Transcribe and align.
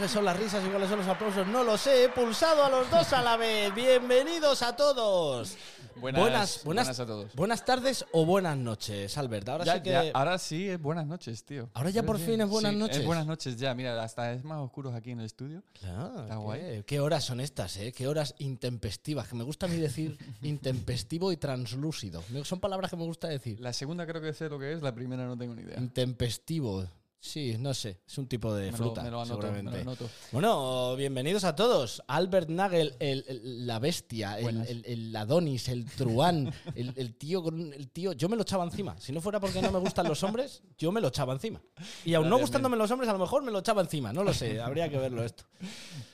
¿Cuáles 0.00 0.14
son 0.14 0.24
las 0.24 0.38
risas 0.38 0.64
y 0.66 0.70
cuáles 0.70 0.88
son 0.88 0.98
los 1.00 1.08
aplausos? 1.08 1.46
No 1.48 1.62
lo 1.62 1.76
sé, 1.76 2.04
he 2.04 2.08
pulsado 2.08 2.64
a 2.64 2.70
los 2.70 2.90
dos 2.90 3.12
a 3.12 3.20
la 3.20 3.36
vez. 3.36 3.74
Bienvenidos 3.74 4.62
a 4.62 4.74
todos. 4.74 5.58
Buenas, 5.96 6.64
buenas, 6.64 6.98
a 6.98 7.04
todos. 7.04 7.34
Buenas 7.34 7.66
tardes 7.66 8.06
o 8.12 8.24
buenas 8.24 8.56
noches, 8.56 9.18
Albert. 9.18 9.46
Ahora 9.50 9.64
Ya- 9.66 9.74
sí 9.74 9.82
que. 9.82 9.90
ya, 9.90 10.04
ahora 10.14 10.38
sí 10.38 10.70
es 10.70 10.80
buenas 10.80 11.06
noches, 11.06 11.44
tío. 11.44 11.68
Ahora 11.74 11.90
ya 11.90 12.02
por 12.02 12.18
fin 12.18 12.40
es 12.40 12.48
buenas 12.48 12.72
sí, 12.72 12.78
noches. 12.78 12.96
Es 12.96 13.04
buenas 13.04 13.26
noches 13.26 13.58
ya, 13.58 13.74
mira, 13.74 14.02
hasta 14.02 14.32
es 14.32 14.42
más 14.42 14.60
oscuro 14.60 14.90
aquí 14.94 15.10
en 15.10 15.20
el 15.20 15.26
estudio. 15.26 15.62
Claro, 15.78 16.22
Está 16.22 16.28
¿qué, 16.36 16.40
guay. 16.40 16.82
qué 16.86 17.00
horas 17.00 17.22
son 17.24 17.40
estas, 17.40 17.76
eh? 17.76 17.92
Qué 17.92 18.08
horas 18.08 18.34
intempestivas. 18.38 19.28
Que 19.28 19.34
me 19.36 19.44
gusta 19.44 19.66
a 19.66 19.68
mí 19.68 19.76
decir 19.76 20.16
intempestivo 20.40 21.30
y 21.30 21.36
translúcido. 21.36 22.22
Son 22.44 22.58
palabras 22.58 22.90
que 22.90 22.96
me 22.96 23.04
gusta 23.04 23.28
decir. 23.28 23.60
La 23.60 23.74
segunda 23.74 24.06
creo 24.06 24.22
que 24.22 24.32
sé 24.32 24.48
lo 24.48 24.58
que 24.58 24.72
es, 24.72 24.80
la 24.80 24.94
primera 24.94 25.26
no 25.26 25.36
tengo 25.36 25.54
ni 25.54 25.60
idea. 25.60 25.78
Intempestivo. 25.78 26.86
Sí, 27.22 27.56
no 27.58 27.74
sé. 27.74 28.00
Es 28.08 28.16
un 28.16 28.26
tipo 28.26 28.54
de 28.54 28.66
Me 28.66 28.70
lo- 28.72 28.76
fruta, 28.78 29.02
me 29.02 29.10
lo 29.10 29.20
anoto, 29.20 29.42
seguramente. 29.42 29.70
me 29.70 29.84
lo 29.84 29.90
anoto. 29.90 30.08
Bueno, 30.32 30.96
bienvenidos 30.96 31.44
a 31.44 31.54
todos. 31.54 32.02
Albert 32.06 32.48
Nagel, 32.48 32.94
el, 32.98 33.24
el- 33.28 33.66
la 33.66 33.78
bestia, 33.78 34.38
el, 34.38 34.82
el- 34.86 35.14
Adonis, 35.14 35.68
el 35.68 35.84
Truán, 35.84 36.50
el, 36.74 37.14
tío 37.16 37.42
con 37.42 37.74
el 37.74 37.90
tío. 37.90 38.12
Yo 38.14 38.30
me 38.30 38.36
lo 38.36 38.42
echaba 38.42 38.64
encima. 38.64 38.98
Si 38.98 39.12
no 39.12 39.20
fuera 39.20 39.38
porque 39.38 39.60
no 39.60 39.70
me 39.70 39.78
gustan 39.80 40.08
los 40.08 40.22
hombres, 40.22 40.62
yo 40.78 40.90
me 40.92 41.02
lo 41.02 41.08
echaba 41.08 41.34
encima. 41.34 41.60
Y 42.06 42.14
aún 42.14 42.24
no 42.24 42.36
Gracias, 42.36 42.48
gustándome 42.48 42.78
los 42.78 42.90
hombres, 42.90 43.10
a 43.10 43.12
lo 43.12 43.18
mejor 43.18 43.42
me 43.42 43.50
lo 43.52 43.58
echaba 43.58 43.82
encima. 43.82 44.14
No 44.14 44.24
lo 44.24 44.32
sé. 44.32 44.58
Habría 44.58 44.88
que 44.88 44.96
verlo 44.96 45.22
esto. 45.22 45.44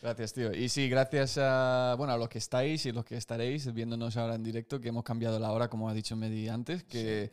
Gracias, 0.03 0.33
tío. 0.33 0.53
Y 0.53 0.69
sí, 0.69 0.89
gracias 0.89 1.39
a, 1.39 1.95
bueno, 1.97 2.15
a 2.15 2.17
los 2.17 2.29
que 2.29 2.39
estáis 2.39 2.85
y 2.85 2.91
los 2.91 3.05
que 3.05 3.17
estaréis 3.17 3.73
viéndonos 3.73 4.17
ahora 4.17 4.35
en 4.35 4.43
directo, 4.43 4.81
que 4.81 4.89
hemos 4.89 5.05
cambiado 5.05 5.39
la 5.39 5.53
hora, 5.53 5.69
como 5.71 5.89
ha 5.89 5.95
dicho 5.95 6.17
Medi 6.17 6.49
antes, 6.49 6.83
que 6.83 7.31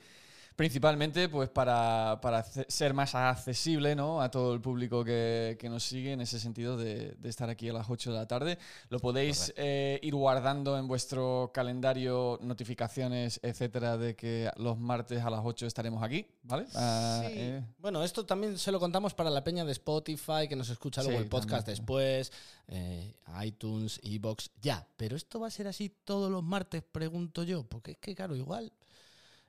principalmente 0.55 1.29
pues 1.29 1.49
para, 1.49 2.19
para 2.21 2.43
ser 2.43 2.93
más 2.93 3.15
accesible 3.15 3.95
¿no? 3.95 4.21
a 4.21 4.29
todo 4.29 4.53
el 4.53 4.61
público 4.61 5.03
que, 5.03 5.57
que 5.59 5.69
nos 5.69 5.83
sigue 5.83 6.11
en 6.13 6.21
ese 6.21 6.39
sentido 6.39 6.77
de, 6.77 7.11
de 7.17 7.29
estar 7.29 7.49
aquí 7.49 7.69
a 7.69 7.73
las 7.73 7.89
8 7.89 8.11
de 8.11 8.17
la 8.17 8.27
tarde. 8.27 8.57
Lo 8.89 8.99
podéis 8.99 9.53
eh, 9.57 9.99
ir 10.03 10.13
guardando 10.15 10.77
en 10.77 10.87
vuestro 10.87 11.51
calendario 11.53 12.39
notificaciones, 12.41 13.39
etcétera, 13.43 13.97
de 13.97 14.15
que 14.15 14.49
los 14.57 14.77
martes 14.77 15.21
a 15.23 15.29
las 15.29 15.41
8 15.43 15.65
estaremos 15.67 16.03
aquí, 16.03 16.25
¿vale? 16.43 16.65
Ah, 16.75 17.21
Sí. 17.25 17.33
eh, 17.35 17.63
Bueno, 17.79 18.03
esto 18.03 18.25
también 18.25 18.57
se 18.57 18.71
lo 18.71 18.79
contamos 18.79 19.13
para 19.13 19.29
la 19.29 19.43
peña 19.43 19.65
de 19.65 19.71
Spotify, 19.71 20.47
que 20.47 20.55
nos 20.55 20.69
escucha 20.69 21.01
luego 21.03 21.17
Sí, 21.17 21.23
el 21.23 21.29
podcast 21.29 21.65
también. 21.65 21.77
después, 21.77 22.31
eh, 22.67 23.13
iTunes, 23.43 23.99
Evox, 24.03 24.51
ya. 24.61 24.87
Pero 24.97 25.15
esto 25.15 25.39
va 25.39 25.47
a 25.47 25.51
ser 25.51 25.67
así 25.67 25.89
todos 26.03 26.31
los 26.31 26.43
martes, 26.43 26.83
pregunto 26.83 27.43
yo, 27.43 27.63
porque 27.63 27.91
es 27.91 27.97
que, 27.97 28.15
claro, 28.15 28.35
igual, 28.35 28.71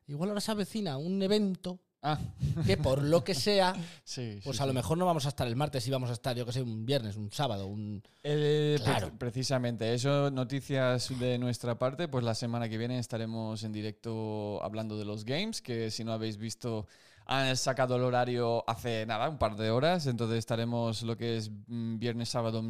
igual 0.07 0.31
ahora 0.31 0.41
se 0.41 0.51
avecina 0.53 0.97
un 0.99 1.23
evento 1.23 1.79
ah, 2.03 2.19
que 2.67 2.77
por 2.77 3.03
lo 3.03 3.25
que 3.25 3.35
sea, 3.35 3.75
sí. 4.05 4.39
pues 4.45 4.57
sí, 4.59 4.63
a 4.63 4.67
lo 4.67 4.73
mejor 4.75 4.99
no 4.99 5.07
vamos 5.07 5.25
a 5.27 5.29
estar 5.31 5.47
el 5.47 5.57
martes 5.57 5.87
y 5.87 5.91
vamos 5.91 6.11
a 6.11 6.13
estar, 6.13 6.37
yo 6.37 6.45
que 6.45 6.53
sé, 6.53 6.63
un 6.63 6.85
viernes, 6.85 7.17
un 7.17 7.31
sábado, 7.33 7.67
un... 7.67 8.03
Eh, 8.23 8.79
Claro. 8.83 9.09
pre- 9.09 9.17
precisamente, 9.19 9.95
eso, 9.95 10.31
noticias 10.31 11.19
de 11.19 11.39
nuestra 11.39 11.79
parte, 11.79 12.09
pues 12.09 12.25
la 12.25 12.35
semana 12.35 12.69
que 12.69 12.77
viene 12.79 12.99
estaremos 12.99 13.63
en 13.65 13.73
directo 13.73 14.63
hablando 14.63 14.99
de 14.99 15.05
los 15.07 15.25
games, 15.25 15.63
que 15.63 15.91
si 15.91 16.05
no 16.05 16.13
habéis 16.13 16.37
visto 16.37 16.87
han 17.27 17.57
sacado 17.57 17.97
el 17.97 18.03
horario 18.03 18.63
hace 18.69 19.07
nada, 19.07 19.31
un 19.31 19.39
par 19.39 19.57
de 19.57 19.71
horas, 19.71 20.07
entonces 20.07 20.37
estaremos 20.41 21.01
lo 21.05 21.17
que 21.17 21.39
es 21.39 21.51
mm, 21.69 21.97
viernes, 21.99 22.29
sábado, 22.29 22.63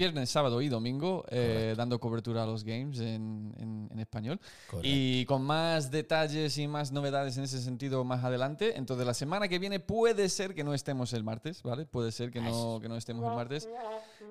viernes, 0.00 0.30
sábado 0.30 0.62
y 0.62 0.68
domingo 0.70 1.26
eh, 1.28 1.74
dando 1.76 2.00
cobertura 2.00 2.44
a 2.44 2.46
los 2.46 2.64
games 2.64 2.98
en, 3.00 3.54
en- 3.58 3.88
en 3.92 3.98
español. 4.00 4.40
Correcto. 4.70 4.88
Y 4.90 5.26
con 5.26 5.42
más 5.42 5.90
detalles 5.90 6.56
y 6.56 6.66
más 6.66 6.90
novedades 6.90 7.36
en 7.36 7.44
ese 7.44 7.60
sentido 7.60 8.02
más 8.02 8.24
adelante. 8.24 8.78
Entonces 8.78 9.06
la 9.06 9.12
semana 9.12 9.46
que 9.46 9.58
viene 9.58 9.78
puede 9.78 10.30
ser 10.30 10.54
que 10.54 10.64
no 10.64 10.72
estemos 10.72 11.12
el 11.12 11.22
martes, 11.22 11.62
¿vale? 11.62 11.84
Puede 11.84 12.12
ser 12.12 12.30
que 12.30 12.40
no, 12.40 12.78
que 12.80 12.88
no 12.88 12.96
estemos 12.96 13.28
el 13.28 13.36
martes. 13.36 13.68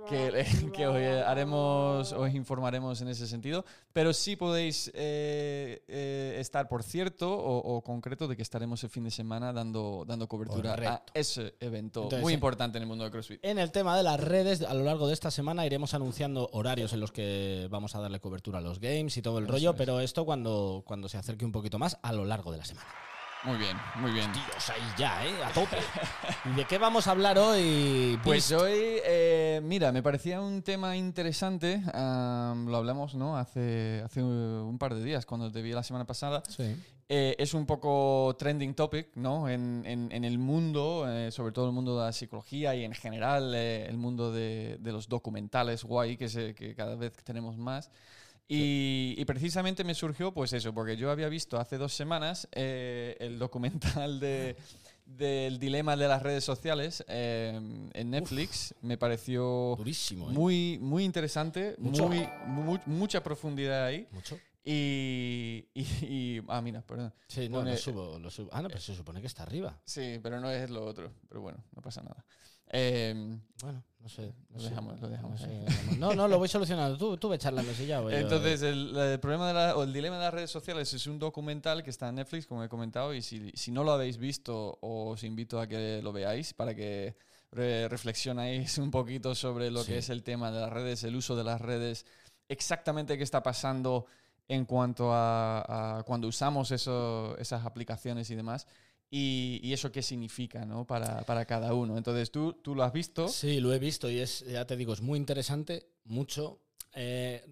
Que, 0.09 0.43
que 0.75 0.87
os 0.87 0.97
haremos, 1.27 2.13
os 2.13 2.33
informaremos 2.33 2.99
en 3.01 3.09
ese 3.09 3.27
sentido. 3.27 3.63
Pero 3.93 4.11
sí 4.11 4.35
podéis 4.35 4.89
eh, 4.95 5.83
eh, 5.87 6.37
estar 6.39 6.67
por 6.67 6.81
cierto 6.81 7.31
o, 7.31 7.75
o 7.75 7.81
concreto 7.83 8.27
de 8.27 8.35
que 8.35 8.41
estaremos 8.41 8.83
el 8.83 8.89
fin 8.89 9.03
de 9.03 9.11
semana 9.11 9.53
dando, 9.53 10.03
dando 10.07 10.27
cobertura 10.27 10.71
Correcto. 10.71 11.11
a 11.13 11.19
ese 11.19 11.53
evento 11.59 12.03
Entonces, 12.03 12.23
muy 12.23 12.33
eh, 12.33 12.35
importante 12.35 12.77
en 12.77 12.83
el 12.83 12.87
mundo 12.87 13.03
de 13.03 13.11
CrossFit. 13.11 13.39
En 13.45 13.59
el 13.59 13.71
tema 13.71 13.95
de 13.95 14.03
las 14.03 14.19
redes, 14.19 14.63
a 14.63 14.73
lo 14.73 14.83
largo 14.83 15.07
de 15.07 15.13
esta 15.13 15.29
semana 15.29 15.58
iremos 15.65 15.93
anunciando 15.93 16.49
horarios 16.53 16.93
en 16.93 16.99
los 16.99 17.11
que 17.11 17.67
vamos 17.69 17.95
a 17.95 17.99
darle 17.99 18.19
cobertura 18.19 18.59
a 18.59 18.61
los 18.61 18.79
games 18.79 19.17
y 19.17 19.21
todo 19.21 19.39
el 19.39 19.47
rollo, 19.47 19.75
pero 19.75 19.99
esto 19.99 20.25
cuando, 20.25 20.83
cuando 20.85 21.09
se 21.09 21.17
acerque 21.17 21.45
un 21.45 21.51
poquito 21.51 21.79
más 21.79 21.97
a 22.01 22.13
lo 22.13 22.25
largo 22.25 22.51
de 22.51 22.57
la 22.57 22.65
semana. 22.65 22.87
Muy 23.43 23.57
bien, 23.57 23.77
muy 23.95 24.11
bien. 24.11 24.31
Dios, 24.33 24.69
ahí 24.69 24.81
ya, 24.97 25.25
¿eh? 25.25 25.43
A 25.45 25.53
tope. 25.53 25.77
¿Y 26.45 26.55
de 26.57 26.65
qué 26.65 26.77
vamos 26.77 27.07
a 27.07 27.11
hablar 27.11 27.37
hoy? 27.37 28.19
Pues 28.21 28.51
hoy, 28.51 28.99
eh, 29.05 29.61
mira, 29.63 29.93
me 29.93 30.03
parecía 30.03 30.41
un 30.41 30.61
tema 30.61 30.97
interesante. 30.97 31.81
lo 31.93 32.77
hablamos, 32.77 33.15
¿no? 33.15 33.37
Hace, 33.37 34.01
hace 34.03 34.21
un 34.21 34.77
par 34.77 34.93
de 34.93 35.03
días, 35.03 35.25
cuando 35.25 35.49
te 35.49 35.61
vi 35.61 35.71
la 35.71 35.83
semana 35.83 36.05
pasada. 36.05 36.43
Sí. 36.49 36.75
Eh, 37.11 37.35
es 37.39 37.55
un 37.55 37.65
poco 37.65 38.35
trending 38.37 38.75
topic, 38.75 39.07
¿no? 39.15 39.49
En, 39.49 39.81
en- 39.87 40.11
en 40.11 40.23
el 40.23 40.37
mundo, 40.37 41.05
eh, 41.09 41.31
sobre 41.31 41.51
todo 41.51 41.65
el 41.65 41.71
mundo 41.71 41.97
de 41.97 42.05
la 42.05 42.13
psicología 42.13 42.75
y 42.75 42.83
en 42.83 42.93
general 42.93 43.51
eh, 43.55 43.87
el 43.87 43.97
mundo 43.97 44.31
de, 44.31 44.77
de 44.79 44.91
los 44.91 45.09
documentales 45.09 45.83
guay, 45.83 46.17
que, 46.17 46.29
se- 46.29 46.53
que 46.53 46.75
cada 46.75 46.95
vez 46.95 47.11
tenemos 47.23 47.57
más. 47.57 47.89
Y, 48.47 49.15
y 49.17 49.25
precisamente 49.25 49.83
me 49.83 49.95
surgió, 49.95 50.31
pues 50.33 50.53
eso, 50.53 50.71
porque 50.73 50.97
yo 50.97 51.09
había 51.09 51.29
visto 51.29 51.59
hace 51.59 51.77
dos 51.79 51.93
semanas 51.93 52.47
eh, 52.51 53.15
el 53.19 53.39
documental 53.39 54.19
de, 54.19 54.55
del 55.05 55.57
dilema 55.59 55.95
de 55.95 56.07
las 56.07 56.21
redes 56.21 56.43
sociales 56.43 57.03
eh, 57.07 57.59
en 57.93 58.09
Netflix. 58.11 58.75
Me 58.83 58.97
pareció 58.99 59.75
Durísimo, 59.77 60.27
muy, 60.29 60.77
muy 60.79 61.03
interesante, 61.05 61.75
Mucho. 61.79 62.07
muy, 62.07 62.79
mucha 62.85 63.23
profundidad 63.23 63.85
ahí. 63.85 64.07
¿Mucho? 64.11 64.39
Y, 64.63 65.67
y, 65.73 65.81
y- 66.05 66.41
Ah, 66.47 66.61
mira, 66.61 66.81
perdón. 66.81 67.13
Sí, 67.27 67.49
no, 67.49 67.59
Pone- 67.59 67.71
lo 67.71 67.77
subo, 67.77 68.19
lo 68.19 68.29
subo. 68.29 68.49
Ah, 68.51 68.61
no, 68.61 68.67
pero 68.69 68.79
se 68.81 68.95
supone 68.95 69.21
que 69.21 69.27
está 69.27 69.43
arriba. 69.43 69.79
Sí, 69.85 70.19
pero 70.21 70.39
no 70.39 70.49
es 70.51 70.69
lo 70.69 70.85
otro. 70.85 71.11
Pero 71.27 71.41
bueno, 71.41 71.63
no 71.75 71.81
pasa 71.81 72.01
nada. 72.01 72.25
Eh, 72.71 73.39
Bueno, 73.63 73.83
no 73.99 74.09
sé. 74.09 74.27
No 74.49 74.57
Lo 74.57 74.59
sé, 74.59 74.69
dejamos, 74.69 74.99
lo 75.01 75.09
dejamos 75.09 75.41
no, 75.41 75.47
sé, 75.47 75.51
ahí. 75.51 75.65
dejamos. 75.65 75.97
no, 75.97 76.13
no, 76.13 76.27
lo 76.27 76.37
voy 76.37 76.47
solucionando. 76.47 76.97
Tú, 76.97 77.17
tú 77.17 77.27
ve 77.29 77.37
charlando 77.39 77.73
si 77.73 77.87
ya 77.87 77.99
voy 77.99 78.11
yo. 78.13 78.19
entonces, 78.19 78.61
el, 78.61 78.95
el 78.95 79.19
problema 79.19 79.47
de 79.47 79.53
la- 79.55 79.75
o 79.75 79.83
el 79.83 79.91
dilema 79.91 80.17
de 80.17 80.23
las 80.25 80.33
redes 80.33 80.51
sociales 80.51 80.93
es 80.93 81.07
un 81.07 81.17
documental 81.17 81.81
que 81.83 81.89
está 81.89 82.09
en 82.09 82.15
Netflix, 82.15 82.45
como 82.45 82.63
he 82.63 82.69
comentado, 82.69 83.13
y 83.15 83.23
si, 83.23 83.49
si 83.55 83.71
no 83.71 83.83
lo 83.83 83.91
habéis 83.93 84.17
visto, 84.17 84.77
os 84.81 85.23
invito 85.23 85.59
a 85.59 85.65
que 85.67 85.99
lo 86.03 86.11
veáis 86.13 86.53
para 86.53 86.75
que 86.75 87.15
re- 87.51 87.87
reflexionáis 87.89 88.77
un 88.77 88.91
poquito 88.91 89.33
sobre 89.33 89.71
lo 89.71 89.81
Sí. 89.83 89.93
que 89.93 89.97
es 89.97 90.09
el 90.11 90.21
tema 90.21 90.51
de 90.51 90.61
las 90.61 90.71
redes, 90.71 91.03
el 91.03 91.15
uso 91.15 91.35
de 91.35 91.43
las 91.43 91.59
redes, 91.59 92.05
exactamente 92.47 93.17
qué 93.17 93.23
está 93.23 93.41
pasando 93.41 94.05
en 94.49 94.65
cuanto 94.65 95.13
a, 95.13 95.99
a 95.99 96.03
cuando 96.03 96.27
usamos 96.27 96.71
eso, 96.71 97.37
esas 97.37 97.65
aplicaciones 97.65 98.29
y 98.29 98.35
demás. 98.35 98.67
Y, 99.11 99.59
y 99.63 99.71
eso 99.73 99.91
qué 99.91 100.01
significa 100.03 100.65
¿no? 100.65 100.85
para, 100.85 101.21
para 101.21 101.45
cada 101.45 101.73
uno. 101.73 101.97
Entonces, 101.97 102.29
tú, 102.31 102.53
tú 102.53 102.75
lo 102.75 102.83
has 102.83 102.91
visto. 102.91 103.27
Sí, 103.29 103.59
lo 103.61 103.73
he 103.73 103.79
visto 103.79 104.09
y 104.09 104.19
es, 104.19 104.45
ya 104.45 104.65
te 104.65 104.75
digo, 104.75 104.91
es 104.93 105.01
muy 105.01 105.17
interesante, 105.17 105.87
mucho. 106.03 106.59
Eh, 106.93 107.43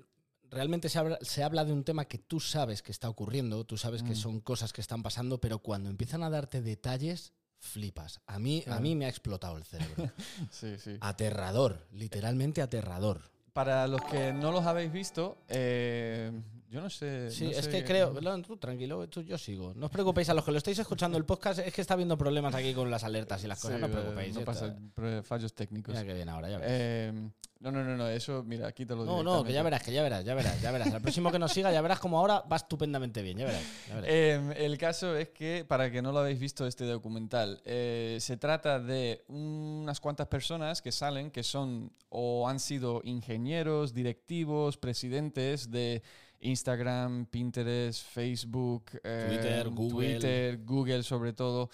realmente 0.50 0.88
se 0.90 1.00
habla, 1.00 1.18
se 1.22 1.44
habla 1.44 1.66
de 1.66 1.74
un 1.74 1.84
tema 1.84 2.06
que 2.06 2.18
tú 2.20 2.40
sabes 2.40 2.82
que 2.82 2.92
está 2.92 3.10
ocurriendo, 3.10 3.64
tú 3.66 3.78
sabes 3.78 4.04
Mm. 4.04 4.08
que 4.08 4.16
son 4.16 4.40
cosas 4.42 4.72
que 4.74 4.82
están 4.82 5.02
pasando, 5.04 5.40
pero 5.40 5.60
cuando 5.60 5.90
empiezan 5.90 6.22
a 6.24 6.30
darte 6.30 6.62
detalles, 6.62 7.34
flipas. 7.60 8.22
A 8.28 8.38
mí, 8.38 8.64
a 8.68 8.80
mí 8.80 8.96
me 8.96 9.06
ha 9.06 9.10
explotado 9.10 9.58
el 9.58 9.66
cerebro. 9.66 10.12
Sí, 10.52 10.78
sí. 10.78 10.98
aterrador, 11.02 11.88
literalmente 11.92 12.62
aterrador. 12.62 13.32
Para 13.54 13.88
los 13.88 14.02
que 14.04 14.32
no 14.34 14.52
los 14.52 14.66
habéis 14.68 14.92
visto, 14.92 15.40
eh, 15.48 16.32
yo 16.70 16.82
no 16.82 16.90
sé. 16.90 17.32
Sí, 17.32 17.46
no 17.46 17.50
es 17.52 17.66
sé- 17.66 17.72
que 17.72 17.84
creo, 17.84 18.20
no, 18.22 18.42
tú 18.42 18.58
tranquilo, 18.58 19.08
tú, 19.10 19.22
yo 19.22 19.38
sigo. 19.38 19.74
No 19.76 19.86
os 19.86 19.92
preocupéis, 19.92 20.30
a 20.30 20.34
los 20.34 20.44
que 20.44 20.52
lo 20.52 20.58
estáis 20.58 20.78
escuchando 20.80 21.18
el 21.18 21.26
podcast, 21.26 21.60
es 21.60 21.74
que 21.74 21.82
está 21.82 21.94
habiendo 21.94 22.18
problemas 22.18 22.54
aquí 22.56 22.74
con 22.74 22.90
las 22.92 23.04
alertas 23.04 23.44
y 23.44 23.48
las 23.48 23.60
cosas, 23.60 23.78
Sí, 23.78 23.82
no 23.82 23.88
os 23.88 23.92
preocupéis. 23.94 24.36
No 24.36 24.42
pasa, 24.46 24.76
fallos 25.24 25.54
técnicos. 25.54 25.94
Mira 25.96 26.06
que 26.06 26.14
bien 26.14 26.30
ahora, 26.30 26.50
ya 26.50 26.58
verás. 26.58 26.72
Eh, 26.74 27.30
no, 27.60 27.72
no, 27.72 27.84
no, 27.84 27.98
no, 27.98 28.08
eso, 28.08 28.44
mira, 28.44 28.72
quítalo 28.72 29.04
No, 29.04 29.24
no, 29.24 29.44
que 29.44 29.52
ya 29.52 29.64
verás, 29.64 29.82
que 29.82 29.92
ya 29.92 30.04
verás, 30.04 30.24
ya 30.24 30.36
verás, 30.36 30.62
ya 30.62 30.72
verás. 30.72 30.94
Al 30.94 31.02
próximo 31.02 31.32
que 31.32 31.40
nos 31.40 31.52
siga, 31.52 31.72
ya 31.72 31.82
verás 31.82 32.00
como 32.00 32.20
ahora 32.20 32.42
va 32.42 32.56
estupendamente 32.58 33.24
bien, 33.24 33.40
ya 33.40 33.46
verás. 33.46 33.64
ya 33.88 33.96
verás. 33.96 34.10
Eh, 34.14 34.54
el 34.66 34.78
caso 34.78 35.16
es 35.16 35.30
que, 35.30 35.66
para 35.68 35.90
que 35.90 36.04
no 36.04 36.12
lo 36.12 36.20
habéis 36.20 36.40
visto 36.40 36.68
este 36.68 36.86
documental, 36.86 37.60
eh, 37.66 38.18
se 38.22 38.38
trata 38.38 38.80
de 38.80 39.24
unas 39.30 40.00
cuantas 40.00 40.28
personas 40.28 40.84
que 40.84 40.92
salen, 40.92 41.32
que 41.32 41.42
son 41.42 41.92
o 42.10 42.48
han 42.48 42.60
sido 42.60 43.02
ingenieros, 43.04 43.94
directivos, 43.94 44.78
presidentes 44.78 45.72
de 45.72 46.04
Instagram, 46.42 47.26
Pinterest, 47.28 48.06
Facebook, 48.06 48.86
eh, 49.04 49.26
Twitter, 49.28 49.70
Google. 49.70 50.14
Twitter, 50.14 50.58
Google 50.64 51.04
sobre 51.04 51.34
todo. 51.34 51.70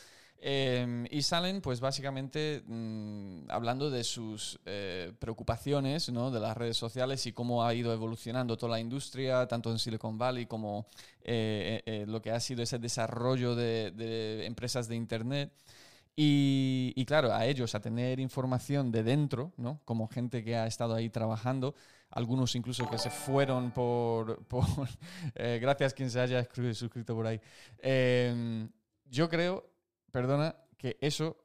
Eh, 0.45 1.07
y 1.09 1.21
salen, 1.21 1.61
pues 1.61 1.79
básicamente 1.79 2.63
mm, 2.65 3.49
hablando 3.49 3.89
de 3.89 4.03
sus 4.03 4.59
eh, 4.65 5.13
preocupaciones 5.17 6.09
¿no? 6.11 6.31
de 6.31 6.41
las 6.41 6.57
redes 6.57 6.75
sociales 6.75 7.25
y 7.27 7.31
cómo 7.31 7.63
ha 7.63 7.73
ido 7.73 7.93
evolucionando 7.93 8.57
toda 8.57 8.73
la 8.73 8.81
industria, 8.81 9.47
tanto 9.47 9.71
en 9.71 9.79
Silicon 9.79 10.17
Valley 10.17 10.45
como 10.45 10.85
eh, 11.21 11.81
eh, 11.85 12.01
eh, 12.01 12.05
lo 12.05 12.21
que 12.21 12.31
ha 12.31 12.41
sido 12.41 12.61
ese 12.61 12.77
desarrollo 12.77 13.55
de, 13.55 13.91
de 13.91 14.45
empresas 14.45 14.89
de 14.89 14.97
Internet. 14.97 15.53
Y, 16.15 16.91
y 16.95 17.05
claro, 17.05 17.33
a 17.33 17.45
ellos, 17.45 17.73
a 17.73 17.79
tener 17.79 18.19
información 18.19 18.91
de 18.91 19.03
dentro, 19.03 19.53
¿no? 19.55 19.79
Como 19.85 20.09
gente 20.09 20.43
que 20.43 20.57
ha 20.57 20.67
estado 20.67 20.93
ahí 20.93 21.09
trabajando, 21.09 21.73
algunos 22.13 22.55
incluso 22.55 22.89
que 22.89 22.97
se 22.97 23.09
fueron 23.09 23.71
por... 23.71 24.43
por 24.47 24.65
eh, 25.35 25.59
gracias 25.61 25.93
quien 25.93 26.09
se 26.09 26.19
haya 26.19 26.47
suscrito 26.73 27.15
por 27.15 27.27
ahí. 27.27 27.39
Eh, 27.79 28.67
yo 29.05 29.29
creo, 29.29 29.69
perdona, 30.11 30.55
que 30.77 30.97
eso, 31.01 31.37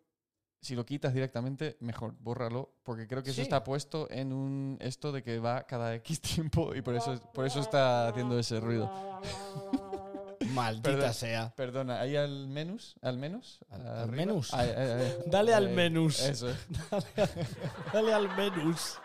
si 0.61 0.75
lo 0.75 0.85
quitas 0.85 1.13
directamente, 1.15 1.77
mejor, 1.81 2.15
bórralo, 2.21 2.73
porque 2.83 3.07
creo 3.07 3.23
que 3.23 3.31
eso 3.31 3.43
está 3.43 3.63
puesto 3.63 4.09
en 4.11 4.33
un 4.33 4.77
esto 4.81 5.13
de 5.13 5.23
que 5.23 5.39
va 5.39 5.65
cada 5.67 5.95
X 5.97 6.21
tiempo 6.21 6.75
y 6.75 6.83
por 6.83 6.95
eso, 6.95 7.21
por 7.35 7.47
eso 7.47 7.61
está 7.61 8.09
haciendo 8.09 8.39
ese 8.39 8.59
ruido. 8.61 8.91
Maldita 10.55 11.13
sea. 11.13 11.53
Perdona, 11.55 12.01
ahí 12.01 12.17
al 12.17 12.49
menos, 12.49 12.97
al 13.03 13.19
menos, 13.19 13.61
¿Al- 13.71 13.87
al 13.87 13.97
arriba. 13.99 14.17
menús? 14.17 14.55
Ahí, 14.55 14.71
ahí. 14.71 15.15
Dale 15.27 15.55
al 15.55 15.67
Ahí, 15.67 15.75
menús. 15.75 16.21
Eso. 16.21 16.49
Dale 17.93 18.15
al 18.15 18.35
menús. 18.37 18.99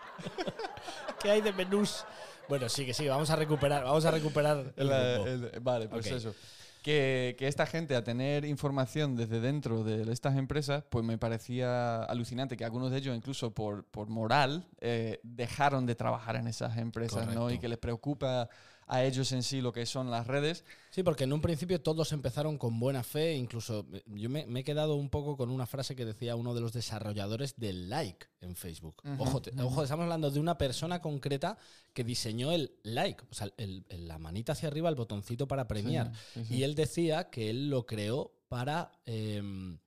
¿Qué 1.22 1.30
hay 1.30 1.40
de 1.40 1.52
menús? 1.52 2.04
Bueno, 2.48 2.68
sí, 2.68 2.84
que 2.84 2.92
sí, 2.94 3.08
vamos 3.08 3.30
a 3.30 3.36
recuperar, 3.36 3.84
vamos 3.84 4.04
a 4.04 4.10
recuperar 4.10 4.72
el 4.76 4.88
La- 4.88 5.14
el- 5.22 5.50
vale, 5.60 5.88
pues 5.88 6.06
Ok. 6.06 6.12
eso. 6.12 6.34
Que, 6.82 7.34
que 7.38 7.48
esta 7.48 7.64
gente 7.64 7.96
a 7.96 8.04
tener 8.04 8.44
información 8.44 9.16
desde 9.16 9.40
dentro 9.40 9.84
de 9.84 10.12
estas 10.12 10.36
empresas, 10.36 10.84
pues 10.90 11.02
me 11.02 11.16
parecía 11.16 12.02
alucinante 12.04 12.58
que 12.58 12.64
algunos 12.66 12.90
de 12.90 12.98
ellos, 12.98 13.16
incluso 13.16 13.54
por, 13.54 13.84
por 13.86 14.08
moral, 14.10 14.66
eh, 14.82 15.18
dejaron 15.22 15.86
de 15.86 15.94
trabajar 15.94 16.36
en 16.36 16.46
esas 16.46 16.76
empresas, 16.76 17.20
¿no? 17.28 17.32
Correcto. 17.44 17.50
Y 17.52 17.58
que 17.58 17.68
les 17.68 17.78
preocupa 17.78 18.50
a 18.86 19.04
ellos 19.04 19.32
en 19.32 19.42
sí 19.42 19.60
lo 19.60 19.72
que 19.72 19.86
son 19.86 20.10
las 20.10 20.26
redes. 20.26 20.64
Sí, 20.90 21.02
porque 21.02 21.24
en 21.24 21.32
un 21.32 21.40
principio 21.40 21.80
todos 21.80 22.12
empezaron 22.12 22.58
con 22.58 22.78
buena 22.78 23.02
fe, 23.02 23.34
incluso 23.34 23.86
eh, 23.92 24.02
yo 24.06 24.28
me, 24.30 24.46
me 24.46 24.60
he 24.60 24.64
quedado 24.64 24.94
un 24.94 25.08
poco 25.10 25.36
con 25.36 25.50
una 25.50 25.66
frase 25.66 25.96
que 25.96 26.04
decía 26.04 26.36
uno 26.36 26.54
de 26.54 26.60
los 26.60 26.72
desarrolladores 26.72 27.56
del 27.56 27.88
like 27.88 28.26
en 28.40 28.54
Facebook. 28.56 29.02
Ojo, 29.18 29.40
te- 29.42 29.50
ojo, 29.62 29.82
estamos 29.82 30.02
hablando 30.04 30.30
de 30.30 30.38
una 30.40 30.56
persona 30.58 31.00
concreta 31.00 31.56
que 31.92 32.04
diseñó 32.04 32.52
el 32.52 32.72
like, 32.82 33.24
o 33.30 33.34
sea, 33.34 33.48
el- 33.56 33.84
el- 33.88 34.06
la 34.08 34.18
manita 34.18 34.52
hacia 34.52 34.68
arriba, 34.68 34.88
el 34.88 34.94
botoncito 34.94 35.48
para 35.48 35.66
premiar. 35.66 36.12
Sí, 36.14 36.40
sí, 36.40 36.44
sí. 36.46 36.54
Y 36.56 36.62
él 36.62 36.74
decía 36.74 37.30
que 37.30 37.50
él 37.50 37.70
lo 37.70 37.86
creó 37.86 38.32
para, 38.48 38.92
em, 39.06 39.78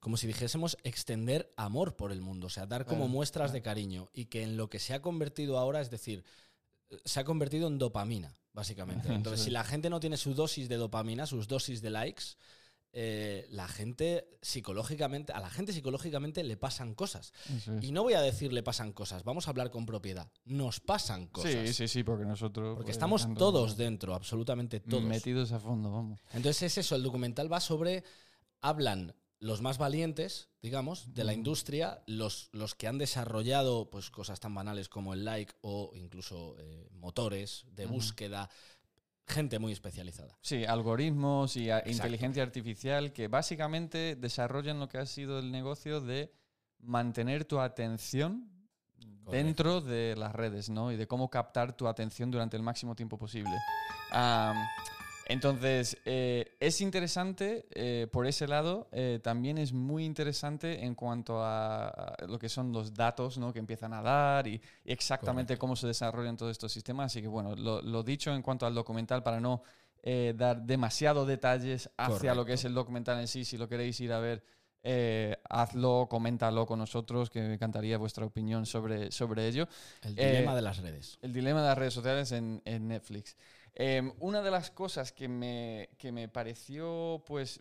como 0.00 0.16
si 0.16 0.26
dijésemos, 0.26 0.78
extender 0.84 1.52
amor 1.56 1.96
por 1.96 2.12
el 2.12 2.20
mundo, 2.20 2.46
o 2.46 2.50
sea, 2.50 2.66
dar 2.66 2.86
como 2.86 3.08
muestras 3.08 3.52
de 3.52 3.62
cariño. 3.62 4.08
Y 4.12 4.26
que 4.26 4.42
en 4.42 4.56
lo 4.56 4.68
que 4.70 4.78
se 4.78 4.94
ha 4.94 5.02
convertido 5.02 5.58
ahora, 5.58 5.80
es 5.80 5.90
decir, 5.90 6.24
se 7.04 7.20
ha 7.20 7.24
convertido 7.24 7.68
en 7.68 7.78
dopamina, 7.78 8.34
básicamente. 8.52 9.12
Entonces, 9.12 9.44
si 9.44 9.50
la 9.50 9.64
gente 9.64 9.90
no 9.90 10.00
tiene 10.00 10.16
su 10.16 10.34
dosis 10.34 10.68
de 10.68 10.76
dopamina, 10.76 11.26
sus 11.26 11.48
dosis 11.48 11.82
de 11.82 11.90
likes, 11.90 12.24
eh, 12.92 13.46
la 13.50 13.68
gente 13.68 14.28
psicológicamente, 14.40 15.32
a 15.32 15.40
la 15.40 15.50
gente 15.50 15.72
psicológicamente 15.72 16.42
le 16.42 16.56
pasan 16.56 16.94
cosas. 16.94 17.32
Y 17.82 17.92
no 17.92 18.02
voy 18.02 18.14
a 18.14 18.22
decir 18.22 18.52
le 18.52 18.62
pasan 18.62 18.92
cosas, 18.92 19.24
vamos 19.24 19.46
a 19.46 19.50
hablar 19.50 19.70
con 19.70 19.84
propiedad. 19.84 20.30
Nos 20.44 20.80
pasan 20.80 21.26
cosas. 21.26 21.68
Sí, 21.68 21.74
sí, 21.74 21.88
sí, 21.88 22.02
porque 22.02 22.24
nosotros... 22.24 22.76
Porque 22.76 22.86
pues, 22.86 22.96
estamos 22.96 23.22
tanto 23.22 23.38
todos 23.38 23.76
dentro, 23.76 24.14
absolutamente 24.14 24.80
todos. 24.80 25.02
Metidos 25.02 25.52
a 25.52 25.60
fondo, 25.60 25.90
vamos. 25.92 26.20
Entonces 26.32 26.62
es 26.62 26.78
eso, 26.78 26.96
el 26.96 27.02
documental 27.02 27.52
va 27.52 27.60
sobre, 27.60 28.04
hablan 28.60 29.14
los 29.40 29.62
más 29.62 29.78
valientes, 29.78 30.48
digamos, 30.62 31.14
de 31.14 31.24
la 31.24 31.32
industria, 31.32 32.02
los, 32.06 32.48
los 32.52 32.74
que 32.74 32.88
han 32.88 32.98
desarrollado 32.98 33.88
pues, 33.90 34.10
cosas 34.10 34.40
tan 34.40 34.54
banales 34.54 34.88
como 34.88 35.14
el 35.14 35.24
like 35.24 35.54
o 35.60 35.92
incluso 35.94 36.56
eh, 36.58 36.88
motores 36.92 37.64
de 37.72 37.86
búsqueda, 37.86 38.50
gente 39.26 39.58
muy 39.58 39.72
especializada. 39.72 40.36
Sí, 40.40 40.64
algoritmos 40.64 41.56
y 41.56 41.70
Exacto. 41.70 41.90
inteligencia 41.90 42.42
artificial 42.42 43.12
que 43.12 43.28
básicamente 43.28 44.16
desarrollan 44.16 44.80
lo 44.80 44.88
que 44.88 44.98
ha 44.98 45.06
sido 45.06 45.38
el 45.38 45.52
negocio 45.52 46.00
de 46.00 46.32
mantener 46.80 47.44
tu 47.44 47.60
atención 47.60 48.50
dentro 49.30 49.80
de 49.80 50.14
las 50.16 50.34
redes, 50.34 50.70
¿no? 50.70 50.90
Y 50.90 50.96
de 50.96 51.06
cómo 51.06 51.28
captar 51.28 51.76
tu 51.76 51.86
atención 51.86 52.30
durante 52.30 52.56
el 52.56 52.62
máximo 52.62 52.96
tiempo 52.96 53.18
posible. 53.18 53.52
Entonces, 55.28 55.98
eh, 56.06 56.56
es 56.58 56.80
interesante 56.80 57.66
eh, 57.74 58.06
por 58.10 58.26
ese 58.26 58.48
lado, 58.48 58.88
eh, 58.92 59.20
también 59.22 59.58
es 59.58 59.72
muy 59.74 60.04
interesante 60.06 60.84
en 60.84 60.94
cuanto 60.94 61.42
a, 61.44 62.16
lo 62.26 62.38
que 62.38 62.48
son 62.48 62.72
los 62.72 62.94
datos 62.94 63.36
¿no? 63.36 63.52
que 63.52 63.58
empiezan 63.58 63.92
a 63.92 64.00
dar 64.00 64.46
y, 64.46 64.60
y 64.84 64.92
exactamente 64.92 65.58
cómo 65.58 65.76
se 65.76 65.86
desarrollan 65.86 66.36
todos 66.36 66.52
estos 66.52 66.72
sistemas. 66.72 67.12
Así 67.12 67.20
que, 67.20 67.28
bueno, 67.28 67.54
lo, 67.54 67.82
lo 67.82 68.02
dicho 68.02 68.32
en 68.34 68.40
cuanto 68.42 68.64
al 68.66 68.74
documental 68.74 69.22
para 69.22 69.38
no 69.40 69.62
eh, 70.02 70.32
dar 70.36 70.62
demasiado 70.62 71.26
detalles 71.26 71.90
hacia 71.98 72.34
lo 72.34 72.44
que 72.46 72.54
es 72.54 72.64
el 72.64 72.72
documental 72.72 73.20
en 73.20 73.28
sí, 73.28 73.44
si 73.44 73.58
lo 73.58 73.68
queréis 73.68 74.00
ir 74.00 74.12
a 74.12 74.20
ver. 74.20 74.42
eh, 74.82 75.36
hazlo, 75.50 76.06
coméntalo 76.08 76.64
con 76.64 76.78
nosotros, 76.78 77.28
que 77.30 77.40
me 77.42 77.54
encantaría 77.54 77.98
vuestra 77.98 78.24
opinión 78.24 78.64
sobre, 78.64 79.10
sobre 79.10 79.46
ello. 79.48 79.68
El 80.02 80.14
Eh, 80.16 80.26
dilema 80.28 80.54
de 80.54 80.62
las 80.62 80.78
redes. 80.78 81.18
El 81.20 81.32
dilema 81.32 81.60
de 81.60 81.68
las 81.68 81.76
redes 81.78 81.92
sociales 81.94 82.32
en, 82.32 82.62
en 82.64 82.88
Netflix. 82.88 83.36
Eh, 83.78 84.12
una 84.18 84.42
de 84.42 84.50
las 84.50 84.70
cosas 84.72 85.12
que 85.12 85.28
me, 85.28 85.88
que 85.98 86.10
me 86.12 86.28
pareció 86.28 87.22
pues 87.26 87.60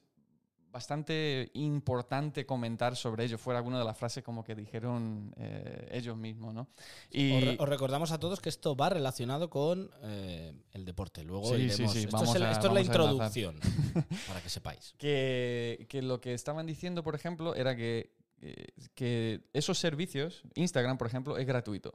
bastante 0.72 1.50
importante 1.54 2.46
comentar 2.46 2.96
sobre 2.96 3.24
ello 3.25 3.38
fue 3.38 3.56
alguna 3.56 3.80
de 3.80 3.86
las 3.86 3.98
frases 3.98 4.24
como 4.24 4.44
que 4.44 4.54
dijeron 4.54 5.34
eh, 5.38 5.88
ellos 5.92 6.18
mismos, 6.18 6.54
¿no? 6.54 6.68
Y 7.10 7.34
Os, 7.38 7.44
re- 7.44 7.58
os 7.60 7.69
recordamos 7.69 8.12
a 8.12 8.19
todos 8.19 8.42
que 8.42 8.50
esto 8.50 8.75
va 8.75 8.90
relacionado 8.90 9.50
con 9.50 9.90
eh, 10.04 10.54
el 10.74 10.86
deporte. 10.86 11.24
Luego 11.24 11.56
Sí, 11.56 11.69
sí, 11.69 11.88
sí, 11.88 12.00
Esto, 12.04 12.24
es, 12.24 12.36
el- 12.36 12.44
a- 12.44 12.52
esto 12.52 12.68
es 12.68 12.74
la 12.74 12.81
introducción, 12.81 13.60
para 14.28 14.42
que 14.42 14.50
sepáis. 14.50 14.94
que, 14.98 15.86
que 15.90 16.02
lo 16.02 16.20
que 16.20 16.34
estaban 16.34 16.66
diciendo, 16.68 17.02
por 17.04 17.16
ejemplo, 17.16 17.56
era 17.56 17.75
que, 17.75 18.12
eh, 18.42 18.68
que 18.94 19.42
esos 19.54 19.80
servicios, 19.80 20.44
Instagram, 20.56 20.98
por 20.98 21.08
ejemplo, 21.08 21.38
es 21.38 21.48
gratuito, 21.48 21.94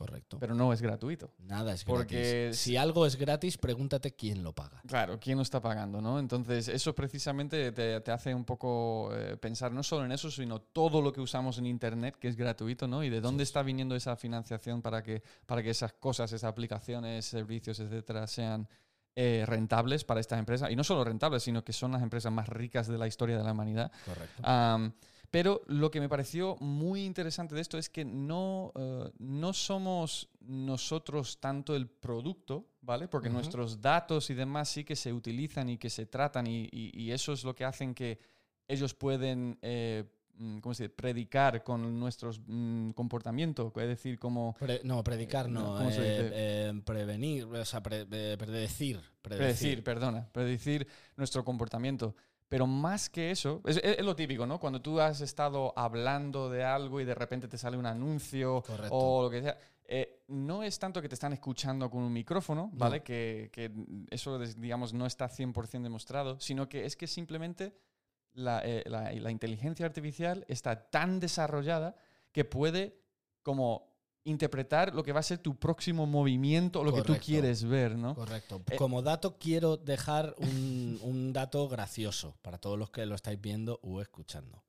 Correcto. 0.00 0.38
pero 0.40 0.54
no 0.54 0.72
es 0.72 0.80
gratuito. 0.80 1.30
Nada 1.40 1.74
es 1.74 1.84
porque 1.84 2.44
gratis. 2.44 2.58
Si 2.58 2.78
algo 2.78 3.04
es 3.04 3.16
gratis, 3.16 3.58
pregúntate 3.58 4.12
quién 4.12 4.42
lo 4.42 4.54
paga. 4.54 4.80
Claro, 4.86 5.18
¿quién 5.20 5.36
lo 5.36 5.42
está 5.42 5.60
pagando? 5.60 6.00
¿no? 6.00 6.18
Entonces, 6.18 6.68
eso 6.68 6.94
precisamente 6.94 7.70
te, 7.72 8.00
te 8.00 8.10
hace 8.10 8.34
un 8.34 8.46
poco 8.46 9.10
eh, 9.12 9.36
pensar 9.36 9.72
no 9.72 9.82
solo 9.82 10.06
en 10.06 10.12
eso, 10.12 10.30
sino 10.30 10.58
todo 10.58 11.02
lo 11.02 11.12
que 11.12 11.20
usamos 11.20 11.58
en 11.58 11.66
Internet, 11.66 12.16
que 12.18 12.28
es 12.28 12.36
gratuito, 12.36 12.88
¿no? 12.88 13.04
Y 13.04 13.10
de 13.10 13.20
dónde 13.20 13.42
está 13.42 13.62
viniendo 13.62 13.94
esa 13.94 14.16
financiación 14.16 14.80
para 14.80 15.02
que, 15.02 15.22
para 15.44 15.62
que 15.62 15.68
esas 15.68 15.92
cosas, 15.92 16.32
esas 16.32 16.48
aplicaciones, 16.48 17.26
servicios, 17.26 17.78
etcétera, 17.78 18.26
sean 18.26 18.66
eh, 19.14 19.44
rentables 19.46 20.04
para 20.04 20.20
estas 20.20 20.38
empresas. 20.38 20.70
Y 20.70 20.76
no 20.76 20.82
solo 20.82 21.04
rentables, 21.04 21.42
sino 21.42 21.62
que 21.62 21.74
son 21.74 21.92
las 21.92 22.02
empresas 22.02 22.32
más 22.32 22.48
ricas 22.48 22.88
de 22.88 22.96
la 22.96 23.06
historia 23.06 23.36
de 23.36 23.44
la 23.44 23.52
humanidad. 23.52 23.92
Correcto. 24.06 24.42
Pero 25.30 25.62
lo 25.66 25.90
que 25.90 26.00
me 26.00 26.08
pareció 26.08 26.56
muy 26.60 27.04
interesante 27.04 27.54
de 27.54 27.60
esto 27.60 27.78
es 27.78 27.88
que 27.88 28.04
no, 28.04 28.72
eh, 28.74 29.10
no 29.18 29.52
somos 29.52 30.28
nosotros 30.40 31.38
tanto 31.40 31.74
el 31.76 31.88
producto, 31.88 32.66
¿vale? 32.82 33.06
Porque 33.08 33.28
nuestros 33.34 33.80
datos 33.80 34.30
y 34.30 34.34
demás 34.34 34.68
sí 34.68 34.84
que 34.84 34.96
se 34.96 35.12
utilizan 35.12 35.68
y 35.68 35.78
que 35.78 35.90
se 35.90 36.06
tratan 36.06 36.46
y, 36.46 36.68
y- 36.72 36.90
y 36.94 37.12
eso 37.12 37.32
es 37.32 37.44
lo 37.44 37.54
que 37.54 37.64
hacen 37.64 37.94
que 37.94 38.18
ellos 38.66 38.94
pueden, 38.94 39.58
eh, 39.62 40.04
mm, 40.34 40.58
¿cómo 40.58 40.74
se 40.74 40.84
dice? 40.84 40.94
Predicar 40.94 41.62
con 41.62 41.98
nuestros 42.00 42.40
mm, 42.46 42.90
comportamiento, 42.90 43.72
es 43.76 43.88
decir, 43.88 44.18
como... 44.18 44.54
Pre- 44.58 44.80
no, 44.84 45.02
predicar 45.04 45.46
Eh, 45.46 45.50
no. 45.50 45.76
¿cómo 45.76 45.90
se 45.92 46.00
eh, 46.02 46.30
eh, 46.32 46.82
prevenir, 46.84 47.44
o 47.44 47.64
sea, 47.64 47.82
pre- 47.82 48.06
eh, 48.10 48.36
predecir. 48.38 49.00
Predecir, 49.22 49.84
perdona, 49.84 50.28
predecir 50.32 50.86
nuestro 51.16 51.44
comportamiento. 51.44 52.14
Pero 52.50 52.66
más 52.66 53.08
que 53.08 53.30
eso, 53.30 53.62
es, 53.64 53.80
lo 54.04 54.14
típico, 54.16 54.44
¿no? 54.44 54.58
Cuando 54.58 54.82
tú 54.82 55.00
has 55.00 55.20
estado 55.20 55.72
hablando 55.76 56.50
de 56.50 56.64
algo 56.64 57.00
y 57.00 57.04
de 57.04 57.14
repente 57.14 57.46
te 57.46 57.56
sale 57.56 57.76
un 57.76 57.86
anuncio 57.86 58.62
Correcto. 58.66 58.92
o 58.92 59.22
lo 59.22 59.30
que 59.30 59.40
sea, 59.40 59.56
eh, 59.84 60.24
no 60.26 60.64
es 60.64 60.76
tanto 60.78 61.00
que 61.00 61.08
te 61.08 61.14
están 61.14 61.32
escuchando 61.32 61.88
con 61.88 62.02
un 62.02 62.12
micrófono, 62.12 62.68
¿vale? 62.72 62.98
No. 62.98 63.04
Que, 63.04 63.50
que 63.52 63.70
eso, 64.10 64.36
digamos, 64.40 64.92
no 64.92 65.06
está 65.06 65.28
100% 65.28 65.82
demostrado, 65.84 66.40
sino 66.40 66.68
que 66.68 66.84
es 66.84 66.96
que 66.96 67.06
simplemente 67.06 67.72
la, 68.32 68.60
eh, 68.64 68.82
la- 68.86 69.12
la 69.12 69.30
inteligencia 69.30 69.86
artificial 69.86 70.44
está 70.48 70.90
tan 70.90 71.20
desarrollada 71.20 71.94
que 72.32 72.44
puede 72.44 73.00
como 73.44 73.89
interpretar 74.24 74.94
lo 74.94 75.02
que 75.02 75.12
va 75.12 75.20
a 75.20 75.24
ser 75.24 75.38
tu 75.38 75.56
próximo 75.58 76.06
movimiento 76.06 76.80
o 76.80 76.84
lo 76.84 76.92
que 76.92 77.02
tú 77.02 77.16
quieres 77.16 77.64
ver, 77.64 77.96
¿no? 77.96 78.14
Correcto. 78.14 78.62
Eh, 78.70 78.76
Como 78.76 79.02
dato, 79.02 79.38
quiero 79.38 79.76
dejar 79.76 80.34
un, 80.38 80.98
un 81.02 81.32
dato 81.32 81.68
gracioso 81.68 82.36
para 82.42 82.58
todos 82.58 82.78
los 82.78 82.90
que 82.90 83.06
lo 83.06 83.14
estáis 83.14 83.40
viendo 83.40 83.80
o 83.82 84.00
escuchando. 84.00 84.62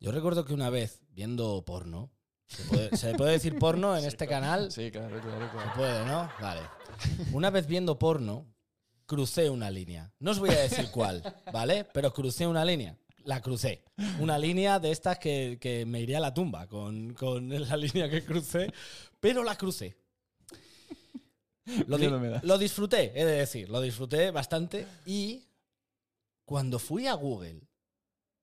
Yo 0.00 0.10
recuerdo 0.10 0.44
que 0.44 0.52
una 0.54 0.68
vez, 0.68 1.00
viendo 1.10 1.64
porno, 1.64 2.10
¿se 2.48 2.64
puede, 2.64 2.96
¿se 2.96 3.14
puede 3.14 3.32
decir 3.32 3.56
porno 3.58 3.94
en 3.96 4.02
Sí, 4.02 4.08
este 4.08 4.26
claro. 4.26 4.42
canal? 4.42 4.72
Sí, 4.72 4.90
claro, 4.90 5.20
claro, 5.20 5.44
Se 5.46 5.50
claro. 5.52 5.72
puede, 5.76 6.04
¿no? 6.06 6.28
Vale. 6.40 6.60
Una 7.32 7.50
vez 7.50 7.66
viendo 7.68 7.98
porno, 7.98 8.46
crucé 9.06 9.48
una 9.48 9.70
línea. 9.70 10.12
No 10.18 10.32
os 10.32 10.38
voy 10.40 10.50
a 10.50 10.60
decir 10.60 10.90
cuál, 10.90 11.22
¿vale? 11.52 11.84
Pero 11.92 12.12
crucé 12.12 12.46
una 12.46 12.64
línea. 12.64 12.98
La 13.24 13.40
crucé. 13.40 13.84
Una 14.18 14.38
línea 14.38 14.78
de 14.78 14.90
estas 14.90 15.18
que, 15.18 15.58
que 15.60 15.86
me 15.86 16.00
iría 16.00 16.18
a 16.18 16.20
la 16.20 16.34
tumba 16.34 16.66
con, 16.66 17.14
con 17.14 17.48
la 17.68 17.76
línea 17.76 18.08
que 18.10 18.24
crucé, 18.24 18.72
pero 19.20 19.42
la 19.44 19.56
crucé. 19.56 19.96
Lo, 21.86 21.96
di- 21.98 22.08
disfruté, 22.58 23.12
he 23.14 23.24
de 23.24 23.32
decir, 23.38 23.68
lo 23.68 23.80
disfruté 23.80 24.30
bastante 24.30 24.86
y 25.06 25.44
cuando 26.44 26.78
fui 26.78 27.06
a 27.06 27.14
Google 27.14 27.60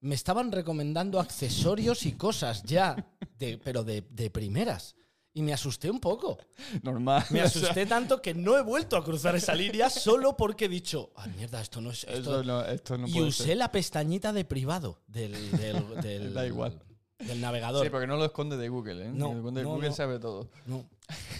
me 0.01 0.15
estaban 0.15 0.51
recomendando 0.51 1.19
accesorios 1.19 2.05
y 2.05 2.13
cosas 2.13 2.63
ya, 2.63 2.95
de, 3.37 3.57
pero 3.57 3.83
de, 3.83 4.01
de 4.09 4.29
primeras. 4.29 4.95
Y 5.33 5.43
me 5.43 5.53
asusté 5.53 5.89
un 5.91 5.99
poco. 5.99 6.37
Normal. 6.81 7.23
Me 7.29 7.41
asusté 7.41 7.85
tanto 7.85 8.21
que 8.21 8.33
no 8.33 8.57
he 8.57 8.63
vuelto 8.63 8.97
a 8.97 9.03
cruzar 9.03 9.35
esa 9.35 9.53
línea 9.53 9.89
solo 9.89 10.35
porque 10.35 10.65
he 10.65 10.69
dicho, 10.69 11.11
ah, 11.15 11.27
mierda, 11.27 11.61
esto 11.61 11.81
no 11.81 11.91
es... 11.91 12.03
Esto... 12.05 12.13
Esto 12.17 12.43
no, 12.43 12.65
esto 12.65 12.97
no 12.97 13.07
y 13.07 13.13
puede 13.13 13.27
usé 13.27 13.43
ser. 13.43 13.57
la 13.57 13.71
pestañita 13.71 14.33
de 14.33 14.43
privado 14.45 15.01
del, 15.07 15.31
del, 15.51 16.01
del- 16.01 16.33
Da 16.39 16.45
igual. 16.47 16.79
Del 17.19 17.41
navegador. 17.41 17.83
Sí, 17.85 17.89
porque 17.89 18.07
no 18.07 18.15
lo 18.17 18.25
esconde 18.25 18.57
de 18.57 18.69
Google, 18.69 19.05
¿eh? 19.07 19.11
No, 19.13 19.31
El 19.33 19.41
Google, 19.41 19.63
no, 19.63 19.69
Google 19.71 19.89
no. 19.89 19.95
sabe 19.95 20.19
todo. 20.19 20.47
No. 20.65 20.85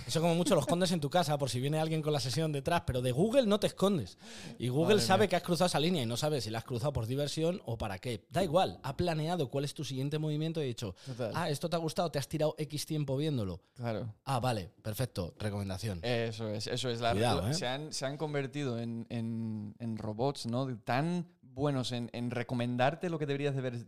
Eso 0.08 0.20
como 0.20 0.34
mucho 0.34 0.56
lo 0.56 0.62
escondes 0.62 0.92
en 0.92 1.00
tu 1.00 1.12
casa 1.12 1.38
por 1.38 1.52
si 1.52 1.60
viene 1.60 1.78
alguien 1.80 2.02
con 2.02 2.12
la 2.12 2.20
sesión 2.20 2.52
detrás, 2.52 2.82
pero 2.88 3.04
de 3.04 3.12
Google 3.12 3.46
no 3.46 3.60
te 3.60 3.68
escondes. 3.68 4.18
Y 4.58 4.70
Google 4.70 4.96
Madre 4.96 5.06
sabe 5.06 5.20
mía. 5.22 5.30
que 5.30 5.36
has 5.36 5.44
cruzado 5.44 5.68
esa 5.68 5.80
línea 5.80 6.02
y 6.02 6.08
no 6.08 6.18
sabe 6.18 6.42
si 6.42 6.50
la 6.50 6.58
has 6.58 6.64
cruzado 6.64 6.92
por 6.92 7.06
diversión 7.06 7.62
o 7.66 7.78
para 7.78 8.00
qué. 8.00 8.26
Da 8.32 8.44
igual, 8.44 8.80
ha 8.82 8.98
planeado 8.98 9.50
cuál 9.52 9.66
es 9.66 9.76
tu 9.76 9.84
siguiente 9.86 10.18
movimiento 10.18 10.60
y 10.60 10.64
ha 10.64 10.68
dicho, 10.68 10.96
Total. 11.06 11.32
ah, 11.36 11.50
esto 11.52 11.70
te 11.70 11.76
ha 11.76 11.80
gustado, 11.80 12.10
te 12.10 12.18
has 12.18 12.28
tirado 12.28 12.56
X 12.58 12.88
tiempo 12.88 13.16
viéndolo. 13.16 13.62
Claro. 13.76 14.12
Ah, 14.26 14.40
vale, 14.40 14.72
perfecto, 14.82 15.36
recomendación. 15.38 16.00
Eso 16.04 16.50
es, 16.50 16.66
eso 16.66 16.90
es. 16.90 17.00
La, 17.00 17.12
Cuidado, 17.12 17.48
¿eh? 17.48 17.54
se, 17.54 17.68
han, 17.68 17.94
se 17.94 18.08
han 18.08 18.18
convertido 18.18 18.80
en, 18.80 19.06
en- 19.10 19.76
en 19.78 19.98
robots, 19.98 20.48
¿no? 20.48 20.66
De- 20.66 20.78
Tan 20.78 21.28
buenos 21.60 21.92
en, 21.92 22.10
en 22.14 22.32
recomendarte 22.32 23.10
lo 23.12 23.20
que 23.20 23.28
deberías 23.28 23.54
de 23.56 23.62
ver 23.62 23.86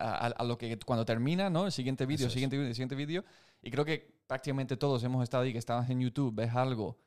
a, 0.00 0.26
a- 0.26 0.26
a 0.26 0.44
lo 0.44 0.58
que 0.58 0.76
cuando 0.84 1.04
termina, 1.04 1.48
¿no? 1.50 1.66
El 1.66 1.72
siguiente 1.72 2.04
vídeo, 2.06 2.26
el 2.26 2.32
siguiente 2.32 2.56
vídeo, 2.56 2.68
el 2.68 2.74
siguiente 2.74 2.96
vídeo. 2.96 3.24
Y 3.62 3.70
creo 3.70 3.84
que 3.84 4.18
prácticamente 4.26 4.76
todos 4.76 5.04
hemos 5.04 5.22
estado 5.22 5.44
ahí, 5.44 5.52
que 5.52 5.58
estabas 5.58 5.88
en 5.90 6.00
YouTube, 6.00 6.34
ves 6.34 6.54
algo 6.54 6.98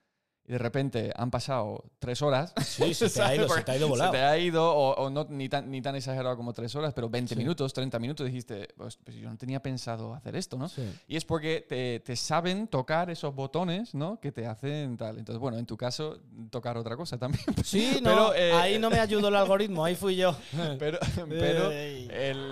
y 0.46 0.52
de 0.52 0.58
repente 0.58 1.12
han 1.16 1.32
pasado 1.32 1.86
tres 2.00 2.22
horas. 2.22 2.54
Sí, 2.66 2.94
se 2.94 3.10
te 3.10 3.22
ha 3.22 3.34
ido, 3.36 3.48
se 3.56 3.62
te 3.64 3.72
ha 3.72 3.78
ido 3.78 3.88
volado. 3.88 4.12
Se 4.12 4.18
te 4.18 4.24
ha 4.24 4.38
ido, 4.38 4.70
o, 4.76 4.94
o 4.96 5.10
no 5.10 5.26
ni 5.30 5.48
tan, 5.48 5.72
ni 5.72 5.82
tan 5.82 5.96
exagerado 5.96 6.36
como 6.36 6.52
tres 6.54 6.76
horas, 6.76 6.94
pero 6.94 7.10
20 7.10 7.34
Sí. 7.34 7.40
minutos, 7.40 7.72
30 7.74 7.98
minutos, 8.00 8.26
dijiste, 8.26 8.68
pues, 8.76 8.98
pues 8.98 9.16
yo 9.18 9.30
no 9.30 9.38
tenía 9.38 9.62
pensado 9.62 10.14
hacer 10.14 10.36
esto, 10.36 10.58
¿no? 10.58 10.68
Sí. 10.68 10.84
Y 11.08 11.16
es 11.16 11.24
porque 11.26 11.66
te, 11.68 12.02
te 12.02 12.16
saben 12.18 12.68
tocar 12.68 13.10
esos 13.10 13.34
botones, 13.34 13.96
¿no? 13.96 14.20
Que 14.20 14.32
te 14.34 14.46
hacen 14.46 14.98
tal. 14.98 15.18
Entonces, 15.18 15.40
bueno, 15.40 15.58
en 15.58 15.66
tu 15.66 15.78
caso, 15.78 16.20
tocar 16.50 16.78
otra 16.78 16.96
cosa 16.98 17.18
también. 17.18 17.44
Sí, 17.64 18.00
no, 18.04 18.10
Pero, 18.10 18.36
eh, 18.36 18.52
ahí 18.54 18.80
no 18.80 18.90
me 18.90 19.00
ayudó 19.00 19.30
el 19.30 19.36
algoritmo, 19.38 19.86
ahí 19.86 19.96
fui 19.96 20.16
yo. 20.18 20.36
Pero, 20.80 21.00
pero 21.30 21.72
el, 21.72 22.52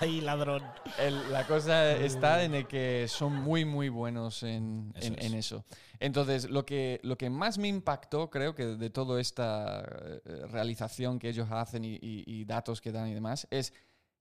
Ay, 0.00 0.20
ladrón. 0.20 0.62
el- 0.98 1.32
la 1.32 1.46
cosa 1.46 1.92
está 1.96 2.42
en 2.44 2.54
el 2.54 2.66
que 2.66 3.06
son 3.08 3.34
muy, 3.34 3.64
muy 3.64 3.88
buenos 3.88 4.42
en, 4.42 4.92
Eso 4.96 5.06
en- 5.08 5.18
es. 5.18 5.24
en 5.26 5.34
eso. 5.34 5.64
Entonces, 6.00 6.48
lo 6.50 6.64
que, 6.64 6.98
lo 7.02 7.16
que 7.18 7.28
más 7.28 7.58
me 7.58 7.68
impactó, 7.68 8.30
creo 8.30 8.54
que 8.54 8.64
de 8.64 8.88
toda 8.90 9.20
esta 9.20 9.80
eh, 10.24 10.46
realización 10.50 11.18
que 11.18 11.28
ellos 11.28 11.46
hacen 11.50 11.84
y, 11.84 11.94
y- 12.00 12.24
y 12.26 12.44
datos 12.46 12.80
que 12.80 12.90
dan 12.90 13.08
y 13.08 13.14
demás, 13.14 13.46
es 13.50 13.72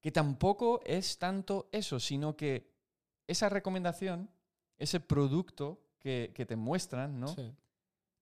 que 0.02 0.12
tampoco 0.12 0.82
es 0.86 1.18
tanto 1.18 1.70
eso, 1.72 2.00
sino 2.00 2.36
que 2.36 2.70
esa 3.28 3.48
recomendación, 3.48 4.30
ese 4.78 5.00
producto 5.00 5.80
que, 6.00 6.32
que 6.36 6.46
te 6.46 6.56
muestran, 6.58 7.20
¿no? 7.20 7.30
Sí, 7.30 7.54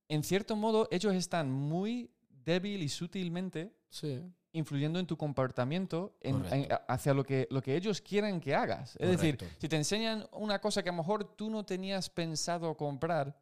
En 0.10 0.24
cierto 0.24 0.56
modo, 0.56 0.88
ellos 0.92 1.14
están 1.16 1.52
muy 1.52 2.12
débil 2.30 2.82
y 2.84 2.90
sutilmente 2.90 3.74
sí. 3.90 4.22
influyendo 4.54 5.00
en 5.00 5.06
tu 5.08 5.18
comportamiento 5.18 6.16
en- 6.22 6.46
en- 6.54 6.68
hacia 6.88 7.14
lo 7.14 7.24
que, 7.24 7.48
lo 7.52 7.62
que 7.62 7.76
ellos 7.76 8.02
quieren 8.02 8.40
que 8.40 8.54
hagas. 8.56 8.96
Es 9.00 9.10
decir, 9.10 9.38
Correcto. 9.38 9.60
si 9.60 9.68
te 9.68 9.76
enseñan 9.76 10.28
una 10.32 10.60
cosa 10.60 10.82
que 10.84 10.90
a 10.90 10.94
lo 10.94 10.98
mejor 11.00 11.36
tú 11.36 11.50
no 11.50 11.66
tenías 11.66 12.10
pensado 12.10 12.76
comprar 12.78 13.36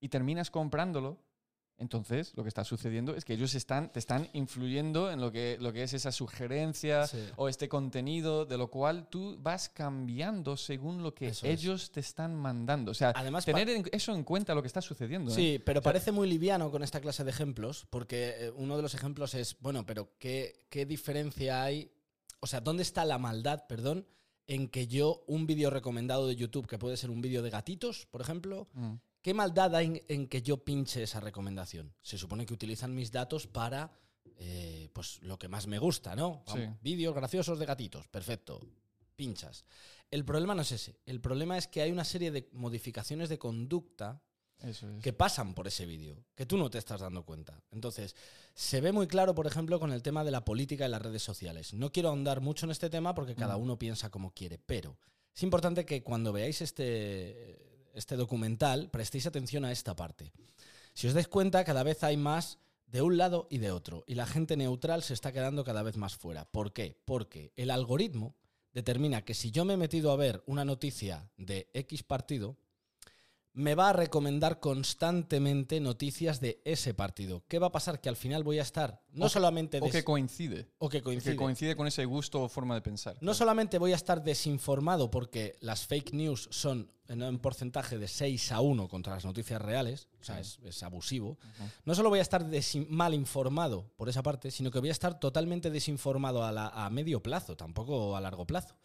y 0.00 0.08
terminas 0.08 0.50
comprándolo, 0.50 1.18
entonces 1.80 2.32
lo 2.36 2.42
que 2.42 2.48
está 2.48 2.64
sucediendo 2.64 3.14
es 3.14 3.24
que 3.24 3.34
ellos 3.34 3.54
están, 3.54 3.92
te 3.92 4.00
están 4.00 4.28
influyendo 4.32 5.12
en 5.12 5.20
lo 5.20 5.30
que, 5.30 5.56
lo 5.60 5.72
que 5.72 5.84
es 5.84 5.92
esa 5.94 6.10
sugerencia 6.10 7.06
Sí. 7.06 7.18
o 7.36 7.48
este 7.48 7.68
contenido, 7.68 8.44
de 8.46 8.58
lo 8.58 8.68
cual 8.68 9.08
tú 9.08 9.36
vas 9.40 9.68
cambiando 9.68 10.56
según 10.56 11.04
lo 11.04 11.14
que 11.14 11.28
Eso 11.28 11.46
es. 11.46 11.60
ellos 11.60 11.92
te 11.92 12.00
están 12.00 12.34
mandando. 12.34 12.90
O 12.90 12.94
sea, 12.94 13.12
Además, 13.14 13.44
tener 13.44 13.68
en- 13.68 13.84
eso 13.92 14.12
en 14.12 14.24
cuenta 14.24 14.56
lo 14.56 14.60
que 14.62 14.66
está 14.66 14.80
sucediendo. 14.82 15.30
¿eh? 15.30 15.34
Sí, 15.34 15.62
pero 15.64 15.80
parece 15.80 16.10
muy 16.10 16.28
liviano 16.28 16.68
con 16.72 16.82
esta 16.82 17.00
clase 17.00 17.22
de 17.22 17.30
ejemplos, 17.30 17.86
porque 17.90 18.34
eh, 18.46 18.50
uno 18.56 18.74
de 18.76 18.82
los 18.82 18.94
ejemplos 18.94 19.34
es, 19.34 19.56
bueno, 19.60 19.86
pero 19.86 20.10
¿qué, 20.18 20.66
qué 20.70 20.84
diferencia 20.84 21.62
hay? 21.62 21.92
O 22.40 22.48
sea, 22.48 22.60
¿dónde 22.60 22.82
está 22.82 23.04
la 23.04 23.18
maldad, 23.18 23.66
perdón, 23.68 24.04
en 24.48 24.66
que 24.68 24.88
yo 24.88 25.22
un 25.28 25.46
vídeo 25.46 25.70
recomendado 25.70 26.26
de 26.26 26.34
YouTube, 26.34 26.66
que 26.66 26.78
puede 26.78 26.96
ser 26.96 27.10
un 27.10 27.20
vídeo 27.20 27.42
de 27.42 27.50
gatitos, 27.50 28.06
por 28.06 28.20
ejemplo, 28.20 28.66
Mm. 28.72 28.94
¿Qué 29.22 29.34
maldad 29.34 29.74
hay 29.74 29.86
en, 29.86 30.02
en 30.08 30.28
que 30.28 30.42
yo 30.42 30.64
pinche 30.64 31.02
esa 31.02 31.20
recomendación? 31.20 31.92
Se 32.02 32.18
supone 32.18 32.46
que 32.46 32.54
utilizan 32.54 32.94
mis 32.94 33.10
datos 33.12 33.46
para, 33.46 33.92
eh, 34.38 34.88
pues, 34.92 35.20
lo 35.22 35.38
que 35.38 35.48
más 35.48 35.66
me 35.66 35.78
gusta, 35.78 36.14
¿no? 36.16 36.42
Sí. 36.46 36.60
Vídeos 36.82 37.14
graciosos 37.14 37.58
de 37.58 37.66
gatitos, 37.66 38.06
perfecto, 38.08 38.60
pinchas. 39.16 39.64
El 40.10 40.24
problema 40.24 40.54
no 40.54 40.62
es 40.62 40.72
ese, 40.72 40.98
el 41.06 41.20
problema 41.20 41.58
es 41.58 41.66
que 41.66 41.82
hay 41.82 41.90
una 41.92 42.04
serie 42.04 42.30
de 42.30 42.48
modificaciones 42.52 43.28
de 43.28 43.38
conducta 43.38 44.22
Eso 44.62 44.88
es. 44.88 45.02
que 45.02 45.12
pasan 45.12 45.54
por 45.54 45.66
ese 45.66 45.84
vídeo, 45.84 46.24
que 46.34 46.46
tú 46.46 46.56
no 46.56 46.70
te 46.70 46.78
estás 46.78 47.00
dando 47.00 47.24
cuenta. 47.26 47.60
Entonces, 47.70 48.16
se 48.54 48.80
ve 48.80 48.90
muy 48.92 49.06
claro, 49.06 49.34
por 49.34 49.46
ejemplo, 49.46 49.78
con 49.78 49.92
el 49.92 50.02
tema 50.02 50.24
de 50.24 50.30
la 50.30 50.44
política 50.44 50.86
en 50.86 50.92
las 50.92 51.02
redes 51.02 51.22
sociales. 51.22 51.74
No 51.74 51.92
quiero 51.92 52.08
ahondar 52.08 52.40
mucho 52.40 52.64
en 52.64 52.70
este 52.72 52.88
tema 52.88 53.14
porque 53.14 53.34
cada 53.34 53.58
Mm. 53.58 53.62
uno 53.62 53.78
piensa 53.78 54.10
como 54.10 54.32
quiere, 54.32 54.58
pero 54.58 54.96
es 55.34 55.42
importante 55.42 55.84
que 55.84 56.02
cuando 56.02 56.32
veáis 56.32 56.62
este, 56.62 57.67
este 57.94 58.16
documental 58.16 58.90
prestéis 58.90 59.26
atención 59.26 59.64
a 59.64 59.72
esta 59.72 59.94
parte. 59.94 60.32
Si 60.94 61.06
os 61.06 61.14
dais 61.14 61.28
cuenta, 61.28 61.64
cada 61.64 61.82
vez 61.82 62.02
hay 62.02 62.16
más 62.16 62.58
de 62.86 63.02
un 63.02 63.16
lado 63.16 63.46
y 63.50 63.58
de 63.58 63.70
otro, 63.70 64.04
y 64.06 64.14
la 64.14 64.26
gente 64.26 64.56
neutral 64.56 65.02
se 65.02 65.14
está 65.14 65.32
quedando 65.32 65.64
cada 65.64 65.82
vez 65.82 65.96
más 65.96 66.16
fuera. 66.16 66.44
¿Por 66.46 66.72
qué? 66.72 66.98
Porque 67.04 67.52
el 67.56 67.70
algoritmo 67.70 68.34
determina 68.72 69.22
que 69.22 69.34
si 69.34 69.50
yo 69.50 69.64
me 69.64 69.74
he 69.74 69.76
metido 69.76 70.10
a 70.10 70.16
ver 70.16 70.42
una 70.46 70.64
noticia 70.64 71.30
de 71.36 71.68
X 71.74 72.02
partido, 72.02 72.56
me 73.58 73.74
va 73.74 73.90
a 73.90 73.92
recomendar 73.92 74.60
constantemente 74.60 75.80
noticias 75.80 76.40
de 76.40 76.60
ese 76.64 76.94
partido. 76.94 77.42
¿Qué 77.48 77.58
va 77.58 77.68
a 77.68 77.72
pasar? 77.72 78.00
Que 78.00 78.08
al 78.08 78.14
final 78.16 78.44
voy 78.44 78.58
a 78.60 78.62
estar 78.62 79.02
no 79.12 79.24
O 79.24 79.28
que- 79.28 79.32
solamente 79.32 79.80
O 79.82 79.90
que 79.90 80.04
coincide. 80.04 80.68
o 80.78 80.88
que 80.88 81.02
coincide. 81.02 81.32
Que 81.32 81.36
coincide 81.36 81.76
con 81.76 81.86
ese 81.86 82.04
gusto 82.04 82.42
o 82.42 82.48
forma 82.48 82.74
de 82.76 82.82
pensar. 82.82 83.16
No 83.20 83.34
solamente 83.34 83.78
voy 83.78 83.92
a 83.92 83.96
estar 83.96 84.22
desinformado 84.22 85.10
porque 85.10 85.56
las 85.60 85.86
fake 85.86 86.12
news 86.12 86.48
son 86.52 86.90
en 87.08 87.22
un 87.22 87.38
porcentaje 87.38 87.98
de 87.98 88.06
6 88.06 88.52
a 88.52 88.60
1 88.60 88.86
contra 88.86 89.14
las 89.14 89.24
noticias 89.24 89.60
reales, 89.60 90.08
o 90.20 90.24
sea, 90.24 90.38
es, 90.40 90.58
es 90.62 90.82
abusivo. 90.82 91.38
No 91.84 91.94
solo 91.94 92.10
voy 92.10 92.18
a 92.18 92.22
estar 92.22 92.46
mal 92.88 93.14
informado 93.14 93.90
por 93.96 94.08
esa 94.08 94.22
parte, 94.22 94.50
sino 94.50 94.70
que 94.70 94.78
voy 94.78 94.90
a 94.90 94.92
estar 94.92 95.18
totalmente 95.18 95.70
desinformado 95.70 96.44
a, 96.44 96.52
la- 96.52 96.68
a 96.68 96.90
medio 96.90 97.22
plazo, 97.22 97.56
tampoco 97.56 98.14
a 98.14 98.20
largo 98.20 98.46
plazo, 98.46 98.76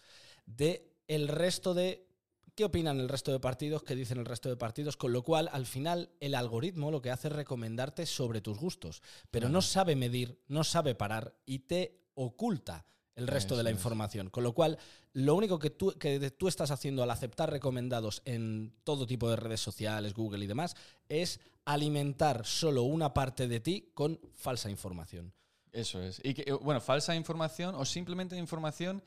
de 0.45 0.89
el 1.07 1.27
resto 1.27 1.73
de 1.73 2.07
qué 2.55 2.65
opinan 2.65 2.99
el 2.99 3.09
resto 3.09 3.31
de 3.31 3.39
partidos, 3.39 3.83
qué 3.83 3.95
dicen 3.95 4.19
el 4.19 4.25
resto 4.25 4.49
de 4.49 4.57
partidos, 4.57 4.97
con 4.97 5.11
lo 5.11 5.23
cual 5.23 5.49
al 5.51 5.65
final 5.65 6.11
el 6.19 6.35
algoritmo 6.35 6.91
lo 6.91 7.01
que 7.01 7.11
hace 7.11 7.27
es 7.27 7.33
recomendarte 7.33 8.05
sobre 8.05 8.41
tus 8.41 8.57
gustos, 8.57 9.01
pero 9.31 9.49
no 9.49 9.61
sabe 9.61 9.95
medir, 9.95 10.39
no 10.47 10.63
sabe 10.63 10.95
parar 10.95 11.35
y 11.45 11.59
te 11.59 12.03
oculta 12.15 12.85
el 13.15 13.27
resto 13.27 13.55
de 13.55 13.63
la 13.63 13.71
información. 13.71 14.29
Con 14.29 14.43
lo 14.43 14.53
cual, 14.53 14.77
lo 15.13 15.35
único 15.35 15.59
que 15.59 15.69
tú, 15.69 15.93
que 15.99 16.31
tú 16.31 16.47
estás 16.47 16.71
haciendo 16.71 17.03
al 17.03 17.11
aceptar 17.11 17.51
recomendados 17.51 18.21
en 18.25 18.73
todo 18.83 19.05
tipo 19.05 19.29
de 19.29 19.35
redes 19.35 19.61
sociales, 19.61 20.13
Google 20.13 20.43
y 20.43 20.47
demás, 20.47 20.75
es 21.09 21.39
alimentar 21.65 22.45
solo 22.45 22.83
una 22.83 23.13
parte 23.13 23.47
de 23.47 23.59
ti 23.59 23.91
con 23.93 24.19
falsa 24.33 24.69
información. 24.69 25.33
Eso 25.71 26.01
es. 26.01 26.21
Y 26.23 26.33
que, 26.33 26.43
eh, 26.43 26.53
bueno, 26.53 26.81
falsa 26.81 27.15
información 27.15 27.75
o 27.75 27.85
simplemente 27.85 28.37
información 28.37 29.03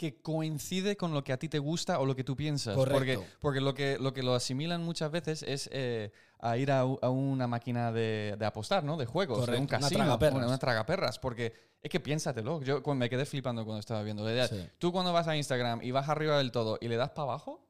que 0.00 0.22
coincide 0.22 0.96
con 0.96 1.12
lo 1.12 1.22
que 1.22 1.30
a 1.34 1.36
ti 1.36 1.50
te 1.50 1.58
gusta 1.58 1.98
o 1.98 2.06
lo 2.06 2.16
que 2.16 2.24
tú 2.24 2.34
piensas. 2.34 2.74
Correcto. 2.74 2.98
Porque, 2.98 3.20
porque 3.38 3.60
lo, 3.60 3.74
que, 3.74 3.98
lo 3.98 4.14
que 4.14 4.22
lo 4.22 4.34
asimilan 4.34 4.82
muchas 4.82 5.10
veces 5.10 5.42
es 5.42 5.68
eh, 5.74 6.10
a 6.38 6.56
ir 6.56 6.72
a, 6.72 6.80
a 6.80 7.10
una 7.10 7.46
máquina 7.46 7.92
de, 7.92 8.34
de 8.38 8.46
apostar, 8.46 8.82
¿no? 8.82 8.96
De 8.96 9.04
juegos, 9.04 9.44
de 9.44 9.58
un 9.58 9.66
Correcto, 9.66 9.76
una 9.76 9.80
casino. 9.80 9.98
tragaperras. 9.98 10.36
Una, 10.38 10.46
una 10.46 10.58
tragaperras. 10.58 11.18
Porque 11.18 11.52
es 11.82 11.90
que 11.90 12.00
piénsatelo. 12.00 12.62
Yo 12.62 12.80
me 12.94 13.10
quedé 13.10 13.26
flipando 13.26 13.62
cuando 13.66 13.80
estaba 13.80 14.02
viendo 14.02 14.24
la 14.24 14.32
idea. 14.32 14.48
Sí. 14.48 14.66
Tú 14.78 14.90
cuando 14.90 15.12
vas 15.12 15.28
a 15.28 15.36
Instagram 15.36 15.82
y 15.82 15.90
vas 15.90 16.08
arriba 16.08 16.38
del 16.38 16.50
todo 16.50 16.78
y 16.80 16.88
le 16.88 16.96
das 16.96 17.10
para 17.10 17.24
abajo, 17.24 17.60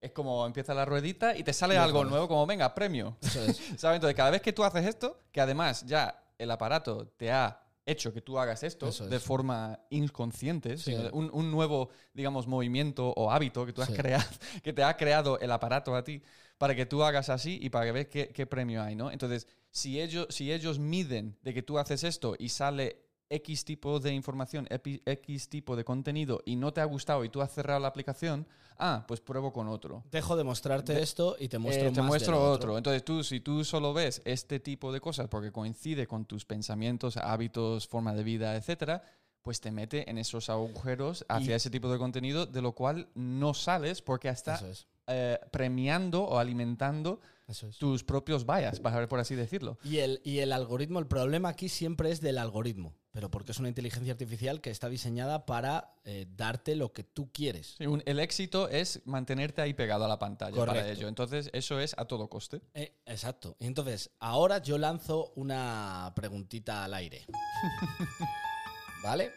es 0.00 0.10
como 0.10 0.44
empieza 0.46 0.74
la 0.74 0.84
ruedita 0.84 1.36
y 1.36 1.44
te 1.44 1.52
sale 1.52 1.78
algo 1.78 2.04
nuevo, 2.04 2.26
como 2.26 2.44
venga, 2.46 2.74
premio. 2.74 3.16
Eso 3.22 3.44
es. 3.44 3.58
¿Sabes? 3.78 3.94
Entonces, 3.94 4.16
cada 4.16 4.30
vez 4.30 4.42
que 4.42 4.52
tú 4.52 4.64
haces 4.64 4.84
esto, 4.86 5.20
que 5.30 5.40
además 5.40 5.86
ya 5.86 6.20
el 6.36 6.50
aparato 6.50 7.06
te 7.16 7.30
ha 7.30 7.62
hecho 7.86 8.12
que 8.12 8.20
tú 8.20 8.38
hagas 8.38 8.62
esto 8.62 8.88
Eso 8.88 9.04
es. 9.04 9.10
de 9.10 9.18
forma 9.20 9.80
inconsciente, 9.90 10.76
Sí. 10.76 10.92
sino 10.92 11.10
un, 11.12 11.30
un 11.32 11.50
nuevo, 11.50 11.90
digamos, 12.14 12.46
movimiento 12.46 13.12
o 13.16 13.30
hábito 13.30 13.66
que 13.66 13.72
tú 13.72 13.82
has 13.82 13.88
Sí. 13.88 13.94
creado, 13.94 14.24
que 14.62 14.72
te 14.72 14.82
ha 14.82 14.96
creado 14.96 15.38
el 15.40 15.50
aparato 15.50 15.94
a 15.94 16.04
ti 16.04 16.22
para 16.58 16.74
que 16.74 16.86
tú 16.86 17.02
hagas 17.02 17.28
así 17.30 17.58
y 17.62 17.70
para 17.70 17.86
que 17.86 17.92
veas 17.92 18.06
qué, 18.08 18.28
qué 18.28 18.46
premio 18.46 18.82
hay, 18.82 18.94
¿no? 18.94 19.10
Entonces, 19.10 19.46
si 19.70 20.00
ellos, 20.00 20.26
si 20.30 20.52
ellos 20.52 20.78
miden 20.78 21.38
de 21.42 21.54
que 21.54 21.62
tú 21.62 21.78
haces 21.78 22.04
esto 22.04 22.36
y 22.38 22.50
sale 22.50 23.02
X 23.30 23.64
tipo 23.64 24.00
de 24.00 24.12
información, 24.12 24.66
X 24.68 25.48
tipo 25.48 25.76
de 25.76 25.84
contenido 25.84 26.42
y 26.44 26.56
no 26.56 26.72
te 26.72 26.80
ha 26.80 26.84
gustado 26.84 27.24
y 27.24 27.28
tú 27.28 27.40
has 27.40 27.52
cerrado 27.52 27.78
la 27.80 27.86
aplicación, 27.88 28.46
ah, 28.76 29.04
pues 29.06 29.20
pruebo 29.20 29.52
con 29.52 29.68
otro. 29.68 30.02
Dejo 30.10 30.36
de 30.36 30.42
mostrarte 30.44 30.94
De- 30.94 31.02
esto 31.02 31.36
y 31.38 31.48
te 31.48 31.58
muestro 31.58 31.88
Eh, 31.88 31.92
te 31.92 32.00
más 32.00 32.08
muestro 32.08 32.42
otro. 32.50 32.76
Entonces 32.76 33.04
tú, 33.04 33.22
si 33.22 33.40
tú 33.40 33.64
solo 33.64 33.94
ves 33.94 34.20
este 34.24 34.58
tipo 34.58 34.92
de 34.92 35.00
cosas 35.00 35.28
porque 35.28 35.52
coincide 35.52 36.08
con 36.08 36.24
tus 36.24 36.44
pensamientos, 36.44 37.16
hábitos, 37.16 37.86
forma 37.86 38.14
de 38.14 38.24
vida, 38.24 38.56
etcétera, 38.56 39.02
pues 39.42 39.60
te 39.60 39.70
mete 39.70 40.10
en 40.10 40.18
esos 40.18 40.50
agujeros 40.50 41.24
hacia 41.28 41.54
ese 41.56 41.70
tipo 41.70 41.90
de 41.90 41.98
contenido, 41.98 42.46
de 42.46 42.60
lo 42.60 42.72
cual 42.72 43.08
no 43.14 43.54
sales 43.54 44.02
porque 44.02 44.28
es. 44.28 44.86
eh, 45.06 45.38
premiando 45.50 46.24
o 46.24 46.38
alimentando 46.38 47.20
Eso 47.50 47.68
es. 47.68 47.76
tus 47.78 48.04
propios 48.04 48.46
bias, 48.46 48.80
por 48.80 49.18
así 49.20 49.34
decirlo. 49.34 49.78
Y 49.84 49.98
el, 49.98 50.20
y 50.24 50.38
el 50.38 50.52
algoritmo, 50.52 50.98
el 50.98 51.06
problema 51.06 51.50
aquí 51.50 51.68
siempre 51.68 52.10
es 52.10 52.20
del 52.20 52.38
algoritmo, 52.38 52.94
pero 53.12 53.30
porque 53.30 53.52
es 53.52 53.58
una 53.58 53.68
inteligencia 53.68 54.12
artificial 54.12 54.60
que 54.60 54.70
está 54.70 54.88
diseñada 54.88 55.44
para 55.46 55.94
eh, 56.04 56.26
darte 56.36 56.76
lo 56.76 56.92
que 56.92 57.02
tú 57.04 57.30
quieres. 57.32 57.74
Sí, 57.78 57.86
un- 57.86 58.02
el 58.06 58.20
éxito 58.20 58.68
es 58.68 59.02
mantenerte 59.04 59.60
ahí 59.62 59.74
pegado 59.74 60.04
a 60.04 60.08
la 60.08 60.18
pantalla 60.18 60.56
para 60.56 60.72
Correcto. 60.72 60.92
ello. 60.92 61.08
Entonces, 61.08 61.50
eso 61.52 61.80
es 61.80 61.94
a 61.98 62.04
todo 62.06 62.28
coste. 62.28 62.60
Eh, 62.74 62.94
exacto. 63.06 63.56
Y 63.58 63.66
entonces, 63.66 64.10
ahora 64.20 64.58
yo 64.62 64.78
lanzo 64.78 65.32
una 65.36 66.12
preguntita 66.14 66.84
al 66.84 66.94
aire. 66.94 67.26
¿Vale? 69.02 69.32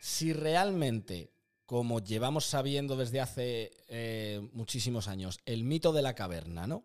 Si 0.00 0.32
realmente, 0.32 1.32
como 1.66 2.00
llevamos 2.00 2.44
sabiendo 2.44 2.96
desde 2.96 3.20
hace 3.20 3.72
eh, 3.88 4.48
muchísimos 4.52 5.08
años, 5.08 5.38
el 5.44 5.64
mito 5.64 5.92
de 5.92 6.02
la 6.02 6.14
caverna, 6.14 6.66
¿no? 6.66 6.84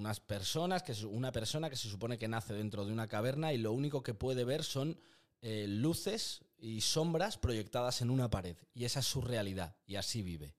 Unas 0.00 0.18
personas 0.18 0.82
que 0.82 0.94
una 1.04 1.30
persona 1.30 1.68
que 1.68 1.76
se 1.76 1.90
supone 1.90 2.18
que 2.18 2.26
nace 2.26 2.54
dentro 2.54 2.86
de 2.86 2.92
una 2.94 3.06
caverna 3.06 3.52
y 3.52 3.58
lo 3.58 3.70
único 3.70 4.02
que 4.02 4.14
puede 4.14 4.44
ver 4.44 4.64
son 4.64 4.98
eh, 5.42 5.66
luces 5.68 6.40
y 6.56 6.80
sombras 6.80 7.36
proyectadas 7.36 8.00
en 8.00 8.08
una 8.08 8.30
pared. 8.30 8.56
Y 8.72 8.86
esa 8.86 9.00
es 9.00 9.06
su 9.06 9.20
realidad. 9.20 9.76
Y 9.84 9.96
así 9.96 10.22
vive. 10.22 10.54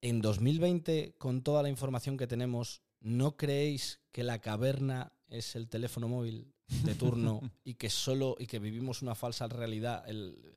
En 0.00 0.20
2020, 0.20 1.16
con 1.18 1.42
toda 1.42 1.64
la 1.64 1.70
información 1.70 2.16
que 2.16 2.28
tenemos, 2.28 2.82
¿no 3.00 3.36
creéis 3.36 3.98
que 4.12 4.22
la 4.22 4.40
caverna 4.40 5.12
es 5.26 5.56
el 5.56 5.68
teléfono 5.68 6.06
móvil 6.06 6.54
de 6.68 6.94
turno 6.94 7.40
y 7.64 7.74
que 7.74 7.90
solo 7.90 8.36
y 8.38 8.46
que 8.46 8.60
vivimos 8.60 9.02
una 9.02 9.16
falsa 9.16 9.48
realidad, 9.48 10.08
el, 10.08 10.54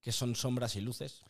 que 0.00 0.12
son 0.12 0.36
sombras 0.36 0.76
y 0.76 0.80
luces? 0.80 1.24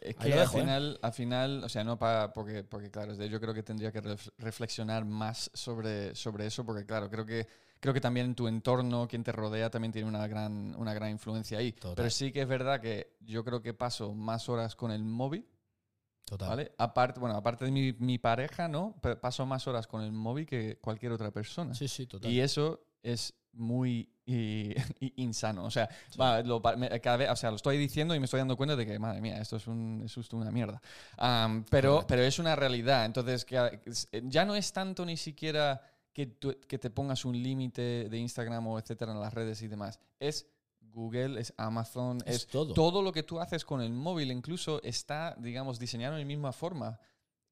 Es 0.00 0.16
Ahí 0.18 0.30
que 0.32 0.38
al 0.38 0.44
¿eh? 0.44 0.48
final, 0.48 0.98
al 1.02 1.12
final, 1.12 1.64
o 1.64 1.68
sea, 1.68 1.84
no 1.84 1.98
para 1.98 2.32
porque, 2.32 2.64
porque 2.64 2.90
claro, 2.90 3.12
es 3.12 3.30
yo 3.30 3.40
creo 3.40 3.52
que 3.54 3.62
tendría 3.62 3.92
que 3.92 4.02
ref- 4.02 4.32
reflexionar 4.38 5.04
más 5.04 5.50
sobre, 5.54 6.14
sobre 6.14 6.46
eso, 6.46 6.64
porque 6.64 6.86
claro, 6.86 7.10
creo 7.10 7.26
que 7.26 7.46
creo 7.80 7.92
que 7.92 8.00
también 8.00 8.34
tu 8.34 8.48
entorno, 8.48 9.06
quien 9.06 9.22
te 9.22 9.30
rodea, 9.32 9.68
también 9.68 9.92
tiene 9.92 10.08
una 10.08 10.26
gran, 10.26 10.74
una 10.76 10.94
gran 10.94 11.10
influencia 11.10 11.58
ahí. 11.58 11.72
Total. 11.72 11.96
Pero 11.96 12.10
sí 12.10 12.32
que 12.32 12.40
es 12.42 12.48
verdad 12.48 12.80
que 12.80 13.16
yo 13.20 13.44
creo 13.44 13.60
que 13.60 13.74
paso 13.74 14.14
más 14.14 14.48
horas 14.48 14.74
con 14.74 14.90
el 14.90 15.04
móvil, 15.04 15.46
Total. 16.24 16.48
¿vale? 16.48 16.72
Aparte, 16.78 17.20
bueno, 17.20 17.36
aparte 17.36 17.66
de 17.66 17.70
mi, 17.70 17.92
mi 17.98 18.16
pareja, 18.18 18.68
¿no? 18.68 18.96
Pero 19.02 19.20
paso 19.20 19.44
más 19.44 19.66
horas 19.68 19.86
con 19.86 20.00
el 20.00 20.12
móvil 20.12 20.46
que 20.46 20.78
cualquier 20.80 21.12
otra 21.12 21.30
persona. 21.30 21.74
Sí, 21.74 21.86
sí, 21.86 22.06
total. 22.06 22.30
Y 22.30 22.40
eso 22.40 22.86
es 23.02 23.34
muy 23.52 24.13
y- 24.26 24.74
y 25.00 25.12
insano. 25.22 25.64
O 25.64 25.70
sea, 25.70 25.88
va, 26.20 26.42
lo, 26.42 26.60
me- 26.76 27.00
cada 27.00 27.16
vez, 27.16 27.30
o 27.30 27.36
sea, 27.36 27.50
lo 27.50 27.56
estoy 27.56 27.76
diciendo 27.78 28.14
y 28.14 28.18
me 28.20 28.24
estoy 28.24 28.38
dando 28.38 28.56
cuenta 28.56 28.76
de 28.76 28.86
que, 28.86 28.98
madre 28.98 29.20
mía, 29.20 29.38
esto 29.40 29.56
es, 29.56 29.66
un, 29.66 30.02
es 30.04 30.14
justo 30.14 30.36
una 30.36 30.50
mierda. 30.50 30.80
Am, 31.18 31.64
pero, 31.70 32.04
pero 32.06 32.22
es 32.22 32.38
una 32.38 32.56
realidad. 32.56 33.04
Entonces, 33.04 33.44
que, 33.44 33.58
a- 33.58 33.68
es- 33.84 34.08
ya 34.24 34.44
no 34.44 34.54
es 34.54 34.72
tanto 34.72 35.04
ni 35.04 35.16
siquiera 35.16 35.80
que, 36.12 36.26
tú- 36.26 36.56
que 36.68 36.78
te 36.78 36.90
pongas 36.90 37.24
un 37.24 37.40
límite 37.42 38.08
de 38.08 38.18
Instagram 38.18 38.66
o 38.68 38.78
etcétera 38.78 39.12
en 39.12 39.20
las 39.20 39.34
redes 39.34 39.60
y 39.62 39.68
demás. 39.68 39.98
Es 40.20 40.46
Google, 40.80 41.40
es 41.40 41.52
Amazon, 41.56 42.18
Es 42.24 42.36
es, 42.36 42.46
todo. 42.46 42.72
todo 42.72 43.02
lo 43.02 43.10
que 43.12 43.24
tú 43.24 43.40
haces 43.40 43.64
con 43.64 43.80
el 43.80 43.92
móvil 43.92 44.30
incluso 44.30 44.80
está, 44.84 45.34
digamos, 45.40 45.80
diseñado 45.80 46.14
de 46.14 46.20
la 46.20 46.26
misma 46.26 46.52
forma. 46.52 47.00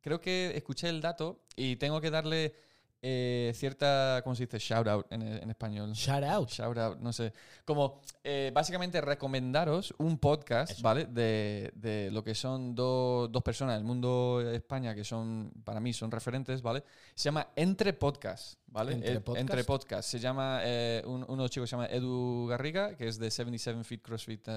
Creo 0.01 0.21
que 0.21 0.53
escuché 0.57 0.89
el 0.89 1.01
dato 1.01 1.43
y 1.57 1.75
tengo 1.77 2.01
que 2.01 2.11
darle 2.11 2.55
eh, 3.03 3.53
cierta, 3.55 4.21
¿cómo 4.23 4.37
se 4.37 4.47
dice? 4.47 4.59
Shout 4.59 4.87
out 4.87 5.07
en, 5.13 5.23
en 5.23 5.51
español. 5.51 5.93
Shout 5.93 6.23
out. 6.25 6.49
Shout 6.49 6.79
out, 6.79 6.99
no 7.01 7.13
sé. 7.13 7.33
Como 7.65 8.01
eh, 8.23 8.51
básicamente 8.55 9.01
recomendaros 9.01 9.93
un 9.99 10.19
podcast, 10.19 10.73
Eso. 10.73 10.83
¿vale? 10.83 11.07
De, 11.07 11.73
de 11.75 12.11
lo 12.13 12.23
que 12.23 12.35
son 12.35 12.75
do- 12.75 13.27
dos 13.29 13.43
personas 13.43 13.75
del 13.77 13.85
mundo 13.85 14.39
de 14.39 14.57
España 14.57 14.95
que 14.95 15.03
son, 15.05 15.53
para 15.65 15.81
mí, 15.81 15.93
son 15.93 16.11
referentes, 16.11 16.63
¿vale? 16.63 16.85
Se 17.15 17.25
llama 17.25 17.49
Entre 17.57 17.93
Podcast, 17.93 18.59
¿vale? 18.69 18.93
Entre 18.93 19.15
Eh, 19.15 19.21
Podcast. 19.21 19.41
Entre 19.41 19.65
Podcast. 19.65 20.09
Se 20.09 20.19
llama, 20.21 20.61
eh, 20.63 21.03
un- 21.05 21.25
uno 21.25 21.37
de 21.37 21.43
los 21.43 21.51
chicos 21.51 21.69
se 21.69 21.75
llama 21.77 21.87
Edu 21.89 22.47
Garriga, 22.49 22.97
que 22.97 23.09
es 23.09 23.19
de 23.19 23.31
77 23.31 23.83
Feet 23.85 24.01
CrossFit. 24.03 24.49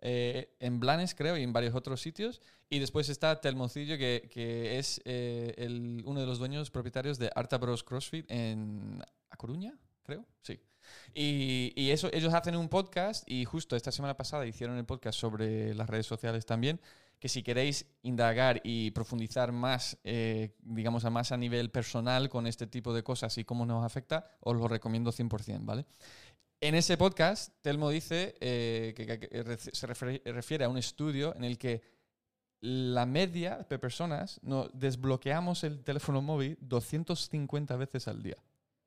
Eh, 0.00 0.54
en 0.60 0.80
Blanes, 0.80 1.14
creo, 1.14 1.36
y 1.36 1.42
en 1.42 1.52
varios 1.52 1.74
otros 1.74 2.00
sitios. 2.00 2.40
Y 2.68 2.78
después 2.78 3.08
está 3.08 3.40
Telmocillo, 3.40 3.96
que, 3.96 4.28
que 4.30 4.78
es 4.78 5.00
eh, 5.04 5.54
el, 5.56 6.02
uno 6.04 6.20
de 6.20 6.26
los 6.26 6.38
dueños 6.38 6.70
propietarios 6.70 7.18
de 7.18 7.30
Arta 7.34 7.58
Bros 7.58 7.84
CrossFit 7.84 8.30
en 8.30 9.02
A 9.30 9.36
Coruña, 9.36 9.78
creo. 10.02 10.24
Sí. 10.42 10.60
Y, 11.14 11.72
y 11.76 11.90
eso, 11.90 12.08
ellos 12.12 12.34
hacen 12.34 12.56
un 12.56 12.68
podcast 12.68 13.28
y 13.28 13.44
justo 13.44 13.76
esta 13.76 13.92
semana 13.92 14.16
pasada 14.16 14.46
hicieron 14.46 14.76
el 14.76 14.84
podcast 14.84 15.18
sobre 15.18 15.74
las 15.74 15.88
redes 15.88 16.06
sociales 16.06 16.46
también, 16.46 16.80
que 17.18 17.28
si 17.28 17.42
queréis 17.42 17.86
indagar 18.02 18.60
y 18.62 18.90
profundizar 18.90 19.52
más, 19.52 19.98
eh, 20.04 20.54
digamos, 20.60 21.04
a 21.04 21.10
más 21.10 21.32
a 21.32 21.36
nivel 21.36 21.70
personal 21.70 22.28
con 22.28 22.46
este 22.46 22.66
tipo 22.66 22.92
de 22.92 23.02
cosas 23.02 23.36
y 23.38 23.44
cómo 23.44 23.64
nos 23.64 23.84
afecta, 23.84 24.36
os 24.40 24.56
lo 24.56 24.68
recomiendo 24.68 25.12
100%, 25.12 25.60
¿vale? 25.64 25.86
En 26.60 26.74
ese 26.74 26.96
podcast, 26.96 27.52
Telmo 27.62 27.90
dice 27.90 28.34
eh, 28.40 28.94
que, 28.96 29.06
que- 29.06 29.18
que 29.20 29.44
ref- 29.44 29.72
se 29.72 29.86
refiere, 30.32 30.64
a 30.64 30.68
un 30.68 30.78
estudio 30.78 31.34
en 31.36 31.44
el 31.44 31.58
que 31.58 31.82
la 32.60 33.04
media 33.04 33.66
de 33.68 33.78
personas 33.78 34.40
no, 34.42 34.68
desbloqueamos 34.72 35.62
el 35.64 35.84
teléfono 35.84 36.22
móvil 36.22 36.56
250 36.62 37.76
veces 37.76 38.08
al 38.08 38.22
día. 38.22 38.36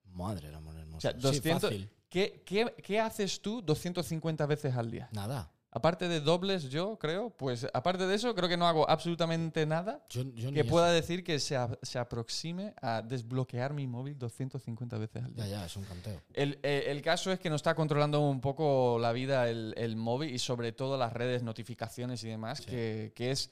Madre 0.06 0.48
del 0.48 0.56
amor 0.56 0.76
hermoso. 0.76 0.98
O 0.98 1.02
sea, 1.02 1.12
Sí, 1.12 1.20
200 1.20 1.62
fácil. 1.62 1.90
¿Qué, 2.10 2.42
qué, 2.44 2.74
qué 2.84 3.00
haces 3.00 3.40
tú 3.42 3.62
250 3.62 4.46
veces 4.48 4.76
al 4.76 4.90
día? 4.90 5.08
Nada. 5.12 5.52
Aparte 5.72 6.08
de 6.08 6.20
dobles, 6.20 6.64
yo 6.72 6.98
creo, 6.98 7.30
pues 7.30 7.68
aparte 7.74 8.08
de 8.08 8.16
eso, 8.16 8.34
creo 8.34 8.50
que 8.50 8.58
no 8.58 8.68
hago 8.68 8.90
absolutamente 8.90 9.68
nada 9.68 10.04
Yo, 10.10 10.24
yo 10.34 10.52
que 10.52 10.62
eso. 10.62 10.70
pueda 10.70 10.92
decir 10.92 11.24
que 11.24 11.38
se, 11.40 11.56
a- 11.56 11.78
se 11.84 12.00
aproxime 12.00 12.74
a 12.82 13.04
desbloquear 13.04 13.74
mi 13.74 13.86
móvil 13.86 14.18
250 14.18 14.98
veces 14.98 15.24
al 15.24 15.36
día. 15.36 15.46
Ya, 15.46 15.52
ya, 15.60 15.66
es 15.68 15.76
un 15.78 15.84
canteo. 15.84 16.22
El, 16.34 16.58
eh, 16.64 16.86
el 16.88 17.04
caso 17.04 17.32
es 17.32 17.40
que 17.40 17.52
nos 17.52 17.58
está 17.60 17.76
controlando 17.76 18.20
un 18.20 18.42
poco 18.42 18.98
la 19.00 19.12
vida 19.12 19.48
el, 19.48 19.76
el 19.78 19.96
móvil 19.96 20.34
y 20.34 20.40
sobre 20.40 20.72
todo 20.72 20.98
las 20.98 21.14
redes, 21.14 21.44
notificaciones 21.44 22.24
y 22.24 22.30
demás, 22.30 22.58
Sí. 22.60 22.66
que, 22.66 23.14
que 23.16 23.30
es 23.30 23.52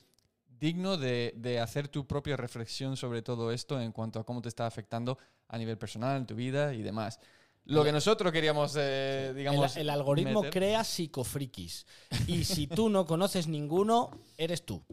digno 0.59 0.97
de, 0.97 1.33
de 1.37 1.59
hacer 1.59 1.87
tu 1.87 2.07
propia 2.07 2.35
reflexión 2.35 2.97
sobre 2.97 3.21
todo 3.21 3.51
esto 3.51 3.79
en 3.79 3.91
cuanto 3.91 4.19
a 4.19 4.23
cómo 4.25 4.41
te 4.41 4.49
está 4.49 4.65
afectando 4.65 5.19
a 5.49 5.57
nivel 5.59 5.77
personal, 5.77 6.17
en 6.17 6.25
tu 6.25 6.33
vida 6.33 6.73
y 6.73 6.81
demás. 6.81 7.19
Lo 7.67 7.83
que 7.83 7.91
nosotros 7.91 8.31
queríamos, 8.31 8.75
eh, 8.77 9.33
digamos... 9.35 9.75
el, 9.75 9.83
el 9.83 9.89
algoritmo 9.89 10.41
meter- 10.41 10.53
crea 10.53 10.83
psicofrikis. 10.83 11.85
Y 12.27 12.43
si 12.43 12.67
tú 12.67 12.89
no 12.89 13.05
conoces 13.05 13.47
ninguno, 13.47 14.11
eres 14.37 14.65
tú. 14.65 14.83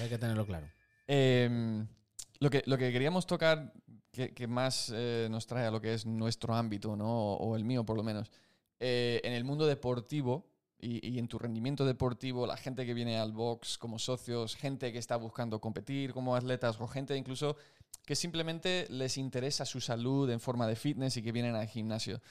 Hay 0.00 0.08
que 0.08 0.18
tenerlo 0.18 0.46
claro. 0.46 0.66
Eh, 1.06 1.84
lo, 2.40 2.50
que, 2.50 2.62
lo 2.66 2.78
que 2.78 2.92
queríamos 2.92 3.26
tocar, 3.26 3.72
que, 4.12 4.34
que 4.34 4.46
más 4.46 4.92
eh, 4.94 5.28
nos 5.30 5.46
trae 5.46 5.66
a 5.66 5.70
lo 5.70 5.80
que 5.80 5.94
es 5.94 6.06
nuestro 6.06 6.54
ámbito, 6.54 6.96
¿no? 6.96 7.34
o, 7.34 7.36
o 7.36 7.56
el 7.56 7.64
mío 7.64 7.84
por 7.84 7.96
lo 7.96 8.02
menos, 8.02 8.30
eh, 8.80 9.20
en 9.24 9.32
el 9.32 9.44
mundo 9.44 9.66
deportivo 9.66 10.46
y, 10.80 11.06
y 11.08 11.18
en 11.18 11.28
tu 11.28 11.38
rendimiento 11.38 11.84
deportivo, 11.84 12.46
la 12.46 12.56
gente 12.56 12.86
que 12.86 12.94
viene 12.94 13.18
al 13.18 13.32
box 13.32 13.78
como 13.78 13.98
socios, 13.98 14.56
gente 14.56 14.92
que 14.92 14.98
está 14.98 15.16
buscando 15.16 15.60
competir 15.60 16.12
como 16.12 16.36
atletas 16.36 16.80
o 16.80 16.86
gente 16.86 17.16
incluso 17.16 17.56
que 18.08 18.16
simplemente 18.16 18.86
les 18.88 19.18
interesa 19.18 19.66
su 19.66 19.80
salud 19.82 20.30
en 20.30 20.40
forma 20.40 20.66
de 20.66 20.76
fitness 20.76 21.18
y 21.18 21.22
que 21.22 21.30
vienen 21.30 21.54
al 21.54 21.66
gimnasio. 21.68 22.22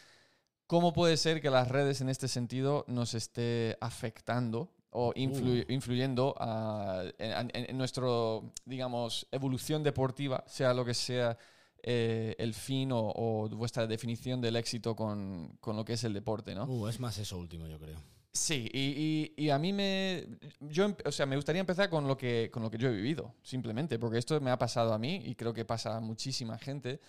¿Cómo 0.65 0.91
puede 0.91 1.17
ser 1.17 1.39
que 1.39 1.51
las 1.51 1.67
redes 1.67 2.01
en 2.01 2.09
este 2.09 2.27
sentido 2.27 2.83
nos 2.87 3.13
esté 3.13 3.77
afectando 3.79 4.73
o 4.89 5.13
influ- 5.13 5.65
Uh. 5.69 5.71
influyendo 5.71 6.33
a- 6.39 7.03
en, 7.19 7.51
en- 7.53 7.69
en 7.69 7.77
nuestro, 7.77 8.51
digamos, 8.65 9.27
evolución 9.31 9.83
deportiva, 9.83 10.43
sea 10.47 10.73
lo 10.73 10.83
que 10.83 10.95
sea 10.95 11.37
eh, 11.83 12.35
el 12.39 12.55
fin 12.55 12.91
o, 12.91 13.13
o 13.15 13.47
vuestra 13.49 13.85
definición 13.85 14.41
del 14.41 14.55
éxito 14.55 14.95
con, 14.95 15.57
con 15.59 15.75
lo 15.75 15.85
que 15.85 15.93
es 15.93 16.03
el 16.03 16.13
deporte, 16.13 16.55
¿no? 16.55 16.65
Uh, 16.65 16.87
es 16.87 16.99
más 16.99 17.19
eso 17.19 17.37
último, 17.37 17.67
yo 17.67 17.77
creo. 17.79 17.99
Sí, 18.37 18.69
y, 18.73 19.33
y- 19.37 19.45
y 19.45 19.49
a 19.49 19.57
mí 19.57 19.71
me. 19.73 20.27
Yo, 20.59 20.95
o 21.05 21.11
sea, 21.11 21.25
me 21.25 21.35
gustaría 21.35 21.61
empezar 21.61 21.89
con 21.89 22.07
lo, 22.07 22.17
que, 22.17 22.49
con 22.51 22.61
lo 22.61 22.69
que 22.69 22.77
yo 22.77 22.89
he 22.89 22.91
vivido, 22.95 23.33
simplemente, 23.41 23.97
porque 23.99 24.17
esto 24.17 24.39
me 24.41 24.51
ha 24.51 24.57
pasado 24.57 24.93
a 24.93 24.99
mí 24.99 25.21
y 25.25 25.35
creo 25.35 25.53
que 25.53 25.65
pasa 25.65 25.95
a 25.97 25.99
muchísima 25.99 26.57
gente. 26.57 26.99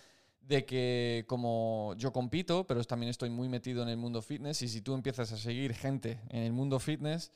De 0.41 0.65
que, 0.65 1.25
como 1.27 1.93
yo 1.97 2.11
compito, 2.11 2.65
pero 2.65 2.83
también 2.83 3.11
estoy 3.11 3.29
muy 3.29 3.47
metido 3.49 3.83
en 3.83 3.89
el 3.89 3.97
mundo 3.97 4.21
fitness, 4.23 4.63
y 4.63 4.67
si 4.67 4.81
tú 4.81 4.95
empiezas 4.95 5.31
a 5.31 5.37
seguir 5.37 5.75
gente 5.75 6.19
en 6.29 6.41
el 6.43 6.53
mundo 6.53 6.79
fitness, 6.79 7.31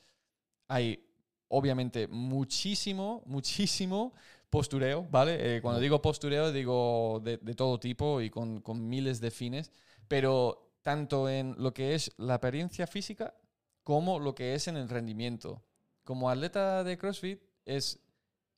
hay 0.68 1.04
obviamente 1.48 2.08
muchísimo, 2.08 3.22
muchísimo 3.26 4.12
postureo, 4.50 5.06
¿vale? 5.10 5.56
Eh, 5.58 5.62
cuando 5.62 5.80
digo 5.80 6.00
postureo, 6.02 6.52
digo 6.52 7.20
de, 7.22 7.36
de 7.38 7.54
todo 7.54 7.78
tipo 7.78 8.20
y 8.20 8.30
con, 8.30 8.60
con 8.60 8.88
miles 8.88 9.20
de 9.20 9.30
fines, 9.30 9.70
pero 10.08 10.72
tanto 10.82 11.28
en 11.28 11.54
lo 11.58 11.72
que 11.72 11.94
es 11.94 12.12
la 12.18 12.34
apariencia 12.34 12.86
física 12.86 13.34
como 13.84 14.18
lo 14.18 14.34
que 14.34 14.54
es 14.54 14.66
en 14.66 14.76
el 14.76 14.88
rendimiento. 14.88 15.62
Como 16.02 16.28
atleta 16.28 16.82
de 16.82 16.98
CrossFit 16.98 17.40
es 17.64 18.00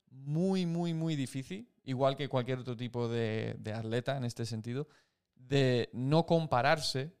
muy, 0.09 0.65
muy, 0.65 0.93
muy 0.93 1.15
difícil, 1.15 1.69
igual 1.83 2.15
que 2.15 2.29
cualquier 2.29 2.59
otro 2.59 2.75
tipo 2.75 3.07
de, 3.07 3.59
atleta 3.75 4.17
en 4.17 4.23
este 4.23 4.45
sentido, 4.45 4.87
de 5.35 5.89
no 5.93 6.25
compararse 6.25 7.13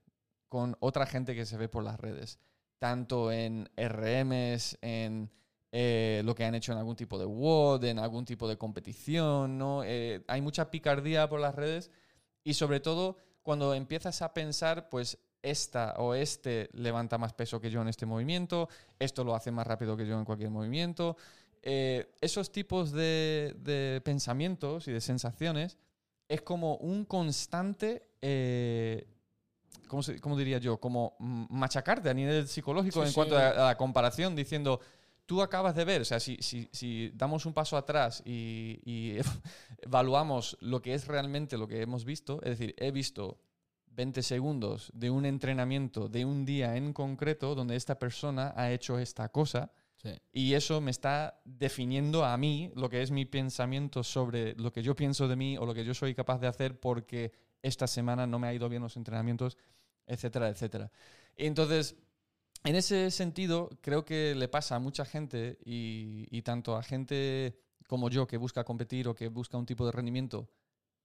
con 0.49 0.75
otra 0.79 1.05
gente 1.05 1.35
que 1.35 1.45
se 1.45 1.57
ve 1.57 1.69
por 1.69 1.83
las 1.83 1.99
redes. 1.99 2.39
tanto 2.79 3.31
en 3.31 3.67
RMs, 3.75 4.77
en 4.81 5.31
eh, 5.71 6.21
lo 6.23 6.35
que 6.35 6.45
han 6.45 6.53
hecho 6.53 6.71
en 6.73 6.77
algún 6.77 6.95
tipo 6.95 7.17
de 7.17 7.25
WOD, 7.25 7.85
en 7.85 7.97
algún 7.97 8.23
tipo 8.23 8.47
de 8.47 8.57
competición, 8.57 9.57
¿no? 9.57 9.83
Eh, 9.83 10.23
hay 10.27 10.41
mucha 10.41 10.69
picardía 10.69 11.27
por 11.27 11.39
las 11.39 11.55
redes 11.55 11.89
y 12.43 12.53
sobre 12.53 12.79
todo 12.79 13.17
cuando 13.41 13.73
empiezas 13.73 14.21
a 14.21 14.31
pensar, 14.33 14.89
pues 14.89 15.17
esta 15.41 15.95
o 15.97 16.13
este 16.13 16.69
levanta 16.73 17.17
más 17.17 17.33
peso 17.33 17.59
que 17.59 17.69
yo 17.69 17.81
en 17.81 17.87
este 17.87 18.05
movimiento, 18.05 18.69
esto 18.99 19.23
lo 19.23 19.35
hace 19.35 19.51
más 19.51 19.67
rápido 19.67 19.95
que 19.95 20.05
yo 20.05 20.17
en 20.17 20.25
cualquier 20.25 20.49
movimiento. 20.49 21.17
Eh, 21.61 22.15
esos 22.21 22.51
tipos 22.51 22.91
de, 22.91 23.55
de, 23.59 24.01
pensamientos 24.03 24.87
y 24.87 24.91
de 24.91 25.01
sensaciones 25.01 25.77
es 26.29 26.41
como 26.41 26.75
un 26.77 27.05
constante, 27.05 28.09
eh, 28.21 29.07
¿cómo, 29.87 30.03
se, 30.03 30.19
¿cómo, 30.19 30.37
diría 30.37 30.59
yo? 30.59 30.77
Como 30.79 31.15
machacarte 31.19 32.09
a 32.09 32.13
nivel 32.13 32.47
psicológico 32.47 33.01
sí, 33.01 33.07
en 33.07 33.09
sí. 33.09 33.15
cuanto 33.15 33.37
a, 33.37 33.49
a, 33.49 33.65
la 33.65 33.77
comparación, 33.77 34.35
diciendo, 34.35 34.79
tú 35.25 35.41
acabas 35.41 35.75
de 35.75 35.85
ver, 35.85 36.01
o 36.01 36.05
sea, 36.05 36.19
si, 36.19 36.37
si, 36.41 36.69
si 36.71 37.11
damos 37.13 37.45
un 37.45 37.53
paso 37.53 37.77
atrás 37.77 38.23
y, 38.25 38.79
y 38.85 39.17
evaluamos 39.81 40.57
lo 40.61 40.81
que 40.81 40.93
es 40.93 41.07
realmente 41.07 41.57
lo 41.57 41.67
que 41.67 41.81
hemos 41.81 42.05
visto, 42.05 42.41
es 42.43 42.57
decir, 42.57 42.73
he 42.77 42.91
visto 42.91 43.37
20 43.97 44.21
segundos 44.21 44.91
de 44.93 45.09
un 45.09 45.25
entrenamiento 45.25 46.07
de 46.07 46.23
un 46.23 46.45
día 46.45 46.77
en 46.77 46.93
concreto 46.93 47.55
donde 47.55 47.75
esta 47.75 47.97
persona 47.97 48.53
ha 48.55 48.71
hecho 48.71 48.99
esta 48.99 49.29
cosa. 49.29 49.71
Sí. 49.95 50.11
Y 50.31 50.53
eso 50.53 50.79
me 50.79 50.91
está 50.91 51.41
definiendo 51.43 52.23
a 52.23 52.37
mí 52.37 52.71
lo 52.75 52.89
que 52.89 53.01
es 53.01 53.09
mi 53.09 53.25
pensamiento 53.25 54.03
sobre 54.03 54.53
lo 54.53 54.71
que 54.71 54.83
yo 54.83 54.95
pienso 54.95 55.27
de 55.27 55.35
mí 55.35 55.57
o 55.57 55.65
lo 55.65 55.73
que 55.73 55.83
yo 55.83 55.95
soy 55.95 56.13
capaz 56.13 56.37
de 56.37 56.45
hacer 56.45 56.79
porque 56.79 57.31
esta 57.63 57.87
semana 57.87 58.27
no 58.27 58.37
me 58.37 58.47
ha 58.47 58.53
ido 58.53 58.69
bien 58.69 58.83
los 58.83 58.95
entrenamientos, 58.97 59.57
etcétera, 60.05 60.49
etcétera. 60.49 60.91
Entonces, 61.35 61.95
en 62.63 62.75
ese 62.75 63.09
sentido, 63.09 63.71
creo 63.81 64.05
que 64.05 64.35
le 64.35 64.47
pasa 64.47 64.75
a 64.75 64.79
mucha 64.79 65.05
gente 65.05 65.57
y, 65.65 66.27
y 66.29 66.43
tanto 66.43 66.75
a 66.75 66.83
gente 66.83 67.57
como 67.87 68.11
yo 68.11 68.27
que 68.27 68.37
busca 68.37 68.63
competir 68.63 69.07
o 69.07 69.15
que 69.15 69.29
busca 69.29 69.57
un 69.57 69.65
tipo 69.65 69.87
de 69.87 69.91
rendimiento, 69.91 70.47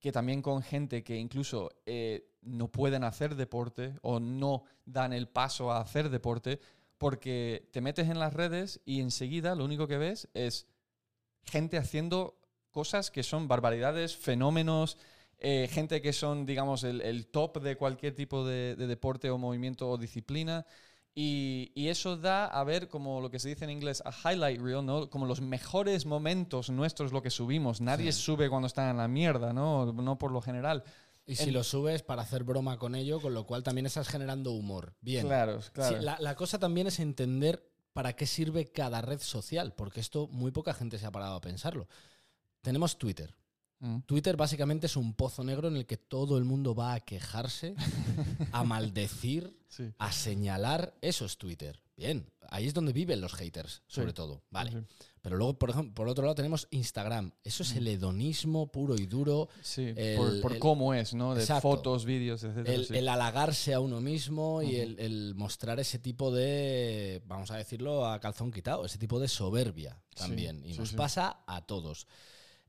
que 0.03 0.11
también 0.11 0.41
con 0.41 0.61
gente 0.61 1.01
que 1.01 1.15
incluso 1.15 1.71
eh, 1.85 2.27
no 2.41 2.67
pueden 2.67 3.05
hacer 3.05 3.37
deporte 3.37 3.95
o 4.01 4.19
no 4.19 4.65
dan 4.83 5.13
el 5.13 5.29
paso 5.29 5.71
a 5.71 5.79
hacer 5.79 6.09
deporte, 6.09 6.59
porque 6.97 7.69
te 7.71 7.79
metes 7.79 8.09
en 8.09 8.19
las 8.19 8.33
redes 8.33 8.81
y 8.83 8.99
enseguida 8.99 9.55
lo 9.55 9.63
único 9.63 9.87
que 9.87 9.97
ves 9.97 10.27
es 10.33 10.67
gente 11.45 11.77
haciendo 11.77 12.37
cosas 12.69 13.11
que 13.11 13.23
son 13.23 13.47
barbaridades, 13.47 14.17
fenómenos, 14.17 14.97
eh, 15.37 15.69
gente 15.71 16.01
que 16.01 16.11
son, 16.11 16.45
digamos, 16.45 16.83
el, 16.83 17.27
top 17.27 17.61
de 17.61 17.77
cualquier 17.77 18.13
tipo 18.13 18.45
de, 18.45 18.75
de, 18.75 18.87
deporte 18.87 19.29
o 19.29 19.37
movimiento 19.37 19.89
o 19.89 19.97
disciplina. 19.97 20.65
Y, 21.15 21.71
y, 21.75 21.89
eso 21.89 22.17
da 22.17 22.47
a 22.47 22.63
ver 22.63 22.87
como 22.87 23.21
lo 23.21 23.29
que 23.29 23.37
se 23.37 23.47
dice 23.47 23.65
en 23.65 23.69
inglés 23.69 24.01
a 24.03 24.11
highlight 24.11 24.59
reel, 24.59 24.83
¿no? 24.83 25.11
Como 25.11 25.27
los 25.27 25.41
mejores 25.41 26.07
momentos 26.07 26.71
nuestros 26.71 27.11
lo 27.11 27.21
que 27.21 27.29
subimos. 27.29 27.81
Nadie 27.81 28.11
sí. 28.11 28.21
sube 28.21 28.49
cuando 28.49 28.65
está 28.65 28.89
en 28.89 28.97
la 28.97 29.07
mierda, 29.07 29.53
¿no? 29.53 29.93
No 29.93 30.17
por 30.17 30.31
lo 30.31 30.41
general. 30.41 30.83
Y 31.27 31.35
si 31.35 31.49
en... 31.49 31.53
lo 31.53 31.63
subes 31.63 32.01
para 32.01 32.23
hacer 32.23 32.43
broma 32.43 32.77
con 32.79 32.95
ello, 32.95 33.21
con 33.21 33.35
lo 33.35 33.45
cual 33.45 33.61
también 33.61 33.85
estás 33.85 34.07
generando 34.07 34.53
humor. 34.53 34.95
Bien. 35.01 35.27
Claro, 35.27 35.59
claro. 35.71 35.97
Sí, 35.97 36.03
la, 36.03 36.17
la, 36.19 36.35
cosa 36.35 36.57
también 36.57 36.87
es 36.87 36.99
entender 36.99 37.71
para 37.93 38.13
qué 38.13 38.25
sirve 38.25 38.71
cada 38.71 39.01
red 39.01 39.19
social, 39.19 39.73
porque 39.73 39.99
esto 39.99 40.27
muy 40.29 40.51
poca 40.51 40.73
gente 40.73 40.97
se 40.97 41.05
ha 41.05 41.11
parado 41.11 41.35
a 41.35 41.41
pensarlo. 41.41 41.87
Tenemos 42.61 42.97
Twitter. 42.97 43.35
Mm. 43.83 43.99
Twitter 44.05 44.37
básicamente 44.37 44.87
es 44.87 44.95
un 44.95 45.13
pozo 45.13 45.43
negro 45.43 45.67
en 45.67 45.75
el 45.75 45.85
que 45.85 45.97
todo 45.97 46.37
el 46.37 46.45
mundo 46.45 46.73
va 46.73 46.93
a 46.93 47.01
quejarse, 47.01 47.75
a 48.53 48.63
maldecir, 48.63 49.53
sí. 49.67 49.91
a 49.97 50.11
señalar. 50.13 50.95
Eso 51.01 51.25
es 51.25 51.37
Twitter. 51.37 51.81
Bien, 51.97 52.25
ahí 52.49 52.65
es 52.65 52.73
donde 52.73 52.93
viven 52.93 53.19
los 53.19 53.33
haters, 53.33 53.83
sobre 53.87 54.09
sí. 54.09 54.13
todo. 54.13 54.41
Vale. 54.49 54.71
Sí. 54.71 54.77
Pero 55.21 55.35
luego, 55.35 55.59
por 55.59 55.69
ejemplo, 55.69 55.93
por 55.93 56.07
otro 56.07 56.23
lado 56.23 56.35
tenemos 56.35 56.67
Instagram. 56.71 57.33
Eso 57.43 57.63
es 57.63 57.75
el 57.75 57.87
hedonismo 57.87 58.71
puro 58.71 58.95
y 58.95 59.05
duro. 59.05 59.49
Sí, 59.61 59.93
el, 59.95 60.17
por, 60.17 60.41
por 60.41 60.53
el, 60.53 60.59
cómo 60.59 60.93
es, 60.93 61.13
¿no? 61.13 61.35
De 61.35 61.41
exacto, 61.41 61.61
fotos, 61.61 62.05
vídeos, 62.05 62.41
etc. 62.43 62.67
El, 62.67 62.85
sí. 62.85 62.97
el, 62.97 63.09
halagarse 63.09 63.73
a 63.73 63.81
uno 63.81 63.99
mismo 63.99 64.57
uh 64.57 64.61
-huh. 64.61 64.71
y 64.71 65.01
el, 65.01 65.35
mostrar 65.35 65.79
ese 65.81 65.99
tipo 65.99 66.31
de, 66.31 67.21
vamos 67.25 67.51
a 67.51 67.57
decirlo 67.57 68.05
a 68.05 68.19
calzón 68.21 68.51
quitado, 68.51 68.85
ese 68.85 68.97
tipo 68.97 69.19
de 69.19 69.27
soberbia 69.27 70.01
también. 70.15 70.63
y 70.65 70.73
nos 70.73 70.93
pasa 70.93 71.43
a 71.47 71.65
todos. 71.65 72.07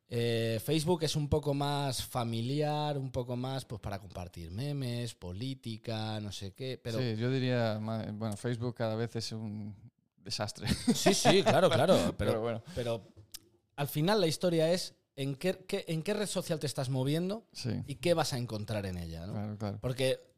Eh, 0.09 0.61
Facebook 0.63 1.03
es 1.03 1.17
un 1.17 1.29
poco 1.29 1.55
más 1.55 2.05
familiar, 2.05 2.99
un 2.99 3.11
poco 3.11 3.37
más 3.37 3.65
pues 3.65 3.81
para 3.81 3.99
compartir 3.99 4.51
memes, 4.51 5.15
política, 5.15 6.21
no 6.21 6.31
sé 6.31 6.53
qué. 6.53 6.79
Pero... 6.83 6.99
Sí, 6.99 7.17
yo 7.17 7.31
diría, 7.31 7.79
bueno, 7.79 8.37
Facebook 8.37 8.75
cada 8.75 8.95
vez 8.95 9.17
es 9.17 9.33
un 9.33 9.75
desastre. 10.19 10.69
Sí, 10.95 11.15
sí, 11.15 11.43
claro, 11.43 11.71
claro. 11.71 11.95
Pero, 11.95 12.17
pero, 12.17 12.41
bueno. 12.41 12.63
pero 12.75 13.03
al 13.77 13.89
final 13.89 14.21
la 14.21 14.27
historia 14.27 14.71
es 14.73 14.95
en 15.17 15.37
qué, 15.37 15.65
qué, 15.67 15.85
en 15.89 16.03
qué 16.03 16.15
red 16.15 16.27
social 16.27 16.59
te 16.59 16.67
estás 16.67 16.89
moviendo 16.89 17.47
sí. 17.53 17.83
y 17.87 17.97
qué 17.97 18.15
vas 18.15 18.33
a 18.33 18.39
encontrar 18.39 18.87
en 18.87 18.99
ella. 18.99 19.27
¿no? 19.27 19.33
Claro, 19.33 19.59
claro. 19.59 19.79
Porque 19.81 20.34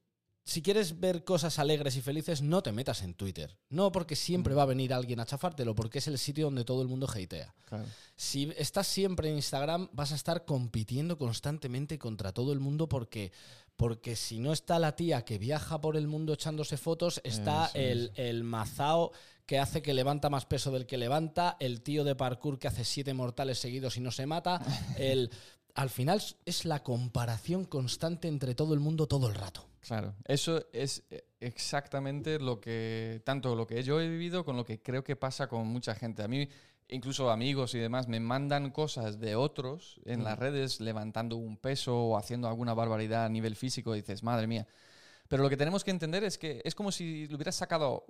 si 0.47 0.63
quieres 0.63 1.01
ver 1.01 1.25
cosas 1.25 1.59
alegres 1.59 1.97
y 1.97 2.03
felices, 2.03 2.41
no 2.41 2.63
te 2.63 2.71
metas 2.71 3.03
en 3.03 3.15
Twitter. 3.15 3.59
No 3.69 3.91
porque 3.91 4.15
siempre 4.15 4.55
va 4.55 4.63
a 4.63 4.67
venir 4.67 4.95
alguien 4.95 5.19
a 5.19 5.27
chafártelo, 5.27 5.75
porque 5.75 5.99
es 5.99 6.07
el 6.07 6.19
sitio 6.19 6.45
donde 6.45 6.65
todo 6.65 6.83
el 6.83 6.89
mundo 6.89 7.09
hatea. 7.11 7.53
Claro. 7.65 7.85
Si 8.15 8.53
estás 8.57 8.87
siempre 8.87 9.29
en 9.29 9.35
Instagram, 9.35 9.89
vas 9.93 10.13
a 10.13 10.15
estar 10.15 10.45
compitiendo 10.45 11.19
constantemente 11.19 11.99
contra 11.99 12.31
todo 12.31 12.53
el 12.53 12.61
mundo 12.61 12.89
porque, 12.89 13.33
porque 13.75 14.15
si 14.15 14.39
no 14.39 14.53
está 14.53 14.79
la 14.79 14.95
tía 14.95 15.25
que 15.25 15.39
viaja 15.39 15.81
por 15.81 15.97
el 15.97 16.07
mundo 16.07 16.33
echándose 16.33 16.77
fotos, 16.77 17.21
está 17.25 17.69
el, 17.75 18.13
el 18.15 18.45
mazao 18.45 19.11
que 19.47 19.59
hace 19.59 19.83
que 19.83 19.95
levanta 19.95 20.31
más 20.31 20.47
peso 20.47 20.71
del 20.71 20.87
que 20.87 20.97
levanta, 20.97 21.57
el 21.59 21.83
tío 21.83 22.05
de 22.05 22.15
parkour 22.15 22.61
que 22.61 22.69
hace 22.69 22.85
siete 22.85 23.15
mortales 23.15 23.59
seguidos 23.59 23.97
y 23.97 24.01
no 24.01 24.13
se 24.13 24.27
mata, 24.27 24.63
el... 24.97 25.29
Al 25.75 25.91
final 25.91 26.23
es 26.47 26.65
la 26.65 26.83
comparación 26.83 27.67
constante 27.67 28.29
entre 28.29 28.55
todo 28.55 28.73
el 28.73 28.81
mundo 28.81 29.07
todo 29.07 29.29
el 29.29 29.35
rato. 29.35 29.69
Claro, 29.87 30.15
eso 30.25 30.67
es 30.73 31.05
eh, 31.11 31.25
exactamente 31.39 32.41
lo 32.41 32.61
que, 32.61 33.23
tanto 33.25 33.55
lo 33.55 33.67
que 33.69 33.83
yo 33.85 34.01
he 34.01 34.09
vivido 34.09 34.45
con 34.45 34.57
lo 34.57 34.65
que 34.65 34.83
creo 34.83 35.05
que 35.05 35.15
pasa 35.15 35.47
con 35.47 35.67
mucha 35.69 35.95
gente. 35.95 36.25
A 36.25 36.29
mí, 36.29 36.49
incluso 36.89 37.31
amigos 37.31 37.75
y 37.75 37.79
demás, 37.79 38.09
me 38.09 38.19
mandan 38.19 38.71
cosas 38.71 39.21
de 39.21 39.37
otros 39.37 40.01
en 40.05 40.21
mm. 40.21 40.25
las 40.25 40.39
redes 40.39 40.81
levantando 40.81 41.37
un 41.37 41.57
peso 41.57 41.97
o 41.97 42.19
haciendo 42.19 42.49
alguna 42.49 42.75
barbaridad 42.75 43.27
a 43.27 43.29
nivel 43.29 43.55
físico 43.55 43.95
y 43.95 44.01
dices, 44.01 44.25
madre 44.25 44.49
mía. 44.49 44.67
Pero 45.29 45.43
lo 45.43 45.49
que 45.49 45.57
tenemos 45.57 45.85
que 45.85 45.91
entender 45.91 46.25
es 46.25 46.39
que 46.39 46.61
es 46.65 46.75
como 46.75 46.93
si 46.93 47.27
le 47.27 47.35
hubieras 47.35 47.57
sacado 47.57 48.05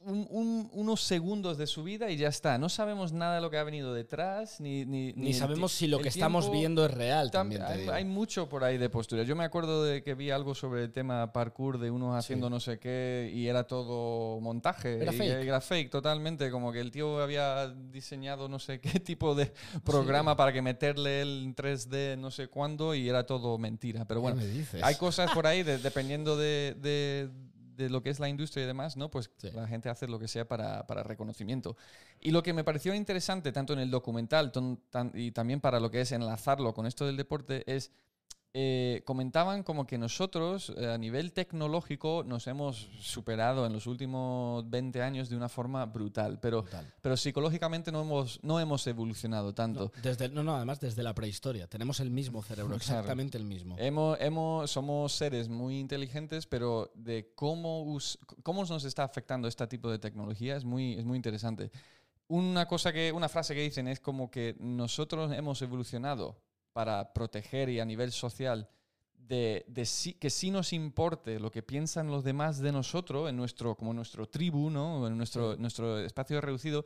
un, 0.00 0.26
un, 0.30 0.70
unos 0.72 1.02
segundos 1.02 1.58
de 1.58 1.66
su 1.66 1.82
vida 1.82 2.10
y 2.10 2.16
ya 2.16 2.28
está. 2.28 2.58
No 2.58 2.68
sabemos 2.68 3.12
nada 3.12 3.36
de 3.36 3.40
lo 3.40 3.50
que 3.50 3.58
ha 3.58 3.64
venido 3.64 3.94
detrás, 3.94 4.60
ni... 4.60 4.84
Ni, 4.84 5.12
ni, 5.12 5.24
ni 5.24 5.34
sabemos 5.34 5.72
si 5.72 5.86
lo 5.86 5.98
que 5.98 6.04
tiempo, 6.04 6.18
estamos 6.18 6.50
viendo 6.50 6.84
es 6.84 6.92
real. 6.92 7.30
También 7.30 7.62
hay, 7.62 7.86
hay, 7.88 8.04
mucho 8.04 8.48
por 8.48 8.64
ahí 8.64 8.78
de 8.78 8.88
postura. 8.88 9.22
Yo 9.22 9.36
me 9.36 9.44
acuerdo 9.44 9.84
de 9.84 10.02
que 10.02 10.14
vi 10.14 10.30
algo 10.30 10.54
sobre 10.54 10.84
el 10.84 10.92
tema 10.92 11.32
parkour 11.32 11.78
de 11.78 11.90
unos 11.90 12.16
haciendo 12.16 12.46
sí. 12.46 12.50
no 12.50 12.60
sé 12.60 12.78
qué 12.78 13.30
y 13.32 13.46
era 13.46 13.64
todo 13.64 14.40
montaje. 14.40 15.00
Era 15.00 15.12
fake. 15.12 15.46
Era 15.46 15.60
fake 15.60 15.90
totalmente. 15.90 16.50
Como 16.50 16.72
que 16.72 16.80
el 16.80 16.90
tío 16.90 17.20
había 17.20 17.68
diseñado 17.68 18.48
no 18.48 18.58
sé 18.58 18.80
qué 18.80 19.00
tipo 19.00 19.34
de 19.34 19.52
programa 19.84 20.32
sí. 20.32 20.36
para 20.36 20.52
que 20.52 20.62
meterle 20.62 21.22
el 21.22 21.54
3D 21.54 22.18
no 22.18 22.30
sé 22.30 22.48
cuándo 22.48 22.94
y 22.94 23.08
era 23.08 23.24
todo 23.24 23.58
mentira. 23.58 24.04
Pero 24.06 24.20
bueno, 24.20 24.40
hay 24.82 24.94
cosas 24.96 25.30
por 25.32 25.46
ahí 25.46 25.62
de, 25.62 25.78
dependiendo 25.78 26.36
de 26.36 26.47
de, 26.48 27.30
de, 27.76 27.90
lo 27.90 28.02
que 28.02 28.10
es 28.10 28.18
la 28.18 28.28
industria 28.28 28.64
y 28.64 28.66
demás, 28.66 28.96
¿no? 28.96 29.10
Pues 29.10 29.30
sí. 29.36 29.50
la 29.52 29.68
gente 29.68 29.88
hace 29.88 30.08
lo 30.08 30.18
que 30.18 30.28
sea 30.28 30.46
para, 30.46 30.86
para, 30.86 31.02
reconocimiento. 31.02 31.76
Y 32.20 32.30
lo 32.30 32.42
que 32.42 32.52
me 32.52 32.64
pareció 32.64 32.94
interesante, 32.94 33.52
tanto 33.52 33.72
en 33.72 33.78
el 33.78 33.90
documental 33.90 34.52
tan, 34.52 34.80
y 35.14 35.30
también 35.32 35.60
para 35.60 35.80
lo 35.80 35.90
que 35.90 36.00
es 36.00 36.12
enlazarlo 36.12 36.74
con 36.74 36.86
esto 36.86 37.06
del 37.06 37.16
deporte, 37.16 37.62
es 37.72 37.92
eh, 38.54 39.02
comentaban 39.04 39.62
como 39.62 39.86
que 39.86 39.98
nosotros 39.98 40.72
eh, 40.78 40.90
a 40.90 40.96
nivel 40.96 41.32
tecnológico 41.32 42.24
nos 42.26 42.46
hemos 42.46 42.88
superado 42.98 43.66
en 43.66 43.74
los 43.74 43.86
últimos 43.86 44.68
20 44.70 45.02
años 45.02 45.28
de 45.28 45.36
una 45.36 45.50
forma 45.50 45.84
brutal, 45.84 46.40
pero, 46.40 46.62
brutal. 46.62 46.92
pero 47.02 47.16
psicológicamente 47.18 47.92
no 47.92 48.00
hemos, 48.00 48.40
no 48.42 48.58
hemos 48.58 48.86
evolucionado 48.86 49.54
tanto. 49.54 49.92
No, 49.94 50.02
desde, 50.02 50.30
no, 50.30 50.42
no, 50.42 50.56
además 50.56 50.80
desde 50.80 51.02
la 51.02 51.14
prehistoria. 51.14 51.66
Tenemos 51.66 52.00
el 52.00 52.10
mismo 52.10 52.42
cerebro, 52.42 52.74
exactamente 52.76 53.32
claro. 53.38 53.42
el 53.42 53.48
mismo. 53.48 53.76
Hemos, 53.78 54.18
hemos, 54.20 54.70
somos 54.70 55.12
seres 55.12 55.48
muy 55.50 55.78
inteligentes, 55.78 56.46
pero 56.46 56.90
de 56.94 57.32
cómo, 57.34 57.82
us, 57.82 58.18
cómo 58.42 58.64
nos 58.64 58.84
está 58.84 59.04
afectando 59.04 59.46
este 59.46 59.66
tipo 59.66 59.90
de 59.90 59.98
tecnología 59.98 60.56
es 60.56 60.64
muy, 60.64 60.94
es 60.94 61.04
muy 61.04 61.16
interesante. 61.16 61.70
Una 62.28 62.66
cosa 62.66 62.92
que, 62.92 63.12
una 63.12 63.28
frase 63.28 63.54
que 63.54 63.60
dicen 63.60 63.88
es 63.88 64.00
como 64.00 64.30
que 64.30 64.56
nosotros 64.58 65.32
hemos 65.32 65.60
evolucionado 65.62 66.47
para 66.78 67.12
proteger 67.12 67.68
y 67.70 67.80
a 67.80 67.84
nivel 67.84 68.12
social 68.12 68.68
de, 69.16 69.64
de 69.66 69.84
sí, 69.84 70.14
que 70.14 70.30
sí 70.30 70.48
nos 70.52 70.72
importe 70.72 71.40
lo 71.40 71.50
que 71.50 71.60
piensan 71.60 72.06
los 72.06 72.22
demás 72.22 72.60
de 72.60 72.70
nosotros, 72.70 73.28
en 73.28 73.36
nuestro, 73.36 73.74
como 73.74 73.92
nuestro 73.92 74.28
tribu, 74.28 74.70
¿no? 74.70 75.04
en 75.08 75.16
nuestro, 75.16 75.54
sí. 75.54 75.60
nuestro 75.60 75.98
espacio 75.98 76.40
reducido, 76.40 76.84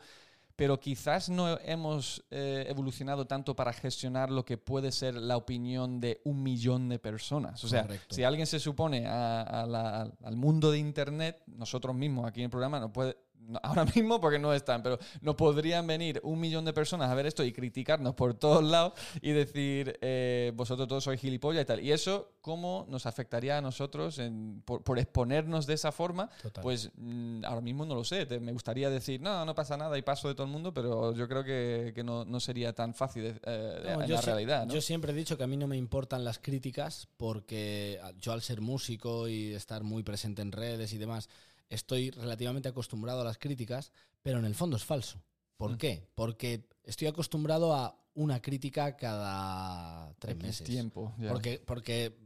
pero 0.57 0.81
quizás 0.81 1.29
no 1.29 1.59
hemos 1.61 2.25
eh, 2.31 2.65
evolucionado 2.69 3.27
tanto 3.27 3.55
para 3.55 3.75
gestionar 3.75 4.31
lo 4.31 4.47
que 4.47 4.57
puede 4.57 4.93
ser 4.93 5.15
la 5.15 5.37
opinión 5.37 6.01
de 6.01 6.23
un 6.25 6.43
millón 6.43 6.89
de 6.89 6.99
personas. 6.99 7.63
O 7.63 7.69
sea, 7.69 7.83
Correcto. 7.83 8.15
si 8.15 8.25
alguien 8.25 8.47
se 8.47 8.61
supone 8.61 9.07
a- 9.07 9.43
a 9.43 9.67
la- 9.67 10.11
al 10.25 10.37
mundo 10.37 10.71
de 10.71 10.79
Internet, 10.79 11.43
nosotros 11.47 11.95
mismos 11.95 12.27
aquí 12.27 12.41
en 12.41 12.45
el 12.45 12.51
programa 12.51 12.81
no 12.81 12.91
puede... 12.91 13.15
ahora 13.63 13.85
mismo 13.85 14.21
porque 14.21 14.39
no 14.39 14.53
están, 14.53 14.83
pero 14.83 14.99
nos 15.21 15.35
podrían 15.35 15.87
venir 15.87 16.21
un 16.25 16.39
millón 16.41 16.65
de 16.65 16.73
personas 16.73 17.11
a 17.11 17.15
ver 17.15 17.27
esto 17.27 17.45
y 17.45 17.53
criticarnos 17.53 18.15
por 18.15 18.35
todos 18.35 18.63
lados 18.65 18.93
y 19.21 19.33
decir, 19.33 19.99
eh, 20.01 20.53
vosotros 20.55 20.89
todos 20.89 21.05
sois 21.05 21.21
gilipollas 21.21 21.63
y 21.63 21.67
tal. 21.67 21.81
Y 21.81 21.93
eso, 21.93 22.33
¿cómo 22.41 22.87
nos 22.89 23.07
afectaría 23.07 23.59
a 23.59 23.61
nosotros 23.61 24.19
en- 24.19 24.63
por, 24.65 24.83
por 24.83 24.99
exponernos 24.99 25.67
de 25.67 25.75
esa 25.75 25.93
forma? 25.93 26.29
Total. 26.43 26.63
Pues 26.63 26.91
mm, 26.97 27.45
ahora 27.45 27.61
mismo 27.61 27.85
no 27.85 27.95
lo 27.95 28.05
sé. 28.05 28.27
Te- 28.27 28.41
me 28.41 28.53
gustaría 28.53 28.91
decir, 28.91 29.21
no, 29.21 29.45
no 29.45 29.55
pasa 29.55 29.77
nada 29.77 29.97
y 29.99 30.03
paso 30.03 30.29
de 30.29 30.35
todo 30.35 30.47
el 30.47 30.53
mundo, 30.53 30.73
pero 30.73 31.15
yo 31.15 31.29
creo 31.29 31.45
que, 31.45 31.93
que 31.95 32.03
no, 32.05 32.25
no 32.25 32.41
sería 32.41 32.73
tan 32.73 32.95
fácil 32.95 33.23
de- 33.25 33.41
eh, 33.45 33.81
No, 33.97 34.03
en 34.03 34.11
la 34.11 34.21
realidad. 34.21 34.67
¿no? 34.67 34.75
Yo 34.75 34.81
siempre 34.81 35.13
he 35.13 35.15
dicho 35.15 35.37
que 35.37 35.45
a 35.45 35.47
mí 35.47 35.57
no 35.57 35.67
me 35.67 35.77
importan 35.77 36.25
las 36.25 36.39
críticas 36.39 37.09
porque 37.17 37.99
ah, 38.03 38.13
yo 38.21 38.33
al 38.33 38.43
ser 38.43 38.61
músico 38.61 39.29
y 39.29 39.55
estar 39.55 39.83
muy 39.83 40.03
presente 40.03 40.43
en 40.43 40.53
redes 40.53 40.93
y 40.93 40.99
demás, 40.99 41.29
estoy 41.75 42.11
relativamente 42.11 42.69
acostumbrado 42.69 43.21
a 43.21 43.25
las 43.25 43.39
críticas, 43.39 43.93
pero 44.23 44.39
en 44.39 44.45
el 44.45 44.55
fondo 44.55 44.77
es 44.77 44.85
falso. 44.85 45.23
¿Por 45.57 45.73
Mm. 45.73 45.77
qué? 45.79 46.09
Porque 46.15 46.69
estoy 46.85 47.09
acostumbrado 47.09 47.75
a 47.75 47.99
una 48.15 48.41
crítica 48.43 48.97
cada 48.97 50.13
tres 50.19 50.35
X 50.37 50.43
meses. 50.47 50.67
tiempo. 50.67 51.15
ya. 51.19 51.31
Porque, 51.31 51.63
porque, 51.65 52.19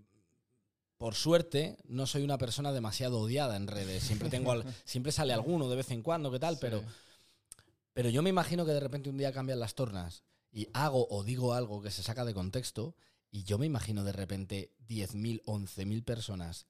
por 0.96 1.14
suerte, 1.14 1.76
no 1.85 2.06
soy 2.06 2.22
una 2.22 2.38
persona 2.38 2.72
demasiado 2.72 3.20
odiada 3.20 3.56
en 3.56 3.66
redes. 3.66 4.02
Siempre, 4.02 4.30
tengo 4.30 4.52
al- 4.52 4.64
siempre 4.85 5.12
sale 5.12 5.32
alguno 5.32 5.68
de 5.68 5.76
vez 5.76 5.90
en 5.90 6.02
cuando, 6.02 6.30
¿qué 6.32 6.38
tal? 6.38 6.54
Sí. 6.54 6.61
Pero, 6.62 6.82
pero 7.92 8.09
yo 8.11 8.22
me 8.22 8.30
imagino 8.30 8.64
que 8.64 8.72
de 8.72 8.80
repente 8.80 9.11
un 9.11 9.18
día 9.18 9.32
cambian 9.32 9.61
las 9.61 9.74
tornas 9.74 10.24
y 10.50 10.68
hago 10.72 11.06
o 11.11 11.22
digo 11.22 11.54
algo 11.54 11.82
que 11.82 11.90
se 11.90 12.02
saca 12.02 12.24
de 12.24 12.35
contexto 12.35 12.94
y 13.30 13.44
yo 13.44 13.59
me 13.59 13.66
imagino 13.66 14.04
de 14.04 14.12
repente 14.12 14.72
10.000, 14.88 15.42
11.000 15.44 16.02
personas 16.04 16.66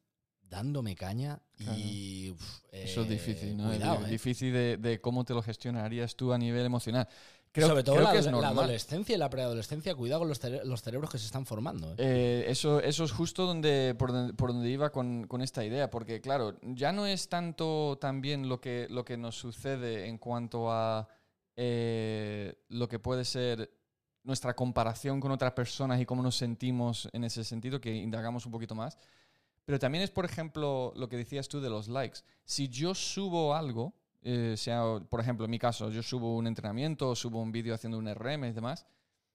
dándome 0.48 0.94
caña 0.94 1.40
y... 1.58 2.30
uf, 2.30 2.60
Eso 2.70 3.02
es 3.02 3.06
eh, 3.06 3.10
difícil, 3.10 3.56
¿no? 3.56 3.68
Cuidado, 3.68 4.00
Es 4.00 4.06
¿eh? 4.06 4.10
difícil 4.10 4.52
de, 4.52 4.76
de 4.76 5.00
cómo 5.00 5.24
te 5.24 5.34
lo 5.34 5.42
gestionarías 5.42 6.14
tú 6.16 6.32
a 6.32 6.38
nivel 6.38 6.64
emocional. 6.64 7.08
Creo, 7.52 7.68
Sobre 7.68 7.84
todo 7.84 7.94
creo 7.96 8.06
la, 8.08 8.12
que 8.12 8.18
es 8.18 8.26
la 8.26 8.48
adolescencia 8.48 9.14
y 9.14 9.18
la 9.18 9.30
preadolescencia, 9.30 9.94
cuidado 9.94 10.20
con 10.20 10.28
los, 10.28 10.42
cere- 10.42 10.62
los 10.64 10.82
cerebros 10.82 11.10
que 11.10 11.16
se 11.18 11.24
están 11.24 11.46
formando. 11.46 11.92
¿eh? 11.92 11.96
Eh, 11.96 12.44
eso, 12.48 12.80
eso 12.80 13.04
es 13.04 13.12
justo 13.12 13.46
donde, 13.46 13.94
por, 13.98 14.12
donde, 14.12 14.34
por 14.34 14.52
donde 14.52 14.68
iba 14.68 14.90
con, 14.92 15.26
con 15.26 15.40
esta 15.40 15.64
idea, 15.64 15.90
porque 15.90 16.20
claro, 16.20 16.58
ya 16.62 16.92
no 16.92 17.06
es 17.06 17.30
tanto 17.30 17.96
también 17.98 18.46
lo 18.50 18.60
que, 18.60 18.86
lo 18.90 19.06
que 19.06 19.16
nos 19.16 19.36
sucede 19.36 20.06
en 20.06 20.18
cuanto 20.18 20.70
a 20.70 21.08
eh, 21.56 22.54
lo 22.68 22.88
que 22.88 22.98
puede 22.98 23.24
ser 23.24 23.72
nuestra 24.22 24.54
comparación 24.54 25.18
con 25.18 25.30
otras 25.32 25.52
personas 25.52 25.98
y 26.00 26.04
cómo 26.04 26.22
nos 26.22 26.36
sentimos 26.36 27.08
en 27.14 27.24
ese 27.24 27.42
sentido, 27.42 27.80
que 27.80 27.94
indagamos 27.94 28.44
un 28.44 28.52
poquito 28.52 28.74
más. 28.74 28.98
Pero 29.66 29.78
también 29.78 30.02
es, 30.04 30.10
por 30.10 30.24
ejemplo, 30.24 30.92
lo 30.96 31.08
que 31.08 31.16
decías 31.18 31.48
tú 31.48 31.60
de 31.60 31.68
los 31.68 31.88
likes. 31.88 32.20
Si 32.44 32.68
yo 32.68 32.94
subo 32.94 33.54
algo, 33.54 33.92
eh, 34.22 34.54
sea, 34.56 34.82
por 35.10 35.20
ejemplo, 35.20 35.44
en 35.44 35.50
mi 35.50 35.58
caso, 35.58 35.90
yo 35.90 36.02
subo 36.02 36.36
un 36.36 36.46
entrenamiento, 36.46 37.14
subo 37.14 37.42
un 37.42 37.52
vídeo 37.52 37.74
haciendo 37.74 37.98
un 37.98 38.08
RM 38.08 38.44
y 38.48 38.52
demás, 38.52 38.86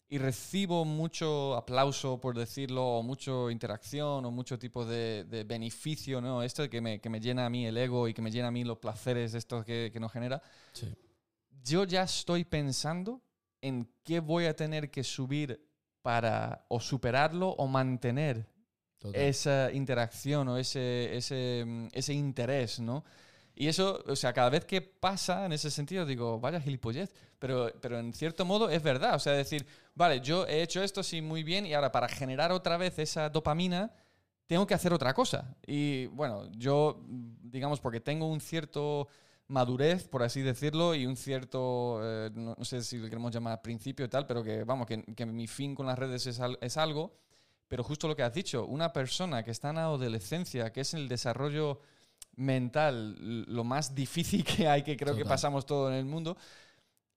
y 0.08 0.18
recibo 0.18 0.84
mucho 0.84 1.56
aplauso, 1.56 2.20
por 2.20 2.38
decirlo, 2.38 2.86
o 2.98 3.04
mucha 3.04 3.32
interacción, 3.52 4.26
o 4.26 4.32
mucho 4.32 4.58
tipo 4.60 4.86
de, 4.86 5.24
de 5.26 5.44
beneficio, 5.46 6.20
¿no? 6.20 6.44
Esto 6.44 6.70
que 6.70 6.82
me, 6.82 7.00
que 7.00 7.10
me 7.10 7.20
llena 7.22 7.46
a 7.46 7.50
mí 7.50 7.66
el 7.66 7.78
ego 7.78 8.08
y 8.10 8.14
que 8.14 8.22
me 8.22 8.32
llena 8.32 8.48
a 8.50 8.52
mí 8.52 8.64
los 8.66 8.78
placeres 8.80 9.34
estos 9.34 9.64
que, 9.64 9.90
que 9.94 10.00
nos 10.00 10.12
genera, 10.12 10.42
Sí. 10.74 10.94
yo 11.64 11.84
ya 11.86 12.04
estoy 12.04 12.44
pensando 12.46 13.22
en 13.62 13.90
qué 14.04 14.20
voy 14.20 14.46
a 14.46 14.56
tener 14.56 14.90
que 14.92 15.04
subir 15.04 15.66
para 16.02 16.66
o 16.68 16.80
superarlo 16.80 17.50
o 17.52 17.68
mantener 17.68 18.48
Total. 19.02 19.22
esa 19.22 19.72
interacción 19.72 20.48
o 20.50 20.58
ese, 20.58 21.16
ese, 21.18 21.64
mm, 21.66 21.88
ese 21.94 22.14
interés, 22.14 22.80
¿no? 22.80 23.04
Y 23.56 23.68
eso, 23.68 24.04
o 24.08 24.16
sea, 24.16 24.34
cada 24.34 24.50
vez 24.50 24.66
que 24.66 24.82
pasa 24.82 25.46
en 25.46 25.54
ese 25.54 25.70
sentido, 25.72 26.06
digo, 26.06 26.40
vaya 26.40 26.62
gilipollez, 26.62 27.14
pero, 27.40 27.72
pero 27.82 28.00
en 28.00 28.14
cierto 28.14 28.46
modo 28.46 28.70
es 28.70 28.82
verdad, 28.82 29.16
o 29.16 29.20
sea, 29.20 29.34
decir, 29.34 29.66
vale, 29.96 30.22
yo 30.22 30.48
he 30.48 30.62
hecho 30.62 30.82
esto 30.84 31.04
sí 31.04 31.22
muy 31.22 31.44
bien 31.44 31.66
y 31.66 31.74
ahora 31.74 31.92
para 31.92 32.08
generar 32.08 32.52
otra 32.52 32.78
vez 32.78 32.98
esa 33.00 33.30
dopamina, 33.30 33.92
tengo 34.48 34.66
que 34.68 34.74
hacer 34.74 34.94
otra 34.94 35.14
cosa. 35.14 35.56
Y 35.66 36.08
bueno, 36.08 36.50
yo, 36.52 37.02
digamos, 37.08 37.80
porque 37.80 38.00
tengo 38.02 38.28
un 38.28 38.40
cierto 38.42 39.08
madurez, 39.48 40.08
por 40.08 40.24
así 40.24 40.42
decirlo, 40.42 40.96
y 40.96 41.06
un 41.06 41.16
cierto, 41.18 42.00
eh, 42.04 42.30
no, 42.34 42.56
no 42.58 42.66
sé 42.66 42.82
si 42.84 42.98
lo 42.98 43.06
queremos 43.10 43.32
llamar 43.34 43.62
principio 43.62 44.06
y 44.06 44.10
tal, 44.10 44.26
pero 44.28 44.44
que, 44.44 44.64
vamos, 44.64 44.88
que, 44.88 45.04
que 45.16 45.26
mi 45.26 45.48
fin 45.48 45.76
con 45.76 45.86
las 45.88 45.98
redes 46.00 46.26
es, 46.28 46.40
al- 46.40 46.58
es 46.62 46.78
algo, 46.78 47.14
pero 47.72 47.86
justo 47.86 48.10
lo 48.10 48.18
que 48.18 48.24
has 48.24 48.34
dicho, 48.34 48.66
una 48.66 48.92
persona 48.92 49.44
que 49.44 49.52
está 49.52 49.70
en 49.70 49.78
la 49.78 49.84
adolescencia, 49.84 50.74
que 50.74 50.82
es 50.82 50.94
el 50.94 51.08
desarrollo 51.08 51.80
mental 52.36 53.46
lo 53.46 53.64
más 53.64 53.96
difícil 53.96 54.44
que 54.58 54.68
hay, 54.68 54.84
que 54.84 54.98
creo 54.98 55.16
que 55.16 55.24
pasamos 55.24 55.66
todo 55.66 55.88
en 55.90 55.96
el 55.96 56.04
mundo, 56.04 56.36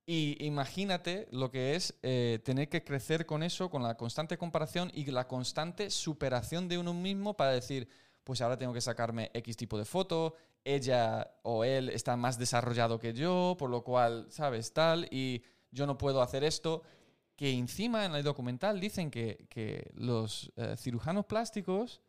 y 0.06 0.36
imagínate 0.46 1.26
lo 1.32 1.50
que 1.50 1.74
es 1.74 1.98
eh, 2.04 2.38
tener 2.44 2.68
que 2.68 2.84
crecer 2.84 3.26
con 3.26 3.42
eso, 3.42 3.68
con 3.68 3.82
la 3.82 3.96
constante 3.96 4.38
comparación 4.38 4.92
y 4.94 5.04
la 5.06 5.26
constante 5.26 5.90
superación 5.90 6.68
de 6.68 6.78
uno 6.78 6.94
mismo 6.94 7.34
para 7.34 7.50
decir, 7.50 7.88
pues 8.22 8.40
ahora 8.40 8.56
tengo 8.56 8.72
que 8.72 8.80
sacarme 8.80 9.32
X 9.34 9.56
tipo 9.56 9.76
de 9.76 9.84
foto, 9.84 10.36
ella 10.62 11.32
o 11.42 11.64
él 11.64 11.88
está 11.88 12.16
más 12.16 12.38
desarrollado 12.38 13.00
que 13.00 13.12
yo, 13.12 13.56
por 13.58 13.70
lo 13.70 13.82
cual, 13.82 14.26
¿sabes? 14.30 14.72
Tal, 14.72 15.08
y 15.10 15.42
yo 15.72 15.84
no 15.84 15.98
puedo 15.98 16.22
hacer 16.22 16.44
esto. 16.44 16.84
Que 17.36 17.50
encima 17.52 18.04
en 18.04 18.14
el 18.14 18.22
documental 18.22 18.78
dicen 18.80 19.10
que, 19.10 19.46
que 19.48 19.90
los 19.94 20.52
eh, 20.56 20.76
cirujanos 20.78 21.26
plásticos 21.26 22.00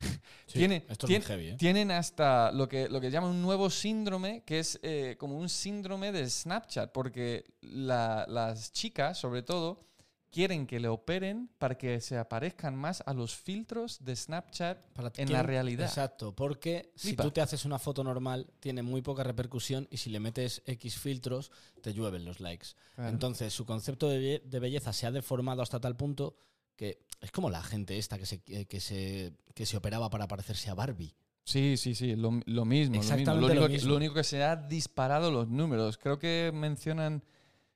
Sí, 0.46 0.58
tiene- 0.58 0.84
esto 0.88 1.06
es 1.06 1.08
tiene- 1.08 1.24
muy 1.24 1.26
heavy, 1.28 1.48
¿eh? 1.48 1.56
tienen 1.58 1.90
hasta 1.90 2.52
lo 2.52 2.68
que, 2.68 2.88
lo 2.88 3.00
que 3.00 3.10
llaman 3.10 3.30
un 3.30 3.40
nuevo 3.42 3.70
síndrome, 3.70 4.42
que 4.44 4.58
es 4.58 4.78
eh, 4.82 5.16
como 5.18 5.38
un 5.38 5.48
síndrome 5.48 6.12
de 6.12 6.28
Snapchat, 6.28 6.92
porque 6.92 7.44
la- 7.62 8.26
las 8.28 8.72
chicas, 8.72 9.16
sobre 9.18 9.42
todo, 9.42 9.86
quieren 10.34 10.66
que 10.66 10.80
le 10.80 10.88
operen 10.88 11.48
para 11.58 11.76
que 11.78 12.00
se 12.00 12.18
aparezcan 12.18 12.74
más 12.76 13.02
a 13.06 13.14
los 13.14 13.36
filtros 13.36 14.04
de 14.04 14.16
Snapchat 14.16 14.78
Para- 14.92 15.12
en 15.16 15.32
la 15.32 15.42
realidad. 15.44 15.86
Exacto, 15.86 16.34
porque 16.34 16.90
si 16.96 17.14
tú 17.14 17.30
te 17.30 17.40
haces 17.40 17.64
una 17.64 17.78
foto 17.78 18.02
normal, 18.02 18.50
tiene 18.58 18.82
muy 18.82 19.00
poca 19.00 19.22
repercusión 19.22 19.86
y 19.90 19.98
si 19.98 20.10
le 20.10 20.18
metes 20.18 20.62
X 20.66 20.98
filtros, 20.98 21.52
te 21.82 21.94
llueven 21.94 22.24
los 22.24 22.40
likes. 22.40 22.68
Claro. 22.96 23.10
Entonces, 23.10 23.52
su 23.54 23.64
concepto 23.64 24.08
de, 24.08 24.18
be- 24.18 24.42
de 24.44 24.58
belleza 24.58 24.92
se 24.92 25.06
ha 25.06 25.12
deformado 25.12 25.62
hasta 25.62 25.78
tal 25.80 25.94
punto 25.96 26.36
que 26.76 27.06
es 27.20 27.30
como 27.30 27.50
la 27.50 27.62
gente 27.62 27.96
esta 27.98 28.18
que 28.18 28.26
se, 28.26 28.40
que 28.42 28.80
se, 28.80 29.32
que 29.54 29.64
se 29.64 29.76
operaba 29.76 30.10
para 30.10 30.26
parecerse 30.26 30.68
a 30.70 30.74
Barbie. 30.74 31.14
Sí, 31.44 31.76
sí, 31.76 31.94
sí, 31.94 32.16
lo, 32.16 32.40
lo 32.46 32.64
mismo. 32.64 32.96
Exactamente 32.96 33.30
lo, 33.30 33.36
mismo. 33.36 33.54
lo 33.54 33.60
Lo, 33.60 33.66
único 33.66 33.80
que, 33.82 33.88
lo 33.88 33.96
único 33.96 34.14
que 34.14 34.24
se 34.24 34.42
ha 34.42 34.56
disparado 34.56 35.30
los 35.30 35.46
números. 35.46 35.98
Creo 35.98 36.18
que 36.18 36.50
mencionan 36.52 37.22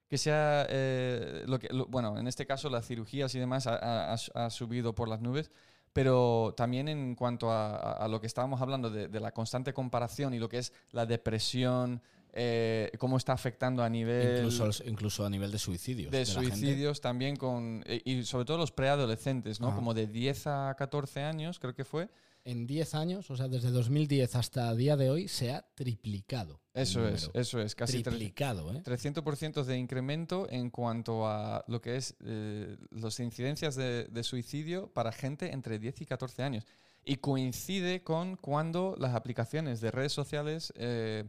que 0.08 0.18
se 0.18 0.32
ha, 0.32 0.66
eh, 0.68 1.44
lo 1.46 1.58
que, 1.58 1.68
lo- 1.72 1.86
bueno, 1.86 2.18
en 2.18 2.26
este 2.26 2.46
caso 2.46 2.70
las 2.70 2.86
cirugías 2.86 3.34
y 3.34 3.38
demás 3.38 3.66
ha, 3.66 4.12
ha- 4.12 4.16
ha- 4.34 4.50
subido 4.50 4.94
por 4.94 5.08
las 5.08 5.20
nubes, 5.20 5.50
pero 5.92 6.54
también 6.56 6.88
en 6.88 7.14
cuanto 7.14 7.50
a, 7.50 7.76
a- 7.76 7.92
a 8.04 8.08
lo 8.08 8.20
que 8.20 8.26
estábamos 8.26 8.60
hablando 8.62 8.90
de, 8.90 9.08
de 9.08 9.20
la 9.20 9.32
constante 9.32 9.72
comparación 9.72 10.32
y 10.34 10.38
lo 10.38 10.48
que 10.48 10.58
es 10.58 10.72
la 10.92 11.04
depresión, 11.06 12.00
eh, 12.32 12.90
cómo 12.98 13.16
está 13.16 13.32
afectando 13.32 13.82
a 13.82 13.88
nivel 13.88 14.36
Incluso, 14.44 14.68
incluso 14.84 15.24
a 15.26 15.30
nivel 15.30 15.50
de 15.50 15.58
suicidios. 15.58 16.10
de 16.12 16.24
gente. 16.24 16.32
suicidios 16.50 17.00
también 17.00 17.36
con, 17.36 17.82
eh, 17.86 18.00
y 18.04 18.22
sobre 18.24 18.44
todo 18.44 18.58
los 18.58 18.70
preadolescentes, 18.70 19.60
¿no? 19.60 19.68
Ajá. 19.68 19.76
Como 19.76 19.94
de 19.94 20.06
10 20.06 20.46
a 20.46 20.74
14 20.78 21.22
años, 21.22 21.58
creo 21.58 21.74
que 21.74 21.84
fue. 21.84 22.08
En 22.48 22.66
10 22.66 22.94
años, 22.94 23.30
o 23.30 23.36
sea, 23.36 23.46
desde 23.46 23.70
2010 23.70 24.34
hasta 24.34 24.74
día 24.74 24.96
de 24.96 25.10
hoy, 25.10 25.28
se 25.28 25.52
ha 25.52 25.66
triplicado. 25.74 26.62
Eso 26.72 27.06
es, 27.06 27.30
eso 27.34 27.60
es, 27.60 27.74
casi 27.74 28.02
triplicado, 28.02 28.72
¿eh? 28.72 28.80
300% 28.82 29.64
de 29.64 29.76
incremento 29.76 30.46
en 30.48 30.70
cuanto 30.70 31.26
a 31.28 31.62
lo 31.68 31.82
que 31.82 31.96
es 31.96 32.16
eh, 32.24 32.78
las 32.90 33.20
incidencias 33.20 33.76
de, 33.76 34.04
de 34.04 34.22
suicidio 34.22 34.86
para 34.94 35.12
gente 35.12 35.52
entre 35.52 35.78
10 35.78 36.00
y 36.00 36.06
14 36.06 36.42
años. 36.42 36.64
Y 37.04 37.16
coincide 37.16 38.02
con 38.02 38.36
cuando 38.36 38.94
las 38.98 39.14
aplicaciones 39.14 39.82
de 39.82 39.90
redes 39.90 40.12
sociales 40.12 40.72
eh, 40.76 41.24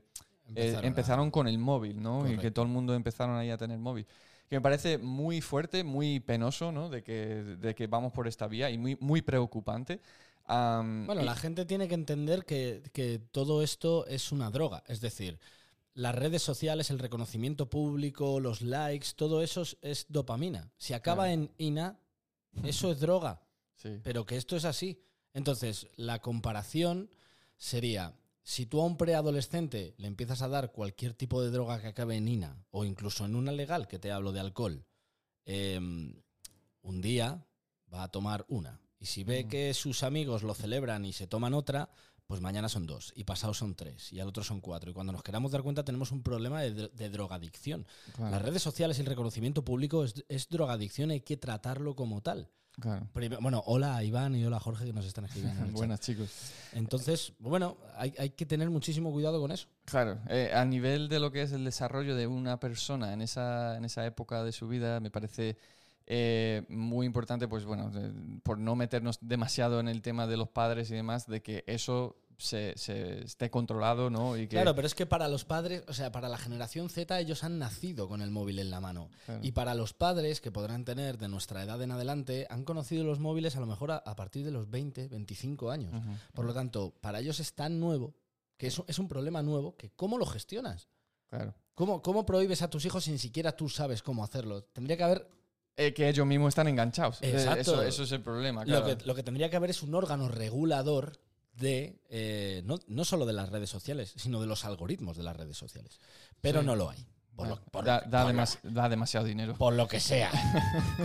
eh, 0.56 0.76
a- 0.78 0.86
empezaron 0.88 1.32
con 1.32 1.50
el 1.50 1.58
móvil, 1.58 2.02
¿no? 2.02 2.20
Y 2.20 2.30
que 2.32 2.36
Correcto. 2.38 2.54
todo 2.54 2.66
el 2.66 2.72
mundo 2.72 2.96
empezaron 2.96 3.36
ahí 3.36 3.50
a 3.50 3.58
tener 3.58 3.78
móvil. 3.78 4.08
Que 4.50 4.56
me 4.56 4.62
parece 4.62 4.98
muy 4.98 5.42
fuerte, 5.42 5.84
muy 5.84 6.22
penoso, 6.22 6.72
¿no? 6.72 6.90
De 6.90 7.04
que, 7.04 7.44
de 7.60 7.76
que 7.76 7.88
vamos 7.88 8.14
por 8.14 8.28
esta 8.28 8.48
vía 8.48 8.70
y 8.70 8.78
muy, 8.78 8.98
muy 9.02 9.22
preocupante. 9.22 10.00
Bueno, 10.50 11.22
y- 11.22 11.26
la 11.26 11.36
gente 11.36 11.66
tiene 11.66 11.88
que 11.88 11.94
entender 11.96 12.44
que, 12.46 12.82
que 12.94 13.20
todo 13.20 13.62
esto 13.64 14.06
es 14.08 14.32
una 14.32 14.50
droga. 14.50 14.84
Es 14.88 15.00
decir, 15.02 15.40
las 15.94 16.16
redes 16.16 16.42
sociales, 16.42 16.90
el 16.90 17.00
reconocimiento 17.00 17.70
público, 17.70 18.40
los 18.40 18.62
likes, 18.62 19.10
todo 19.16 19.42
eso 19.44 19.64
es, 19.82 20.06
dopamina. 20.10 20.72
Si 20.78 20.94
acaba 20.94 21.24
Claro. 21.26 21.34
en 21.34 21.52
ina, 21.58 22.00
eso 22.64 22.92
es 22.92 23.00
droga. 23.00 23.42
sí. 23.76 24.00
Pero 24.04 24.26
que 24.26 24.38
esto 24.38 24.56
es 24.56 24.66
así. 24.66 25.02
Entonces, 25.34 25.88
la 25.96 26.20
comparación 26.22 27.10
sería, 27.58 28.16
Si 28.42 28.66
tú 28.66 28.82
a 28.82 28.86
un 28.86 28.98
preadolescente 28.98 29.94
le 29.98 30.08
empiezas 30.08 30.42
a 30.42 30.48
dar 30.48 30.72
cualquier 30.72 31.14
tipo 31.14 31.44
de 31.44 31.52
droga 31.52 31.80
que 31.80 31.88
acabe 31.88 32.16
en 32.16 32.28
INA, 32.28 32.66
o 32.72 32.84
incluso 32.84 33.26
en 33.26 33.36
una 33.36 33.52
legal, 33.52 33.88
que 33.88 34.00
te 34.00 34.12
hablo 34.12 34.32
de 34.32 34.40
alcohol, 34.40 34.86
em, 35.46 36.20
un 36.82 37.02
día 37.02 37.46
va 37.94 38.04
a 38.04 38.08
tomar 38.08 38.46
una. 38.50 38.80
Y 39.00 39.06
si 39.06 39.24
ve 39.24 39.48
que 39.48 39.74
sus 39.74 40.04
amigos 40.04 40.44
lo 40.44 40.54
celebran 40.54 41.06
y 41.06 41.14
se 41.14 41.26
toman 41.28 41.54
otra, 41.54 41.90
pues 42.28 42.42
mañana 42.42 42.70
son 42.70 42.86
dos, 42.86 43.12
y 43.16 43.24
pasado 43.24 43.54
son 43.56 43.74
tres, 43.74 44.12
y 44.14 44.20
al 44.20 44.28
otro 44.28 44.44
son 44.44 44.62
cuatro. 44.62 44.92
Y 44.92 44.94
cuando 44.94 45.12
nos 45.14 45.24
queramos 45.24 45.52
dar 45.52 45.64
cuenta 45.64 45.84
tenemos 45.84 46.12
un 46.12 46.22
problema 46.22 46.62
de, 46.62 46.90
de 46.90 47.10
drogadicción. 47.10 47.88
Claro, 48.16 48.32
Las 48.32 48.42
redes 48.44 48.62
sociales 48.62 48.98
y 48.98 49.02
el 49.02 49.08
reconocimiento 49.08 49.64
público 49.64 50.04
es, 50.04 50.14
es 50.28 50.48
drogadicción, 50.50 51.10
hay 51.12 51.22
que 51.22 51.38
tratarlo 51.38 51.96
como 51.96 52.22
tal. 52.22 52.50
claro. 52.80 53.08
Prim- 53.14 53.38
Bueno, 53.42 53.64
hola 53.66 53.96
a 53.96 54.04
Iván 54.04 54.36
y 54.36 54.46
hola 54.46 54.58
a 54.58 54.60
Jorge 54.60 54.86
que 54.86 54.94
nos 54.94 55.06
están 55.06 55.26
escribiendo. 55.26 55.66
Buenas, 55.72 56.02
chicos. 56.02 56.30
Entonces, 56.74 57.34
bueno, 57.40 57.78
hay, 57.98 58.14
hay 58.20 58.30
que 58.32 58.46
tener 58.46 58.70
muchísimo 58.70 59.12
cuidado 59.12 59.40
con 59.42 59.52
eso. 59.52 59.68
Claro, 59.86 60.20
eh, 60.30 60.52
a 60.54 60.64
nivel 60.66 61.10
de 61.10 61.20
lo 61.20 61.32
que 61.32 61.42
es 61.42 61.52
el 61.52 61.64
desarrollo 61.66 62.16
de 62.16 62.28
una 62.28 62.60
persona 62.60 63.12
en 63.14 63.22
esa, 63.22 63.76
en 63.78 63.86
esa 63.86 64.06
época 64.06 64.44
de 64.44 64.52
su 64.52 64.68
vida, 64.68 65.00
me 65.00 65.10
parece 65.10 65.58
eh, 66.10 66.66
muy 66.70 67.06
importante, 67.06 67.48
pues 67.48 67.66
bueno, 67.66 67.92
de- 67.92 68.12
por 68.42 68.58
no 68.58 68.76
meternos 68.76 69.20
demasiado 69.22 69.80
en 69.80 69.88
el 69.88 70.02
tema 70.02 70.26
de 70.28 70.38
los 70.38 70.50
padres 70.50 70.90
y 70.92 70.96
demás, 70.96 71.28
de 71.28 71.42
que 71.42 71.64
eso 71.68 72.18
se, 72.38 72.74
se 72.78 73.26
esté 73.26 73.50
controlado, 73.52 74.10
¿no? 74.10 74.36
Y 74.38 74.44
que, 74.48 74.56
Claro, 74.56 74.74
pero 74.74 74.88
es 74.88 74.96
que 74.96 75.06
para 75.06 75.28
los 75.28 75.44
padres, 75.46 75.84
o 75.88 75.94
sea, 75.94 76.12
para 76.12 76.30
la 76.30 76.38
generación 76.38 76.90
Z, 76.90 77.20
ellos 77.20 77.44
han 77.44 77.60
nacido 77.60 78.08
con 78.08 78.22
el 78.22 78.32
móvil 78.32 78.60
en 78.60 78.70
la 78.72 78.80
mano. 78.80 79.10
Claro. 79.26 79.42
Y 79.44 79.52
para 79.52 79.76
los 79.76 79.94
padres 79.94 80.40
que 80.42 80.50
podrán 80.52 80.84
tener 80.86 81.18
de 81.18 81.28
nuestra 81.28 81.62
edad 81.64 81.82
en 81.82 81.92
adelante, 81.92 82.48
han 82.50 82.64
conocido 82.64 83.04
los 83.04 83.20
móviles 83.20 83.56
a 83.56 83.60
lo 83.60 83.66
mejor 83.68 83.92
a, 83.92 83.98
a 83.98 84.16
partir 84.16 84.46
de 84.46 84.52
los 84.52 84.70
20, 84.70 85.10
25 85.10 85.70
años. 85.70 85.92
Por 86.34 86.46
lo 86.46 86.54
tanto, 86.54 86.94
para 87.02 87.20
ellos 87.20 87.40
es 87.42 87.54
tan 87.54 87.80
nuevo, 87.80 88.16
que 88.58 88.68
es, 88.68 88.82
es 88.88 88.98
un 89.00 89.08
problema 89.10 89.44
nuevo, 89.44 89.76
que 89.76 89.92
¿cómo 89.92 90.18
lo 90.18 90.26
gestionas? 90.26 90.88
Claro. 91.28 91.54
¿Cómo, 91.76 92.02
¿Cómo 92.02 92.26
prohíbes 92.26 92.62
a 92.62 92.70
tus 92.70 92.84
hijos 92.86 93.04
si 93.04 93.12
ni 93.12 93.18
siquiera 93.20 93.52
tú 93.52 93.68
sabes 93.70 94.02
cómo 94.02 94.24
hacerlo? 94.24 94.64
Tendría 94.64 94.96
que 94.98 95.04
haber 95.04 95.30
Eh, 95.82 95.94
que 95.94 96.10
ellos 96.10 96.26
mismos 96.28 96.50
están 96.50 96.68
enganchados. 96.68 97.22
Eh, 97.22 97.32
Exacto. 97.32 97.60
Eso, 97.62 97.84
eso 97.84 98.04
es 98.04 98.12
el 98.12 98.22
problema. 98.22 98.66
Lo 98.66 98.84
que, 98.86 98.98
lo 99.06 99.16
que 99.16 99.24
tendría 99.24 99.50
que 99.50 99.56
haber 99.56 99.70
es 99.70 99.82
un 99.82 99.96
órgano 99.96 100.28
regulador 100.28 101.14
de, 101.54 102.02
eh, 102.10 102.62
no, 102.66 102.80
no 102.88 103.06
solo 103.06 103.26
de 103.26 103.34
las 103.34 103.50
redes 103.50 103.70
sociales, 103.70 104.14
sino 104.18 104.42
de 104.42 104.48
los 104.48 104.66
algoritmos 104.66 105.16
de 105.18 105.24
las 105.24 105.38
redes 105.38 105.58
sociales. 105.58 106.00
Pero 106.42 106.60
Sí. 106.62 106.66
no 106.66 106.76
lo 106.76 106.90
hay. 106.90 107.06
Por 107.36 107.48
lo, 107.48 107.62
por 107.72 107.86
da, 107.86 108.02
lo 108.04 108.12
da 108.12 108.24
por 108.24 108.34
lo- 108.34 108.42
demas- 108.42 108.60
da 108.64 108.90
demasiado 108.90 109.26
dinero. 109.26 109.56
por 109.56 109.74
lo 109.74 109.88
que 109.88 110.00
sea. 110.02 110.30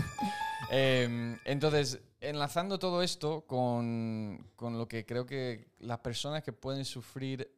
Eh, 0.70 1.36
entonces, 1.44 2.00
enlazando 2.20 2.78
todo 2.78 3.02
esto 3.02 3.42
con, 3.46 4.50
con 4.56 4.78
lo 4.78 4.88
que 4.88 5.04
creo 5.04 5.26
que 5.26 5.68
las 5.78 5.98
personas 5.98 6.42
que 6.42 6.52
pueden 6.52 6.84
sufrir 6.84 7.54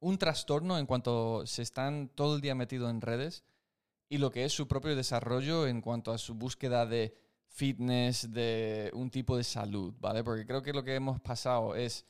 un 0.00 0.16
trastorno 0.16 0.78
en 0.78 0.86
cuanto 0.86 1.44
se 1.46 1.62
están 1.62 2.08
todo 2.14 2.36
el 2.36 2.40
día 2.40 2.54
metidos 2.54 2.88
en 2.90 3.00
redes 3.00 3.42
y 4.08 4.18
lo 4.18 4.30
que 4.30 4.44
es 4.44 4.52
su 4.52 4.66
propio 4.68 4.94
desarrollo 4.96 5.66
en 5.66 5.80
cuanto 5.80 6.12
a 6.12 6.18
su 6.18 6.34
búsqueda 6.34 6.86
de 6.86 7.14
fitness, 7.48 8.32
de 8.32 8.90
un 8.94 9.10
tipo 9.10 9.36
de 9.36 9.44
salud, 9.44 9.94
¿vale? 9.98 10.22
Porque 10.22 10.46
creo 10.46 10.62
que 10.62 10.72
lo 10.72 10.84
que 10.84 10.94
hemos 10.94 11.20
pasado 11.20 11.74
es 11.74 12.04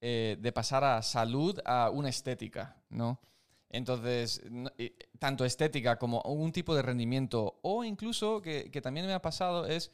eh, 0.00 0.36
de 0.40 0.52
pasar 0.52 0.84
a 0.84 1.02
salud 1.02 1.58
a 1.64 1.90
una 1.90 2.08
estética, 2.08 2.76
¿no? 2.88 3.20
Entonces, 3.68 4.42
y- 4.78 4.92
tanto 5.18 5.44
estética 5.44 5.98
como 5.98 6.20
un 6.22 6.52
tipo 6.52 6.74
de 6.74 6.82
rendimiento, 6.82 7.58
o 7.62 7.84
incluso 7.84 8.40
que, 8.42 8.70
que 8.70 8.80
también 8.80 9.06
me 9.06 9.12
ha 9.12 9.22
pasado 9.22 9.66
es 9.66 9.92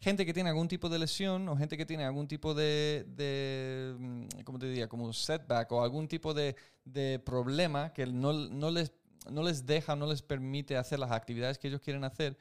gente 0.00 0.26
que 0.26 0.34
tiene 0.34 0.50
algún 0.50 0.68
tipo 0.68 0.88
de 0.88 0.98
lesión 0.98 1.48
o 1.48 1.56
gente 1.56 1.76
que 1.76 1.86
tiene 1.86 2.04
algún 2.04 2.26
tipo 2.28 2.54
de, 2.54 3.04
de 3.08 3.94
mm, 3.98 4.26
¿cómo 4.44 4.58
te 4.58 4.66
diría? 4.66 4.88
Como 4.88 5.12
setback 5.12 5.70
o 5.72 5.82
algún 5.82 6.08
tipo 6.08 6.34
de, 6.34 6.56
de 6.84 7.18
problema 7.20 7.92
que 7.92 8.06
no, 8.06 8.32
no, 8.32 8.70
les, 8.70 8.92
no 9.30 9.42
les 9.42 9.66
deja, 9.66 9.96
no 9.96 10.06
les 10.06 10.22
permite 10.22 10.76
hacer 10.76 10.98
las 10.98 11.10
actividades 11.12 11.58
que 11.58 11.68
ellos 11.68 11.80
quieren 11.80 12.04
hacer. 12.04 12.36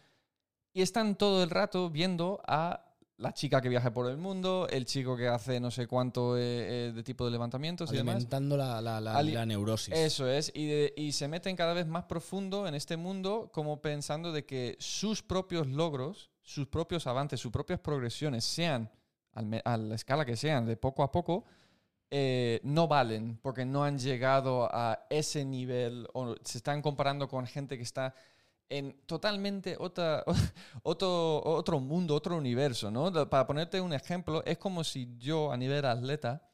Y 0.74 0.82
están 0.82 1.16
todo 1.16 1.44
el 1.44 1.50
rato 1.50 1.90
viendo 1.90 2.42
a 2.48 2.86
la 3.18 3.32
chica 3.32 3.62
que 3.62 3.70
viaja 3.70 3.94
por 3.94 4.10
el 4.10 4.18
mundo, 4.18 4.68
el 4.72 4.86
chico 4.86 5.16
que 5.16 5.28
hace 5.28 5.60
no 5.60 5.70
sé 5.70 5.86
cuánto 5.88 6.36
eh, 6.36 6.42
eh, 6.88 6.92
de 6.94 7.04
tipo 7.04 7.24
de 7.26 7.32
levantamientos 7.32 7.92
y 7.94 7.98
demás. 7.98 8.16
alimentando 8.16 8.58
la, 8.58 8.82
la- 8.82 9.00
la- 9.00 9.16
Ali- 9.16 9.34
la 9.34 9.46
neurosis. 9.46 9.94
Eso 9.94 10.28
es, 10.28 10.52
y, 10.56 10.66
de- 10.66 10.94
y 10.98 11.12
se 11.12 11.28
meten 11.28 11.56
cada 11.56 11.74
vez 11.74 11.86
más 11.86 12.06
profundo 12.06 12.68
en 12.68 12.74
este 12.74 12.98
mundo 12.98 13.52
como 13.54 13.82
pensando 13.82 14.32
de 14.32 14.46
que 14.46 14.76
sus 14.80 15.22
propios 15.22 15.68
logros, 15.68 16.32
sus 16.42 16.68
propios 16.68 17.06
avances, 17.06 17.40
sus 17.40 17.52
propias 17.52 17.80
progresiones, 17.80 18.44
sean 18.44 18.90
al 19.32 19.62
a 19.64 19.78
la 19.78 19.96
escala 19.96 20.26
que 20.26 20.36
sean, 20.36 20.66
de 20.66 20.76
poco 20.76 21.04
a 21.04 21.12
poco, 21.12 21.46
eh, 22.16 22.60
no 22.62 22.88
valen 22.88 23.40
porque 23.42 23.66
no 23.66 23.84
han 23.84 23.98
llegado 23.98 24.70
a 24.72 25.08
ese 25.10 25.44
nivel 25.44 26.08
o 26.14 26.36
se 26.44 26.60
están 26.60 26.84
comparando 26.84 27.28
con 27.28 27.48
gente 27.48 27.76
que 27.76 27.82
está 27.82 28.14
en 28.70 28.96
totalmente 29.08 29.76
otra, 29.80 30.24
otro, 30.84 31.42
otro 31.44 31.80
mundo, 31.80 32.14
otro 32.14 32.38
universo, 32.38 32.92
¿no? 32.92 33.12
Para 33.28 33.48
ponerte 33.48 33.82
un 33.82 33.94
ejemplo, 33.94 34.44
es 34.46 34.60
como 34.60 34.84
si 34.84 35.18
yo 35.18 35.52
a 35.52 35.58
nivel 35.58 35.86
atleta 35.86 36.48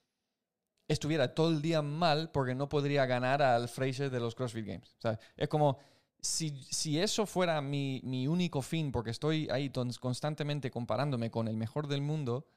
estuviera 0.88 1.36
todo 1.36 1.50
el 1.50 1.62
día 1.62 1.82
mal 1.82 2.32
porque 2.32 2.56
no 2.56 2.70
podría 2.70 3.06
ganar 3.06 3.42
al 3.42 3.68
Fraser 3.68 4.10
de 4.10 4.20
los 4.22 4.36
CrossFit 4.36 4.66
Games. 4.66 4.96
Es 5.36 5.50
como 5.50 5.78
si, 6.22 6.52
si 6.72 6.98
eso 6.98 7.26
fuera 7.26 7.60
mi, 7.60 8.00
mi 8.06 8.30
único 8.30 8.62
fin, 8.62 8.94
porque 8.94 9.12
estoy 9.12 9.50
ahí 9.52 9.70
constantemente 10.00 10.72
comparándome 10.72 11.30
con 11.30 11.50
el 11.50 11.58
mejor 11.58 11.88
del 11.88 12.00
mundo, 12.00 12.48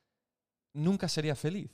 nunca 0.72 1.08
sería 1.08 1.34
feliz. 1.34 1.68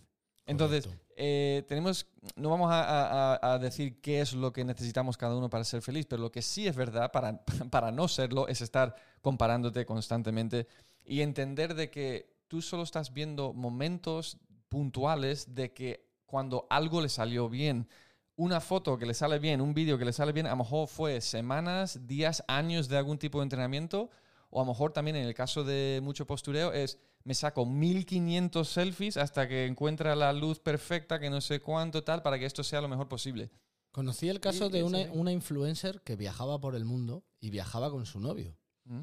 Entonces. 0.47 0.89
Eh, 1.21 1.65
tenemos, 1.67 2.07
no 2.37 2.49
vamos 2.49 2.71
a, 2.71 3.59
decir 3.61 4.01
qué 4.01 4.21
es 4.21 4.35
lo 4.35 4.53
que 4.53 4.65
necesitamos 4.65 5.17
cada 5.17 5.35
uno 5.37 5.51
para 5.51 5.65
ser 5.65 5.83
feliz, 5.83 6.07
pero 6.07 6.23
lo 6.23 6.31
que 6.31 6.43
sí 6.43 6.69
es 6.69 6.77
verdad 6.77 7.11
para, 7.11 7.45
para 7.71 7.91
no 7.91 8.07
serlo 8.07 8.47
es 8.47 8.61
estar 8.61 8.95
comparándote 9.21 9.85
constantemente 9.85 10.69
y 11.05 11.23
entender 11.23 11.75
de 11.75 11.91
que 11.91 12.37
tú 12.47 12.63
solo 12.63 12.85
estás 12.85 13.13
viendo 13.13 13.53
momentos 13.53 14.39
puntuales 14.69 15.57
de 15.57 15.73
que 15.73 16.07
cuando 16.25 16.69
algo 16.71 17.01
le 17.01 17.09
salió 17.09 17.49
bien, 17.49 17.89
una 18.37 18.61
foto 18.61 18.97
que 18.97 19.07
le 19.07 19.15
sale 19.15 19.41
bien, 19.41 19.61
un 19.61 19.75
vídeo 19.75 19.99
que 19.99 20.05
le 20.05 20.13
sale 20.13 20.31
bien, 20.31 20.47
a 20.47 20.51
lo 20.51 20.59
mejor 20.59 20.87
fue 20.87 21.21
semanas, 21.21 22.07
días, 22.07 22.45
años 22.47 22.87
de 22.87 22.97
algún 22.97 23.19
tipo 23.19 23.39
de 23.39 23.43
entrenamiento, 23.43 24.09
o 24.51 24.61
a 24.61 24.65
lo 24.65 24.71
mejor 24.71 24.93
también 24.93 25.17
en 25.17 25.27
el 25.27 25.35
caso 25.35 25.65
de 25.65 26.01
mucho 26.01 26.29
postureo 26.29 26.73
es 26.73 27.01
me 27.29 27.35
saco 27.35 27.67
1500 27.67 28.67
selfies 28.67 29.19
hasta 29.19 29.47
que 29.47 29.67
encuentra 29.67 30.17
la 30.17 30.33
luz 30.33 30.61
perfecta, 30.61 31.21
que 31.21 31.29
no 31.29 31.43
sé 31.43 31.61
cuánto 31.61 32.03
tal, 32.03 32.23
para 32.23 32.39
que 32.39 32.47
esto 32.47 32.65
sea 32.65 32.81
lo 32.81 32.89
mejor 32.89 33.07
posible. 33.07 33.51
Conocí 33.93 34.31
el 34.31 34.41
caso 34.41 34.71
de 34.71 34.83
una, 34.83 35.01
una 35.13 35.31
influencer 35.31 36.01
que 36.01 36.17
viajaba 36.17 36.59
por 36.59 36.75
el 36.75 36.87
mundo 36.87 37.27
y 37.39 37.51
viajaba 37.51 37.91
con 37.91 38.07
su 38.07 38.19
novio. 38.19 38.57
¿Mm? 38.85 39.01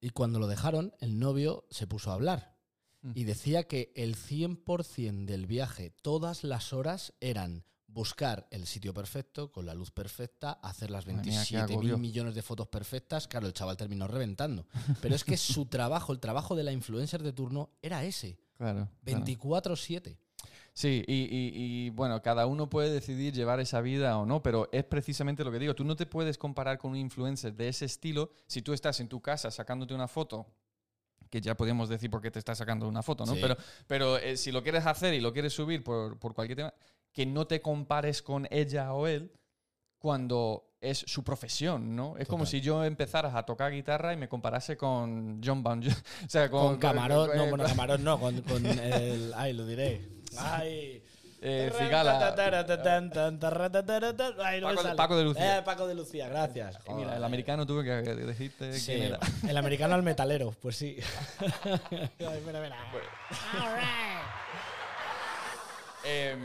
Y 0.00 0.10
cuando 0.10 0.38
lo 0.38 0.46
dejaron, 0.46 0.94
el 1.00 1.18
novio 1.18 1.66
se 1.68 1.88
puso 1.88 2.12
a 2.12 2.14
hablar. 2.14 2.56
Mm. 3.02 3.10
Y 3.16 3.24
decía 3.24 3.64
que 3.64 3.92
el 3.96 4.14
100% 4.14 5.24
del 5.24 5.46
viaje, 5.46 5.90
todas 5.90 6.44
las 6.44 6.72
horas, 6.72 7.12
eran 7.18 7.64
buscar 7.94 8.46
el 8.50 8.66
sitio 8.66 8.92
perfecto, 8.92 9.50
con 9.52 9.64
la 9.64 9.72
luz 9.72 9.90
perfecta, 9.90 10.52
hacer 10.52 10.90
las 10.90 11.06
Madre 11.06 11.22
mía, 11.30 11.44
qué 11.48 11.56
27 11.56 11.78
mil 11.78 11.96
millones 11.98 12.34
de 12.34 12.42
fotos 12.42 12.66
perfectas. 12.68 13.28
Claro, 13.28 13.46
el 13.46 13.52
chaval 13.54 13.76
terminó 13.76 14.06
reventando. 14.08 14.66
Pero 15.00 15.14
es 15.14 15.24
que 15.24 15.36
su 15.36 15.66
trabajo, 15.66 16.12
el 16.12 16.18
trabajo 16.20 16.56
de 16.56 16.64
la 16.64 16.72
influencer 16.72 17.22
de 17.22 17.32
turno, 17.32 17.70
era 17.80 18.04
ese. 18.04 18.36
Claro. 18.58 18.88
claro. 19.04 19.24
24-7. 19.24 20.16
Sí, 20.76 21.04
y, 21.06 21.14
y- 21.14 21.52
y, 21.86 21.90
bueno, 21.90 22.20
cada 22.20 22.46
uno 22.46 22.68
puede 22.68 22.90
decidir 22.90 23.32
llevar 23.32 23.60
esa 23.60 23.80
vida 23.80 24.18
o 24.18 24.26
no, 24.26 24.42
pero 24.42 24.68
es 24.72 24.82
precisamente 24.84 25.44
lo 25.44 25.52
que 25.52 25.60
digo. 25.60 25.74
Tú 25.74 25.84
no 25.84 25.94
te 25.94 26.04
puedes 26.04 26.36
comparar 26.36 26.78
con 26.78 26.90
un 26.90 26.96
influencer 26.96 27.54
de 27.54 27.68
ese 27.68 27.84
estilo 27.84 28.32
si 28.48 28.60
tú 28.60 28.72
estás 28.72 28.98
en 28.98 29.08
tu 29.08 29.20
casa 29.20 29.52
sacándote 29.52 29.94
una 29.94 30.08
foto, 30.08 30.46
que 31.30 31.40
ya 31.40 31.56
podemos 31.56 31.88
decir 31.88 32.10
por 32.10 32.20
qué 32.20 32.30
te 32.32 32.40
estás 32.40 32.58
sacando 32.58 32.88
una 32.88 33.02
foto, 33.04 33.24
¿no? 33.24 33.34
Sí. 33.34 33.38
Pero, 33.40 33.56
pero 33.86 34.18
eh, 34.18 34.36
si 34.36 34.50
lo 34.50 34.64
quieres 34.64 34.84
hacer 34.84 35.14
y 35.14 35.20
lo 35.20 35.32
quieres 35.32 35.52
subir 35.52 35.84
por, 35.84 36.18
por 36.18 36.34
cualquier 36.34 36.56
tema, 36.56 36.74
que 37.14 37.24
no 37.24 37.46
te 37.46 37.62
compares 37.62 38.20
con 38.20 38.46
ella 38.50 38.92
o 38.92 39.06
él 39.06 39.32
cuando 39.98 40.74
es 40.80 40.98
su 41.06 41.24
profesión, 41.24 41.96
¿no? 41.96 42.18
Es 42.18 42.28
como 42.28 42.44
Total. 42.44 42.50
si 42.50 42.60
yo 42.60 42.84
empezara 42.84 43.34
a 43.38 43.46
tocar 43.46 43.72
guitarra 43.72 44.12
y 44.12 44.18
me 44.18 44.28
comparase 44.28 44.76
con 44.76 45.40
John 45.42 45.62
Bon 45.62 45.80
Jovi. 45.82 45.94
O 46.26 46.28
sea, 46.28 46.50
con, 46.50 46.66
Con, 46.72 46.78
Camarón, 46.78 47.28
con- 47.28 47.36
no, 47.38 47.46
bueno, 47.48 47.64
Camarón 47.68 48.04
no, 48.04 48.20
con, 48.20 48.42
con 48.42 48.66
el. 48.66 49.32
Ay, 49.34 49.54
lo 49.54 49.64
diré. 49.64 50.02
Ay. 50.36 51.02
eh, 51.40 51.72
Cigala. 51.78 52.34
Ay, 54.44 54.60
no 54.60 54.68
me 54.68 54.74
Paco 54.74 54.82
de-. 54.88 54.94
Paco 54.96 55.16
de 55.16 55.24
Lucía. 55.24 55.58
Eh, 55.58 55.62
Paco 55.62 55.86
de 55.86 55.94
Lucía, 55.94 56.28
gracias. 56.28 56.78
Y 56.86 56.92
Mira, 56.92 57.02
el 57.02 57.08
Joder. 57.14 57.24
americano 57.24 57.64
tuve 57.64 57.84
que 57.84 57.92
decirte 58.14 58.72
Sí, 58.74 58.92
quién 58.92 59.02
era. 59.04 59.18
el 59.48 59.56
americano 59.56 59.94
al 59.94 60.02
metalero, 60.02 60.52
pues 60.60 60.76
sí. 60.76 60.98
Ay, 61.64 62.42
mira, 62.44 62.60
mira. 62.60 62.76
Em, 66.04 66.40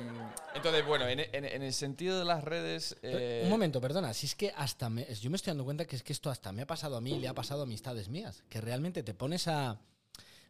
entonces, 0.56 0.86
bueno, 0.86 1.08
en, 1.08 1.20
en- 1.20 1.46
en 1.46 1.62
el 1.64 1.74
sentido 1.74 2.18
de 2.20 2.26
las 2.26 2.44
redes. 2.44 2.96
eh, 3.02 3.42
Un 3.44 3.50
momento, 3.50 3.82
perdona, 3.82 4.14
si 4.14 4.26
es 4.28 4.36
que 4.36 4.52
hasta 4.56 4.90
me, 4.90 5.06
yo 5.16 5.30
me 5.30 5.36
estoy 5.36 5.52
dando 5.52 5.66
cuenta 5.66 5.86
que 5.86 5.96
es 5.96 6.04
que 6.04 6.14
esto 6.14 6.30
hasta 6.30 6.52
me 6.52 6.62
ha 6.62 6.68
pasado 6.68 6.96
a 6.98 7.02
mí 7.02 7.12
y 7.12 7.20
le 7.20 7.28
ha 7.28 7.34
pasado 7.34 7.62
a 7.62 7.64
amistades 7.64 8.08
mías, 8.10 8.44
que 8.50 8.62
realmente 8.62 9.04
te 9.04 9.14
pones 9.14 9.48
a 9.48 9.80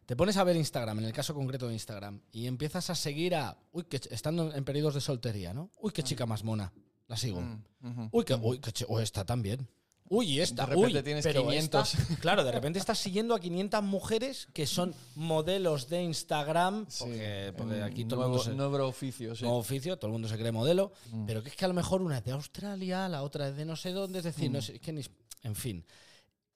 te 0.06 0.16
pones 0.16 0.36
a 0.36 0.44
ver 0.44 0.56
Instagram, 0.56 0.98
en 0.98 1.04
el 1.04 1.12
caso 1.12 1.34
concreto 1.34 1.68
de 1.68 1.74
Instagram, 1.74 2.20
y 2.32 2.46
empiezas 2.48 2.90
a 2.90 2.94
seguir 2.96 3.34
a. 3.36 3.56
Uy, 3.72 3.84
que 3.84 4.00
estando 4.10 4.52
en 4.52 4.64
periodos 4.64 4.94
de 4.94 5.00
soltería, 5.00 5.54
¿no? 5.54 5.70
Uy, 5.80 5.92
qué 5.92 6.02
chica 6.02 6.26
más 6.26 6.42
mona. 6.42 6.72
La 7.06 7.16
sigo. 7.16 7.40
Mm, 7.40 7.64
ujú. 7.84 8.08
Uy, 8.12 8.24
que, 8.24 8.34
uy, 8.34 8.58
que 8.58 8.72
uy, 8.88 9.02
está 9.04 9.24
también. 9.24 9.68
Uy, 10.12 10.26
y 10.26 10.40
esta. 10.40 10.66
De 10.66 10.74
repente 10.74 10.98
uy, 10.98 11.02
tienes 11.04 11.24
pero 11.24 11.42
500. 11.46 11.94
esta- 11.94 12.16
claro, 12.16 12.42
de 12.42 12.50
repente 12.50 12.80
estás 12.80 12.98
siguiendo 12.98 13.32
a 13.32 13.38
500 13.40 13.80
mujeres 13.84 14.48
que 14.52 14.66
son 14.66 14.92
modelos 15.14 15.88
de 15.88 16.02
Instagram. 16.02 16.86
Sí, 16.88 17.04
Porque, 17.56 17.80
aquí 17.82 18.04
todo 18.04 18.16
nuevo, 18.20 18.32
el 18.34 18.38
mundo 18.38 18.42
se, 18.42 18.54
nuevo 18.54 18.86
oficio, 18.88 19.36
sí. 19.36 19.44
nuevo 19.44 19.58
oficio, 19.58 19.96
todo 19.98 20.08
el 20.08 20.12
mundo 20.12 20.26
se 20.28 20.36
cree 20.36 20.50
modelo, 20.50 20.90
Mm. 21.12 21.26
pero 21.26 21.42
que 21.44 21.50
es 21.50 21.54
que 21.56 21.64
a 21.64 21.68
lo 21.68 21.74
mejor 21.74 22.02
una 22.02 22.18
es 22.18 22.24
de 22.24 22.32
Australia, 22.32 23.08
la 23.08 23.22
otra 23.22 23.48
es 23.48 23.56
de 23.56 23.64
no 23.64 23.76
sé 23.76 23.92
dónde, 23.92 24.18
es 24.18 24.24
decir, 24.24 24.50
Mm. 24.50 24.52
no 24.54 24.62
sé, 24.62 24.74
es 24.74 24.80
que 24.80 24.92
ni, 24.92 25.02
en 25.44 25.54
fin. 25.54 25.86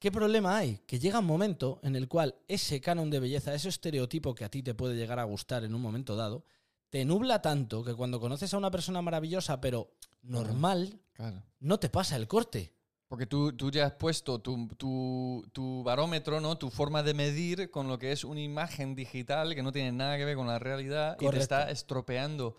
¿Qué 0.01 0.11
problema 0.11 0.57
hay? 0.59 0.81
Que 0.87 0.99
llega 0.99 1.21
un 1.21 1.25
momento 1.25 1.79
en 1.85 1.95
el 1.95 2.09
cual 2.09 2.35
ese 2.49 2.81
canon 2.81 3.09
de 3.09 3.21
belleza, 3.21 3.55
ese 3.55 3.69
estereotipo 3.69 4.35
que 4.35 4.45
a 4.45 4.51
ti 4.51 4.63
te 4.65 4.75
puede 4.75 4.97
llegar 4.97 5.21
a 5.21 5.25
gustar 5.25 5.63
en 5.63 5.75
un 5.77 5.81
momento 5.81 6.17
dado, 6.17 6.45
te 6.91 7.05
nubla 7.05 7.41
tanto 7.41 7.85
que 7.85 7.95
cuando 7.95 8.19
conoces 8.21 8.53
a 8.53 8.59
una 8.59 8.71
persona 8.73 9.01
maravillosa 9.01 9.61
pero 9.61 9.95
normal, 10.23 11.01
Claro. 11.13 11.41
no 11.61 11.79
te 11.79 11.89
pasa 11.89 12.17
el 12.17 12.27
corte. 12.29 12.74
Porque 13.15 13.27
tú, 13.27 13.53
tú 13.53 13.71
ya 13.71 13.87
has 13.87 13.93
puesto 13.93 14.41
tu, 14.41 14.67
tu, 14.77 15.47
tu 15.53 15.85
barómetro, 15.85 16.41
¿no? 16.41 16.59
Tu 16.59 16.69
forma 16.69 17.05
de 17.05 17.15
medir 17.15 17.71
con 17.71 17.87
lo 17.87 17.97
que 17.97 18.11
es 18.11 18.25
una 18.25 18.41
imagen 18.41 18.97
digital 18.97 19.55
que 19.55 19.63
no 19.63 19.71
tiene 19.71 19.93
nada 19.93 20.17
que 20.17 20.25
ver 20.25 20.35
con 20.35 20.49
la 20.49 20.59
realidad 20.59 21.17
y 21.21 21.29
te 21.29 21.39
está 21.39 21.71
estropeando 21.71 22.57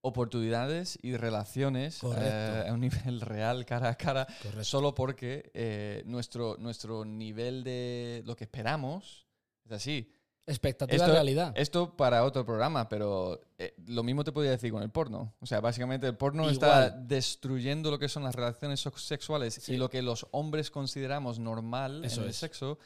oportunidades 0.00 0.98
y 1.02 1.18
relaciones 1.18 2.00
eh, 2.16 2.64
a 2.66 2.72
un 2.72 2.80
nivel 2.80 3.20
real, 3.20 3.66
cara 3.66 3.90
a 3.90 3.94
cara, 3.94 4.26
Correcto. 4.42 4.64
solo 4.64 4.94
porque 4.94 5.50
eh, 5.52 6.02
nuestro, 6.06 6.56
nuestro 6.58 7.04
nivel 7.04 7.62
de 7.62 8.22
lo 8.24 8.36
que 8.36 8.44
esperamos 8.44 9.26
es 9.66 9.72
así. 9.72 10.14
Expectativa 10.46 11.04
Esto, 11.04 11.12
realidad. 11.14 11.52
esto 11.54 11.96
para 11.96 12.24
otro 12.24 12.44
programa, 12.44 12.88
pero 12.88 13.40
eh, 13.58 13.74
lo 13.86 14.02
mismo 14.02 14.24
te 14.24 14.32
podría 14.32 14.50
decir 14.50 14.72
con 14.72 14.82
el 14.82 14.90
porno. 14.90 15.34
O 15.40 15.46
sea, 15.46 15.60
básicamente 15.60 16.06
el 16.08 16.16
porno 16.16 16.42
Igual. 16.50 16.54
está 16.54 16.90
destruyendo 16.90 17.90
lo 17.90 17.98
que 17.98 18.08
son 18.08 18.24
las 18.24 18.34
relaciones 18.34 18.80
sexuales 18.96 19.54
Sí. 19.62 19.74
y 19.74 19.76
lo 19.76 19.88
que 19.88 20.02
los 20.02 20.26
hombres 20.32 20.70
consideramos 20.70 21.38
normal 21.38 22.04
Eso 22.04 22.16
en 22.20 22.24
el 22.24 22.30
es. 22.30 22.36
sexo, 22.36 22.78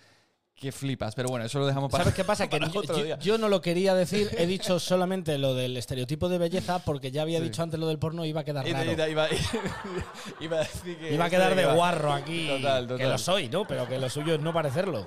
que 0.54 0.72
flipas. 0.72 1.14
Pero 1.14 1.28
bueno, 1.30 1.46
eso 1.46 1.58
lo 1.58 1.66
dejamos 1.66 1.90
para, 1.90 2.04
¿Sabes 2.04 2.14
qué 2.14 2.22
pasa? 2.24 2.48
Que 2.50 2.60
yo, 2.70 2.82
yo- 2.82 3.18
yo 3.18 3.38
no 3.38 3.48
lo 3.48 3.60
quería 3.62 3.94
decir, 3.94 4.28
he 4.36 4.46
dicho 4.46 4.78
solamente 4.78 5.38
lo 5.38 5.54
del 5.54 5.76
estereotipo 5.76 6.28
de 6.28 6.38
belleza 6.38 6.80
porque 6.80 7.10
ya 7.10 7.22
había 7.22 7.38
Sí. 7.38 7.44
dicho 7.44 7.62
antes 7.62 7.80
lo 7.80 7.86
del 7.88 7.98
porno 7.98 8.24
iba 8.26 8.42
a 8.42 8.44
quedar 8.44 8.66
raro. 8.66 8.90
y- 8.90 9.10
iba, 9.10 9.26
iba 10.40 10.56
a 10.56 10.58
decir 10.60 10.98
que 10.98 11.14
Iba 11.14 11.24
a 11.24 11.30
quedar 11.30 11.54
de 11.54 11.62
iba- 11.62 11.74
guarro 11.74 12.12
aquí. 12.12 12.46
Total, 12.48 12.82
Que 12.86 12.92
total. 12.92 13.10
lo 13.10 13.18
soy, 13.18 13.48
¿no? 13.48 13.66
Pero 13.66 13.88
que 13.88 13.98
lo 13.98 14.10
suyo 14.10 14.34
es 14.34 14.40
no 14.40 14.52
parecerlo. 14.52 15.06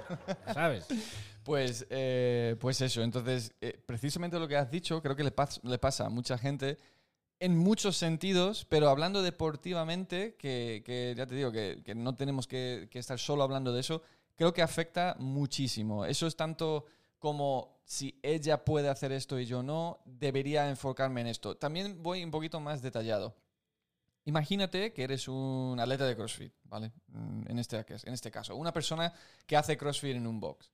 ¿Sabes? 0.53 0.85
Pues, 1.47 1.87
eh, 1.89 2.57
pues 2.59 2.81
eso, 2.81 3.01
entonces, 3.01 3.53
eh, 3.61 3.81
precisamente 3.85 4.37
lo 4.37 4.49
que 4.49 4.57
has 4.57 4.69
dicho, 4.69 5.01
creo 5.01 5.15
que 5.15 5.23
le, 5.23 5.33
pas- 5.33 5.61
le 5.63 5.77
pasa 5.77 6.07
a 6.07 6.09
mucha 6.09 6.37
gente 6.37 6.77
en 7.39 7.57
muchos 7.57 7.95
sentidos, 7.95 8.65
pero 8.65 8.89
hablando 8.89 9.21
deportivamente, 9.21 10.35
que, 10.35 11.13
ya 11.15 11.25
te 11.25 11.35
digo 11.35 11.49
que, 11.53 11.81
no 11.95 12.15
tenemos 12.15 12.47
que, 12.47 12.89
estar 12.91 13.17
solo 13.17 13.43
hablando 13.43 13.71
de 13.71 13.79
eso, 13.79 14.01
creo 14.35 14.53
que 14.53 14.61
afecta 14.61 15.15
muchísimo. 15.19 16.03
Eso 16.03 16.27
es 16.27 16.35
tanto 16.35 16.83
como 17.17 17.79
si 17.85 18.19
ella 18.23 18.65
puede 18.65 18.89
hacer 18.89 19.13
esto 19.13 19.39
y 19.39 19.45
yo 19.45 19.63
no, 19.63 19.99
debería 20.03 20.69
enfocarme 20.69 21.21
en 21.21 21.27
esto. 21.27 21.55
También 21.55 22.03
voy 22.03 22.25
un 22.25 22.31
poquito 22.31 22.59
más 22.59 22.81
detallado. 22.81 23.37
Imagínate 24.25 24.91
que 24.91 25.03
eres 25.05 25.29
un 25.29 25.79
atleta 25.79 26.05
de 26.05 26.17
CrossFit, 26.17 26.51
¿vale? 26.65 26.91
Mm, 27.07 27.57
este, 27.57 27.85
en 28.03 28.13
este 28.13 28.31
caso, 28.31 28.53
una 28.57 28.73
persona 28.73 29.13
que 29.45 29.55
hace 29.55 29.77
CrossFit 29.77 30.17
en 30.17 30.27
un 30.27 30.41
box. 30.41 30.73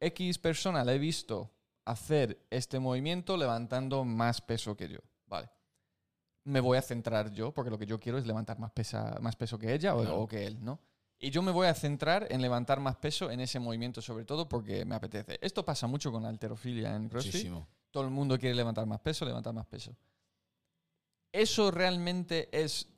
X 0.00 0.38
persona 0.38 0.84
la 0.84 0.94
he 0.94 0.98
visto 0.98 1.50
hacer 1.84 2.46
este 2.50 2.78
movimiento 2.78 3.36
levantando 3.36 4.04
más 4.04 4.40
peso 4.40 4.76
que 4.76 4.88
yo. 4.88 4.98
Vale. 5.26 5.48
Me 6.44 6.60
voy 6.60 6.78
a 6.78 6.82
centrar 6.82 7.32
yo, 7.32 7.52
porque 7.52 7.70
lo 7.70 7.78
que 7.78 7.86
yo 7.86 7.98
quiero 7.98 8.18
es 8.18 8.26
levantar 8.26 8.58
más, 8.58 8.70
pesa, 8.72 9.18
más 9.20 9.36
peso 9.36 9.58
que 9.58 9.72
ella 9.72 9.94
o, 9.94 10.26
que 10.28 10.46
él, 10.46 10.62
¿no? 10.62 10.78
Y 11.18 11.30
yo 11.30 11.42
me 11.42 11.50
voy 11.50 11.66
a 11.66 11.74
centrar 11.74 12.26
en 12.30 12.40
levantar 12.40 12.78
más 12.78 12.96
peso 12.96 13.30
en 13.30 13.40
ese 13.40 13.58
movimiento, 13.58 14.00
sobre 14.00 14.24
todo 14.24 14.48
porque 14.48 14.84
me 14.84 14.94
apetece. 14.94 15.38
Esto 15.42 15.64
pasa 15.64 15.86
mucho 15.86 16.12
con 16.12 16.22
la 16.22 16.28
alterofilia 16.28 16.94
en 16.94 17.08
CrossFit. 17.08 17.32
Muchísimo. 17.32 17.66
Todo 17.90 18.04
el 18.04 18.10
mundo 18.10 18.38
quiere 18.38 18.54
levantar 18.54 18.86
más 18.86 19.00
peso, 19.00 19.24
levantar 19.24 19.52
más 19.52 19.66
peso. 19.66 19.96
¿Eso 21.32 21.70
realmente 21.70 22.48
es 22.52 22.88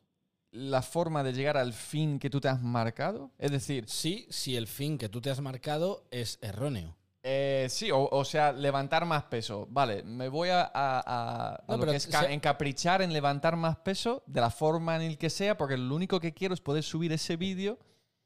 la 0.53 0.83
forma 0.83 1.23
de 1.23 1.33
llegar 1.33 1.57
al 1.57 1.73
fin 1.73 2.19
que 2.19 2.31
tú 2.31 2.41
te 2.41 2.49
has 2.49 2.61
marcado? 2.63 3.31
Es 3.39 3.51
decir, 3.51 3.85
Sí, 3.89 4.27
si 4.31 4.57
el 4.57 4.67
fin 4.67 4.99
que 4.99 5.09
tú 5.09 5.21
te 5.21 5.31
has 5.31 5.41
marcado 5.41 6.05
es 6.11 6.39
erróneo. 6.43 6.97
Eh, 7.23 7.67
sí, 7.69 7.91
o, 7.91 8.09
o 8.11 8.25
sea, 8.25 8.51
levantar 8.53 9.05
más 9.05 9.25
peso. 9.25 9.67
Vale, 9.71 10.03
me 10.05 10.29
voy 10.29 10.49
a, 10.49 10.63
a- 10.63 10.71
a- 10.75 11.55
a 11.55 11.65
No, 11.69 11.77
lo 11.85 11.91
que 11.93 11.97
es 11.97 12.07
ca- 12.07 12.31
encaprichar 12.33 13.03
en 13.03 13.13
levantar 13.13 13.57
más 13.57 13.77
peso 13.77 14.23
de 14.27 14.41
la 14.41 14.51
forma 14.51 14.97
en 14.97 15.03
el 15.03 15.19
que 15.19 15.29
sea, 15.29 15.57
porque 15.59 15.77
lo 15.77 15.95
único 15.95 16.19
que 16.19 16.33
quiero 16.33 16.55
es 16.55 16.61
poder 16.63 16.83
subir 16.83 17.13
ese 17.13 17.37
vídeo 17.37 17.79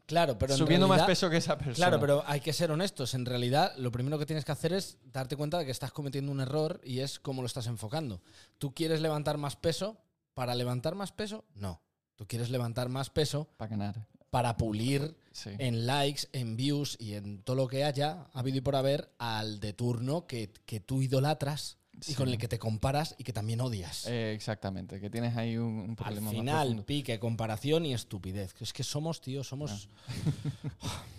Claro, 0.06 0.38
pero 0.38 0.54
subiendo 0.56 0.86
más 0.86 1.02
peso 1.04 1.28
que 1.30 1.38
esa 1.38 1.56
persona. 1.56 1.74
Claro, 1.74 1.98
pero 1.98 2.22
hay 2.26 2.40
que 2.40 2.52
ser 2.52 2.70
honestos. 2.70 3.14
En 3.14 3.24
realidad, 3.24 3.72
lo 3.78 3.90
primero 3.90 4.18
que 4.18 4.26
tienes 4.26 4.44
que 4.44 4.52
hacer 4.52 4.72
es 4.74 4.98
darte 5.12 5.34
cuenta 5.34 5.58
de 5.58 5.64
que 5.64 5.70
estás 5.72 5.92
cometiendo 5.92 6.30
un 6.30 6.40
error 6.40 6.78
y 6.84 7.00
es 7.00 7.18
cómo 7.18 7.40
lo 7.42 7.46
estás 7.46 7.66
enfocando. 7.66 8.20
¿Tú 8.58 8.74
quieres 8.74 9.00
levantar 9.00 9.38
más 9.38 9.56
peso? 9.56 9.96
¿Para 10.34 10.54
levantar 10.54 10.94
más 10.94 11.10
peso? 11.10 11.44
No. 11.54 11.80
Tú 12.16 12.26
quieres 12.26 12.50
levantar 12.50 12.88
más 12.88 13.10
peso 13.10 13.48
Para 13.56 13.70
ganar. 13.70 14.06
para 14.30 14.56
pulir 14.56 15.16
Sí. 15.32 15.50
en 15.58 15.86
likes, 15.86 16.28
en 16.32 16.56
views 16.56 16.96
y 17.00 17.14
en 17.14 17.42
todo 17.42 17.56
lo 17.56 17.66
que 17.68 17.82
haya 17.84 18.26
habido 18.32 18.58
y 18.58 18.60
por 18.60 18.76
haber 18.76 19.10
al 19.18 19.58
de 19.60 19.72
turno 19.72 20.26
que, 20.26 20.52
que 20.66 20.78
tú 20.80 21.02
idolatras 21.02 21.76
y 21.92 22.02
Sí. 22.02 22.14
con 22.14 22.28
el 22.28 22.38
que 22.38 22.48
te 22.48 22.58
comparas 22.58 23.14
y 23.18 23.24
que 23.24 23.32
también 23.32 23.60
odias. 23.60 24.06
Eh, 24.06 24.32
exactamente, 24.34 25.00
que 25.00 25.10
tienes 25.10 25.36
ahí 25.36 25.56
un, 25.56 25.66
un 25.78 25.90
Al 25.90 25.96
problema 25.96 26.26
más 26.26 26.34
final, 26.34 26.84
pique, 26.84 27.18
comparación 27.20 27.86
y 27.86 27.94
estupidez. 27.94 28.54
Es 28.60 28.72
que 28.72 28.82
somos, 28.84 29.20
tío, 29.20 29.42
somos... 29.44 29.88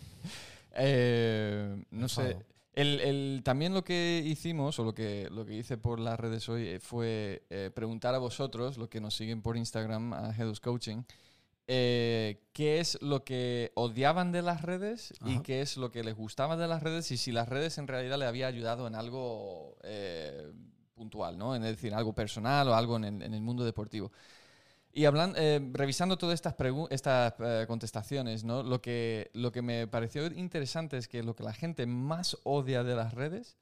Eh, 0.77 1.83
no 1.91 2.09
sé. 2.09 2.37
El, 2.75 2.99
el- 2.99 3.41
también 3.43 3.73
lo 3.73 3.83
que 3.83 4.21
hicimos, 4.25 4.77
o 4.79 4.83
lo 4.83 4.93
que, 4.93 5.29
lo 5.31 5.45
que 5.45 5.53
hice 5.55 5.77
por 5.77 5.99
las 5.99 6.19
redes 6.19 6.47
hoy, 6.49 6.67
eh, 6.67 6.79
fue 6.79 7.43
eh, 7.49 7.71
preguntar 7.73 8.13
a 8.13 8.17
vosotros, 8.19 8.77
los 8.77 8.89
que 8.89 8.99
nos 8.99 9.15
siguen 9.15 9.41
por 9.41 9.55
Instagram, 9.55 10.13
a 10.13 10.35
Hedos 10.37 10.59
Coaching, 10.59 11.03
eh, 11.67 12.43
qué 12.53 12.79
es 12.79 13.01
lo 13.01 13.23
que 13.23 13.71
odiaban 13.75 14.31
de 14.31 14.41
las 14.43 14.61
redes 14.61 15.13
y 15.25 15.39
qué 15.41 15.61
es 15.61 15.77
lo 15.77 15.89
que 15.91 16.03
les 16.03 16.15
gustaba 16.15 16.57
de 16.57 16.67
las 16.67 16.83
redes 16.83 17.09
y 17.11 17.17
si 17.17 17.31
las 17.31 17.49
redes 17.49 17.77
en 17.79 17.87
realidad 17.87 18.19
le 18.19 18.25
había 18.25 18.47
ayudado 18.47 18.85
en 18.87 18.93
algo 18.93 19.77
eh, 19.83 20.51
puntual, 20.93 21.37
¿no? 21.37 21.55
Es 21.55 21.61
decir, 21.61 21.93
algo 21.95 22.13
personal 22.13 22.67
o 22.67 22.75
algo 22.75 22.97
en 22.97 23.05
el, 23.05 23.21
en 23.23 23.33
el 23.33 23.41
mundo 23.41 23.63
deportivo. 23.63 24.11
Y 24.97 25.03
hablan, 25.03 25.33
eh, 25.35 25.59
revisando 25.73 26.17
todas 26.17 26.35
estas, 26.35 26.55
estas 26.89 27.33
eh, 27.39 27.65
contestaciones, 27.67 28.45
¿no? 28.45 28.63
lo, 28.63 28.81
que, 28.81 29.29
lo 29.33 29.51
que 29.51 29.61
me 29.61 29.87
pareció 29.87 30.25
interesante 30.27 30.95
es 30.97 31.09
que 31.09 31.21
lo 31.21 31.35
que 31.35 31.43
la 31.43 31.51
gente 31.51 31.85
más 31.85 32.37
odia 32.43 32.81
de 32.85 32.95
las 32.95 33.13
redes 33.13 33.57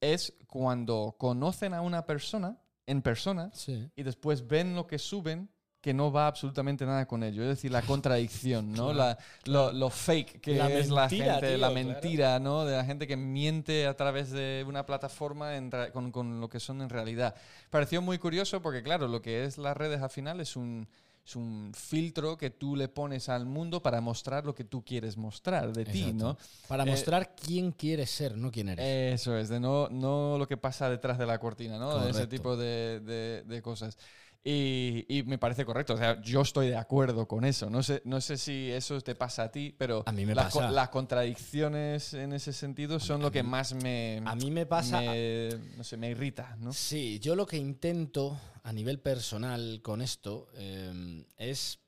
es 0.00 0.32
cuando 0.46 1.16
conocen 1.18 1.74
a 1.74 1.82
una 1.82 2.06
persona 2.06 2.58
en 2.86 3.02
persona 3.02 3.50
Sí. 3.52 3.90
y 3.94 4.02
después 4.04 4.46
ven 4.46 4.74
lo 4.74 4.86
que 4.86 4.98
suben 4.98 5.50
que 5.84 5.92
no 5.92 6.10
va 6.10 6.26
absolutamente 6.28 6.86
nada 6.86 7.04
con 7.04 7.22
ello. 7.22 7.42
Es 7.42 7.48
decir, 7.50 7.70
la 7.70 7.82
contradicción, 7.82 8.72
¿no? 8.72 8.90
Claro, 8.90 8.94
La- 8.94 9.18
lo, 9.44 9.70
lo 9.70 9.90
fake 9.90 10.40
que 10.40 10.56
La 10.56 10.70
es 10.70 10.88
la 10.88 11.10
gente, 11.10 11.24
tío, 11.24 11.58
la 11.58 11.68
claro. 11.68 11.74
mentira, 11.74 12.38
¿no? 12.40 12.64
De 12.64 12.74
la 12.74 12.86
gente 12.86 13.06
que 13.06 13.18
miente 13.18 13.86
a 13.86 13.94
través 13.94 14.30
de 14.30 14.64
una 14.66 14.86
plataforma 14.86 15.56
en 15.56 15.70
con, 15.92 16.10
con 16.10 16.40
lo 16.40 16.48
que 16.48 16.58
son 16.58 16.80
en 16.80 16.88
realidad. 16.88 17.34
Pareció 17.68 18.00
muy 18.00 18.16
curioso 18.16 18.62
porque, 18.62 18.82
claro, 18.82 19.08
lo 19.08 19.20
que 19.20 19.44
es 19.44 19.58
las 19.58 19.76
redes 19.76 20.00
al 20.00 20.08
final 20.08 20.40
es 20.40 20.56
un, 20.56 20.88
es 21.22 21.36
un 21.36 21.72
filtro 21.74 22.38
que 22.38 22.48
tú 22.48 22.76
le 22.76 22.88
pones 22.88 23.28
al 23.28 23.44
mundo 23.44 23.82
para 23.82 24.00
mostrar 24.00 24.46
lo 24.46 24.54
que 24.54 24.64
tú 24.64 24.82
quieres 24.86 25.18
mostrar 25.18 25.70
de 25.70 25.84
ti, 25.84 26.00
Exacto. 26.04 26.24
¿no? 26.24 26.38
Para 26.66 26.84
Eh, 26.84 26.86
mostrar 26.92 27.34
quién 27.34 27.72
quieres 27.72 28.08
ser, 28.10 28.38
no 28.38 28.50
quién 28.50 28.70
eres. 28.70 29.20
Eso 29.20 29.36
es, 29.36 29.50
de 29.50 29.60
no, 29.60 29.90
no 29.90 30.38
lo 30.38 30.48
que 30.48 30.56
pasa 30.56 30.88
detrás 30.88 31.18
de 31.18 31.26
la 31.26 31.38
cortina, 31.38 31.78
¿no? 31.78 31.90
De 31.98 32.04
ese 32.10 32.12
Correcto. 32.12 32.28
tipo 32.36 32.56
de, 32.56 33.00
de- 33.00 33.42
de 33.42 33.60
cosas. 33.60 33.98
Y, 34.46 35.06
y 35.08 35.22
me 35.22 35.38
parece 35.38 35.64
correcto, 35.64 35.94
o 35.94 35.96
sea, 35.96 36.20
yo 36.20 36.42
estoy 36.42 36.68
de 36.68 36.76
acuerdo 36.76 37.26
con 37.26 37.46
eso. 37.46 37.70
No 37.70 37.82
sé, 37.82 38.02
no 38.04 38.20
sé 38.20 38.36
si 38.36 38.70
eso 38.70 39.00
te 39.00 39.14
pasa 39.14 39.44
a 39.44 39.50
ti, 39.50 39.74
pero 39.78 40.02
A 40.04 40.12
mí 40.12 40.26
me 40.26 40.34
las, 40.34 40.52
co- 40.52 40.60
las 40.70 40.90
contradicciones 40.90 42.12
en 42.12 42.34
ese 42.34 42.52
sentido 42.52 43.00
son 43.00 43.22
lo 43.22 43.30
que 43.32 43.42
más 43.42 43.72
me, 43.74 44.20
a 44.24 44.34
mí 44.34 44.50
me 44.50 44.66
pasa... 44.66 45.00
me- 45.00 45.48
no 45.78 45.82
sé, 45.84 45.96
me 45.96 46.10
irrita, 46.10 46.56
¿no? 46.60 46.74
Sí, 46.74 47.18
yo 47.20 47.34
lo 47.36 47.46
que 47.46 47.56
intento 47.56 48.38
a 48.62 48.72
nivel 48.72 49.00
personal 49.00 49.80
con 49.82 50.02
esto 50.02 50.48
eh, 50.54 51.24
es... 51.38 51.78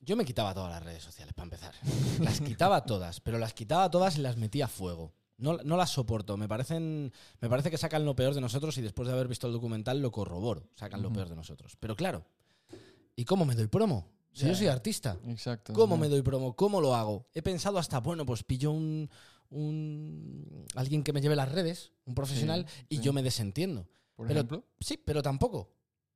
Yo 0.00 0.16
me 0.16 0.24
quitaba 0.24 0.52
todas 0.54 0.70
las 0.70 0.82
redes 0.84 1.02
sociales, 1.02 1.34
para 1.34 1.44
empezar. 1.44 1.74
Las 2.20 2.40
quitaba 2.40 2.84
todas, 2.84 3.20
pero 3.20 3.38
las 3.38 3.54
quitaba 3.54 3.90
todas 3.90 4.16
y 4.18 4.20
las 4.20 4.36
metía 4.36 4.64
a 4.64 4.68
fuego. 4.68 5.12
No, 5.42 5.58
no 5.64 5.76
las 5.76 5.90
soporto. 5.90 6.36
Me, 6.36 6.46
parecen, 6.48 7.12
me 7.40 7.48
parece 7.48 7.70
que 7.70 7.76
sacan 7.76 8.04
lo 8.04 8.14
peor 8.14 8.32
de 8.34 8.40
nosotros 8.40 8.78
y 8.78 8.82
después 8.82 9.08
de 9.08 9.14
haber 9.14 9.28
visto 9.28 9.46
el 9.48 9.52
documental 9.52 10.00
lo 10.00 10.10
corroboro. 10.12 10.68
Sacan 10.76 11.02
lo 11.02 11.12
peor 11.12 11.28
de 11.28 11.36
nosotros. 11.36 11.76
Pero 11.80 11.96
claro, 11.96 12.24
¿y 13.16 13.24
cómo 13.24 13.44
me 13.44 13.54
doy 13.54 13.66
promo? 13.66 14.08
Si 14.32 14.46
yo 14.46 14.54
soy 14.54 14.68
artista. 14.68 15.18
Exacto. 15.26 15.72
¿Cómo 15.74 15.96
me 15.98 16.08
doy 16.08 16.22
promo? 16.22 16.54
¿Cómo 16.56 16.80
lo 16.80 16.94
hago? 16.94 17.26
He 17.34 17.42
pensado 17.42 17.78
hasta, 17.78 17.98
bueno, 18.00 18.24
pues 18.24 18.42
pillo 18.44 18.70
un, 18.70 19.10
un 19.50 20.64
alguien 20.74 21.02
que 21.02 21.12
me 21.12 21.20
lleve 21.20 21.36
las 21.36 21.50
redes, 21.52 21.92
un 22.06 22.14
profesional, 22.14 22.66
y 22.88 22.96
sí. 22.96 23.02
yo 23.02 23.12
me 23.12 23.22
desentiendo. 23.22 23.88
Por 24.16 24.26
Pero- 24.28 24.40
ejemplo. 24.40 24.64
Sí, 24.80 24.98
pero 25.04 25.22
tampoco. 25.22 25.70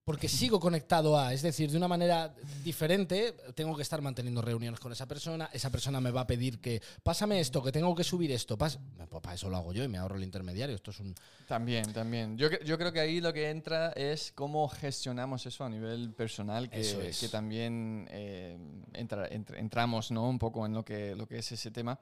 Porque 0.07 0.29
sigo 0.29 0.61
conectado 0.61 1.19
a, 1.19 1.35
es 1.35 1.43
decir, 1.43 1.69
de 1.69 1.77
una 1.77 1.89
manera 1.89 2.33
diferente, 2.63 3.35
tengo 3.57 3.75
que 3.75 3.83
estar 3.83 4.01
manteniendo 4.01 4.41
reuniones 4.41 4.79
con 4.79 4.93
esa 4.93 5.05
persona, 5.07 5.51
esa 5.53 5.69
persona 5.69 6.01
me 6.01 6.13
va 6.13 6.21
a 6.21 6.27
pedir 6.29 6.61
que, 6.61 6.81
pásame 7.03 7.41
esto, 7.41 7.61
que 7.61 7.73
tengo 7.73 7.93
que 7.93 8.05
subir 8.05 8.31
esto, 8.31 8.57
pues 8.57 8.79
para 9.21 9.35
eso 9.35 9.51
lo 9.51 9.57
hago 9.57 9.73
yo 9.73 9.83
y 9.83 9.89
me 9.89 9.99
ahorro 9.99 10.15
el 10.15 10.23
intermediario, 10.23 10.77
esto 10.77 10.93
es 10.93 11.01
un... 11.01 11.13
También, 11.49 11.93
también. 11.93 12.39
Yo, 12.39 12.49
yo 12.65 12.79
creo 12.79 12.93
que 12.93 13.01
ahí 13.01 13.21
lo 13.21 13.33
que 13.33 13.51
entra 13.51 13.91
es 13.97 14.31
cómo 14.31 14.69
gestionamos 14.69 15.45
eso 15.45 15.65
a 15.65 15.69
nivel 15.69 16.15
personal, 16.15 16.71
que, 16.71 16.83
Eso 16.83 17.03
es. 17.03 17.19
que 17.19 17.29
también 17.29 18.07
eh, 18.13 18.57
entra- 18.93 19.29
entr- 19.29 19.59
entramos 19.59 20.13
¿no? 20.13 20.29
un 20.29 20.39
poco 20.39 20.65
en 20.67 20.73
lo 20.75 20.85
que, 20.85 21.17
lo 21.17 21.27
que 21.27 21.39
es 21.39 21.51
ese 21.51 21.73
tema. 21.73 21.99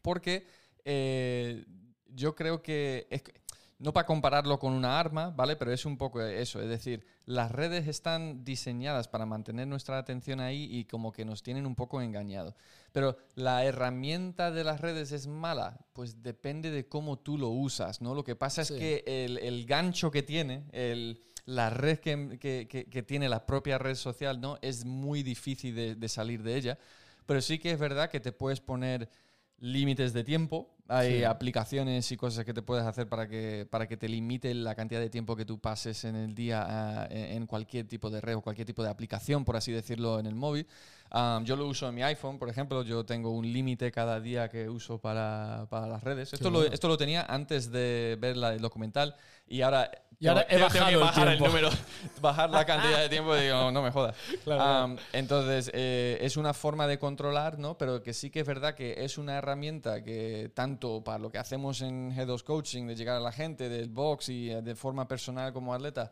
Porque 0.00 0.46
eh, 0.84 1.64
yo 2.06 2.36
creo 2.36 2.62
que, 2.62 3.08
es 3.10 3.22
que- 3.22 3.34
no 3.78 3.92
para 3.92 4.06
compararlo 4.06 4.58
con 4.58 4.72
una 4.72 4.98
arma, 4.98 5.30
¿vale? 5.30 5.54
Pero 5.56 5.70
es 5.72 5.84
un 5.84 5.98
poco 5.98 6.22
eso, 6.22 6.62
es 6.62 6.68
decir, 6.68 7.04
las 7.26 7.50
redes 7.52 7.86
están 7.88 8.42
diseñadas 8.44 9.06
para 9.08 9.26
mantener 9.26 9.66
nuestra 9.68 9.98
atención 9.98 10.40
ahí 10.40 10.66
y 10.70 10.84
como 10.86 11.12
que 11.12 11.24
nos 11.26 11.42
tienen 11.42 11.66
un 11.66 11.74
poco 11.74 12.00
engañados. 12.00 12.54
Pero 12.92 13.18
la 13.34 13.64
herramienta 13.64 14.50
de 14.50 14.64
las 14.64 14.80
redes 14.80 15.12
es 15.12 15.26
mala, 15.26 15.78
pues 15.92 16.22
depende 16.22 16.70
de 16.70 16.88
cómo 16.88 17.18
tú 17.18 17.36
lo 17.36 17.48
usas, 17.48 18.00
¿no? 18.00 18.14
Lo 18.14 18.24
que 18.24 18.34
pasa 18.36 18.64
Sí. 18.64 18.74
es 18.74 18.80
que 18.80 19.04
el, 19.24 19.36
el 19.38 19.66
gancho 19.66 20.10
que 20.10 20.22
tiene, 20.22 20.64
el, 20.72 21.22
la 21.44 21.68
red 21.68 21.98
que, 21.98 22.38
que- 22.40 22.66
que- 22.68 22.86
que 22.86 23.02
tiene 23.02 23.28
la 23.28 23.44
propia 23.44 23.76
red 23.76 23.94
social, 23.96 24.40
¿no? 24.40 24.58
Es 24.62 24.84
muy 24.86 25.22
difícil 25.22 25.74
de, 25.74 25.94
de 25.96 26.08
salir 26.08 26.42
de 26.42 26.56
ella. 26.56 26.78
Pero 27.26 27.42
sí 27.42 27.58
que 27.58 27.72
es 27.72 27.78
verdad 27.78 28.08
que 28.08 28.20
te 28.20 28.32
puedes 28.32 28.60
poner 28.60 29.10
límites 29.58 30.12
de 30.12 30.24
tiempo. 30.24 30.70
Hay 30.88 31.18
Sí. 31.18 31.24
aplicaciones 31.24 32.10
y 32.12 32.16
cosas 32.16 32.44
que 32.44 32.54
te 32.54 32.62
puedes 32.62 32.84
hacer 32.84 33.08
para 33.08 33.26
que, 33.28 33.66
para 33.68 33.88
que 33.88 33.96
te 33.96 34.08
limite 34.08 34.54
la 34.54 34.74
cantidad 34.74 35.00
de 35.00 35.10
tiempo 35.10 35.34
que 35.34 35.44
tú 35.44 35.58
pases 35.58 36.04
en 36.04 36.14
el 36.14 36.34
día 36.34 36.64
ah, 36.68 37.08
en 37.10 37.46
cualquier 37.46 37.88
tipo 37.88 38.08
de 38.08 38.20
red 38.20 38.36
o 38.36 38.40
cualquier 38.40 38.66
tipo 38.66 38.82
de 38.84 38.90
aplicación, 38.90 39.44
por 39.44 39.56
así 39.56 39.72
decirlo, 39.72 40.18
en 40.20 40.26
el 40.26 40.34
móvil. 40.36 40.66
Um, 41.12 41.44
yo 41.44 41.54
lo 41.56 41.66
uso 41.66 41.88
en 41.88 41.94
mi 41.94 42.02
iPhone, 42.02 42.38
por 42.38 42.48
ejemplo. 42.48 42.82
Yo 42.82 43.04
tengo 43.06 43.30
un 43.30 43.50
límite 43.52 43.90
cada 43.92 44.20
día 44.20 44.48
que 44.48 44.68
uso 44.68 44.98
para, 44.98 45.66
para 45.70 45.86
las 45.86 46.02
redes. 46.02 46.32
Esto, 46.32 46.50
lo, 46.50 46.58
bueno. 46.58 46.74
esto 46.74 46.88
lo 46.88 46.96
tenía 46.96 47.22
antes 47.28 47.70
de 47.70 48.16
ver 48.20 48.36
la- 48.36 48.52
el 48.54 48.60
documental 48.60 49.14
y 49.48 49.62
ahora, 49.62 49.88
Y 50.18 50.26
ahora 50.26 50.44
he 50.48 50.58
bajado 50.58 50.86
que 50.88 50.94
el 50.94 50.98
bajar 51.00 51.28
el, 51.28 51.38
tiempo. 51.38 51.46
número, 51.46 51.70
bajar 52.20 52.50
la 52.50 52.64
cantidad 52.64 52.98
de 53.00 53.08
tiempo 53.08 53.36
y 53.36 53.42
digo, 53.42 53.54
no, 53.54 53.70
no 53.70 53.82
me 53.82 53.92
jodas. 53.92 54.16
Claro. 54.44 54.84
Um, 54.86 54.96
entonces, 55.12 55.70
eh, 55.74 56.18
es 56.20 56.36
una 56.36 56.52
forma 56.54 56.88
de 56.88 56.98
controlar, 56.98 57.56
¿no? 57.60 57.78
Pero 57.78 58.02
que 58.02 58.12
sí 58.12 58.30
que 58.30 58.40
es 58.40 58.46
verdad 58.46 58.74
que 58.74 59.04
es 59.04 59.16
una 59.16 59.36
herramienta 59.38 60.02
que 60.02 60.50
tanto 60.54 60.75
para 61.04 61.18
lo 61.18 61.30
que 61.30 61.38
hacemos 61.38 61.80
en 61.82 62.12
G2 62.14 62.42
Coaching, 62.42 62.86
de 62.86 62.94
llegar 62.96 63.16
a 63.16 63.20
la 63.20 63.32
gente, 63.32 63.68
del 63.68 63.88
box 63.88 64.28
y 64.28 64.50
eh, 64.50 64.62
de 64.62 64.74
forma 64.74 65.06
personal 65.08 65.52
como 65.52 65.72
atleta, 65.74 66.10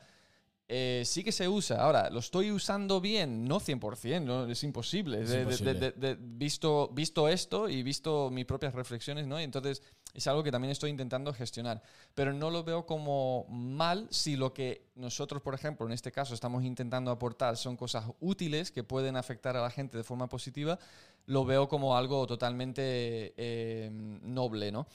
eh, 0.66 1.02
sí 1.04 1.22
que 1.22 1.30
se 1.32 1.46
usa. 1.46 1.82
Ahora, 1.82 2.08
¿lo 2.08 2.20
estoy 2.20 2.50
usando 2.50 2.98
bien? 3.00 3.44
No 3.46 3.60
100%, 3.60 4.24
no, 4.24 4.46
es 4.46 4.64
imposible. 4.64 5.20
Es 5.22 5.28
De- 5.28 5.36
de- 5.36 5.42
imposible. 5.42 5.74
de- 5.74 5.92
de- 5.92 6.16
visto, 6.18 6.88
visto 6.88 7.28
esto 7.28 7.68
y 7.68 7.82
visto 7.82 8.30
mis 8.30 8.46
propias 8.46 8.74
reflexiones, 8.74 9.26
¿no? 9.26 9.38
Y 9.38 9.44
entonces 9.44 9.82
es 10.14 10.26
algo 10.26 10.42
que 10.42 10.50
también 10.50 10.70
estoy 10.72 10.88
intentando 10.90 11.34
gestionar. 11.34 11.82
Pero 12.14 12.32
no 12.32 12.48
lo 12.50 12.64
veo 12.64 12.86
como 12.86 13.44
mal 13.50 14.06
si 14.10 14.36
lo 14.36 14.54
que 14.54 14.86
nosotros, 14.94 15.42
por 15.42 15.54
ejemplo, 15.54 15.86
en 15.86 15.92
este 15.92 16.10
caso 16.12 16.32
estamos 16.32 16.64
intentando 16.64 17.10
aportar 17.10 17.58
son 17.58 17.76
cosas 17.76 18.06
útiles 18.20 18.70
que 18.70 18.84
pueden 18.84 19.16
afectar 19.16 19.56
a 19.58 19.60
la 19.60 19.70
gente 19.70 19.98
de 19.98 20.04
forma 20.04 20.28
positiva, 20.28 20.78
lo 21.26 21.44
veo 21.44 21.68
como 21.68 21.96
algo 21.96 22.26
totalmente 22.26 23.34
eh, 23.36 23.90
noble, 23.92 24.72
¿no? 24.72 24.86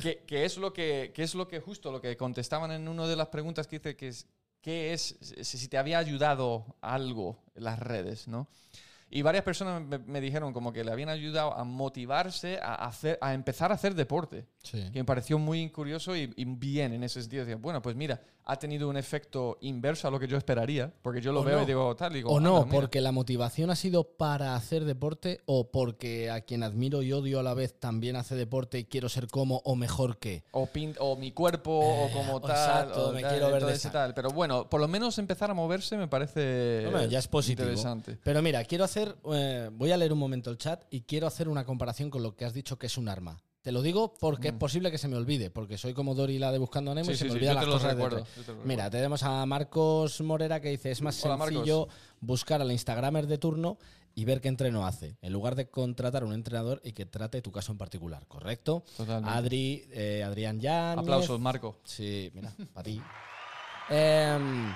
Que, 0.00 0.22
que 0.26 0.44
es 0.44 0.56
lo 0.56 0.72
que, 0.72 1.12
que 1.14 1.22
es 1.22 1.34
lo 1.34 1.46
que 1.48 1.60
justo 1.60 1.92
lo 1.92 2.00
que 2.00 2.16
contestaban 2.16 2.70
en 2.72 2.88
una 2.88 3.06
de 3.06 3.16
las 3.16 3.28
preguntas 3.28 3.66
que 3.66 3.76
hice, 3.76 3.96
que 3.96 4.08
es 4.08 4.26
¿qué 4.60 4.92
es 4.92 5.18
si 5.42 5.58
si 5.58 5.68
te 5.68 5.78
había 5.78 5.98
ayudado 5.98 6.76
algo 6.80 7.38
las 7.54 7.78
redes, 7.78 8.28
¿no? 8.28 8.48
Y 9.10 9.22
varias 9.22 9.44
personas 9.44 9.82
me, 9.82 9.98
me 9.98 10.20
dijeron 10.20 10.52
como 10.52 10.72
que 10.72 10.84
le 10.84 10.92
habían 10.92 11.08
ayudado 11.08 11.54
a 11.54 11.64
motivarse 11.64 12.58
a, 12.62 12.74
hacer, 12.74 13.18
a 13.22 13.32
empezar 13.32 13.70
a 13.70 13.74
hacer 13.74 13.94
deporte, 13.94 14.46
Sí. 14.70 14.84
que 14.92 14.98
me 15.00 15.04
pareció 15.04 15.38
muy 15.38 15.70
curioso 15.70 16.14
y, 16.16 16.32
y 16.36 16.44
bien 16.44 16.92
en 16.92 17.02
ese 17.04 17.20
sentido. 17.22 17.44
Decía, 17.44 17.56
bueno, 17.56 17.80
pues 17.82 17.96
mira, 17.96 18.20
ha 18.44 18.56
tenido 18.58 18.88
un 18.88 18.96
efecto 18.96 19.58
inverso 19.60 20.08
a 20.08 20.10
lo 20.10 20.18
que 20.18 20.26
yo 20.26 20.36
esperaría, 20.38 20.92
porque 21.02 21.20
yo 21.20 21.32
lo 21.32 21.40
O 21.40 21.44
veo 21.44 21.56
no. 21.58 21.62
y 21.62 21.66
digo 21.66 21.94
tal, 21.96 22.12
digo, 22.14 22.30
O 22.30 22.40
no, 22.40 22.66
porque 22.68 23.00
la 23.02 23.12
motivación 23.12 23.70
ha 23.70 23.76
sido 23.76 24.04
para 24.04 24.56
hacer 24.56 24.84
deporte 24.86 25.40
o 25.46 25.70
porque 25.70 26.30
a 26.30 26.40
quien 26.40 26.62
admiro 26.62 27.02
y 27.02 27.12
odio 27.12 27.40
a 27.40 27.42
la 27.42 27.52
vez 27.54 27.78
también 27.78 28.16
hace 28.16 28.34
deporte 28.36 28.78
y 28.78 28.84
quiero 28.84 29.08
ser 29.10 29.28
como 29.28 29.58
o 29.64 29.76
mejor 29.76 30.16
que. 30.18 30.44
O, 30.52 30.66
pin- 30.66 30.96
o 30.98 31.16
mi 31.16 31.32
cuerpo, 31.32 31.70
o 31.78 32.10
como 32.10 32.40
tal. 32.40 32.50
exacto, 32.50 33.08
o 33.08 33.12
me 33.12 33.20
tal, 33.20 33.30
quiero 33.32 33.52
ver 33.52 33.64
de 33.66 33.72
esa- 33.74 33.90
tal. 33.92 34.14
Pero 34.14 34.30
bueno, 34.30 34.68
por 34.70 34.80
lo 34.80 34.88
menos 34.88 35.18
empezar 35.18 35.50
a 35.50 35.54
moverse 35.54 35.96
me 35.98 36.08
parece 36.08 36.88
ya 37.10 37.18
es 37.18 37.28
positivo. 37.28 37.62
interesante. 37.68 38.18
Pero 38.22 38.40
mira, 38.42 38.64
quiero 38.64 38.84
hacer, 38.84 39.14
eh, 39.32 39.68
voy 39.72 39.90
a 39.92 39.96
leer 39.96 40.12
un 40.12 40.18
momento 40.18 40.50
el 40.50 40.58
chat 40.58 40.84
y 40.90 41.02
quiero 41.02 41.26
hacer 41.26 41.48
una 41.48 41.64
comparación 41.64 42.08
con 42.10 42.22
lo 42.22 42.34
que 42.34 42.44
has 42.44 42.54
dicho 42.54 42.78
que 42.78 42.86
es 42.86 42.96
un 42.96 43.08
arma. 43.08 43.38
Te 43.62 43.72
lo 43.72 43.82
digo 43.82 44.14
porque 44.20 44.48
es 44.48 44.54
posible 44.54 44.90
que 44.90 44.98
se 44.98 45.08
me 45.08 45.16
olvide, 45.16 45.50
porque 45.50 45.76
soy 45.78 45.92
como 45.92 46.14
Dory 46.14 46.38
la 46.38 46.52
de 46.52 46.58
Buscando 46.58 46.92
a 46.92 46.94
Nemo 46.94 47.10
Mm. 47.10 47.12
Sí, 47.12 47.12
y 47.12 47.16
se 47.16 47.24
sí, 47.24 47.24
me 47.24 47.30
sí, 47.32 47.36
olvidan 47.38 47.54
yo 47.56 47.60
las 47.60 47.74
cosas 47.74 47.94
recuerdo, 47.94 48.24
te 48.46 48.52
Mira, 48.64 48.88
tenemos 48.90 49.22
a 49.24 49.44
Marcos 49.46 50.20
Morera 50.20 50.60
que 50.60 50.70
dice, 50.70 50.90
es 50.90 51.02
más 51.02 51.22
Hola, 51.24 51.36
Marcos. 51.36 51.54
sencillo 51.54 51.88
buscar 52.20 52.60
al 52.62 52.70
Instagramer 52.72 53.26
de 53.26 53.38
turno 53.38 53.78
y 54.14 54.24
ver 54.24 54.40
qué 54.40 54.48
entreno 54.48 54.86
hace, 54.86 55.16
en 55.22 55.32
lugar 55.32 55.54
de 55.54 55.68
contratar 55.70 56.22
a 56.22 56.26
un 56.26 56.32
entrenador 56.32 56.80
y 56.84 56.92
que 56.92 57.04
trate 57.06 57.42
tu 57.42 57.52
caso 57.52 57.70
en 57.72 57.78
particular, 57.78 58.26
¿correcto? 58.26 58.84
Totalmente. 58.96 59.30
Adri, 59.36 59.84
eh, 59.92 60.22
Adrián 60.24 60.60
Yáñez. 60.60 60.98
Aplausos, 61.02 61.38
Marco. 61.38 61.78
Sí, 61.84 62.30
mira, 62.34 62.52
para 62.72 62.84
ti. 62.84 63.00
Em, 63.90 64.72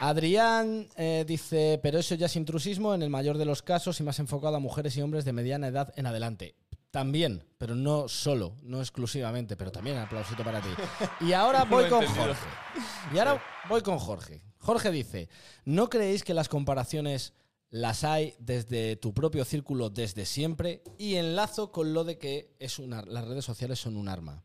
Adrián 0.00 0.88
eh, 0.96 1.24
dice, 1.26 1.78
pero 1.82 1.98
eso 1.98 2.14
ya 2.16 2.26
es 2.26 2.36
intrusismo 2.36 2.94
en 2.94 3.02
el 3.02 3.10
mayor 3.10 3.38
de 3.38 3.44
los 3.44 3.62
casos 3.62 4.00
y 4.00 4.02
más 4.02 4.18
enfocado 4.18 4.56
a 4.56 4.60
mujeres 4.60 4.96
y 4.96 5.02
hombres 5.02 5.24
de 5.24 5.32
mediana 5.32 5.68
edad 5.68 5.92
en 5.96 6.06
adelante. 6.06 6.56
También, 6.94 7.42
pero 7.58 7.74
no 7.74 8.06
solo, 8.06 8.54
no 8.62 8.78
exclusivamente, 8.78 9.56
pero 9.56 9.72
también 9.72 9.98
aplausito 9.98 10.44
para 10.44 10.60
ti. 10.60 10.68
Y 11.22 11.32
ahora 11.32 11.64
voy 11.64 11.88
con. 11.88 12.06
Jorge. 12.06 12.46
Y 13.12 13.18
ahora 13.18 13.42
voy 13.68 13.82
con 13.82 13.98
Jorge. 13.98 14.44
Jorge 14.58 14.92
dice, 14.92 15.28
¿no 15.64 15.90
creéis 15.90 16.22
que 16.22 16.34
las 16.34 16.48
comparaciones 16.48 17.32
las 17.68 18.04
hay 18.04 18.36
desde 18.38 18.94
tu 18.94 19.12
propio 19.12 19.44
círculo 19.44 19.90
desde 19.90 20.24
siempre? 20.24 20.84
Y 20.96 21.16
enlazo 21.16 21.72
con 21.72 21.94
lo 21.94 22.04
de 22.04 22.16
que 22.16 22.54
es 22.60 22.78
una, 22.78 23.02
las 23.02 23.24
redes 23.24 23.44
sociales 23.44 23.80
son 23.80 23.96
un 23.96 24.08
arma. 24.08 24.44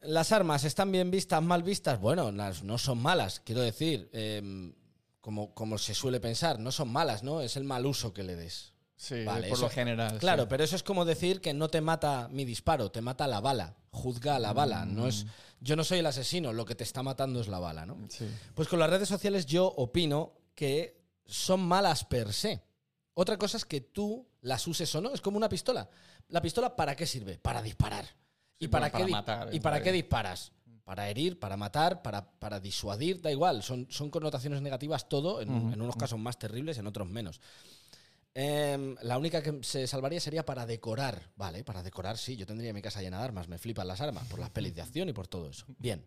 Las 0.00 0.30
armas 0.30 0.62
están 0.62 0.92
bien 0.92 1.10
vistas, 1.10 1.42
mal 1.42 1.64
vistas. 1.64 2.00
Bueno, 2.00 2.30
las 2.30 2.62
no 2.62 2.78
son 2.78 3.02
malas, 3.02 3.40
quiero 3.40 3.62
decir, 3.62 4.08
em, 4.12 4.76
como, 5.20 5.52
como 5.54 5.76
se 5.76 5.92
suele 5.92 6.20
pensar, 6.20 6.60
no 6.60 6.70
son 6.70 6.88
malas, 6.92 7.24
¿no? 7.24 7.40
Es 7.40 7.56
el 7.56 7.64
mal 7.64 7.84
uso 7.84 8.14
que 8.14 8.22
le 8.22 8.36
des. 8.36 8.74
Sí, 9.02 9.24
Vale, 9.24 9.48
por 9.48 9.56
eso- 9.56 9.64
lo 9.66 9.70
general. 9.70 10.18
Claro, 10.18 10.42
sí. 10.42 10.48
pero 10.50 10.62
eso 10.62 10.76
es 10.76 10.82
como 10.82 11.06
decir 11.06 11.40
que 11.40 11.54
no 11.54 11.68
te 11.68 11.80
mata 11.80 12.28
mi 12.30 12.44
disparo, 12.44 12.90
te 12.90 13.00
mata 13.00 13.26
la 13.26 13.40
bala. 13.40 13.74
Juzga 13.92 14.36
a 14.36 14.38
la 14.38 14.52
bala. 14.52 14.84
No 14.84 15.06
es, 15.08 15.24
yo 15.58 15.74
no 15.74 15.84
soy 15.84 16.00
el 16.00 16.06
asesino, 16.06 16.52
lo 16.52 16.66
que 16.66 16.74
te 16.74 16.84
está 16.84 17.02
matando 17.02 17.40
es 17.40 17.48
la 17.48 17.58
bala, 17.58 17.86
¿no? 17.86 17.96
Sí. 18.10 18.28
Pues 18.54 18.68
con 18.68 18.78
las 18.78 18.90
redes 18.90 19.08
sociales 19.08 19.46
yo 19.46 19.64
opino 19.66 20.34
que 20.54 21.00
son 21.24 21.60
malas 21.60 22.04
per 22.04 22.30
se. 22.34 22.62
Otra 23.14 23.38
cosa 23.38 23.56
es 23.56 23.64
que 23.64 23.80
tú 23.80 24.28
las 24.42 24.66
uses 24.66 24.94
o 24.94 25.00
no. 25.00 25.14
Es 25.14 25.22
como 25.22 25.38
una 25.38 25.48
pistola. 25.48 25.88
¿La 26.28 26.42
pistola 26.42 26.76
para 26.76 26.94
qué 26.94 27.06
sirve? 27.06 27.38
Para 27.38 27.62
disparar. 27.62 28.04
¿Y 28.58 28.68
para, 28.68 28.90
para- 28.90 28.90
qué, 28.90 28.92
para 28.92 29.06
di- 29.06 29.12
matar, 29.12 29.54
¿y 29.54 29.60
para 29.60 29.74
vale. 29.76 29.84
qué 29.84 29.92
disparas? 29.92 30.52
Para 30.84 31.08
herir, 31.08 31.38
para 31.40 31.56
matar, 31.56 32.02
para, 32.02 32.30
para 32.32 32.60
disuadir, 32.60 33.22
da 33.22 33.30
igual. 33.30 33.62
Son, 33.62 33.86
son 33.90 34.10
connotaciones 34.10 34.60
negativas 34.60 35.08
todo, 35.08 35.40
en 35.40 35.50
unos 35.80 35.96
casos 35.96 36.18
más 36.18 36.38
terribles, 36.38 36.76
en 36.76 36.86
otros 36.86 37.08
menos. 37.08 37.40
Em, 38.32 38.94
la 39.02 39.18
única 39.18 39.42
que 39.42 39.58
se 39.62 39.86
salvaría 39.86 40.20
sería 40.20 40.44
para 40.44 40.66
decorar. 40.66 41.32
Vale, 41.36 41.64
para 41.64 41.82
decorar 41.82 42.16
sí, 42.16 42.36
yo 42.36 42.46
tendría 42.46 42.72
mi 42.72 42.82
casa 42.82 43.02
llena 43.02 43.18
de 43.18 43.24
armas, 43.24 43.48
me 43.48 43.58
flipan 43.58 43.88
las 43.88 44.00
armas, 44.00 44.26
por 44.28 44.38
las 44.38 44.50
pelis 44.50 44.74
de 44.74 44.82
acción 44.82 45.08
y 45.08 45.12
por 45.12 45.26
todo 45.26 45.50
eso. 45.50 45.66
Bien. 45.78 46.06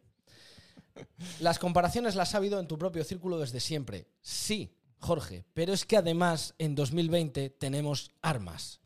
Las 1.39 1.59
comparaciones 1.59 2.15
las 2.15 2.33
ha 2.33 2.37
habido 2.37 2.59
en 2.59 2.67
tu 2.67 2.77
propio 2.77 3.03
círculo 3.03 3.39
desde 3.39 3.59
siempre. 3.59 4.07
Sí, 4.21 4.77
Jorge, 4.99 5.43
pero 5.53 5.73
es 5.73 5.85
que 5.85 5.97
además 5.97 6.55
en 6.59 6.75
2020 6.75 7.49
tenemos 7.49 8.11
armas. 8.21 8.79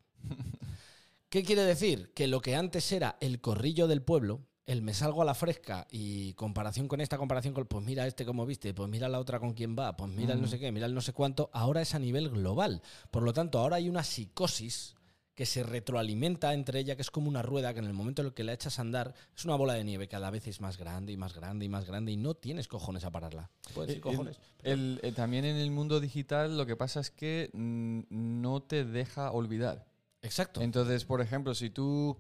¿Qué 1.29 1.43
quiere 1.43 1.63
decir? 1.63 2.13
Que 2.13 2.27
lo 2.27 2.41
que 2.41 2.55
antes 2.55 2.91
era 2.91 3.17
el 3.19 3.41
corrillo 3.41 3.87
del 3.87 4.01
pueblo, 4.01 4.46
el 4.67 4.81
me 4.81 4.93
salgo 4.93 5.21
a 5.21 5.25
la 5.25 5.33
fresca 5.33 5.87
y 5.89 6.33
comparación 6.33 6.87
con 6.89 6.99
esta, 7.01 7.17
comparación 7.17 7.53
con, 7.53 7.65
pues 7.65 7.83
mira 7.85 8.05
este 8.05 8.25
como 8.25 8.45
viste, 8.45 8.73
pues 8.73 8.89
mira 8.89 9.07
la 9.07 9.19
otra 9.19 9.39
con 9.39 9.53
quién 9.53 9.75
va, 9.79 9.95
pues 9.95 10.11
mira 10.11 10.33
el 10.33 10.41
no 10.41 10.47
sé 10.47 10.59
qué, 10.59 10.71
mira 10.73 10.85
el 10.85 10.93
no 10.93 10.99
sé 11.01 11.13
cuánto, 11.13 11.49
ahora 11.53 11.81
es 11.81 11.95
a 11.95 11.99
nivel 11.99 12.29
global. 12.29 12.81
Por 13.09 13.23
lo 13.23 13.31
tanto, 13.33 13.59
ahora 13.59 13.77
hay 13.77 13.87
una 13.89 14.03
psicosis 14.03 14.93
que 15.35 15.45
se 15.45 15.63
retroalimenta 15.63 16.53
entre 16.53 16.79
ella, 16.79 16.95
que 16.97 17.01
es 17.03 17.11
como 17.11 17.29
una 17.29 17.43
rueda 17.43 17.71
que 17.71 17.79
en 17.79 17.85
el 17.85 17.93
momento 17.93 18.21
en 18.23 18.27
el 18.27 18.33
que 18.33 18.43
la 18.43 18.53
echas 18.53 18.77
a 18.77 18.81
andar 18.81 19.13
es 19.35 19.45
una 19.45 19.55
bola 19.55 19.73
de 19.73 19.83
nieve, 19.85 20.07
cada 20.09 20.31
vez 20.31 20.47
es 20.47 20.59
más 20.59 20.77
grande 20.77 21.13
y 21.13 21.17
más 21.17 21.33
grande 21.33 21.63
y 21.63 21.69
más 21.69 21.85
grande 21.85 22.11
y 22.11 22.17
no 22.17 22.33
tienes 22.33 22.67
cojones 22.67 23.05
a 23.05 23.11
pararla. 23.11 23.49
Puedes 23.73 23.87
decir 23.89 23.97
El- 23.97 24.01
cojones. 24.17 24.39
el- 24.63 24.99
el- 25.01 25.13
también 25.13 25.45
en 25.45 25.55
el 25.55 25.71
mundo 25.71 25.99
digital 26.01 26.57
lo 26.57 26.65
que 26.65 26.75
pasa 26.75 26.99
es 26.99 27.11
que 27.11 27.51
no 27.53 28.61
te 28.63 28.83
deja 28.83 29.31
olvidar. 29.31 29.85
Exacto. 30.23 30.61
Entonces, 30.61 31.05
por 31.05 31.21
ejemplo, 31.21 31.53
si 31.53 31.69
tú 31.69 32.17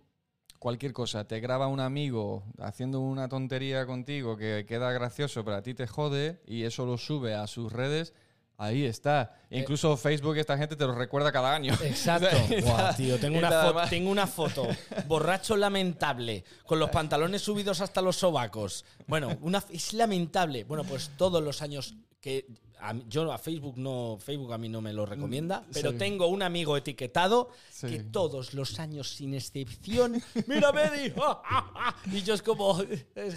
cualquier 0.59 0.93
cosa 0.93 1.27
te 1.27 1.39
graba 1.39 1.67
un 1.67 1.79
amigo 1.79 2.43
haciendo 2.59 2.99
una 2.99 3.29
tontería 3.29 3.85
contigo 3.85 4.37
que 4.37 4.65
queda 4.67 4.91
gracioso, 4.91 5.43
pero 5.43 5.57
a 5.57 5.61
ti 5.61 5.73
te 5.73 5.87
jode 5.87 6.41
y 6.45 6.63
eso 6.63 6.85
lo 6.85 6.97
sube 6.97 7.35
a 7.35 7.47
sus 7.47 7.71
redes, 7.71 8.13
ahí 8.57 8.85
está. 8.85 9.35
Eh, 9.49 9.59
Incluso 9.59 9.95
Facebook, 9.97 10.37
esta 10.37 10.57
gente 10.57 10.75
te 10.75 10.85
lo 10.85 10.95
recuerda 10.95 11.31
cada 11.31 11.53
año. 11.53 11.73
Exacto. 11.83 12.35
Buah, 12.63 12.95
tío, 12.95 13.19
tengo 13.19 13.37
una, 13.37 13.51
foto, 13.51 13.81
tengo 13.89 14.11
una 14.11 14.27
foto. 14.27 14.67
Borracho 15.07 15.55
lamentable. 15.55 16.43
Con 16.65 16.79
los 16.79 16.89
pantalones 16.89 17.41
subidos 17.41 17.81
hasta 17.81 18.01
los 18.01 18.17
sobacos. 18.17 18.85
Bueno, 19.07 19.37
una, 19.41 19.63
es 19.69 19.93
lamentable. 19.93 20.63
Bueno, 20.63 20.83
pues 20.83 21.11
todos 21.17 21.43
los 21.43 21.61
años 21.61 21.95
que. 22.19 22.45
A 22.79 22.93
yo 23.07 23.31
a 23.31 23.37
Facebook 23.37 23.77
no. 23.77 24.17
Facebook 24.19 24.53
a 24.53 24.57
mí 24.57 24.69
no 24.69 24.81
me 24.81 24.93
lo 24.93 25.05
recomienda. 25.05 25.63
Pero 25.73 25.91
sí. 25.91 25.97
tengo 25.97 26.27
un 26.27 26.41
amigo 26.41 26.75
etiquetado 26.77 27.49
Sí. 27.69 27.87
que 27.87 27.99
todos 28.03 28.53
los 28.53 28.79
años, 28.79 29.09
sin 29.09 29.33
excepción. 29.33 30.21
¡Mira, 30.47 30.71
Medi! 30.71 31.11
ja, 31.11 31.41
ja, 31.43 31.71
ja". 31.73 31.95
Y 32.11 32.21
yo 32.23 32.33
es 32.33 32.41
como. 32.41 32.81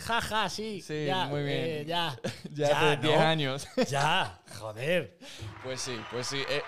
Jaja, 0.07 0.49
sí. 0.49 0.81
Sí, 0.81 1.07
ya, 1.07 1.27
muy 1.27 1.43
bien. 1.43 1.59
eh, 1.59 1.85
ya. 1.87 2.19
Ya, 2.53 2.91
hace 2.93 2.97
10 3.07 3.15
¿no? 3.17 3.21
años. 3.23 3.69
Ya, 3.91 4.43
joder. 4.59 5.19
Pues 5.63 5.81
sí, 5.81 5.97
pues 6.11 6.27
sí. 6.27 6.39
eh, 6.49 6.63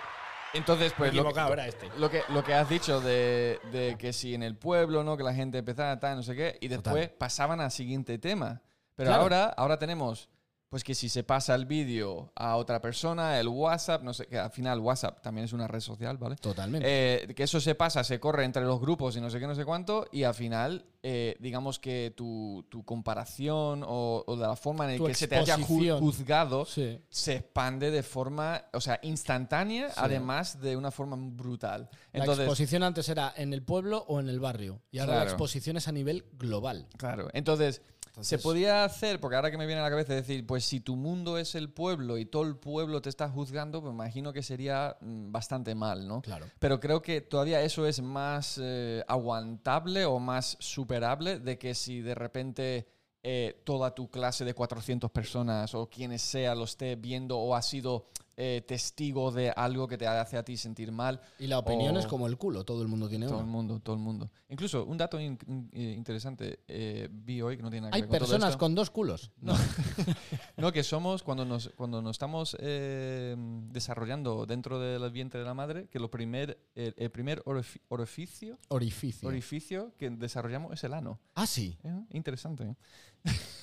entonces, 0.55 0.93
pues 0.97 1.15
lo 1.15 1.25
que, 1.33 1.41
este. 1.67 1.89
lo 1.99 2.11
que 2.11 2.23
lo 2.29 2.45
que 2.45 2.53
has 2.53 2.69
dicho 2.69 3.01
de, 3.01 3.59
de 3.73 3.97
que 3.99 4.13
si 4.13 4.35
en 4.35 4.43
el 4.43 4.55
pueblo, 4.57 5.03
¿no? 5.03 5.17
Que 5.17 5.23
la 5.23 5.33
gente 5.33 5.59
empezaba 5.59 5.99
tal, 5.99 6.17
no 6.17 6.23
sé 6.23 6.35
qué, 6.37 6.59
y 6.61 6.69
después 6.69 7.09
pasaban 7.11 7.61
al 7.61 7.71
siguiente 7.71 8.19
tema. 8.19 8.61
Pero 8.95 9.09
Claro. 9.09 9.23
ahora, 9.23 9.45
ahora 9.57 9.79
tenemos, 9.79 10.29
pues 10.73 10.85
que 10.85 10.95
si 10.95 11.11
se 11.11 11.23
pasa 11.23 11.55
el 11.55 11.67
vídeo 11.67 12.33
a 12.35 12.57
otra 12.57 12.81
persona, 12.81 13.39
el 13.39 13.47
WhatsApp, 13.47 14.03
no 14.03 14.15
sé, 14.15 14.27
que 14.27 14.39
al 14.39 14.51
final 14.51 14.81
WhatsApp 14.81 15.21
también 15.21 15.45
es 15.45 15.53
una 15.53 15.69
red 15.69 15.81
social, 15.81 16.17
¿vale? 16.17 16.37
Totalmente. 16.37 16.89
Eh, 16.89 17.35
que 17.35 17.43
eso 17.43 17.61
se 17.61 17.75
pasa, 17.75 18.03
se 18.03 18.19
corre 18.19 18.47
entre 18.47 18.63
los 18.65 18.81
grupos 18.81 19.15
y 19.15 19.21
no 19.21 19.29
sé 19.29 19.39
qué, 19.39 19.47
no 19.47 19.55
sé 19.55 19.67
cuánto, 19.67 20.07
y 20.13 20.23
al 20.23 20.33
final, 20.33 20.87
eh, 21.03 21.37
digamos 21.41 21.79
que 21.79 22.15
tu, 22.17 22.65
tu 22.71 22.87
comparación 22.87 23.83
o, 23.87 24.25
o 24.27 24.35
de 24.35 24.47
la 24.47 24.57
forma 24.57 24.91
en 24.91 24.99
la 24.99 25.09
que 25.09 25.15
se 25.15 25.29
te 25.29 25.37
haya 25.37 25.59
juzgado 25.59 26.65
sí. 26.65 26.99
se 27.11 27.35
expande 27.35 27.91
de 27.91 28.03
forma, 28.03 28.65
o 28.73 28.81
sea, 28.81 28.99
instantánea, 29.03 29.91
Sí. 29.91 29.95
además 29.99 30.59
de 30.63 30.75
una 30.79 30.91
forma 30.91 31.17
brutal. 31.19 31.91
La 32.15 32.25
exposición 32.25 32.83
antes 32.83 33.11
era 33.11 33.35
en 33.37 33.53
el 33.53 33.63
pueblo 33.63 34.07
o 34.09 34.21
en 34.21 34.31
el 34.31 34.41
barrio. 34.41 34.81
Y 34.91 35.01
ahora 35.01 35.17
la 35.17 35.25
exposición 35.25 35.77
es 35.77 35.87
a 35.87 35.93
nivel 35.93 36.25
global. 36.39 36.87
claro, 36.97 37.29
entonces, 37.35 37.83
se 38.21 38.39
podía 38.39 38.85
hacer, 38.85 39.21
porque 39.21 39.37
ahora 39.37 39.51
que 39.51 39.57
me 39.57 39.67
viene 39.67 39.81
a 39.81 39.85
la 39.85 39.91
cabeza 39.91 40.15
decir, 40.15 40.47
pues 40.47 40.65
si 40.65 40.81
tu 40.81 40.97
mundo 40.97 41.39
es 41.39 41.55
el 41.55 41.71
pueblo 41.71 42.19
y 42.19 42.27
todo 42.27 42.43
el 42.43 42.57
pueblo 42.57 43.01
te 43.01 43.09
está 43.09 43.29
juzgando, 43.29 43.81
pues 43.81 43.93
imagino 43.93 44.33
que 44.33 44.43
sería 44.43 44.97
mm, 45.01 45.33
bastante 45.33 45.75
mal, 45.75 46.07
¿no? 46.07 46.21
Claro. 46.21 46.47
Pero 46.59 46.79
creo 46.79 47.01
que 47.01 47.23
todavía 47.23 47.63
eso 47.63 47.87
es 47.87 48.03
más 48.03 48.61
eh, 48.63 49.03
aguantable 49.09 50.05
o 50.05 50.19
más 50.19 50.57
superable 50.61 51.39
de 51.39 51.59
que 51.59 51.75
si 51.75 52.01
de 52.01 52.15
repente 52.15 52.87
eh, 53.23 53.63
toda 53.65 53.95
tu 53.95 54.11
clase 54.11 54.45
de 54.45 54.53
400 54.53 55.11
personas 55.11 55.75
o 55.75 55.89
quienes 55.89 56.23
sea 56.23 56.55
lo 56.55 56.65
esté 56.65 56.97
viendo 56.97 57.39
o 57.39 57.55
ha 57.55 57.63
sido 57.63 58.09
eh, 58.37 58.63
testigo 58.67 59.31
de 59.31 59.51
algo 59.51 59.87
que 59.89 59.99
te 59.99 60.07
hace 60.07 60.37
a 60.39 60.45
ti 60.45 60.57
sentir 60.57 60.91
mal. 60.93 61.21
Y 61.39 61.47
la 61.47 61.59
opinión 61.59 61.97
O- 61.97 61.99
es 62.01 62.07
como 62.07 62.27
el 62.27 62.37
culo, 62.39 62.65
todo 62.65 62.83
el 62.83 62.89
mundo 62.89 63.09
tiene 63.09 63.27
Todo 63.27 63.41
el 63.41 63.47
mundo, 63.47 63.81
todo 63.81 63.95
el 63.97 64.01
mundo. 64.03 64.31
Incluso 64.49 64.85
un 64.85 64.97
dato 64.97 65.21
in- 65.21 65.39
in- 65.47 65.71
eh, 65.73 65.95
interesante 65.97 66.61
eh, 66.69 67.09
vi 67.11 67.43
hoy 67.43 67.57
que 67.57 67.63
no 67.63 67.71
tiene 67.71 67.83
nada 67.83 67.91
que 67.93 67.97
Hay 67.97 68.03
ver 68.03 68.09
con 68.11 68.19
todo 68.19 68.29
personas 68.29 68.57
con 68.57 68.75
dos 68.75 68.91
culos. 68.91 69.31
No. 69.41 69.55
no, 70.57 70.73
que 70.73 70.83
somos 70.83 71.23
cuando 71.23 71.45
nos, 71.45 71.71
cuando 71.77 72.01
nos 72.03 72.13
estamos 72.13 72.57
eh, 72.61 73.35
desarrollando 73.71 74.47
dentro 74.47 74.79
del 74.81 75.11
vientre 75.11 75.41
de 75.41 75.47
la 75.47 75.55
madre, 75.55 75.89
que 75.89 75.99
lo 75.99 76.11
primer, 76.11 76.59
el, 76.75 76.95
el 76.97 77.11
primer 77.11 77.43
orifi- 77.45 77.81
orificio, 77.89 78.59
Orificio. 78.69 79.29
orificio 79.29 79.93
que 79.99 80.11
desarrollamos 80.11 80.73
es 80.73 80.85
el 80.85 80.95
ano. 80.95 81.21
ah, 81.35 81.47
sí. 81.47 81.79
Interesante. 82.11 82.77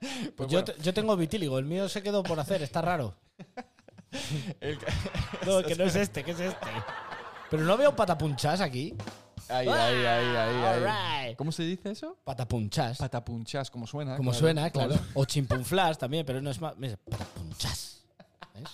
Pues 0.00 0.32
Pues 0.36 0.48
yo, 0.50 0.62
bueno, 0.62 0.82
yo 0.82 0.94
tengo 0.94 1.16
vitíligo, 1.16 1.58
el 1.58 1.66
mío 1.66 1.88
se 1.88 2.02
quedó 2.02 2.22
por 2.22 2.38
hacer, 2.40 2.62
está 2.62 2.80
raro. 2.80 3.14
el 4.60 4.78
ca- 4.78 4.92
No, 5.46 5.62
que 5.62 5.74
no 5.76 5.84
es 5.84 5.96
este, 5.96 6.24
que 6.24 6.32
es 6.32 6.40
este. 6.40 6.66
Pero 7.50 7.64
no 7.64 7.76
veo 7.76 7.94
patapunchas 7.94 8.60
aquí. 8.60 8.94
ahí, 9.48 9.66
ahí, 9.68 9.74
ahí, 10.04 10.04
ahí, 10.06 10.36
ahí. 10.36 10.84
Alright. 10.84 11.36
¿Cómo 11.36 11.50
se 11.52 11.62
dice 11.64 11.90
eso? 11.90 12.16
Patapunchas. 12.24 12.98
Patapunchas, 12.98 13.70
como 13.70 13.86
suena. 13.86 14.16
Como 14.16 14.30
claro. 14.30 14.40
suena, 14.40 14.70
claro. 14.70 14.94
O 15.14 15.24
chimpunflas 15.26 15.98
también, 15.98 16.24
pero 16.24 16.40
no 16.40 16.50
es 16.50 16.60
más. 16.60 16.76
mira, 16.76 16.96
Patapunchas. 17.10 18.04
¿Ves? 18.54 18.68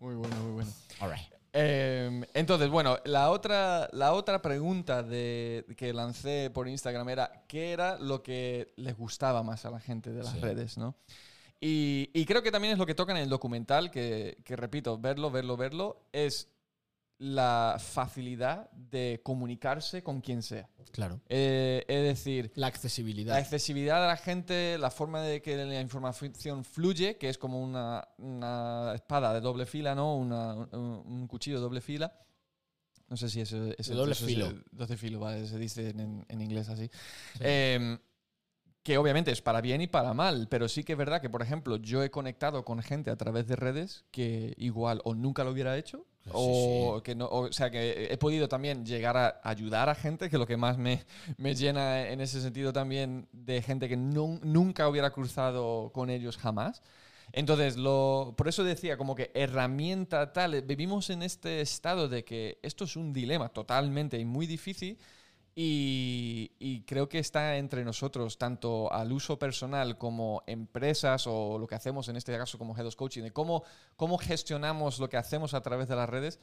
Muy 0.00 0.14
bueno, 0.14 0.36
muy 0.36 0.52
bueno. 0.52 0.70
Alright. 1.00 1.32
Eh, 1.54 2.20
entonces, 2.34 2.68
bueno, 2.68 2.98
la 3.04 3.30
otra, 3.30 3.88
la 3.92 4.12
otra 4.12 4.42
pregunta 4.42 5.02
de, 5.02 5.64
que 5.78 5.92
lancé 5.94 6.50
por 6.52 6.68
Instagram 6.68 7.08
era 7.08 7.44
¿qué 7.48 7.72
era 7.72 7.98
lo 7.98 8.22
que 8.22 8.74
les 8.76 8.96
gustaba 8.96 9.42
más 9.42 9.64
a 9.64 9.70
la 9.70 9.80
gente 9.80 10.12
de 10.12 10.22
las 10.22 10.32
Sí. 10.34 10.40
redes? 10.40 10.76
¿no? 10.76 10.94
Y, 11.60 12.10
y 12.14 12.24
creo 12.24 12.42
que 12.42 12.52
también 12.52 12.72
es 12.72 12.78
lo 12.78 12.86
que 12.86 12.94
toca 12.94 13.12
en 13.12 13.18
el 13.18 13.28
documental, 13.28 13.90
que, 13.90 14.38
que 14.44 14.54
repito, 14.56 14.96
verlo, 14.98 15.30
verlo, 15.30 15.56
verlo, 15.56 16.02
es 16.12 16.48
la 17.20 17.78
facilidad 17.80 18.70
de 18.70 19.20
comunicarse 19.24 20.04
con 20.04 20.20
quien 20.20 20.40
sea. 20.40 20.68
Claro. 20.92 21.20
Eh, 21.28 21.84
es 21.88 22.02
decir, 22.04 22.52
La 22.54 22.68
accesibilidad. 22.68 23.34
la 23.34 23.40
accesibilidad 23.40 24.00
de 24.00 24.06
la 24.06 24.16
gente, 24.16 24.78
la 24.78 24.92
forma 24.92 25.20
de 25.22 25.42
que 25.42 25.56
la 25.56 25.80
información 25.80 26.64
fluye, 26.64 27.16
que 27.18 27.28
es 27.28 27.36
como 27.38 27.60
una, 27.60 28.06
una 28.18 28.92
espada 28.94 29.34
de 29.34 29.40
doble 29.40 29.66
fila, 29.66 29.96
¿no? 29.96 30.16
Una- 30.16 30.54
un, 30.54 31.02
un 31.06 31.26
cuchillo 31.26 31.56
de 31.56 31.62
doble 31.62 31.80
fila. 31.80 32.16
No 33.08 33.16
sé 33.16 33.28
si 33.30 33.40
eso 33.40 33.64
es 33.76 33.88
De 33.88 33.94
doble 33.96 34.12
eso 34.12 34.26
filo. 34.26 34.52
doble 34.70 34.96
filo, 34.96 35.18
vale, 35.18 35.46
se 35.48 35.58
dice 35.58 35.88
en, 35.90 36.24
en 36.28 36.40
inglés 36.40 36.68
así. 36.68 36.88
Em, 37.40 37.98
que 38.88 38.96
obviamente 38.96 39.30
es 39.30 39.42
para 39.42 39.60
bien 39.60 39.82
y 39.82 39.86
para 39.86 40.14
mal, 40.14 40.48
pero 40.48 40.66
sí 40.66 40.82
que 40.82 40.92
es 40.92 40.98
verdad 40.98 41.20
que, 41.20 41.28
por 41.28 41.42
ejemplo, 41.42 41.76
yo 41.76 42.02
he 42.02 42.10
conectado 42.10 42.64
con 42.64 42.80
gente 42.82 43.10
a 43.10 43.16
través 43.16 43.46
de 43.46 43.54
redes 43.54 44.06
que 44.10 44.54
igual 44.56 45.02
o 45.04 45.14
nunca 45.14 45.44
lo 45.44 45.50
hubiera 45.50 45.76
hecho, 45.76 46.06
Sí, 46.24 46.30
o 46.32 47.02
que 47.04 47.14
no, 47.14 47.26
o 47.26 47.52
sea, 47.52 47.70
que 47.70 48.08
he 48.10 48.16
podido 48.16 48.48
también 48.48 48.86
llegar 48.86 49.18
a 49.18 49.40
ayudar 49.44 49.90
a 49.90 49.94
gente, 49.94 50.30
que 50.30 50.38
lo 50.38 50.46
que 50.46 50.56
más 50.56 50.78
me, 50.78 51.04
me 51.36 51.54
llena 51.54 52.08
en 52.08 52.22
ese 52.22 52.40
sentido 52.40 52.72
también 52.72 53.28
de 53.32 53.60
gente 53.60 53.90
que 53.90 53.96
nun- 53.98 54.40
nunca 54.42 54.88
hubiera 54.88 55.10
cruzado 55.10 55.90
con 55.92 56.08
ellos 56.08 56.38
jamás. 56.38 56.82
Entonces, 57.32 57.76
lo, 57.76 58.32
por 58.38 58.48
eso 58.48 58.64
decía, 58.64 58.96
como 58.96 59.14
que 59.14 59.30
herramienta 59.34 60.32
tal, 60.32 60.62
vivimos 60.62 61.10
en 61.10 61.22
este 61.22 61.60
estado 61.60 62.08
de 62.08 62.24
que 62.24 62.58
esto 62.62 62.84
es 62.84 62.96
un 62.96 63.12
dilema 63.12 63.50
totalmente 63.50 64.18
y 64.18 64.24
muy 64.24 64.46
difícil 64.46 64.96
y, 65.54 66.52
y 66.58 66.82
creo 66.82 67.08
que 67.08 67.18
está 67.18 67.56
entre 67.56 67.84
nosotros, 67.84 68.38
tanto 68.38 68.92
al 68.92 69.12
uso 69.12 69.38
personal 69.38 69.98
como 69.98 70.42
empresas 70.46 71.26
o 71.26 71.58
lo 71.58 71.66
que 71.66 71.74
hacemos 71.74 72.08
en 72.08 72.16
este 72.16 72.36
caso 72.36 72.58
como 72.58 72.76
Head 72.76 72.86
of 72.86 72.96
Coaching, 72.96 73.22
de 73.22 73.32
cómo, 73.32 73.64
cómo 73.96 74.18
gestionamos 74.18 74.98
lo 74.98 75.08
que 75.08 75.16
hacemos 75.16 75.54
a 75.54 75.62
través 75.62 75.88
de 75.88 75.96
las 75.96 76.08
redes 76.08 76.38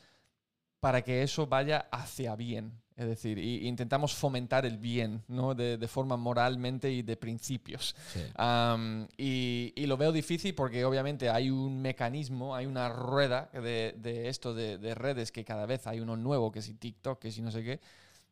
para 0.79 1.01
que 1.01 1.23
eso 1.23 1.47
vaya 1.47 1.87
hacia 1.91 2.35
bien. 2.35 2.73
Es 2.95 3.07
decir, 3.07 3.37
y, 3.39 3.67
intentamos 3.67 4.13
fomentar 4.13 4.65
el 4.65 4.77
bien, 4.77 5.23
¿no? 5.27 5.53
De, 5.53 5.77
de 5.77 5.87
forma 5.87 6.15
moralmente 6.15 6.91
y 6.91 7.01
de 7.01 7.17
principios. 7.17 7.95
Sí. 8.13 8.21
Am, 8.35 9.07
y, 9.17 9.73
y 9.75 9.85
lo 9.85 9.97
veo 9.97 10.11
difícil 10.11 10.55
porque 10.55 10.85
obviamente 10.85 11.29
hay 11.29 11.49
un 11.49 11.81
mecanismo, 11.81 12.55
hay 12.55 12.67
una 12.67 12.87
rueda 12.87 13.49
de, 13.51 13.95
de 13.97 14.29
esto 14.29 14.53
de, 14.53 14.77
de 14.77 14.95
redes 14.95 15.31
que 15.31 15.43
cada 15.43 15.65
vez 15.65 15.87
hay 15.87 15.99
uno 15.99 16.15
nuevo, 16.15 16.51
que 16.51 16.61
si 16.61 16.75
TikTok, 16.75 17.19
que 17.19 17.31
si 17.31 17.41
no 17.41 17.51
sé 17.51 17.63
qué. 17.63 17.81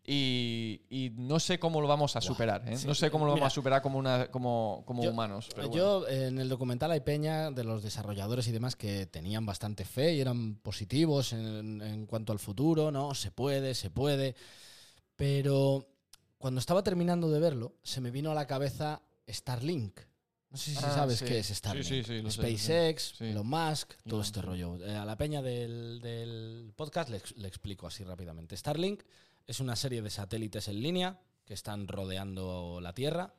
Y, 0.05 0.81
y 0.89 1.11
no 1.15 1.39
sé 1.39 1.59
cómo 1.59 1.79
lo 1.79 1.87
vamos 1.87 2.15
a 2.17 2.21
superar. 2.21 2.67
¿eh? 2.67 2.77
Sí, 2.77 2.85
No 2.85 2.93
sé 2.93 3.09
cómo 3.09 3.25
lo 3.25 3.31
mira, 3.33 3.43
vamos 3.43 3.53
a 3.53 3.55
superar 3.55 3.81
como, 3.81 3.97
una, 3.97 4.27
como, 4.27 4.83
como 4.85 5.01
yo- 5.01 5.11
humanos. 5.11 5.47
pero 5.55 5.69
bueno. 5.69 6.01
Yo 6.01 6.07
eh, 6.09 6.27
en 6.27 6.39
el 6.39 6.49
documental 6.49 6.91
hay 6.91 6.99
peña 6.99 7.51
de 7.51 7.63
los 7.63 7.81
desarrolladores 7.83 8.45
y 8.47 8.51
demás 8.51 8.75
que 8.75 9.05
tenían 9.05 9.45
bastante 9.45 9.85
fe 9.85 10.13
y 10.15 10.19
eran 10.19 10.55
positivos 10.55 11.31
en, 11.31 11.81
en 11.81 12.05
cuanto 12.05 12.33
al 12.33 12.39
futuro, 12.39 12.91
¿no? 12.91 13.15
Se 13.15 13.31
puede, 13.31 13.73
se 13.75 13.89
puede. 13.91 14.35
Pero 15.15 15.87
cuando 16.37 16.59
estaba 16.59 16.83
terminando 16.83 17.29
de 17.31 17.39
verlo, 17.39 17.75
se 17.83 18.01
me 18.01 18.11
vino 18.11 18.31
a 18.31 18.33
la 18.35 18.45
cabeza 18.47 19.01
Starlink. 19.29 19.99
No 20.49 20.57
sé 20.57 20.71
si 20.71 20.77
Ah, 20.83 20.91
sabes 20.93 21.19
sí. 21.19 21.25
qué 21.25 21.39
es 21.39 21.47
Starlink. 21.47 21.85
sí, 21.85 22.03
sí, 22.03 22.21
sé. 22.21 22.29
SpaceX, 22.29 23.13
Sí. 23.17 23.25
Elon 23.25 23.47
Musk, 23.47 23.93
todo 24.07 24.21
este 24.21 24.41
rollo. 24.41 24.75
Eh, 24.85 24.95
a 24.95 25.05
la 25.05 25.17
peña 25.17 25.41
del, 25.41 25.99
del 26.01 26.73
podcast 26.75 27.09
le, 27.09 27.21
le 27.37 27.47
explico 27.47 27.87
así 27.87 28.03
rápidamente. 28.03 28.55
Starlink 28.57 29.01
es 29.47 29.59
una 29.59 29.75
serie 29.75 30.01
de 30.01 30.09
satélites 30.09 30.67
en 30.67 30.81
línea 30.81 31.19
que 31.45 31.53
están 31.53 31.87
rodeando 31.87 32.79
la 32.81 32.93
Tierra. 32.93 33.33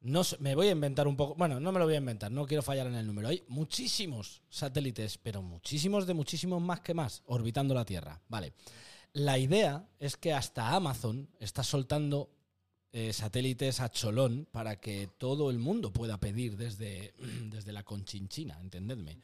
No 0.00 0.22
me 0.40 0.54
voy 0.54 0.68
a 0.68 0.72
inventar 0.72 1.08
un 1.08 1.16
poco. 1.16 1.34
Bueno, 1.34 1.60
no 1.60 1.72
me 1.72 1.78
lo 1.78 1.86
voy 1.86 1.94
a 1.94 1.98
inventar, 1.98 2.30
no 2.30 2.46
quiero 2.46 2.62
fallar 2.62 2.86
en 2.86 2.94
el 2.94 3.06
número. 3.06 3.28
Hay 3.28 3.42
muchísimos 3.48 4.42
satélites, 4.50 5.18
pero 5.18 5.42
muchísimos 5.42 6.06
de 6.06 6.14
muchísimos 6.14 6.60
más 6.60 6.80
que 6.80 6.94
más, 6.94 7.22
orbitando 7.26 7.74
la 7.74 7.84
Tierra. 7.84 8.20
Vale. 8.28 8.52
La 9.14 9.38
idea 9.38 9.88
es 9.98 10.16
que 10.16 10.32
hasta 10.32 10.74
Amazon 10.74 11.28
está 11.38 11.62
soltando 11.62 12.30
eh, 12.92 13.12
satélites 13.12 13.80
a 13.80 13.90
cholón 13.90 14.46
para 14.50 14.80
que 14.80 15.08
todo 15.18 15.50
el 15.50 15.58
mundo 15.58 15.92
pueda 15.92 16.18
pedir 16.18 16.56
desde, 16.56 17.14
desde 17.50 17.72
la 17.72 17.82
conchinchina, 17.82 18.60
entendedme. 18.60 19.18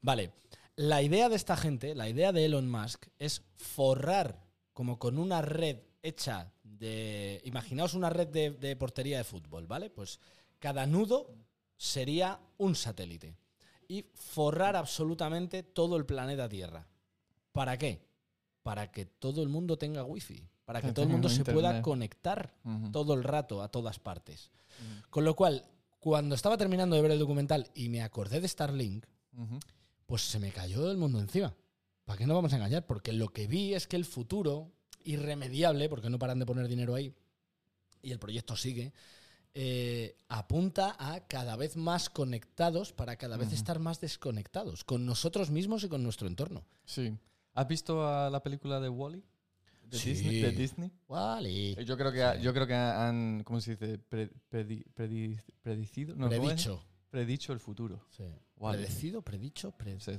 Vale. 0.00 0.32
La 0.76 1.02
idea 1.02 1.28
de 1.28 1.36
esta 1.36 1.56
gente, 1.56 1.94
la 1.94 2.08
idea 2.08 2.32
de 2.32 2.44
Elon 2.44 2.70
Musk, 2.70 3.08
es 3.18 3.42
forrar 3.56 4.49
como 4.72 4.98
con 4.98 5.18
una 5.18 5.42
red 5.42 5.78
hecha 6.02 6.52
de. 6.62 7.40
Imaginaos 7.44 7.94
una 7.94 8.10
red 8.10 8.28
de, 8.28 8.50
de 8.50 8.76
portería 8.76 9.18
de 9.18 9.24
fútbol, 9.24 9.66
¿vale? 9.66 9.90
Pues 9.90 10.20
cada 10.58 10.86
nudo 10.86 11.34
sería 11.76 12.40
un 12.58 12.74
satélite. 12.74 13.36
Y 13.88 14.04
forrar 14.14 14.76
absolutamente 14.76 15.62
todo 15.62 15.96
el 15.96 16.06
planeta 16.06 16.48
Tierra. 16.48 16.86
¿Para 17.52 17.76
qué? 17.76 18.06
Para 18.62 18.92
que 18.92 19.04
todo 19.04 19.42
el 19.42 19.48
mundo 19.48 19.78
tenga 19.78 20.04
wifi. 20.04 20.46
Para 20.64 20.80
que 20.80 20.88
Que 20.88 20.92
todo 20.92 21.06
el 21.06 21.10
mundo 21.10 21.28
se 21.28 21.44
pueda 21.44 21.82
conectar 21.82 22.54
todo 22.92 23.14
el 23.14 23.24
rato 23.24 23.62
a 23.62 23.68
todas 23.68 23.98
partes. 23.98 24.52
Con 25.10 25.24
lo 25.24 25.34
cual, 25.34 25.64
cuando 25.98 26.36
estaba 26.36 26.56
terminando 26.56 26.94
de 26.94 27.02
ver 27.02 27.10
el 27.10 27.18
documental 27.18 27.68
y 27.74 27.88
me 27.88 28.02
acordé 28.02 28.40
de 28.40 28.46
Starlink, 28.46 29.04
pues 30.06 30.22
se 30.22 30.38
me 30.38 30.52
cayó 30.52 30.88
el 30.90 30.96
mundo 30.96 31.18
encima. 31.18 31.52
¿Para 32.10 32.18
qué 32.18 32.26
no 32.26 32.34
vamos 32.34 32.52
a 32.52 32.56
engañar? 32.56 32.84
Porque 32.86 33.12
lo 33.12 33.28
que 33.28 33.46
vi 33.46 33.72
es 33.72 33.86
que 33.86 33.94
el 33.94 34.04
futuro, 34.04 34.72
irremediable, 35.04 35.88
porque 35.88 36.10
no 36.10 36.18
paran 36.18 36.40
de 36.40 36.44
poner 36.44 36.66
dinero 36.66 36.96
ahí, 36.96 37.14
y 38.02 38.10
el 38.10 38.18
proyecto 38.18 38.56
sigue, 38.56 38.92
eh, 39.54 40.16
apunta 40.28 40.96
a 40.98 41.20
cada 41.28 41.54
vez 41.54 41.76
más 41.76 42.10
conectados 42.10 42.92
para 42.92 43.14
cada 43.14 43.36
vez 43.36 43.52
estar 43.52 43.78
más 43.78 44.00
desconectados, 44.00 44.82
con 44.82 45.06
nosotros 45.06 45.50
mismos 45.52 45.84
y 45.84 45.88
con 45.88 46.02
nuestro 46.02 46.26
entorno. 46.26 46.64
Sí. 46.84 47.16
¿Has 47.54 47.68
visto 47.68 48.04
a 48.04 48.28
la 48.28 48.42
película 48.42 48.80
de 48.80 48.88
Wally? 48.88 49.22
De, 49.84 49.96
Sí. 49.96 50.10
Disney, 50.10 50.40
de 50.40 50.50
Disney. 50.50 50.90
Wally. 51.06 51.76
Yo 51.86 51.96
creo 51.96 52.10
que, 52.10 52.38
Sí. 52.38 52.42
yo 52.42 52.52
creo 52.52 52.66
que 52.66 52.74
han, 52.74 53.44
¿cómo 53.44 53.60
se 53.60 53.76
dice? 53.76 53.98
Pre- 53.98 54.32
predi- 54.50 54.84
predi- 54.96 55.40
predicido. 55.62 56.16
Predicho. 56.28 56.82
Predicho 57.10 57.52
el 57.52 57.60
futuro. 57.60 58.06
Sí. 58.10 58.24
Predecido, 58.58 59.22
predicho, 59.22 59.72
pre- 59.72 59.98
Sí. 60.00 60.12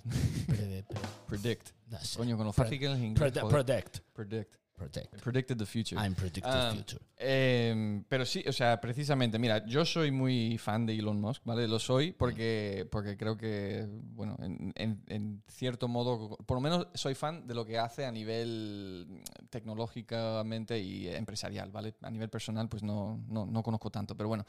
prede- 0.48 0.84
pre- 0.84 1.00
Predict. 1.28 1.70
no 1.88 2.00
sé. 2.00 2.18
Coño, 2.18 2.36
con 2.38 2.46
lo 2.48 2.54
Pre- 2.54 2.64
fácil 2.66 2.80
que 2.80 2.86
es 2.86 2.92
el 2.92 3.04
inglés. 3.04 3.32
Predict. 3.32 3.50
Predict. 3.52 3.98
Predict. 4.14 5.22
Predicted 5.24 5.58
the 5.58 5.66
future. 5.68 5.96
I'm 6.02 6.16
predicting 6.16 6.44
Ah, 6.48 6.72
future. 6.76 7.00
Eh, 7.18 8.04
pero 8.10 8.26
sí, 8.26 8.44
o 8.48 8.52
sea, 8.52 8.82
precisamente, 8.82 9.38
mira, 9.38 9.64
yo 9.68 9.86
soy 9.86 10.10
muy 10.10 10.58
fan 10.58 10.88
de 10.88 10.96
Elon 10.98 11.22
Musk, 11.22 11.44
¿vale? 11.46 11.68
Lo 11.68 11.78
soy 11.78 12.14
porque, 12.14 12.88
porque 12.92 13.16
creo 13.16 13.38
que, 13.38 13.88
bueno, 13.88 14.36
en, 14.42 14.74
en- 14.76 15.04
en 15.08 15.44
cierto 15.48 15.88
modo, 15.88 16.36
por 16.48 16.58
lo 16.58 16.62
menos 16.62 16.88
soy 16.96 17.14
fan 17.14 17.46
de 17.46 17.54
lo 17.54 17.64
que 17.64 17.78
hace 17.78 18.06
a 18.08 18.12
nivel 18.12 19.06
mm, 19.08 19.46
tecnológicamente 19.52 20.80
y 20.80 21.08
empresarial, 21.10 21.72
¿vale? 21.72 21.94
A 22.02 22.10
nivel 22.10 22.30
personal, 22.30 22.68
pues 22.68 22.82
no, 22.82 23.24
no, 23.28 23.46
no 23.46 23.62
conozco 23.62 23.92
tanto, 23.92 24.18
pero 24.18 24.30
bueno. 24.30 24.46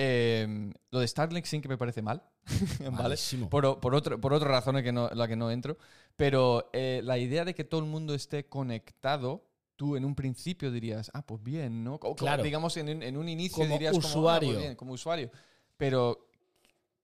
Eh, 0.00 0.72
lo 0.92 1.00
de 1.00 1.08
Starlink 1.08 1.44
sí 1.44 1.60
que 1.60 1.68
me 1.68 1.76
parece 1.76 2.02
mal, 2.02 2.22
¿vale? 2.92 3.16
Por, 3.50 3.80
por, 3.80 3.94
otro, 3.96 4.20
por 4.20 4.32
otras 4.32 4.48
razones 4.48 4.84
que 4.84 4.92
no, 4.92 5.08
la 5.10 5.26
que 5.26 5.34
no 5.34 5.50
entro. 5.50 5.76
Pero 6.16 6.70
eh, 6.72 7.00
la 7.02 7.18
idea 7.18 7.44
de 7.44 7.52
que 7.54 7.64
todo 7.64 7.80
el 7.80 7.86
mundo 7.86 8.14
esté 8.14 8.46
conectado, 8.48 9.44
tú 9.74 9.96
en 9.96 10.04
un 10.04 10.14
principio 10.14 10.70
dirías, 10.70 11.10
ah, 11.14 11.26
pues 11.26 11.42
bien, 11.42 11.82
¿no? 11.82 11.98
Como, 11.98 12.14
Claro. 12.14 12.44
digamos, 12.44 12.76
en 12.76 12.88
un, 12.88 13.02
en 13.02 13.16
un 13.16 13.28
inicio 13.28 13.64
Como 13.64 13.74
dirías, 13.74 13.92
como, 13.92 14.06
"Ah, 14.06 14.12
pues 14.12 14.18
usuario. 14.18 14.58
bien", 14.60 14.76
como 14.76 14.92
usuario. 14.92 15.30
Pero, 15.76 16.28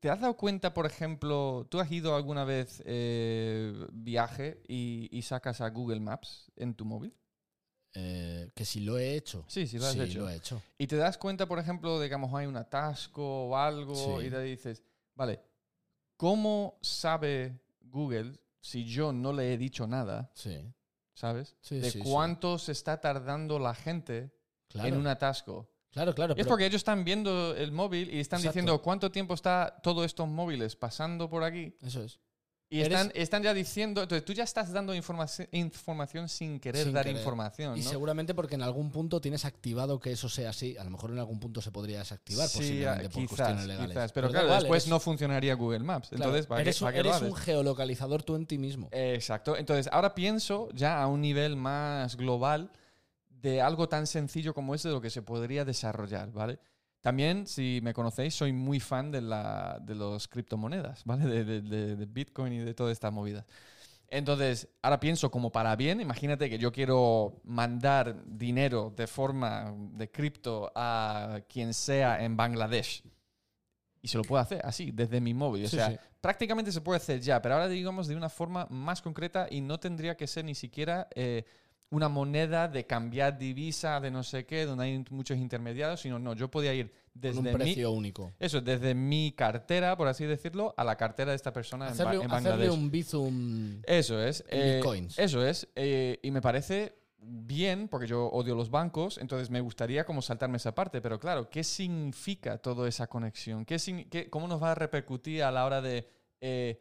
¿te 0.00 0.10
has 0.10 0.20
dado 0.20 0.36
cuenta, 0.36 0.72
por 0.74 0.86
ejemplo, 0.86 1.66
tú 1.70 1.80
has 1.80 1.90
ido 1.90 2.14
alguna 2.14 2.44
vez 2.44 2.80
eh, 2.86 3.72
viaje 3.92 4.62
y, 4.68 5.08
y 5.10 5.22
sacas 5.22 5.60
a 5.60 5.68
Google 5.70 6.00
Maps 6.00 6.52
en 6.56 6.74
tu 6.74 6.84
móvil? 6.84 7.12
Eh, 7.96 8.50
que 8.54 8.64
si 8.64 8.80
lo 8.80 8.98
he 8.98 9.14
hecho. 9.14 9.44
Sí, 9.46 9.66
sí, 9.68 9.78
lo 9.78 9.86
has 9.86 9.96
hecho. 9.96 10.18
lo 10.20 10.28
he 10.28 10.34
hecho. 10.36 10.60
Y 10.78 10.86
te 10.88 10.96
das 10.96 11.16
cuenta, 11.16 11.46
por 11.46 11.58
ejemplo, 11.60 12.00
digamos, 12.00 12.34
hay 12.34 12.46
un 12.46 12.56
atasco 12.56 13.46
o 13.48 13.56
algo 13.56 13.94
Sí. 14.20 14.26
y 14.26 14.30
te 14.30 14.40
dices, 14.42 14.82
vale, 15.14 15.40
¿cómo 16.16 16.78
sabe 16.82 17.60
Google 17.80 18.38
si 18.60 18.84
yo 18.84 19.12
no 19.12 19.32
le 19.32 19.52
he 19.52 19.58
dicho 19.58 19.86
nada, 19.86 20.30
Sí. 20.34 20.58
¿sabes? 21.12 21.56
Sí, 21.60 21.76
de 21.78 21.90
sí, 21.90 21.98
sí. 22.02 22.04
cuánto 22.04 22.58
se 22.58 22.72
está 22.72 23.00
tardando 23.00 23.58
la 23.58 23.74
gente 23.74 24.32
Claro. 24.68 24.88
en 24.88 24.96
un 24.96 25.06
atasco. 25.06 25.70
Claro, 25.90 26.12
claro. 26.14 26.32
Y 26.36 26.40
es 26.40 26.44
pero- 26.46 26.48
porque 26.48 26.66
ellos 26.66 26.80
están 26.80 27.04
viendo 27.04 27.54
el 27.54 27.70
móvil 27.70 28.12
y 28.12 28.18
están 28.18 28.40
Exacto. 28.40 28.52
diciendo 28.58 28.82
cuánto 28.82 29.12
tiempo 29.12 29.34
está 29.34 29.78
todos 29.84 30.04
estos 30.04 30.26
móviles 30.28 30.74
pasando 30.74 31.30
por 31.30 31.44
aquí. 31.44 31.76
Eso 31.82 32.02
es. 32.02 32.18
Y 32.74 32.82
están, 32.82 33.12
están 33.14 33.42
ya 33.42 33.54
diciendo, 33.54 34.02
entonces 34.02 34.24
tú 34.24 34.32
ya 34.32 34.44
estás 34.44 34.72
dando 34.72 34.94
información, 34.94 35.46
información 35.52 36.28
sin 36.28 36.58
querer 36.58 36.84
Sin 36.84 36.92
dar 36.92 37.04
querer. 37.04 37.18
información. 37.18 37.76
Y 37.78 37.82
seguramente 37.82 38.34
porque 38.34 38.54
en 38.56 38.62
algún 38.62 38.90
punto 38.90 39.20
tienes 39.20 39.44
activado 39.44 40.00
que 40.00 40.12
eso 40.12 40.28
sea 40.28 40.50
así. 40.50 40.76
A 40.76 40.84
lo 40.84 40.90
mejor 40.90 41.10
en 41.10 41.18
algún 41.18 41.38
punto 41.38 41.60
se 41.62 41.70
podría 41.70 41.98
desactivar 41.98 42.48
Sí, 42.48 42.58
posiblemente 42.58 43.08
por 43.10 43.26
cuestiones 43.28 43.66
legales. 43.66 43.88
quizás. 43.90 44.12
Pero, 44.12 44.28
claro, 44.30 44.46
igual, 44.46 44.60
después 44.62 44.82
eres- 44.84 44.90
no 44.90 45.00
funcionaría 45.00 45.54
Google 45.54 45.80
Maps. 45.80 46.08
claro, 46.08 46.24
Entonces, 46.24 46.46
¿para 46.46 46.58
qué- 46.64 46.70
eres, 46.70 46.78
para 46.80 46.98
eres 46.98 47.22
un 47.22 47.34
geolocalizador 47.36 48.22
tú 48.22 48.34
en 48.36 48.46
ti 48.46 48.58
mismo. 48.58 48.88
Exacto. 48.92 49.56
Entonces, 49.56 49.88
ahora 49.92 50.14
pienso 50.14 50.68
ya 50.72 51.00
a 51.02 51.06
un 51.06 51.20
nivel 51.20 51.56
más 51.56 52.16
global 52.16 52.70
de 53.28 53.60
algo 53.60 53.88
tan 53.88 54.06
sencillo 54.06 54.54
como 54.54 54.74
ese 54.74 54.88
de 54.88 54.94
lo 54.94 55.00
que 55.00 55.10
se 55.10 55.22
podría 55.22 55.64
desarrollar, 55.64 56.32
¿vale? 56.32 56.58
También, 57.04 57.46
si 57.46 57.80
me 57.84 57.94
conocéis, 57.94 58.34
soy 58.34 58.52
muy 58.54 58.80
fan 58.80 59.12
de, 59.12 59.22
la, 59.22 59.78
de 59.82 59.94
los 59.94 60.28
criptomonedas, 60.28 61.04
¿vale? 61.06 61.26
De, 61.26 61.44
de- 61.60 61.96
de- 61.96 62.06
Bitcoin 62.06 62.52
y 62.54 62.60
de 62.60 62.74
toda 62.74 62.92
esta 62.92 63.12
movida. 63.12 63.46
Entonces, 64.08 64.68
ahora 64.82 65.00
pienso 65.00 65.30
como 65.30 65.52
para 65.52 65.76
bien, 65.76 66.00
imagínate 66.00 66.50
que 66.50 66.58
yo 66.58 66.72
quiero 66.72 67.40
mandar 67.44 68.22
dinero 68.26 68.92
de 68.96 69.06
forma 69.06 69.74
de 69.92 70.10
cripto 70.10 70.72
a 70.76 71.40
quien 71.48 71.74
sea 71.74 72.22
en 72.24 72.36
Bangladesh. 72.36 73.04
Y 74.02 74.08
se 74.08 74.18
lo 74.18 74.24
puedo 74.24 74.42
hacer 74.42 74.60
así, 74.64 74.90
desde 74.92 75.20
mi 75.20 75.32
móvil. 75.34 75.64
O 75.66 75.68
Sí, 75.68 75.70
sea, 75.70 75.94
sí. 75.94 75.98
prácticamente 76.20 76.72
se 76.72 76.80
puede 76.82 76.98
hacer 76.98 77.20
ya, 77.20 77.40
pero 77.40 77.54
ahora 77.54 77.68
digamos 77.68 78.06
de 78.06 78.16
una 78.16 78.28
forma 78.28 78.66
más 78.70 79.00
concreta 79.00 79.46
y 79.50 79.60
no 79.62 79.80
tendría 79.80 80.16
que 80.16 80.26
ser 80.26 80.44
ni 80.44 80.54
siquiera 80.54 81.08
eh, 81.14 81.44
una 81.94 82.08
moneda 82.08 82.68
de 82.68 82.86
cambiar 82.86 83.38
divisa, 83.38 84.00
de 84.00 84.10
no 84.10 84.22
sé 84.22 84.44
qué, 84.46 84.66
donde 84.66 84.84
hay 84.84 85.04
muchos 85.10 85.38
intermediarios, 85.38 86.00
sino 86.00 86.18
no, 86.18 86.34
yo 86.34 86.50
podía 86.50 86.74
ir 86.74 86.92
desde 87.14 87.36
Con 87.36 87.46
un 87.46 87.52
mi, 87.52 87.58
precio 87.58 87.90
único. 87.92 88.32
eso, 88.40 88.60
desde 88.60 88.94
mi 88.94 89.32
cartera, 89.32 89.96
por 89.96 90.08
así 90.08 90.24
decirlo, 90.26 90.74
a 90.76 90.82
la 90.84 90.96
cartera 90.96 91.30
de 91.30 91.36
esta 91.36 91.52
persona 91.52 91.86
en, 91.86 91.92
Hacerle, 91.92 92.18
Ba- 92.18 92.24
en 92.24 92.30
hacerle 92.32 92.50
Bangladesh. 92.50 92.78
un 92.78 92.90
bizum. 92.90 93.82
Eso 93.86 94.20
es. 94.22 94.44
En 94.48 94.60
eh, 94.60 94.74
bitcoins. 94.76 95.18
Eso 95.18 95.46
es. 95.46 95.68
eh, 95.76 96.18
y 96.22 96.30
me 96.30 96.40
parece 96.40 96.96
bien, 97.26 97.88
porque 97.88 98.06
yo 98.06 98.26
odio 98.26 98.54
los 98.54 98.68
bancos, 98.70 99.16
entonces 99.18 99.48
me 99.48 99.60
gustaría 99.60 100.04
como 100.04 100.20
saltarme 100.22 100.56
esa 100.56 100.74
parte. 100.74 101.00
Pero 101.00 101.18
claro, 101.20 101.48
¿qué 101.48 101.62
significa 101.64 102.58
toda 102.58 102.88
esa 102.88 103.06
conexión? 103.06 103.64
¿Qué, 103.64 103.76
signi- 103.76 104.08
qué- 104.10 104.28
¿Cómo 104.28 104.48
nos 104.48 104.62
va 104.62 104.72
a 104.72 104.74
repercutir 104.74 105.42
a 105.42 105.50
la 105.52 105.64
hora 105.64 105.80
de 105.80 106.08
eh, 106.40 106.80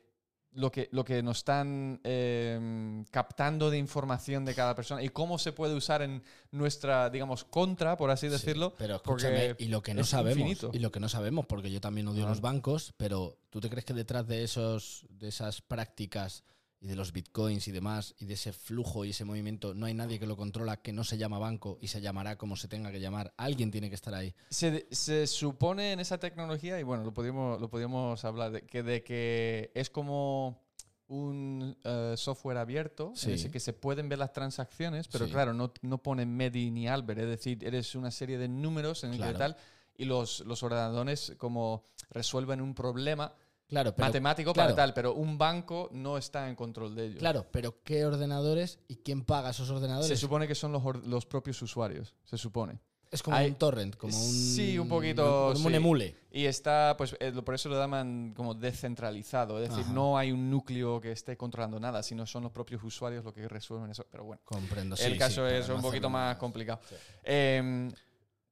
lo, 0.56 0.72
que, 0.72 0.90
lo 0.92 1.04
que 1.04 1.22
nos 1.24 1.38
están 1.40 2.00
eh, 2.04 3.04
captando 3.12 3.70
de 3.70 3.78
información 3.78 4.46
de 4.46 4.56
cada 4.56 4.76
persona? 4.76 5.02
¿Y 5.04 5.10
cómo 5.10 5.38
se 5.40 5.52
puede 5.52 5.74
usar 5.76 6.02
en 6.02 6.24
nuestra, 6.52 7.10
digamos, 7.10 7.44
contra, 7.44 7.98
por 7.98 8.10
así 8.12 8.28
Sí, 8.28 8.32
decirlo? 8.32 8.74
pero 8.78 8.96
escúchame, 8.96 9.56
y 9.60 9.66
lo 9.68 9.82
que 9.82 9.94
no 9.94 10.04
sabemos, 10.04 10.38
infinito. 10.40 10.72
y 10.74 10.80
lo 10.80 10.92
que 10.92 11.00
no 11.00 11.10
sabemos, 11.10 11.46
porque 11.46 11.72
yo 11.72 11.82
también 11.82 12.08
odio 12.08 12.26
Ah. 12.26 12.30
los 12.30 12.42
bancos, 12.42 12.94
pero 12.98 13.38
¿tú 13.50 13.60
te 13.60 13.70
crees 13.70 13.86
que 13.86 13.94
detrás 13.94 14.28
de 14.28 14.44
esos, 14.44 15.06
de 15.10 15.28
esas 15.30 15.62
prácticas 15.62 16.44
y 16.84 16.88
de 16.88 16.98
los 16.98 17.14
bitcoins 17.14 17.70
y 17.70 17.72
demás, 17.72 18.14
y 18.20 18.26
de 18.26 18.34
ese 18.34 18.52
flujo 18.52 19.06
y 19.06 19.12
ese 19.12 19.24
movimiento, 19.24 19.74
no 19.74 19.86
hay 19.86 19.94
nadie 19.94 20.20
que 20.20 20.28
lo 20.28 20.36
controla 20.36 20.82
que 20.82 20.92
no 20.92 21.06
se 21.06 21.18
llama 21.18 21.40
banco 21.40 21.78
y 21.82 21.88
se 21.88 22.02
llamará 22.02 22.38
como 22.38 22.58
se 22.58 22.68
tenga 22.68 22.92
que 22.92 23.00
llamar? 23.00 23.34
Alguien 23.38 23.72
tiene 23.72 23.88
que 23.88 23.96
estar 23.96 24.14
ahí. 24.14 24.36
Se, 24.50 24.86
se 24.92 25.26
supone 25.26 25.94
en 25.94 26.02
esa 26.02 26.18
tecnología, 26.20 26.78
y 26.82 26.84
bueno, 26.84 27.06
lo 27.06 27.14
podríamos, 27.14 27.62
lo 27.62 27.70
podríamos 27.70 28.26
hablar, 28.26 28.52
de 28.52 28.62
que, 28.64 28.84
de 28.84 29.02
que 29.02 29.72
es 29.74 29.90
como 29.90 30.62
un 31.08 31.78
eh, 31.86 32.16
software 32.18 32.58
abierto 32.58 33.14
Sí. 33.16 33.28
en 33.30 33.36
ese 33.36 33.50
que 33.50 33.62
se 33.62 33.72
pueden 33.72 34.10
ver 34.10 34.20
las 34.20 34.34
transacciones, 34.34 35.08
pero 35.08 35.26
Sí. 35.26 35.32
claro, 35.32 35.54
no, 35.54 35.72
no 35.84 36.00
pone 36.00 36.26
Medi 36.26 36.70
ni 36.70 36.90
Albert, 36.90 37.22
es 37.22 37.28
decir, 37.28 37.64
eres 37.64 37.96
una 37.96 38.12
serie 38.12 38.38
de 38.38 38.50
números 38.50 39.06
en 39.06 39.12
el 39.12 39.18
que 39.18 39.22
Claro. 39.24 39.38
tal, 39.38 39.58
y 39.96 40.04
los, 40.06 40.42
los 40.42 40.64
ordenadores 40.64 41.34
como 41.38 41.84
resuelven 42.10 42.60
un 42.62 42.74
problema 42.74 43.34
Claro, 43.68 43.96
pero, 43.96 44.06
matemático 44.08 44.54
claro. 44.54 44.76
para 44.76 44.76
tal, 44.88 44.94
pero 44.94 45.14
un 45.16 45.38
banco 45.38 45.90
no 45.92 46.18
está 46.18 46.48
en 46.50 46.56
control 46.56 46.94
de 46.96 47.06
ello. 47.08 47.20
claro, 47.20 47.48
pero 47.52 47.82
¿qué 47.84 48.06
ordenadores 48.06 48.80
y 48.88 48.98
quién 48.98 49.24
paga 49.24 49.50
esos 49.50 49.70
ordenadores? 49.70 50.08
Se 50.08 50.18
supone 50.18 50.48
que 50.48 50.56
son 50.56 50.72
los, 50.72 50.84
los 51.08 51.26
propios 51.26 51.60
usuarios, 51.62 52.14
se 52.24 52.38
supone. 52.38 52.80
es 53.10 53.24
como 53.24 53.36
hay- 53.38 53.48
un 53.50 53.56
torrent, 53.56 53.96
como 53.96 54.16
un... 54.16 54.24
Sí, 54.32 54.78
un 54.78 54.88
poquito, 54.88 55.52
Como 55.54 55.68
un 55.68 55.76
emule. 55.76 56.16
Y 56.32 56.46
está, 56.46 56.96
pues 56.98 57.16
eh, 57.20 57.32
por 57.46 57.54
eso 57.56 57.70
lo 57.70 57.78
llaman 57.80 58.34
como 58.36 58.54
descentralizado. 58.56 59.62
Es 59.62 59.70
decir, 59.70 59.84
Ajá. 59.86 59.94
no 59.94 60.18
hay 60.18 60.32
un 60.32 60.50
núcleo 60.50 61.00
que 61.00 61.12
esté 61.12 61.38
controlando 61.38 61.80
nada, 61.80 62.02
sino 62.04 62.26
son 62.26 62.44
los 62.44 62.52
propios 62.52 62.84
usuarios 62.84 63.24
los 63.24 63.34
que 63.34 63.48
resuelven 63.48 63.92
eso. 63.92 64.06
Pero 64.10 64.24
bueno, 64.24 64.42
Comprendo. 64.46 64.96
el 65.00 65.14
sí, 65.14 65.18
caso 65.18 65.48
es 65.48 65.70
un 65.70 65.82
poquito 65.82 66.10
más 66.10 66.38
complicado. 66.38 66.80
Eh, 67.24 67.90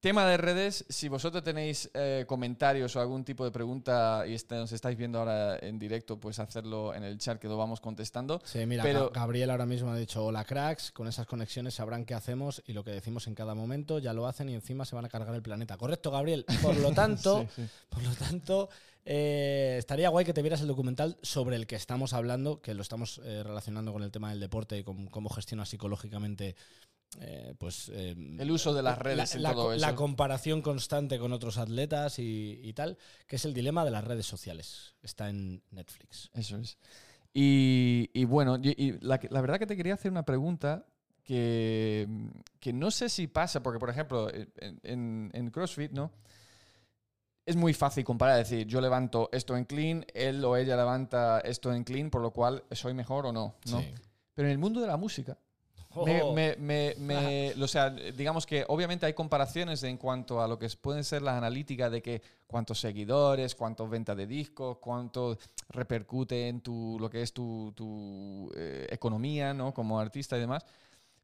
tema 0.02 0.26
de 0.26 0.36
redes, 0.38 0.84
si 0.90 1.08
vosotros 1.08 1.44
tenéis 1.44 1.90
eh, 1.94 2.26
comentarios 2.28 2.96
o 2.96 3.00
algún 3.02 3.24
tipo 3.24 3.46
de 3.46 3.52
pregunta 3.52 4.26
y 4.28 4.36
nos 4.50 4.72
estáis 4.72 4.98
viendo 4.98 5.20
ahora 5.20 5.58
en 5.60 5.78
directo, 5.78 6.20
pues 6.20 6.40
hacerlo 6.40 6.94
en 6.96 7.04
el 7.04 7.20
chat 7.20 7.40
que 7.40 7.48
lo 7.48 7.56
vamos 7.56 7.80
contestando. 7.80 8.42
Sí, 8.44 8.66
mira, 8.66 8.82
Pero- 8.84 9.12
Gabriel 9.12 9.52
ahora 9.52 9.68
mismo 9.68 9.92
ha 9.92 9.96
dicho, 9.96 10.26
hola 10.26 10.44
cracks, 10.44 10.92
con 10.92 11.08
esas 11.08 11.28
conexiones 11.28 11.76
sabrán 11.76 12.04
qué 12.04 12.16
hacemos 12.16 12.64
y 12.66 12.74
lo 12.74 12.84
que 12.84 12.90
decimos 12.92 13.28
en 13.28 13.36
cada 13.36 13.54
momento, 13.54 14.00
ya 14.00 14.12
lo 14.14 14.26
hacen 14.26 14.50
y 14.50 14.56
encima 14.56 14.86
se 14.86 14.96
van 14.96 15.06
a 15.06 15.10
cargar 15.10 15.36
el 15.36 15.44
planeta. 15.44 15.78
Correcto, 15.78 16.10
Gabriel. 16.10 16.46
Por 16.64 16.76
lo 16.78 16.92
tanto, 16.94 17.42
Sí, 17.56 17.62
sí. 17.64 17.70
por 17.90 18.02
lo 18.02 18.14
tanto 18.16 18.70
eh, 19.06 19.76
estaría 19.78 20.10
guay 20.10 20.26
que 20.26 20.34
te 20.34 20.42
vieras 20.42 20.62
el 20.62 20.68
documental 20.68 21.18
sobre 21.22 21.56
el 21.56 21.68
que 21.68 21.76
estamos 21.76 22.14
hablando, 22.14 22.60
que 22.60 22.74
lo 22.74 22.82
estamos 22.82 23.22
eh, 23.24 23.44
relacionando 23.44 23.94
con 23.94 24.02
el 24.02 24.10
tema 24.12 24.32
del 24.32 24.40
deporte 24.40 24.80
y 24.80 24.84
con 24.84 25.06
cómo 25.08 25.30
gestiona 25.30 25.66
psicológicamente 25.66 26.56
eh, 27.20 27.54
pues 27.58 27.90
eh, 27.94 28.16
El 28.40 28.50
uso 28.52 28.74
de 28.74 28.82
las 28.82 28.98
redes 28.98 29.18
la, 29.34 29.38
en 29.38 29.44
la 29.44 29.52
todo 29.54 29.64
co- 29.66 29.74
eso. 29.74 29.82
la 29.86 29.96
comparación 29.96 30.62
constante 30.62 31.20
con 31.20 31.34
otros 31.34 31.58
atletas 31.58 32.20
y, 32.20 32.60
y 32.64 32.74
tal, 32.74 32.98
que 33.28 33.36
es 33.36 33.46
el 33.46 33.54
dilema 33.54 33.84
de 33.84 33.92
las 33.92 34.04
redes 34.04 34.26
sociales. 34.26 34.96
Está 35.04 35.30
en 35.30 35.62
Netflix. 35.72 36.30
Eso 36.34 36.58
es. 36.58 36.78
Y, 37.34 38.10
y 38.14 38.26
bueno, 38.26 38.58
y, 38.62 38.94
la, 39.02 39.18
verdad 39.42 39.60
que 39.60 39.68
te 39.68 39.76
quería 39.78 39.94
hacer 39.96 40.12
una 40.12 40.24
pregunta 40.26 40.86
que, 41.24 42.08
que 42.60 42.74
no 42.74 42.92
sé 42.92 43.08
si 43.10 43.28
pasa, 43.28 43.62
porque 43.62 43.80
por 43.80 43.90
ejemplo, 43.90 44.30
en, 44.34 44.80
en- 44.84 45.30
en 45.34 45.50
CrossFit, 45.52 45.92
¿no? 45.92 46.12
Es 47.46 47.56
muy 47.56 47.74
fácil 47.74 48.04
comparar, 48.04 48.38
decir, 48.38 48.68
yo 48.68 48.80
levanto 48.82 49.28
esto 49.32 49.58
en 49.58 49.66
clean, 49.66 50.06
él 50.14 50.44
o 50.46 50.56
ella 50.56 50.76
levanta 50.78 51.40
esto 51.42 51.74
en 51.74 51.84
clean, 51.84 52.10
por 52.10 52.22
lo 52.22 52.32
cual 52.32 52.64
soy 52.72 52.94
mejor 52.94 53.26
o 53.26 53.34
no, 53.34 53.56
¿no? 53.70 53.82
Sí. 53.82 53.94
Pero 54.34 54.48
en 54.48 54.52
el 54.54 54.58
mundo 54.60 54.80
de 54.80 54.88
la 54.88 54.96
música, 54.98 55.38
me- 56.06 56.22
Oh. 56.24 56.34
me- 56.34 56.56
me- 56.58 56.96
me- 56.98 57.54
o 57.62 57.68
sea, 57.68 57.90
digamos 57.90 58.46
que 58.46 58.64
obviamente 58.68 59.06
hay 59.06 59.14
comparaciones 59.14 59.84
en 59.84 59.98
cuanto 59.98 60.42
a 60.42 60.48
lo 60.48 60.58
que 60.58 60.68
pueden 60.82 61.04
ser 61.04 61.22
las 61.22 61.36
analíticas 61.36 61.92
de 61.92 62.02
que 62.02 62.22
cuántos 62.48 62.80
seguidores, 62.80 63.56
cuántos 63.56 63.90
ventas 63.90 64.16
de 64.18 64.28
discos, 64.28 64.78
cuánto 64.80 65.38
repercute 65.70 66.48
en 66.48 66.62
tu, 66.62 66.98
lo 67.00 67.10
que 67.10 67.22
es 67.22 67.34
tu, 67.34 67.74
tu, 67.76 68.52
eh, 68.56 68.88
economía, 68.90 69.54
¿no? 69.54 69.74
Como 69.74 70.00
artista 70.00 70.38
y 70.38 70.42
demás. 70.42 70.66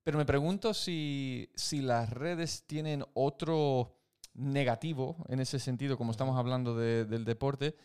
Pero 0.03 0.17
me 0.17 0.25
pregunto 0.25 0.73
si, 0.73 1.49
si 1.55 1.81
las 1.81 2.09
redes 2.09 2.63
tienen 2.65 3.03
otro 3.13 3.93
negativo 4.35 5.17
en 5.27 5.39
ese 5.39 5.59
sentido, 5.59 5.97
como 5.97 6.11
estamos 6.11 6.37
hablando 6.37 6.75
de- 6.77 7.05
del 7.05 7.25
deporte, 7.25 7.75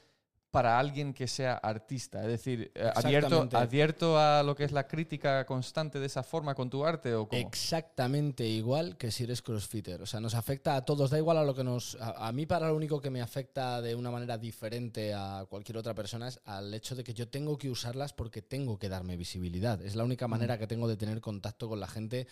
para 0.53 0.79
alguien 0.79 1.15
que 1.15 1.27
sea 1.27 1.55
artista. 1.55 2.21
Es 2.21 2.29
decir, 2.29 2.71
eh, 2.75 2.93
abierto, 2.95 3.49
abierto 3.53 4.19
a 4.19 4.43
lo 4.43 4.55
que 4.55 4.65
es 4.65 4.71
la 4.71 4.87
crítica 4.87 5.45
constante 5.47 5.99
de 5.99 6.07
esa 6.07 6.23
forma 6.23 6.55
con 6.55 6.71
tu 6.71 6.85
arte 6.85 7.15
o 7.15 7.27
cómo. 7.27 7.41
Exactamente 7.41 8.47
igual 8.47 8.97
que 8.99 9.11
si 9.11 9.25
eres 9.25 9.41
crossfitter. 9.41 10.03
O 10.03 10.07
sea, 10.07 10.21
nos 10.21 10.35
afecta 10.35 10.77
a 10.77 10.85
todos. 10.85 11.11
Da 11.11 11.17
igual 11.19 11.39
a 11.39 11.45
lo 11.45 11.55
que 11.55 11.65
nos. 11.65 11.97
A, 12.01 12.29
a 12.29 12.33
mí, 12.33 12.47
para 12.47 12.69
lo 12.69 12.77
único 12.77 13.01
que 13.01 13.11
me 13.11 13.23
afecta 13.23 13.81
de 13.81 13.95
una 13.95 14.11
manera 14.11 14.37
diferente 14.37 15.15
a 15.15 15.47
cualquier 15.49 15.79
otra 15.79 15.95
persona 15.95 16.29
es 16.29 16.39
al 16.45 16.73
hecho 16.75 16.95
de 16.95 17.03
que 17.03 17.15
yo 17.15 17.29
tengo 17.29 17.57
que 17.57 17.71
usarlas 17.71 18.13
porque 18.13 18.43
tengo 18.43 18.79
que 18.79 18.91
darme 18.91 19.17
visibilidad. 19.17 19.81
Es 19.81 19.97
la 19.97 20.05
única 20.05 20.29
manera 20.29 20.59
que 20.59 20.67
tengo 20.67 20.87
de 20.87 20.99
tener 20.99 21.23
contacto 21.23 21.67
con 21.67 21.81
la 21.81 21.89
gente 21.89 22.29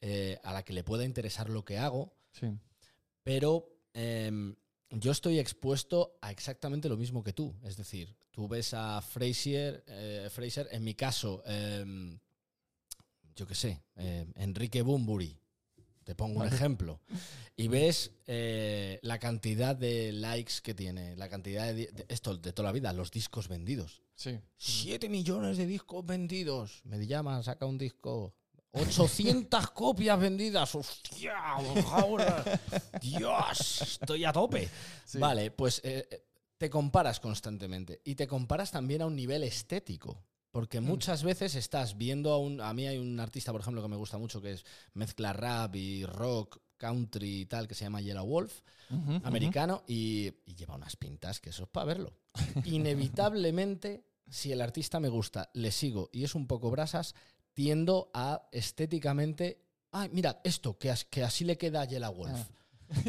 eh, 0.00 0.38
a 0.44 0.52
la 0.52 0.62
que 0.62 0.72
le 0.74 0.84
pueda 0.84 1.04
interesar 1.04 1.48
lo 1.48 1.64
que 1.64 1.78
hago. 1.78 2.14
Sí. 2.30 2.48
pero 3.24 3.68
em, 3.94 4.54
yo 4.98 5.12
estoy 5.12 5.38
expuesto 5.38 6.16
a 6.20 6.30
exactamente 6.30 6.88
lo 6.88 6.96
mismo 6.96 7.22
que 7.22 7.32
tú. 7.32 7.54
Es 7.64 7.76
decir, 7.76 8.14
tú 8.30 8.48
ves 8.48 8.74
a 8.74 9.00
Fraser, 9.02 9.84
eh, 9.86 10.28
Fraser 10.32 10.68
en 10.72 10.84
mi 10.84 10.94
caso, 10.94 11.42
em, 11.46 12.18
yo 13.36 13.46
qué 13.46 13.54
sé, 13.54 13.82
em, 13.96 14.32
Enrique 14.36 14.82
Bumburi, 14.82 15.36
te 16.04 16.14
pongo 16.14 16.40
un 16.40 16.46
ejemplo, 16.46 17.00
y 17.56 17.68
ves 17.68 18.10
eh, 18.26 18.98
la 19.02 19.18
cantidad 19.18 19.74
de 19.74 20.12
likes 20.12 20.54
que 20.62 20.74
tiene, 20.74 21.16
la 21.16 21.28
cantidad 21.28 21.66
de, 21.66 21.86
de- 21.92 22.06
esto 22.08 22.36
de 22.36 22.52
toda 22.52 22.68
la 22.68 22.72
vida, 22.72 22.92
los 22.92 23.10
discos 23.10 23.48
vendidos. 23.48 24.02
Sí. 24.14 24.38
7 24.56 25.08
millones 25.08 25.56
de 25.56 25.66
discos 25.66 26.04
vendidos. 26.06 26.82
Me 26.84 27.04
llama, 27.06 27.42
saca 27.42 27.66
un 27.66 27.78
disco. 27.78 28.34
800 28.74 29.70
copias 29.70 30.18
vendidas. 30.18 30.74
¡Hostia! 30.74 31.34
Ahora. 31.90 32.44
Dios, 33.00 33.80
estoy 33.82 34.24
a 34.24 34.32
tope. 34.32 34.68
Sí. 35.04 35.18
Vale, 35.18 35.50
pues 35.50 35.80
eh, 35.84 36.06
eh, 36.10 36.24
te 36.58 36.68
comparas 36.68 37.20
constantemente. 37.20 38.00
Y 38.04 38.14
te 38.14 38.26
comparas 38.26 38.70
también 38.70 39.02
a 39.02 39.06
un 39.06 39.16
nivel 39.16 39.42
estético. 39.44 40.24
Porque 40.50 40.80
Mm. 40.80 40.84
muchas 40.84 41.22
veces 41.24 41.54
estás 41.56 41.96
viendo 41.98 42.32
a 42.32 42.38
un. 42.38 42.60
A 42.60 42.72
mí 42.74 42.86
hay 42.86 42.98
un 42.98 43.18
artista, 43.18 43.50
por 43.52 43.60
ejemplo, 43.60 43.82
que 43.82 43.88
me 43.88 43.96
gusta 43.96 44.18
mucho, 44.18 44.40
que 44.40 44.52
es 44.52 44.64
mezcla 44.92 45.32
rap 45.32 45.74
y 45.74 46.04
rock, 46.06 46.58
country 46.76 47.40
y 47.42 47.46
tal, 47.46 47.66
que 47.66 47.74
se 47.74 47.84
llama 47.84 48.00
Yellow 48.00 48.26
Wolf 48.26 48.60
americano 49.24 49.82
y, 49.88 50.30
y 50.46 50.54
lleva 50.54 50.76
unas 50.76 50.94
pintas 50.96 51.40
que 51.40 51.50
eso 51.50 51.64
es 51.64 51.68
para 51.70 51.86
verlo. 51.86 52.12
Inevitablemente, 52.64 54.04
si 54.28 54.52
el 54.52 54.60
artista 54.60 55.00
me 55.00 55.08
gusta, 55.08 55.50
le 55.54 55.72
sigo 55.72 56.10
y 56.12 56.24
es 56.24 56.34
un 56.34 56.46
poco 56.46 56.70
brasas, 56.70 57.14
tiendo 57.54 58.10
a 58.12 58.42
estéticamente. 58.52 59.60
Ay, 59.92 60.10
mira, 60.12 60.40
esto, 60.44 60.76
que, 60.78 60.90
as- 60.90 61.04
que 61.04 61.22
así 61.22 61.44
le 61.44 61.56
queda 61.56 61.82
a 61.82 61.84
Yela 61.86 62.10
Wolf. 62.10 62.38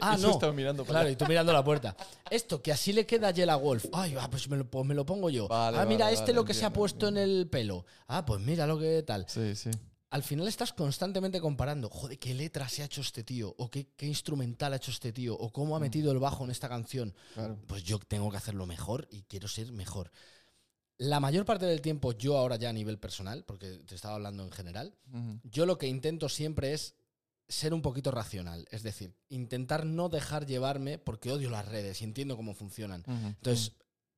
Ah, 0.02 0.16
Eso 0.16 0.28
no. 0.28 0.34
estaba 0.36 0.54
mirando 0.54 0.84
para 0.86 1.00
Claro, 1.02 1.10
y 1.12 1.16
tú 1.18 1.26
mirando 1.28 1.52
la 1.52 1.62
puerta. 1.64 1.96
Esto, 2.32 2.62
que 2.62 2.72
así 2.72 2.94
le 2.94 3.06
queda 3.06 3.28
a 3.28 3.32
Yela 3.32 3.58
Wolf. 3.58 3.86
Ay, 3.92 4.16
ah, 4.18 4.30
pues 4.32 4.48
me 4.48 4.56
lo, 4.56 4.66
pues 4.72 4.86
me 4.86 4.96
lo 4.96 5.06
pongo 5.06 5.30
yo. 5.30 5.50
Vale, 5.50 5.78
ah, 5.78 5.86
mira, 5.86 6.06
vale, 6.06 6.14
este 6.16 6.28
vale, 6.32 6.34
lo 6.36 6.46
que 6.46 6.54
se 6.54 6.62
ha 6.64 6.68
entiendo, 6.68 6.80
puesto 6.80 7.08
en 7.10 7.18
el 7.18 7.50
pelo. 7.50 7.86
Ah, 8.08 8.26
pues 8.26 8.40
mira 8.42 8.66
lo 8.66 8.80
que 8.80 9.04
tal 9.04 9.26
Sí, 9.28 9.54
sí. 9.54 9.70
al 10.12 10.24
final 10.24 10.48
estás 10.48 10.72
constantemente 10.72 11.42
comparando, 11.42 11.90
joder, 11.90 12.18
qué 12.18 12.34
letra 12.34 12.70
se 12.70 12.84
ha 12.84 12.86
hecho 12.86 13.02
este 13.02 13.24
tío, 13.26 13.54
o 13.58 13.70
qué, 13.70 13.90
qué 13.98 14.08
instrumental 14.08 14.72
ha 14.74 14.78
hecho 14.78 14.92
este 14.92 15.12
tío, 15.12 15.36
o 15.38 15.52
cómo 15.52 15.76
ha 15.76 15.80
metido 15.80 16.12
el 16.14 16.20
bajo 16.20 16.46
en 16.46 16.52
esta 16.52 16.70
canción. 16.70 17.14
Claro. 17.34 17.60
Pues 17.68 17.84
yo 17.84 18.00
tengo 18.00 18.32
que 18.32 18.38
hacerlo 18.38 18.66
mejor 18.66 19.08
y 19.12 19.24
quiero 19.24 19.50
ser 19.50 19.74
mejor. 19.74 20.10
La 20.98 21.20
mayor 21.20 21.46
parte 21.46 21.66
del 21.66 21.82
tiempo, 21.82 22.14
yo 22.14 22.38
ahora 22.38 22.56
ya 22.56 22.70
a 22.70 22.74
nivel 22.74 22.98
personal, 22.98 23.44
porque 23.44 23.80
te 23.86 23.96
estaba 23.96 24.16
hablando 24.16 24.44
en 24.44 24.52
general, 24.52 24.96
yo 25.44 25.66
lo 25.66 25.78
que 25.78 25.88
intento 25.88 26.30
siempre 26.30 26.74
es 26.74 26.96
ser 27.48 27.74
un 27.74 27.82
poquito 27.82 28.12
racional. 28.12 28.66
Es 28.72 28.84
decir, 28.84 29.14
intentar 29.30 29.86
no 29.86 30.10
dejar 30.10 30.46
llevarme, 30.46 30.98
porque 30.98 31.32
odio 31.32 31.50
las 31.50 31.68
redes 31.68 32.02
y 32.02 32.06
entiendo 32.06 32.36
cómo 32.38 32.54
funcionan. 32.54 33.04
Entonces, 33.08 33.74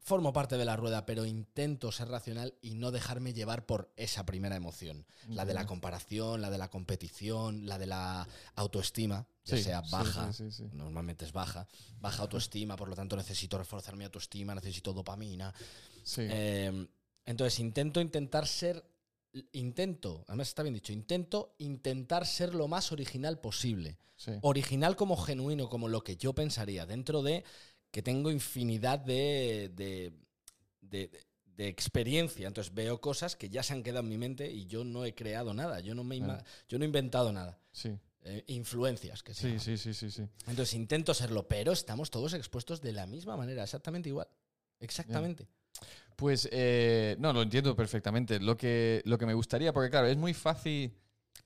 formo 0.08 0.32
parte 0.32 0.56
de 0.56 0.64
la 0.64 0.78
rueda, 0.78 1.06
pero 1.06 1.26
intento 1.26 1.92
ser 1.92 2.08
racional 2.08 2.54
y 2.62 2.76
no 2.76 2.92
dejarme 2.92 3.34
llevar 3.34 3.66
por 3.66 3.92
esa 3.98 4.26
primera 4.26 4.56
emoción. 4.56 5.06
La 5.28 5.44
de 5.44 5.54
la 5.54 5.66
comparación, 5.66 6.42
la 6.42 6.50
de 6.50 6.58
la 6.58 6.70
competición, 6.70 7.66
la 7.66 7.78
de 7.78 7.88
la 7.88 8.26
autoestima, 8.56 9.28
ya 9.44 9.58
Sí, 9.58 9.64
sea 9.64 9.82
baja, 9.82 10.32
sí, 10.32 10.50
sí, 10.50 10.64
sí. 10.64 10.70
normalmente 10.72 11.26
es 11.26 11.34
baja, 11.34 11.68
baja 12.00 12.22
autoestima, 12.22 12.78
por 12.78 12.88
lo 12.88 12.96
tanto 12.96 13.18
necesito 13.18 13.58
reforzar 13.58 13.98
mi 13.98 14.06
autoestima, 14.06 14.56
necesito 14.56 14.94
dopamina. 14.94 15.54
Eh, 16.18 16.88
entonces 17.26 17.60
intento 17.60 18.00
intentar 18.00 18.48
ser, 18.48 18.82
intento, 19.52 20.24
además 20.30 20.48
está 20.48 20.64
bien 20.64 20.76
dicho, 20.76 20.94
intento 20.94 21.54
intentar 21.58 22.26
ser 22.26 22.56
lo 22.56 22.70
más 22.70 22.94
original 22.94 23.40
posible. 23.40 23.98
sí. 24.16 24.32
Original 24.42 24.96
como 24.96 25.18
genuino, 25.18 25.68
como 25.68 25.90
lo 25.90 26.02
que 26.02 26.16
yo 26.16 26.32
pensaría, 26.34 26.86
dentro 26.86 27.22
de 27.24 27.44
que 27.92 28.02
tengo 28.02 28.32
infinidad 28.32 29.00
de, 29.00 29.72
de, 29.74 30.14
de- 30.82 31.10
de 31.56 31.68
experiencia. 31.68 32.48
Entonces 32.48 32.72
veo 32.74 33.02
cosas 33.02 33.36
que 33.36 33.50
ya 33.50 33.64
se 33.64 33.74
han 33.74 33.82
quedado 33.82 34.02
en 34.04 34.10
mi 34.10 34.18
mente 34.18 34.52
y 34.52 34.68
yo 34.68 34.84
no 34.84 35.06
he 35.06 35.16
creado 35.16 35.54
nada, 35.56 35.80
yo 35.80 35.96
no, 35.96 36.04
me 36.04 36.20
yo 36.20 36.78
no 36.78 36.84
he 36.84 36.86
inventado 36.86 37.32
nada. 37.32 37.60
Sí. 37.72 37.98
Eh, 38.22 38.44
influencias 38.48 39.24
que 39.24 39.34
Sí, 39.34 39.58
sí, 39.60 39.78
sí, 39.78 39.94
sí, 39.94 40.12
sí. 40.12 40.22
Entonces 40.48 40.74
intento 40.76 41.14
serlo, 41.14 41.48
pero 41.48 41.72
estamos 41.72 42.12
todos 42.12 42.34
expuestos 42.34 42.82
de 42.82 42.92
la 42.92 43.08
misma 43.08 43.36
manera, 43.38 43.64
exactamente 43.64 44.10
igual. 44.10 44.28
Exactamente. 44.80 45.48
Pues 46.16 46.48
eh, 46.52 47.16
no, 47.20 47.32
lo 47.34 47.42
entiendo 47.42 47.76
perfectamente. 47.76 48.40
Lo 48.40 48.58
que, 48.58 49.02
lo 49.06 49.18
que 49.18 49.26
me 49.26 49.34
gustaría, 49.34 49.72
porque 49.74 49.90
claro, 49.90 50.08
es 50.08 50.18
muy 50.18 50.34
fácil 50.34 50.94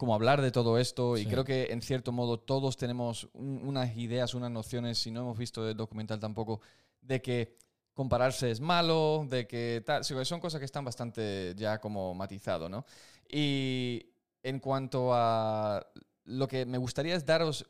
como 0.01 0.15
hablar 0.15 0.41
de 0.41 0.49
todo 0.51 0.79
esto 0.79 1.15
y 1.15 1.25
creo 1.29 1.43
que 1.45 1.67
en 1.71 1.83
cierto 1.83 2.11
modo 2.11 2.39
todos 2.39 2.75
tenemos 2.75 3.29
un- 3.33 3.61
unas 3.63 3.95
ideas, 3.95 4.33
unas 4.33 4.49
nociones, 4.49 4.97
si 4.97 5.11
no 5.11 5.19
hemos 5.21 5.37
visto 5.37 5.69
el 5.69 5.77
documental 5.77 6.19
tampoco, 6.19 6.59
de 7.01 7.21
que 7.21 7.55
compararse 7.93 8.49
es 8.49 8.59
malo, 8.61 9.27
de 9.29 9.45
que 9.45 9.83
tal, 9.85 10.03
son 10.03 10.39
cosas 10.39 10.57
que 10.57 10.65
están 10.65 10.83
bastante 10.83 11.53
ya 11.55 11.79
como 11.79 12.15
matizado, 12.15 12.67
¿no? 12.67 12.83
Y 13.29 14.07
en 14.41 14.59
cuanto 14.59 15.13
a 15.13 15.85
lo 16.23 16.47
que 16.47 16.65
me 16.65 16.79
gustaría 16.79 17.15
es 17.15 17.23
daros 17.23 17.67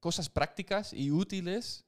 cosas 0.00 0.28
prácticas 0.28 0.92
y 0.92 1.12
útiles 1.12 1.83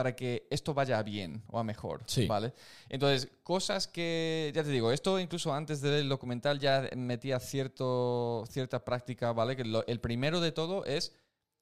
para 0.00 0.16
que 0.16 0.46
esto 0.48 0.72
vaya 0.72 0.98
a 0.98 1.02
bien 1.02 1.42
o 1.48 1.58
a 1.58 1.62
mejor, 1.62 2.02
Sí. 2.06 2.26
¿vale? 2.26 2.54
Entonces, 2.88 3.30
cosas 3.42 3.86
que, 3.86 4.50
ya 4.54 4.62
te 4.64 4.70
digo, 4.70 4.92
esto 4.92 5.20
incluso 5.20 5.52
antes 5.52 5.82
del 5.82 6.08
documental 6.08 6.58
ya 6.58 6.88
metía 6.96 7.38
cierto, 7.38 8.44
cierta 8.48 8.82
práctica, 8.82 9.32
¿vale? 9.34 9.56
Que 9.56 9.64
lo- 9.66 9.86
el 9.86 10.00
primero 10.00 10.40
de 10.40 10.52
todo 10.52 10.86
es 10.86 11.14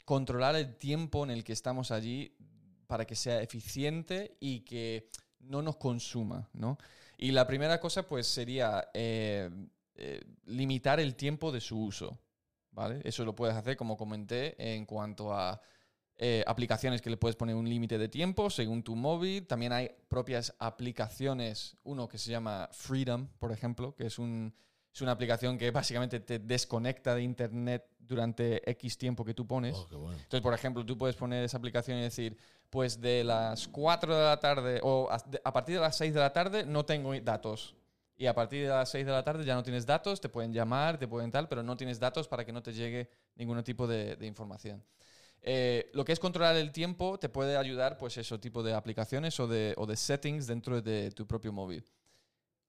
controlar 0.05 0.55
el 0.55 0.77
tiempo 0.77 1.25
en 1.25 1.31
el 1.33 1.43
que 1.43 1.53
estamos 1.53 1.91
allí 1.91 2.37
para 2.87 3.05
que 3.05 3.17
sea 3.17 3.43
eficiente 3.43 4.37
y 4.39 4.61
que 4.61 5.11
no 5.41 5.61
nos 5.61 5.75
consuma, 5.77 6.49
¿no? 6.53 6.79
Y 7.17 7.33
la 7.33 7.45
primera 7.45 7.81
cosa, 7.81 8.05
pues, 8.05 8.29
sería 8.29 8.89
eh, 8.95 9.51
eh, 9.97 10.21
limitar 10.47 11.01
el 11.01 11.17
tiempo 11.17 11.51
de 11.51 11.61
su 11.61 11.77
uso, 11.83 12.17
¿vale? 12.71 13.01
Eso 13.03 13.25
lo 13.25 13.35
puedes 13.35 13.57
hacer, 13.57 13.77
como 13.77 13.97
comenté, 13.97 14.55
en 14.77 14.87
cuanto 14.87 15.35
a 15.35 15.61
eh, 16.21 16.43
aplicaciones 16.49 17.01
que 17.01 17.11
le 17.11 17.17
puedes 17.17 17.37
poner 17.37 17.55
un 17.55 17.69
límite 17.69 17.97
de 17.97 18.09
tiempo 18.09 18.51
según 18.51 18.83
tu 18.83 18.97
móvil. 18.97 19.47
También 19.47 19.73
hay 19.73 19.91
propias 20.09 20.53
aplicaciones, 20.59 21.77
uno 21.85 22.09
que 22.09 22.19
se 22.19 22.33
llama 22.33 22.69
Freedom, 22.73 23.29
por 23.39 23.53
ejemplo, 23.53 23.95
que 23.95 24.07
es, 24.07 24.19
un, 24.19 24.53
es 24.93 25.01
una 25.01 25.13
aplicación 25.13 25.57
que 25.57 25.71
básicamente 25.71 26.19
te 26.19 26.41
desconecta 26.41 27.15
de 27.15 27.23
Internet 27.23 27.87
durante 28.01 28.69
X 28.69 28.99
tiempo 28.99 29.25
que 29.25 29.33
tú 29.33 29.47
pones. 29.47 29.77
Oh, 29.77 29.87
bueno. 29.93 30.15
Entonces, 30.15 30.41
por 30.41 30.55
ejemplo, 30.55 30.85
tú 30.85 30.99
puedes 30.99 31.15
poner 31.15 31.45
esa 31.45 31.57
aplicación 31.57 31.99
y 31.99 32.03
decir, 32.03 32.37
pues 32.69 33.01
de 33.01 33.23
las 33.23 33.69
4 33.69 34.17
de 34.17 34.25
la 34.25 34.41
tarde 34.41 34.81
o 34.83 35.09
a, 35.11 35.53
partir 35.53 35.77
de 35.77 35.83
las 35.83 35.97
6 35.99 36.15
de 36.15 36.21
la 36.21 36.33
tarde 36.33 36.67
no 36.67 36.85
tengo 36.85 37.15
datos. 37.21 37.77
Y 38.17 38.27
a 38.27 38.35
partir 38.35 38.65
de 38.65 38.71
las 38.71 38.91
6 38.91 39.07
de 39.07 39.13
la 39.13 39.23
tarde 39.23 39.45
ya 39.45 39.55
no 39.55 39.63
tienes 39.63 39.87
datos, 39.87 40.21
te 40.21 40.29
pueden 40.29 40.53
llamar, 40.53 40.99
te 40.99 41.07
pueden 41.07 41.31
tal, 41.31 41.47
pero 41.47 41.63
no 41.63 41.77
tienes 41.77 42.01
datos 42.01 42.27
para 42.27 42.45
que 42.45 42.53
no 42.53 42.61
te 42.61 42.73
llegue 42.73 43.09
ningún 43.37 43.63
tipo 43.63 43.87
de, 43.87 44.17
de 44.17 44.27
información. 44.27 44.83
Eh, 45.43 45.91
lo 45.95 46.05
que 46.05 46.13
es 46.13 46.19
controlar 46.19 46.57
el 46.57 46.73
tiempo 46.73 47.19
te 47.19 47.29
puede 47.29 47.57
ayudar, 47.57 47.97
pues, 47.99 48.17
eso 48.19 48.41
tipo 48.41 48.63
de 48.63 48.75
aplicaciones 48.75 49.39
o 49.41 49.47
de, 49.47 49.75
o 49.77 49.87
de 49.87 49.97
settings 49.97 50.47
dentro 50.47 50.83
de 50.83 51.11
tu 51.13 51.27
propio 51.27 51.53
móvil. 51.53 51.85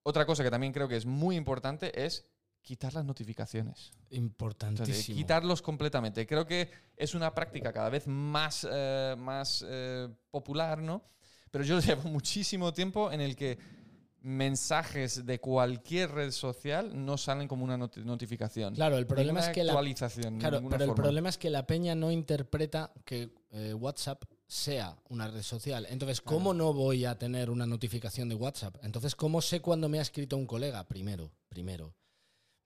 Otra 0.04 0.26
cosa 0.26 0.44
que 0.44 0.52
también 0.52 0.74
creo 0.74 0.88
que 0.88 0.96
es 0.96 1.06
muy 1.06 1.36
importante 1.36 2.06
es 2.06 2.26
quitar 2.62 2.94
las 2.94 3.06
notificaciones. 3.06 3.92
Entonces, 4.10 4.18
Importantísimo. 4.18 5.18
quitarlos 5.18 5.62
completamente. 5.62 6.26
Creo 6.26 6.46
que 6.46 6.70
es 6.96 7.16
una 7.16 7.34
práctica 7.34 7.74
cada 7.74 7.90
vez 7.90 8.08
más, 8.08 8.68
eh, 8.70 9.16
más 9.18 9.66
eh, 9.68 10.08
popular, 10.30 10.80
¿no? 10.80 11.04
Pero 11.52 11.64
yo 11.64 11.80
llevo 11.80 12.10
muchísimo 12.10 12.74
tiempo 12.74 13.12
en 13.12 13.22
el 13.22 13.36
que 13.36 13.58
mensajes 14.22 15.26
de 15.26 15.40
cualquier 15.40 16.12
red 16.12 16.32
social 16.32 16.92
no 17.06 17.18
salen 17.18 17.48
como 17.48 17.64
una 17.64 17.78
noti- 17.78 18.04
notificación. 18.04 18.76
Claro, 18.76 18.98
el 18.98 19.06
problema 19.08 19.40
es 19.40 19.50
que 19.50 19.64
la 19.64 19.74
actualización. 19.74 20.36
de 20.36 20.40
Claro, 20.40 20.62
pero 20.70 20.84
el 20.84 20.90
forma. 20.90 21.04
problema 21.04 21.30
es 21.30 21.38
que 21.38 21.50
la 21.50 21.66
peña 21.66 21.96
no 21.96 22.12
interpreta 22.12 22.92
que 23.06 23.30
eh, 23.52 23.74
WhatsApp 23.74 24.24
sea 24.48 24.98
una 25.10 25.28
red 25.28 25.42
social. 25.44 25.86
Entonces, 25.90 26.22
¿cómo 26.22 26.54
no 26.54 26.74
voy 26.74 27.06
a 27.06 27.18
tener 27.18 27.50
una 27.50 27.66
notificación 27.66 28.30
de 28.30 28.36
WhatsApp? 28.36 28.76
Entonces, 28.84 29.16
¿cómo 29.16 29.42
sé 29.42 29.62
cuándo 29.62 29.90
me 29.90 30.00
ha 30.00 30.02
escrito 30.02 30.38
un 30.38 30.46
colega? 30.46 30.88
Primero, 30.88 31.32
primero. 31.50 31.94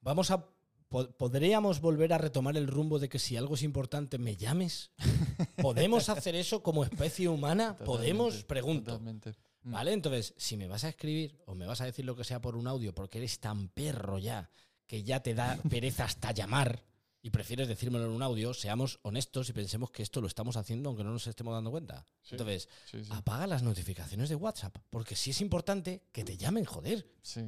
Vamos 0.02 0.32
a. 0.32 0.46
po- 0.90 1.10
¿Podríamos 1.18 1.82
volver 1.82 2.14
a 2.14 2.18
retomar 2.18 2.56
el 2.58 2.68
rumbo 2.68 3.00
de 3.00 3.10
que 3.10 3.20
si 3.20 3.36
algo 3.38 3.56
es 3.56 3.64
importante 3.64 4.18
me 4.18 4.36
llames? 4.36 4.92
¿Podemos 5.58 6.10
hacer 6.10 6.36
eso 6.36 6.62
como 6.64 6.84
especie 6.84 7.28
humana? 7.30 7.78
¿Podemos? 7.78 8.44
Pregunto. 8.44 8.92
totalmente. 8.92 9.34
Mm. 9.64 9.72
¿Vale? 9.72 9.94
Entonces, 9.94 10.34
si 10.38 10.58
me 10.58 10.68
vas 10.68 10.84
a 10.84 10.90
escribir 10.90 11.40
o 11.46 11.56
me 11.56 11.66
vas 11.66 11.82
a 11.82 11.86
decir 11.86 12.06
lo 12.06 12.16
que 12.16 12.24
sea 12.24 12.42
por 12.42 12.56
un 12.56 12.68
audio 12.68 12.94
porque 12.94 13.18
eres 13.20 13.40
tan 13.40 13.70
perro 13.70 14.20
ya 14.20 14.50
que 14.88 15.04
ya 15.04 15.22
te 15.22 15.34
da 15.34 15.58
pereza 15.70 16.06
hasta 16.06 16.32
llamar 16.32 16.84
y 17.22 17.30
prefieres 17.30 17.70
decírmelo 17.70 18.04
en 18.06 18.12
un 18.12 18.22
audio, 18.22 18.54
seamos 18.54 19.00
honestos 19.04 19.48
y 19.48 19.54
pensemos 19.54 19.90
que 19.92 20.04
esto 20.04 20.20
lo 20.20 20.28
estamos 20.28 20.58
haciendo 20.58 20.90
aunque 20.90 21.06
no 21.06 21.12
nos 21.12 21.26
estemos 21.28 21.54
dando 21.54 21.72
cuenta. 21.72 22.06
Sí. 22.22 22.32
Entonces, 22.36 22.68
Sí, 22.86 23.04
sí. 23.04 23.10
apaga 23.14 23.48
las 23.48 23.64
notificaciones 23.64 24.28
de 24.28 24.36
WhatsApp 24.36 24.76
porque 24.90 25.16
si 25.16 25.30
es 25.32 25.40
importante 25.40 26.04
que 26.12 26.26
te 26.26 26.36
llamen, 26.36 26.66
joder. 26.66 27.08
Sí. 27.22 27.42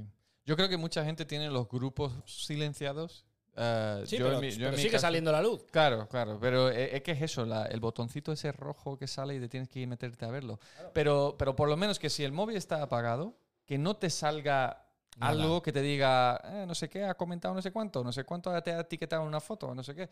Yo 0.45 0.55
creo 0.55 0.70
que 0.70 0.78
mucha 0.78 1.03
gente 1.03 1.26
tiene 1.26 1.49
los 1.49 1.68
grupos 1.68 2.13
silenciados. 2.26 3.26
Eh, 3.58 4.03
Sí, 4.06 4.18
yo 4.18 4.26
pero, 4.26 4.36
en 4.36 4.41
mi- 4.41 4.49
yo 4.51 4.56
en 4.56 4.60
pero 4.64 4.72
mi 4.72 4.78
sigue 4.78 4.91
caso- 4.91 5.01
saliendo 5.03 5.32
la 5.32 5.41
luz. 5.41 5.64
Claro, 5.72 6.08
claro, 6.10 6.38
pero 6.39 6.70
e- 6.70 6.95
es 6.97 7.01
que 7.01 7.12
es 7.12 7.22
eso, 7.22 7.45
la- 7.45 7.66
el 7.66 7.80
botoncito 7.80 8.32
ese 8.32 8.51
rojo 8.51 8.97
que 8.97 9.08
sale 9.08 9.36
y 9.36 9.39
te 9.39 9.47
tienes 9.47 9.70
que 9.70 9.80
ir 9.80 9.88
meterte 9.88 10.26
a 10.26 10.30
verlo. 10.32 10.60
Pero, 10.93 11.36
pero 11.38 11.56
por 11.56 11.70
lo 11.70 11.78
menos 11.78 11.97
que 11.99 12.10
si 12.10 12.24
el 12.24 12.32
móvil 12.32 12.58
está 12.58 12.82
apagado, 12.82 13.38
que 13.66 13.78
no 13.78 13.95
te 13.95 14.10
salga 14.10 14.86
Nada. 15.18 15.32
algo 15.32 15.62
que 15.62 15.72
te 15.72 15.82
diga, 15.82 16.41
eh, 16.43 16.66
no 16.68 16.76
sé 16.76 16.89
qué, 16.89 17.06
ha 17.06 17.14
comentado 17.16 17.53
no 17.56 17.62
sé 17.62 17.72
cuánto, 17.72 18.03
no 18.03 18.12
sé 18.12 18.26
cuánto 18.26 18.51
te 18.62 18.72
ha 18.74 18.82
etiquetado 18.82 19.22
en 19.22 19.30
una 19.30 19.39
foto, 19.39 19.74
no 19.74 19.82
sé 19.84 19.95
qué. 19.95 20.10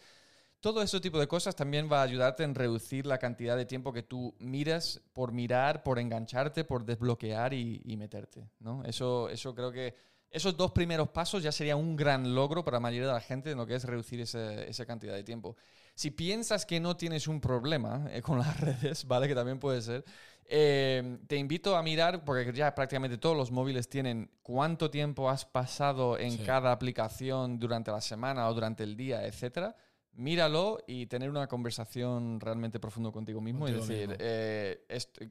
Todo 0.61 0.81
ese 0.81 1.01
tipo 1.01 1.19
de 1.19 1.27
cosas 1.27 1.57
también 1.57 1.89
va 1.91 1.99
a 1.99 2.03
ayudarte 2.03 2.43
en 2.43 2.55
reducir 2.55 3.05
la 3.05 3.17
cantidad 3.17 3.57
de 3.57 3.65
tiempo 3.65 3.91
que 3.91 4.01
tú 4.03 4.33
miras 4.39 5.01
por 5.11 5.33
mirar, 5.33 5.83
por 5.83 5.99
engancharte, 5.99 6.63
por 6.63 6.85
desbloquear 6.85 7.53
y, 7.53 7.81
y 7.83 7.97
meterte. 7.97 8.47
¿no? 8.61 8.81
Eso, 8.85 9.27
eso 9.27 9.53
creo 9.53 9.73
que 9.73 9.93
esos 10.33 10.57
dos 10.57 10.71
primeros 10.71 11.07
pasos 11.09 11.41
ya 11.43 11.51
sería 11.51 11.75
un 11.77 11.95
gran 11.95 12.33
logro 12.35 12.65
para 12.65 12.75
la 12.75 12.81
mayoría 12.81 13.07
de 13.07 13.13
la 13.13 13.21
gente 13.21 13.51
en 13.51 13.57
lo 13.57 13.65
que 13.65 13.75
es 13.75 13.83
reducir 13.85 14.19
ese- 14.19 14.67
esa 14.69 14.85
cantidad 14.85 15.13
de 15.13 15.23
tiempo. 15.23 15.55
Si 15.95 16.09
piensas 16.11 16.65
que 16.65 16.79
no 16.79 16.97
tienes 16.97 17.27
un 17.27 17.39
problema 17.39 18.07
eh, 18.11 18.21
con 18.21 18.39
las 18.39 18.59
redes, 18.59 19.05
¿vale? 19.07 19.27
Que 19.27 19.35
también 19.35 19.59
puede 19.59 19.81
ser. 19.81 20.03
eh, 20.45 21.19
te 21.27 21.37
invito 21.37 21.77
a 21.77 21.81
mirar, 21.83 22.25
porque 22.25 22.51
ya 22.51 22.75
prácticamente 22.75 23.17
todos 23.17 23.37
los 23.37 23.49
móviles 23.51 23.87
tienen 23.87 24.29
cuánto 24.41 24.89
tiempo 24.91 25.29
has 25.29 25.45
pasado 25.45 26.17
en 26.19 26.31
Sí. 26.31 26.43
cada 26.43 26.71
aplicación 26.73 27.59
durante 27.59 27.91
la 27.91 28.01
semana 28.01 28.49
o 28.49 28.53
durante 28.53 28.83
el 28.83 28.97
día, 28.97 29.25
etcétera. 29.25 29.73
Míralo 30.15 30.79
y 30.85 31.05
tener 31.07 31.29
una 31.29 31.47
conversación 31.47 32.39
realmente 32.39 32.79
profundo 32.79 33.11
contigo 33.11 33.39
mismo 33.41 33.67
y 33.67 33.71
decir, 33.71 34.09
mismo. 34.09 34.15
eh, 34.19 34.85
esto- 34.89 35.21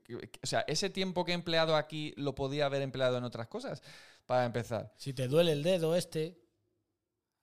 o 0.42 0.46
sea, 0.46 0.60
ese 0.66 0.90
tiempo 0.90 1.24
que 1.24 1.32
he 1.32 1.34
empleado 1.34 1.76
aquí 1.76 2.14
lo 2.16 2.34
podía 2.34 2.66
haber 2.66 2.82
empleado 2.82 3.16
en 3.18 3.22
otras 3.24 3.46
cosas, 3.48 3.80
para 4.26 4.44
empezar. 4.46 4.92
Si 4.96 5.12
te 5.12 5.28
duele 5.28 5.52
el 5.52 5.62
dedo 5.62 5.94
este, 5.96 6.38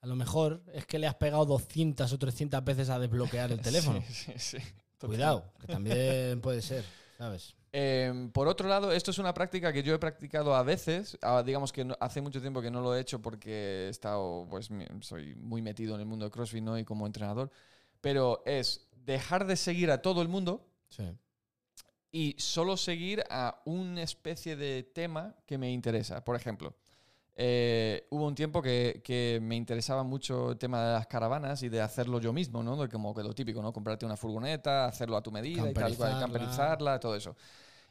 a 0.02 0.08
lo 0.08 0.16
mejor 0.16 0.64
es 0.74 0.86
que 0.86 1.00
le 1.00 1.08
has 1.08 1.16
pegado 1.16 1.46
200 1.46 2.12
o 2.12 2.18
300 2.20 2.64
veces 2.64 2.90
a 2.90 3.00
desbloquear 3.00 3.52
el 3.52 3.62
teléfono. 3.62 4.02
Sí, 4.08 4.34
sí, 4.38 4.58
sí. 4.58 4.58
Cuidado, 5.00 5.54
que 5.60 5.68
también 5.68 6.42
puede 6.42 6.62
ser, 6.62 6.84
¿sabes? 7.18 7.56
Eh, 7.72 8.30
por 8.34 8.48
otro 8.48 8.68
lado, 8.68 8.92
esto 8.92 9.12
es 9.12 9.18
una 9.20 9.34
práctica 9.34 9.72
que 9.72 9.84
yo 9.84 9.94
he 9.94 10.00
practicado 10.00 10.56
a 10.56 10.64
veces. 10.64 11.18
digamos 11.46 11.72
que 11.72 11.86
no- 11.86 11.96
hace 12.00 12.20
mucho 12.22 12.42
tiempo 12.42 12.62
que 12.62 12.72
no 12.72 12.82
lo 12.82 12.96
he 12.96 13.00
hecho 13.00 13.22
porque 13.22 13.86
he 13.86 13.90
estado, 13.90 14.48
pues, 14.50 14.70
soy 15.02 15.36
muy 15.36 15.62
metido 15.62 15.96
en 15.96 16.02
el 16.02 16.08
mundo 16.08 16.26
de 16.26 16.32
CrossFit 16.32 16.64
¿no? 16.64 16.78
y 16.78 16.84
como 16.84 17.06
entrenador. 17.06 17.50
Pero 18.02 18.42
es 18.46 18.90
dejar 19.06 19.46
de 19.46 19.56
seguir 19.56 19.92
a 19.92 20.02
todo 20.02 20.22
el 20.22 20.28
mundo 20.28 20.66
Sí. 20.90 21.04
Y 22.12 22.36
solo 22.38 22.78
seguir 22.78 23.24
a 23.30 23.62
una 23.66 24.02
especie 24.02 24.56
de 24.56 24.84
tema 24.84 25.36
que 25.46 25.58
me 25.58 25.72
interesa. 25.72 26.24
Por 26.24 26.36
ejemplo, 26.36 26.76
eh, 27.36 28.06
hubo 28.10 28.26
un 28.28 28.36
tiempo 28.36 28.62
que, 28.62 29.02
que 29.04 29.40
me 29.42 29.56
interesaba 29.56 30.04
mucho 30.04 30.52
el 30.52 30.58
tema 30.58 30.86
de 30.86 30.94
las 30.94 31.08
caravanas 31.08 31.64
y 31.64 31.70
de 31.70 31.80
hacerlo 31.80 32.20
yo 32.20 32.34
mismo, 32.34 32.62
¿no? 32.64 32.90
Como 32.90 33.16
que 33.16 33.24
lo 33.24 33.34
típico, 33.34 33.62
¿no? 33.62 33.72
Comprarte 33.72 34.06
una 34.06 34.18
furgoneta, 34.18 34.86
hacerlo 34.86 35.16
a 35.16 35.24
tu 35.24 35.32
medida 35.32 35.70
y 35.70 35.74
tal, 35.74 35.96
cual, 35.96 36.20
Camperizarla. 36.20 37.00
todo 37.00 37.16
eso. 37.16 37.36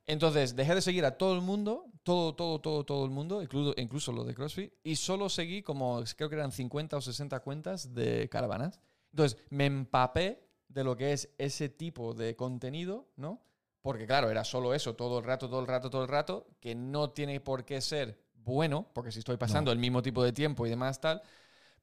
Entonces, 0.07 0.57
dejé 0.57 0.75
de 0.75 0.83
seguir 0.83 1.05
a 1.05 1.17
todo 1.17 1.35
el 1.35 1.43
mundo, 1.43 1.87
todo, 2.03 2.35
todo, 2.35 2.61
todo, 2.61 2.85
todo 2.85 3.05
el 3.05 3.11
mundo, 3.11 3.43
incluso, 3.43 3.75
incluso 3.77 4.13
lo 4.13 4.25
de 4.25 4.35
CrossFit, 4.35 4.73
y 4.83 4.97
solo 4.97 5.29
seguí 5.29 5.63
como, 5.63 6.03
creo 6.17 6.29
que 6.29 6.37
eran 6.37 6.51
50 6.51 6.97
o 6.97 7.01
60 7.01 7.41
cuentas 7.41 7.95
de 7.95 8.29
caravanas. 8.31 8.81
Entonces, 9.13 9.39
me 9.51 9.67
empapé 9.67 10.47
de 10.69 10.85
lo 10.85 10.97
que 10.97 11.13
es 11.13 11.31
ese 11.39 11.69
tipo 11.69 12.15
de 12.15 12.37
contenido, 12.37 13.09
¿no? 13.17 13.41
Porque 13.89 14.07
claro, 14.07 14.29
era 14.31 14.45
solo 14.45 14.75
eso, 14.75 14.95
todo 14.97 15.19
el 15.19 15.25
rato, 15.25 15.49
todo 15.49 15.61
el 15.61 15.67
rato, 15.67 15.89
todo 15.89 16.03
el 16.03 16.09
rato, 16.09 16.47
que 16.61 16.75
no 16.75 17.09
tiene 17.09 17.41
por 17.41 17.65
qué 17.65 17.81
ser 17.81 18.19
bueno, 18.35 18.87
porque 18.93 19.11
si 19.11 19.21
estoy 19.21 19.39
pasando 19.39 19.71
No. 19.71 19.73
el 19.73 19.79
mismo 19.79 20.03
tipo 20.03 20.23
de 20.23 20.35
tiempo 20.35 20.67
y 20.67 20.69
demás 20.69 21.01
tal. 21.01 21.23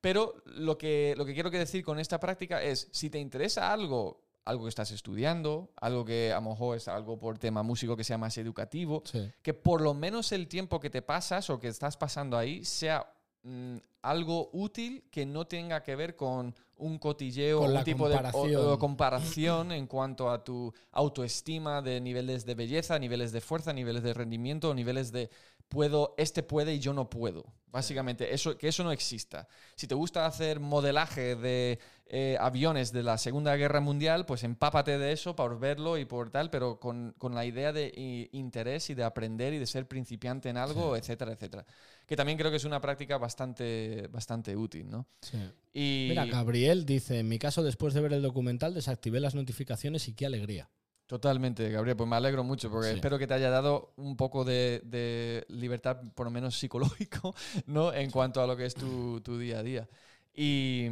Pero 0.02 0.36
lo 0.46 0.78
que, 0.78 1.16
lo 1.18 1.26
que 1.26 1.34
quiero 1.34 1.50
que 1.50 1.58
decir 1.58 1.84
con 1.84 1.98
esta 1.98 2.20
práctica 2.20 2.62
es, 2.62 2.90
si 2.92 3.10
te 3.10 3.18
interesa 3.18 3.74
algo, 3.74 4.22
algo 4.46 4.66
que 4.66 4.70
estás 4.70 4.92
estudiando, 4.92 5.72
algo 5.82 6.06
que 6.06 6.32
a 6.32 6.36
lo 6.36 6.50
mejor 6.52 6.78
es 6.78 6.88
algo 6.88 7.18
por 7.18 7.40
tema 7.40 7.64
músico 7.64 7.98
que 7.98 8.04
sea 8.04 8.20
más 8.20 8.38
educativo, 8.38 9.02
Sí. 9.04 9.32
que 9.42 9.56
por 9.56 9.82
lo 9.82 9.96
menos 9.96 10.32
el 10.32 10.48
tiempo 10.48 10.80
que 10.80 10.92
te 10.92 11.02
pasas 11.02 11.50
o 11.50 11.60
que 11.60 11.70
estás 11.70 11.98
pasando 11.98 12.38
ahí 12.38 12.64
sea 12.66 13.12
mm, 13.42 13.78
algo 14.04 14.52
útil 14.54 15.06
que 15.10 15.26
no 15.26 15.48
tenga 15.48 15.82
que 15.82 15.96
ver 15.96 16.16
con 16.16 16.54
un 16.78 16.98
cotilleo 17.00 17.60
Con 17.60 17.76
un 17.78 17.84
tipo 17.84 18.10
de 18.10 18.16
o- 18.16 18.18
comparación. 18.18 18.68
o 18.74 18.80
comparación 18.80 19.72
en 19.72 19.88
cuanto 19.88 20.30
a 20.30 20.44
tu 20.44 20.74
autoestima 20.92 21.82
de 21.82 22.02
niveles 22.02 22.46
de 22.46 22.56
belleza, 22.56 23.00
niveles 23.00 23.32
de 23.32 23.42
fuerza, 23.42 23.74
niveles 23.74 24.04
de 24.04 24.14
rendimiento, 24.14 24.74
niveles 24.74 25.12
de 25.12 25.30
puedo, 25.70 26.14
este 26.18 26.44
puede 26.44 26.74
y 26.76 26.80
yo 26.80 26.94
no 26.94 27.10
puedo. 27.10 27.46
Básicamente, 27.72 28.34
eso, 28.34 28.58
que 28.58 28.70
eso 28.70 28.84
no 28.84 28.92
exista. 28.94 29.48
Si 29.76 29.86
te 29.88 29.96
gusta 29.96 30.26
hacer 30.26 30.60
modelaje 30.62 31.36
de 31.36 31.80
eh, 32.06 32.38
aviones 32.40 32.94
de 32.94 33.04
la 33.04 33.18
Segunda 33.18 33.56
Guerra 33.58 33.82
Mundial, 33.82 34.26
pues 34.26 34.44
empápate 34.44 34.98
de 34.98 35.12
eso 35.12 35.36
por 35.36 35.60
verlo 35.60 35.98
y 35.98 36.06
por 36.06 36.30
tal, 36.30 36.50
pero 36.50 36.80
con, 36.80 37.14
con 37.18 37.36
la 37.36 37.46
idea 37.46 37.74
de 37.74 38.30
interés 38.32 38.90
y 38.92 38.94
de 38.94 39.04
aprender 39.04 39.54
y 39.54 39.58
de 39.60 39.66
ser 39.66 39.88
principiante 39.88 40.48
en 40.50 40.56
algo, 40.58 40.96
etcétera, 40.96 41.34
etcétera. 41.34 41.66
Que 42.06 42.16
también 42.16 42.38
creo 42.38 42.52
que 42.52 42.58
es 42.58 42.66
una 42.66 42.80
práctica 42.82 43.18
bastante, 43.18 44.08
bastante 44.12 44.56
útil, 44.56 44.90
¿no? 44.90 45.08
sí. 45.22 45.38
Y 45.74 46.08
Mira, 46.10 46.26
Gabriel 46.26 46.86
dice, 46.86 47.20
en 47.20 47.28
mi 47.28 47.38
caso, 47.38 47.62
después 47.62 47.94
de 47.94 48.00
ver 48.02 48.14
el 48.14 48.22
documental, 48.22 48.74
desactivé 48.74 49.20
las 49.20 49.36
notificaciones 49.36 50.08
y 50.08 50.14
qué 50.14 50.26
alegría. 50.26 50.70
Totalmente, 51.06 51.70
Gabriel, 51.70 51.98
pues 51.98 52.10
me 52.10 52.16
alegro 52.16 52.44
mucho 52.44 52.70
porque 52.72 52.88
Sí. 52.90 52.96
espero 52.96 53.20
que 53.20 53.28
te 53.28 53.34
haya 53.34 53.50
dado 53.50 53.94
un 53.98 54.16
poco 54.16 54.44
de, 54.46 54.82
de 54.86 55.46
libertad, 55.50 56.02
por 56.16 56.26
lo 56.28 56.32
menos 56.32 56.58
psicológico, 56.58 57.36
¿no? 57.68 57.94
En 57.94 58.10
cuanto 58.10 58.42
a 58.42 58.48
lo 58.48 58.56
que 58.56 58.66
es 58.66 58.74
tu, 58.74 59.20
tu 59.22 59.38
día 59.38 59.60
a 59.60 59.64
día. 59.64 59.90
Y, 60.34 60.88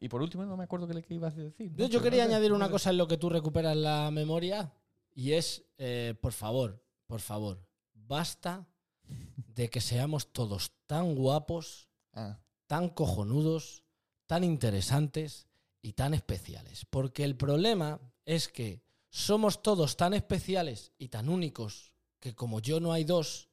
y 0.00 0.08
por 0.08 0.20
último, 0.22 0.44
no 0.44 0.56
me 0.56 0.64
acuerdo 0.64 0.86
qué 0.88 0.94
le 0.94 1.04
ibas 1.08 1.34
a 1.34 1.40
decir. 1.42 1.72
Yo, 1.76 1.86
yo 1.86 2.02
quería 2.02 2.24
no 2.24 2.30
añadir 2.30 2.50
no 2.50 2.56
una 2.56 2.70
cosa 2.70 2.90
en 2.90 2.98
lo 2.98 3.06
que 3.06 3.16
tú 3.18 3.28
recuperas 3.28 3.76
la 3.76 4.10
memoria 4.10 4.72
y 5.14 5.32
es, 5.32 5.64
eh, 5.78 6.14
por 6.20 6.32
favor, 6.32 6.82
por 7.06 7.20
favor, 7.20 7.64
basta 7.94 8.66
de 9.36 9.70
que 9.70 9.80
seamos 9.80 10.32
todos 10.32 10.72
tan 10.86 11.14
guapos, 11.14 11.88
Ah, 12.14 12.38
tan 12.66 12.88
cojonudos, 12.90 13.84
tan 14.26 14.44
interesantes 14.44 15.46
y 15.80 15.94
tan 15.94 16.14
especiales. 16.14 16.84
Porque 16.84 17.24
el 17.24 17.36
problema 17.36 18.00
es 18.24 18.48
que 18.48 18.82
somos 19.10 19.62
todos 19.62 19.96
tan 19.96 20.14
especiales 20.14 20.92
y 20.98 21.08
tan 21.08 21.28
únicos 21.28 21.92
que 22.20 22.34
como 22.34 22.60
yo 22.60 22.80
no 22.80 22.92
hay 22.92 23.04
dos, 23.04 23.48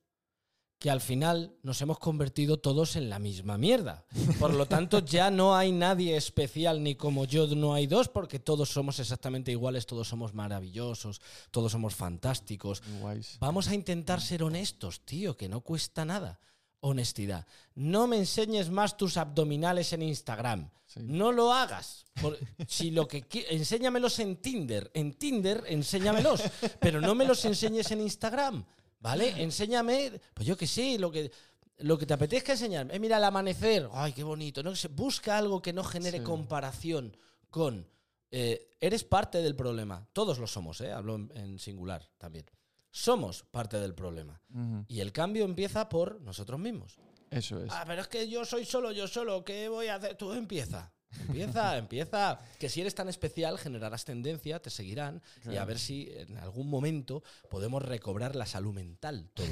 que 0.80 0.90
al 0.90 1.02
final 1.02 1.54
nos 1.62 1.82
hemos 1.82 2.00
convertido 2.00 2.58
todos 2.58 2.96
en 2.96 3.10
la 3.10 3.20
misma 3.20 3.58
mierda. 3.58 4.06
Por 4.40 4.54
lo 4.54 4.66
tanto, 4.66 5.00
ya 5.06 5.30
no 5.30 5.56
hay 5.56 5.74
nadie 5.74 6.16
especial 6.16 6.82
ni 6.82 6.96
como 6.96 7.26
yo 7.26 7.48
no 7.48 7.74
hay 7.74 7.86
dos, 7.86 8.08
porque 8.08 8.40
todos 8.40 8.70
somos 8.70 8.98
exactamente 9.00 9.52
iguales, 9.52 9.86
todos 9.86 10.08
somos 10.08 10.34
maravillosos, 10.34 11.20
todos 11.52 11.74
somos 11.74 11.96
fantásticos. 11.96 12.82
guays. 13.02 13.38
Vamos 13.42 13.68
a 13.68 13.76
intentar 13.76 14.22
ser 14.22 14.42
honestos, 14.42 15.02
tío, 15.06 15.36
que 15.36 15.50
no 15.50 15.62
cuesta 15.62 16.06
nada. 16.06 16.40
honestidad. 16.82 17.46
No 17.76 18.08
me 18.08 18.16
enseñes 18.18 18.70
más 18.70 18.96
tus 18.96 19.18
abdominales 19.18 19.92
en 19.92 20.02
Instagram. 20.02 20.70
Sí. 20.86 21.02
No 21.04 21.34
lo 21.34 21.52
hagas. 21.54 22.06
Por- 22.22 22.40
si 22.70 22.92
lo 22.92 23.06
que 23.06 23.26
enséñamelos 23.50 24.18
en 24.20 24.38
Tinder. 24.38 24.90
En 24.94 25.12
Tinder, 25.14 25.62
enséñamelos. 25.68 26.42
Pero 26.80 27.02
no 27.02 27.16
me 27.16 27.26
los 27.26 27.44
enseñes 27.44 27.92
en 27.92 28.00
Instagram. 28.00 28.64
¿Vale? 29.00 29.42
Enséñame, 29.42 30.20
pues 30.34 30.46
yo 30.48 30.58
que 30.58 30.68
sé, 30.68 30.98
lo 31.00 31.10
que, 31.12 31.32
lo 31.78 31.98
que 31.98 32.06
te 32.06 32.14
apetezca 32.14 32.52
enseñarme. 32.54 32.96
Eh, 32.96 33.00
mira 33.00 33.18
el 33.18 33.24
amanecer. 33.24 33.88
Ay, 33.94 34.12
qué 34.14 34.24
bonito. 34.24 34.62
No 34.64 34.74
busca 34.92 35.38
algo 35.38 35.62
que 35.62 35.72
no 35.74 35.84
genere 35.84 36.18
Sí. 36.20 36.24
comparación 36.24 37.16
con. 37.50 37.88
eh, 38.32 38.76
eres 38.80 39.04
parte 39.04 39.42
del 39.42 39.56
problema. 39.56 40.08
Todos 40.14 40.38
lo 40.38 40.46
somos, 40.46 40.82
¿eh? 40.82 40.92
Hablo 40.92 41.16
en- 41.16 41.32
en 41.36 41.58
singular 41.60 42.08
también. 42.20 42.46
Somos 42.92 43.44
parte 43.44 43.80
del 43.80 43.96
problema. 43.96 44.40
Y 44.88 45.00
el 45.00 45.12
cambio 45.12 45.46
empieza 45.46 45.90
por 45.90 46.22
nosotros 46.22 46.60
mismos. 46.60 46.98
Eso 47.32 47.60
es. 47.64 47.72
Ah, 47.72 47.84
pero 47.88 48.02
es 48.04 48.08
que 48.08 48.28
yo 48.30 48.46
soy 48.46 48.66
solo, 48.66 48.92
yo 48.92 49.08
solo, 49.08 49.44
¿qué 49.44 49.68
voy 49.70 49.88
a 49.88 49.96
hacer? 49.96 50.16
Tú 50.16 50.32
empieza. 50.34 50.92
Empieza, 51.28 51.78
empieza. 51.78 52.40
Que 52.60 52.70
si 52.70 52.82
eres 52.82 52.96
tan 52.96 53.10
especial, 53.10 53.58
generarás 53.58 54.06
tendencia, 54.06 54.60
te 54.62 54.70
seguirán 54.70 55.22
y 55.50 55.56
a 55.58 55.66
ver 55.66 55.80
si 55.80 56.10
en 56.14 56.38
algún 56.38 56.70
momento 56.70 57.24
podemos 57.50 57.84
recobrar 57.84 58.36
la 58.36 58.46
salud 58.46 58.74
mental 58.74 59.30
todos. 59.34 59.50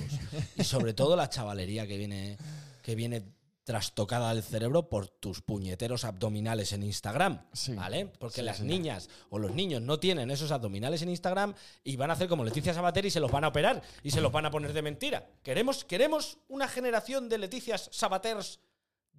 Y 0.56 0.64
sobre 0.64 0.94
todo 0.94 1.16
la 1.16 1.30
chavalería 1.30 1.88
que 1.88 1.98
viene, 1.98 2.38
que 2.82 2.96
viene 2.96 3.24
trastocada 3.64 4.34
del 4.34 4.44
cerebro 4.44 4.88
por 4.88 5.10
tus 5.10 5.42
puñeteros 5.42 6.06
abdominales 6.06 6.72
en 6.72 6.84
Instagram. 6.84 7.42
Sí. 7.52 7.74
¿Vale? 7.74 8.06
Porque 8.06 8.38
Sí, 8.40 8.42
las 8.44 8.58
sí. 8.60 8.64
niñas 8.64 9.10
o 9.30 9.40
los 9.40 9.52
niños 9.52 9.82
no 9.82 10.00
tienen 10.00 10.32
esos 10.32 10.52
abdominales 10.52 11.02
en 11.02 11.10
Instagram 11.10 11.54
y 11.84 11.98
van 11.98 12.10
a 12.10 12.14
hacer 12.14 12.30
como 12.30 12.46
Leticia 12.46 12.74
Sabater 12.74 13.06
y 13.06 13.12
se 13.12 13.20
los 13.20 13.30
van 13.30 13.44
a 13.44 13.50
operar 13.50 13.82
y 14.04 14.12
se 14.12 14.22
los 14.22 14.32
van 14.32 14.46
a 14.46 14.52
poner 14.52 14.72
de 14.72 14.82
mentira. 14.82 15.28
Queremos, 15.44 15.84
queremos 15.84 16.38
una 16.48 16.70
generación 16.70 17.28
de 17.28 17.40
Leticias 17.40 17.90
Sabaters 17.92 18.62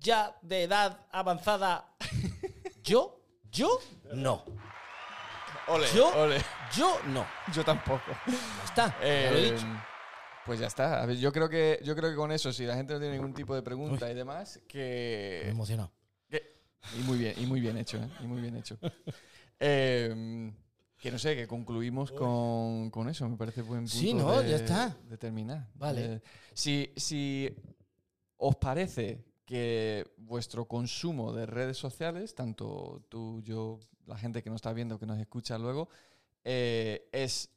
ya 0.00 0.36
de 0.42 0.64
edad 0.64 1.06
avanzada. 1.10 1.94
Yo, 2.82 3.20
yo 3.50 3.80
no. 4.14 4.44
Ole, 5.68 5.86
Yo- 5.94 6.08
ole. 6.16 6.38
Yo 6.76 6.98
no. 7.08 7.26
Yo 7.52 7.64
tampoco. 7.64 8.02
Ya 8.26 8.64
está. 8.64 8.86
ya 9.00 9.30
lo 9.30 9.36
he 9.38 9.48
Eh, 9.48 9.52
dicho. 9.52 9.66
Pues 10.46 10.60
ya 10.60 10.66
está. 10.66 11.02
A 11.02 11.06
ver, 11.06 11.16
yo 11.18 11.30
creo 11.32 11.48
que 11.48 11.78
yo 11.84 11.94
creo 11.94 12.08
que 12.10 12.16
con 12.16 12.32
eso, 12.32 12.52
si 12.52 12.64
la 12.64 12.74
gente 12.74 12.94
no 12.94 13.00
tiene 13.00 13.14
ningún 13.16 13.34
tipo 13.34 13.54
de 13.54 13.60
pregunta 13.62 14.10
y 14.10 14.14
demás, 14.14 14.56
Me 14.56 14.62
he 14.62 14.66
que, 14.66 15.48
emocionado. 15.50 15.92
que- 16.30 16.56
y 16.98 17.02
muy 17.02 17.18
bien, 17.18 17.34
y 17.36 17.44
muy 17.46 17.60
bien 17.60 17.76
hecho, 17.76 17.98
¿eh? 17.98 18.08
Y 18.22 18.26
muy 18.26 18.40
bien 18.40 18.56
hecho. 18.56 18.78
Eh, 19.60 20.50
que 20.98 21.10
no 21.10 21.18
sé, 21.18 21.36
que 21.36 21.46
concluimos 21.46 22.12
con, 22.12 22.90
con 22.90 23.08
eso. 23.10 23.28
Me 23.28 23.36
parece 23.36 23.60
buen 23.62 23.80
punto. 23.82 23.94
Sí, 23.96 24.14
¿no? 24.14 24.40
de- 24.40 24.48
Ya 24.50 24.56
está. 24.56 24.96
De 25.08 25.18
terminar. 25.18 25.68
Vale. 25.74 26.14
Eh, 26.14 26.20
si, 26.54 26.92
si 26.96 27.54
os 28.38 28.56
parece 28.56 29.22
que 29.48 30.04
vuestro 30.18 30.66
consumo 30.66 31.32
de 31.32 31.46
redes 31.46 31.78
sociales, 31.78 32.34
tanto 32.34 33.02
tú, 33.08 33.40
yo, 33.42 33.80
la 34.06 34.18
gente 34.18 34.42
que 34.42 34.50
nos 34.50 34.56
está 34.58 34.74
viendo, 34.74 34.98
que 34.98 35.06
nos 35.06 35.18
escucha 35.18 35.56
luego, 35.56 35.88
eh, 36.44 37.08
es 37.12 37.48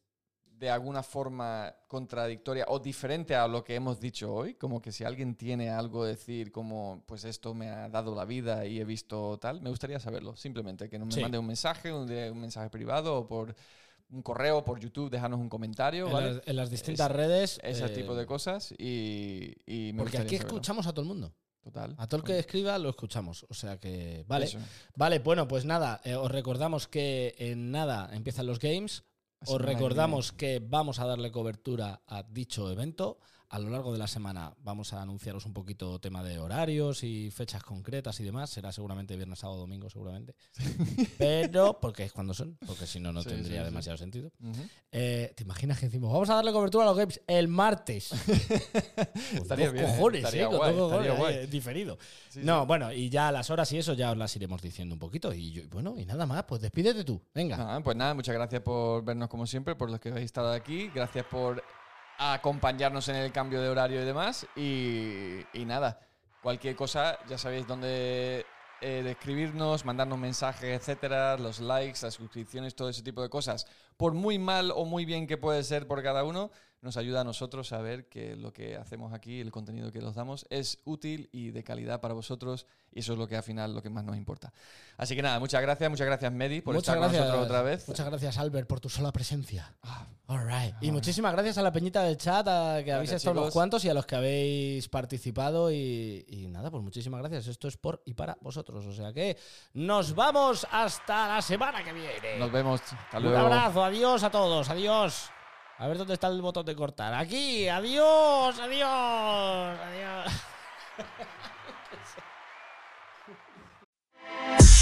de 0.46 0.70
alguna 0.70 1.04
forma 1.04 1.76
contradictoria 1.90 2.64
o 2.70 2.80
diferente 2.80 3.36
a 3.36 3.46
lo 3.46 3.62
que 3.66 3.76
hemos 3.76 4.00
dicho 4.00 4.34
hoy, 4.34 4.54
como 4.54 4.82
que 4.82 4.94
si 4.94 5.04
alguien 5.04 5.36
tiene 5.36 5.70
algo 5.70 6.04
que 6.04 6.10
decir 6.10 6.50
como 6.54 7.04
pues 7.08 7.26
esto 7.26 7.54
me 7.54 7.68
ha 7.68 7.90
dado 7.90 8.16
la 8.16 8.24
vida 8.24 8.66
y 8.66 8.80
he 8.80 8.86
visto 8.86 9.38
tal, 9.40 9.60
me 9.60 9.70
gustaría 9.70 10.00
saberlo, 10.00 10.38
simplemente 10.38 10.88
que 10.88 10.98
nos 10.98 11.10
me 11.10 11.16
Sí. 11.16 11.22
mande 11.22 11.38
un 11.40 11.48
mensaje, 11.48 11.92
un, 11.92 12.08
de- 12.08 12.32
un 12.32 12.40
mensaje 12.40 12.70
privado 12.70 13.18
o 13.18 13.28
por 13.28 13.54
un 14.12 14.22
correo, 14.22 14.64
por 14.64 14.80
YouTube, 14.80 15.10
dejarnos 15.10 15.42
un 15.42 15.50
comentario, 15.50 16.08
En, 16.08 16.14
¿vale? 16.14 16.34
las, 16.36 16.48
en 16.48 16.56
las 16.56 16.70
distintas 16.70 17.10
Es- 17.10 17.16
redes. 17.18 17.60
Ese 17.64 17.86
eh, 17.86 17.90
tipo 17.90 18.16
de 18.16 18.26
cosas 18.26 18.72
y, 18.78 19.54
y 19.66 19.92
me 19.94 20.04
Porque 20.04 20.20
aquí 20.20 20.38
saberlo. 20.38 20.48
escuchamos 20.48 20.88
a 20.88 20.92
todo 20.94 21.02
el 21.02 21.08
mundo. 21.08 21.34
Total. 21.62 21.96
A 21.98 22.08
todo 22.08 22.22
el 22.22 22.26
que 22.26 22.40
escriba 22.40 22.78
lo 22.80 22.90
escuchamos. 22.90 23.46
O 23.50 23.54
sea 23.54 23.80
que. 23.80 24.26
Vale. 24.28 24.46
Eso. 24.46 24.58
Vale, 24.96 25.20
bueno, 25.20 25.48
pues 25.48 25.64
nada. 25.66 26.02
eh, 26.04 26.16
os 26.16 26.32
recordamos 26.32 26.88
que 26.88 27.36
en 27.38 27.72
nada 27.72 28.10
empiezan 28.14 28.48
los 28.48 28.60
games. 28.60 29.04
Os 29.46 29.60
recordamos 29.60 30.32
que 30.32 30.60
vamos 30.60 31.00
a 31.00 31.06
darle 31.06 31.32
cobertura 31.32 32.02
a 32.08 32.24
dicho 32.24 32.72
evento. 32.72 33.20
A 33.54 33.60
lo 33.60 33.70
largo 33.70 33.92
de 33.92 33.98
la 34.00 34.08
semana 34.08 34.54
vamos 34.64 34.94
a 34.94 35.02
anunciaros 35.02 35.46
un 35.46 35.52
poquito 35.54 36.00
tema 36.00 36.24
de 36.24 36.40
horarios 36.40 37.04
y 37.04 37.32
fechas 37.32 37.62
concretas 37.64 38.18
y 38.22 38.24
demás. 38.24 38.50
Será 38.50 38.72
seguramente 38.72 39.18
viernes, 39.18 39.40
sábado, 39.40 39.60
domingo, 39.60 39.90
seguramente. 39.90 40.36
Pero, 41.18 41.78
porque 41.82 42.06
es 42.06 42.14
cuando 42.14 42.34
son, 42.34 42.58
porque 42.66 42.88
si 42.88 43.02
no, 43.02 43.12
no 43.12 43.22
Sí, 43.24 43.28
tendría 43.30 43.58
sí, 43.60 43.64
sí. 43.64 43.66
demasiado 43.66 43.98
sentido. 43.98 44.32
Eh, 44.94 45.34
¿Te 45.36 45.44
imaginas 45.44 45.80
que 45.80 45.88
decimos, 45.88 46.14
vamos 46.14 46.30
a 46.30 46.36
darle 46.36 46.54
cobertura 46.54 46.86
a 46.86 46.88
los 46.88 46.98
games 46.98 47.20
el 47.28 47.48
martes? 47.50 48.12
Pues 49.32 49.42
Estaría 49.44 49.66
dos 49.66 49.74
bien, 49.74 49.86
¿eh? 49.86 49.88
cojones, 49.90 50.24
Estaría 50.24 50.44
¿eh? 50.44 50.46
Guay, 50.48 50.74
dos 50.74 50.80
cojones, 50.92 51.06
estaría 51.12 51.20
guay. 51.20 51.36
eh, 51.36 51.48
diferido. 51.48 51.98
No, 52.36 52.66
bueno, 52.66 52.92
y 52.94 53.10
ya 53.10 53.32
las 53.32 53.50
horas 53.50 53.72
y 53.74 53.78
eso 53.78 53.94
ya 53.94 54.12
os 54.12 54.18
las 54.18 54.36
iremos 54.36 54.62
diciendo 54.62 54.96
un 54.96 55.00
poquito. 55.00 55.34
Y 55.34 55.52
yo- 55.52 55.64
bueno, 55.70 55.96
y 55.98 56.06
nada 56.06 56.26
más, 56.26 56.44
pues 56.44 56.62
despídete 56.62 57.04
tú. 57.04 57.22
Venga. 57.34 57.76
Ah, 57.76 57.82
pues 57.84 57.96
nada, 57.98 58.14
muchas 58.14 58.34
gracias 58.36 58.62
por 58.62 59.04
vernos 59.04 59.28
como 59.30 59.46
siempre, 59.46 59.76
por 59.76 59.90
los 59.90 60.00
que 60.00 60.10
habéis 60.10 60.26
estado 60.26 60.52
aquí. 60.52 60.90
Gracias 60.94 61.26
por 61.26 61.62
acompañarnos 62.18 63.08
en 63.10 63.16
el 63.16 63.32
cambio 63.32 63.62
de 63.62 63.70
horario 63.70 64.02
y 64.02 64.06
demás. 64.06 64.46
Y, 64.56 65.44
nada, 65.66 66.00
cualquier 66.42 66.76
cosa, 66.76 67.18
ya 67.28 67.38
sabéis 67.38 67.68
dónde 67.68 68.46
eh, 68.82 69.04
escribirnos, 69.08 69.86
mandarnos 69.86 70.20
mensajes, 70.20 70.80
etcétera, 70.80 71.38
los 71.38 71.60
likes, 71.60 72.00
las 72.02 72.14
suscripciones, 72.16 72.76
todo 72.76 72.90
ese 72.90 73.04
tipo 73.04 73.22
de 73.22 73.30
cosas. 73.30 73.68
Por 73.98 74.14
muy 74.14 74.40
mal 74.40 74.72
o 74.72 74.86
muy 74.86 75.06
bien 75.06 75.28
que 75.28 75.38
puede 75.38 75.64
ser 75.64 75.88
por 75.88 76.02
cada 76.04 76.24
uno, 76.24 76.52
nos 76.82 76.98
ayuda 76.98 77.22
a 77.22 77.24
nosotros 77.24 77.72
a 77.74 77.80
ver 77.80 78.08
que 78.08 78.36
lo 78.36 78.52
que 78.54 78.76
hacemos 78.76 79.14
aquí, 79.14 79.40
el 79.40 79.52
contenido 79.52 79.92
que 79.92 80.00
os 80.00 80.16
damos, 80.16 80.46
es 80.50 80.80
útil 80.84 81.30
y 81.32 81.52
de 81.52 81.64
calidad 81.64 82.02
para 82.02 82.14
vosotros. 82.14 82.66
Y 82.92 83.00
eso 83.00 83.14
es 83.14 83.20
lo 83.20 83.28
que 83.28 83.38
al 83.38 83.44
final 83.44 83.74
lo 83.74 83.82
que 83.82 83.90
más 83.90 84.04
nos 84.04 84.18
importa. 84.18 84.52
Así 84.98 85.16
que 85.16 85.22
nada, 85.22 85.40
muchas 85.40 85.62
gracias, 85.62 85.90
muchas 85.90 86.08
gracias 86.08 86.32
Medi 86.32 86.62
por 86.62 86.74
muchas 86.74 86.96
estar 86.96 87.00
gracias. 87.00 87.22
con 87.22 87.28
nosotros 87.28 87.46
otra 87.46 87.62
vez. 87.62 87.88
Muchas 87.88 88.06
gracias, 88.06 88.38
Albert, 88.38 88.68
por 88.68 88.80
tu 88.80 88.90
sola 88.90 89.12
presencia. 89.12 89.76
Ah, 89.84 90.08
All 90.28 90.46
right. 90.48 90.76
Y 90.82 90.92
muchísimas 90.92 91.34
gracias 91.34 91.58
a 91.58 91.62
la 91.62 91.72
peñita 91.72 92.04
del 92.04 92.18
chat, 92.18 92.48
a 92.48 92.82
que 92.84 92.94
habéis 92.94 93.12
estado 93.12 93.42
unos 93.42 93.54
cuantos 93.54 93.84
y 93.86 93.90
a 93.90 93.94
los 93.94 94.06
que 94.06 94.16
habéis 94.16 94.88
participado. 94.88 95.72
Y, 95.72 96.26
y 96.28 96.48
nada, 96.48 96.72
pues 96.72 96.82
muchísimas 96.82 97.20
gracias. 97.20 97.48
Esto 97.48 97.68
es 97.68 97.78
por 97.78 98.02
y 98.06 98.14
para 98.14 98.38
vosotros. 98.42 98.86
O 98.86 98.94
sea 98.94 99.12
que 99.12 99.38
nos 99.74 100.16
vamos 100.16 100.66
hasta 100.72 101.28
la 101.28 101.42
semana 101.42 101.84
que 101.84 101.94
viene. 101.94 102.40
Nos 102.40 102.52
vemos. 102.52 102.82
Hasta 102.82 103.20
Un 103.20 103.36
abrazo, 103.36 103.84
adiós 103.84 104.24
a 104.24 104.32
todos, 104.32 104.70
adiós. 104.70 105.30
A 105.82 105.88
ver 105.88 105.98
dónde 105.98 106.14
está 106.14 106.28
el 106.28 106.44
botón 106.44 106.64
de 106.64 106.76
cortar. 106.76 107.12
Aquí, 107.16 107.68
adiós, 107.68 108.60
adiós, 108.60 109.80
adiós. 109.80 110.32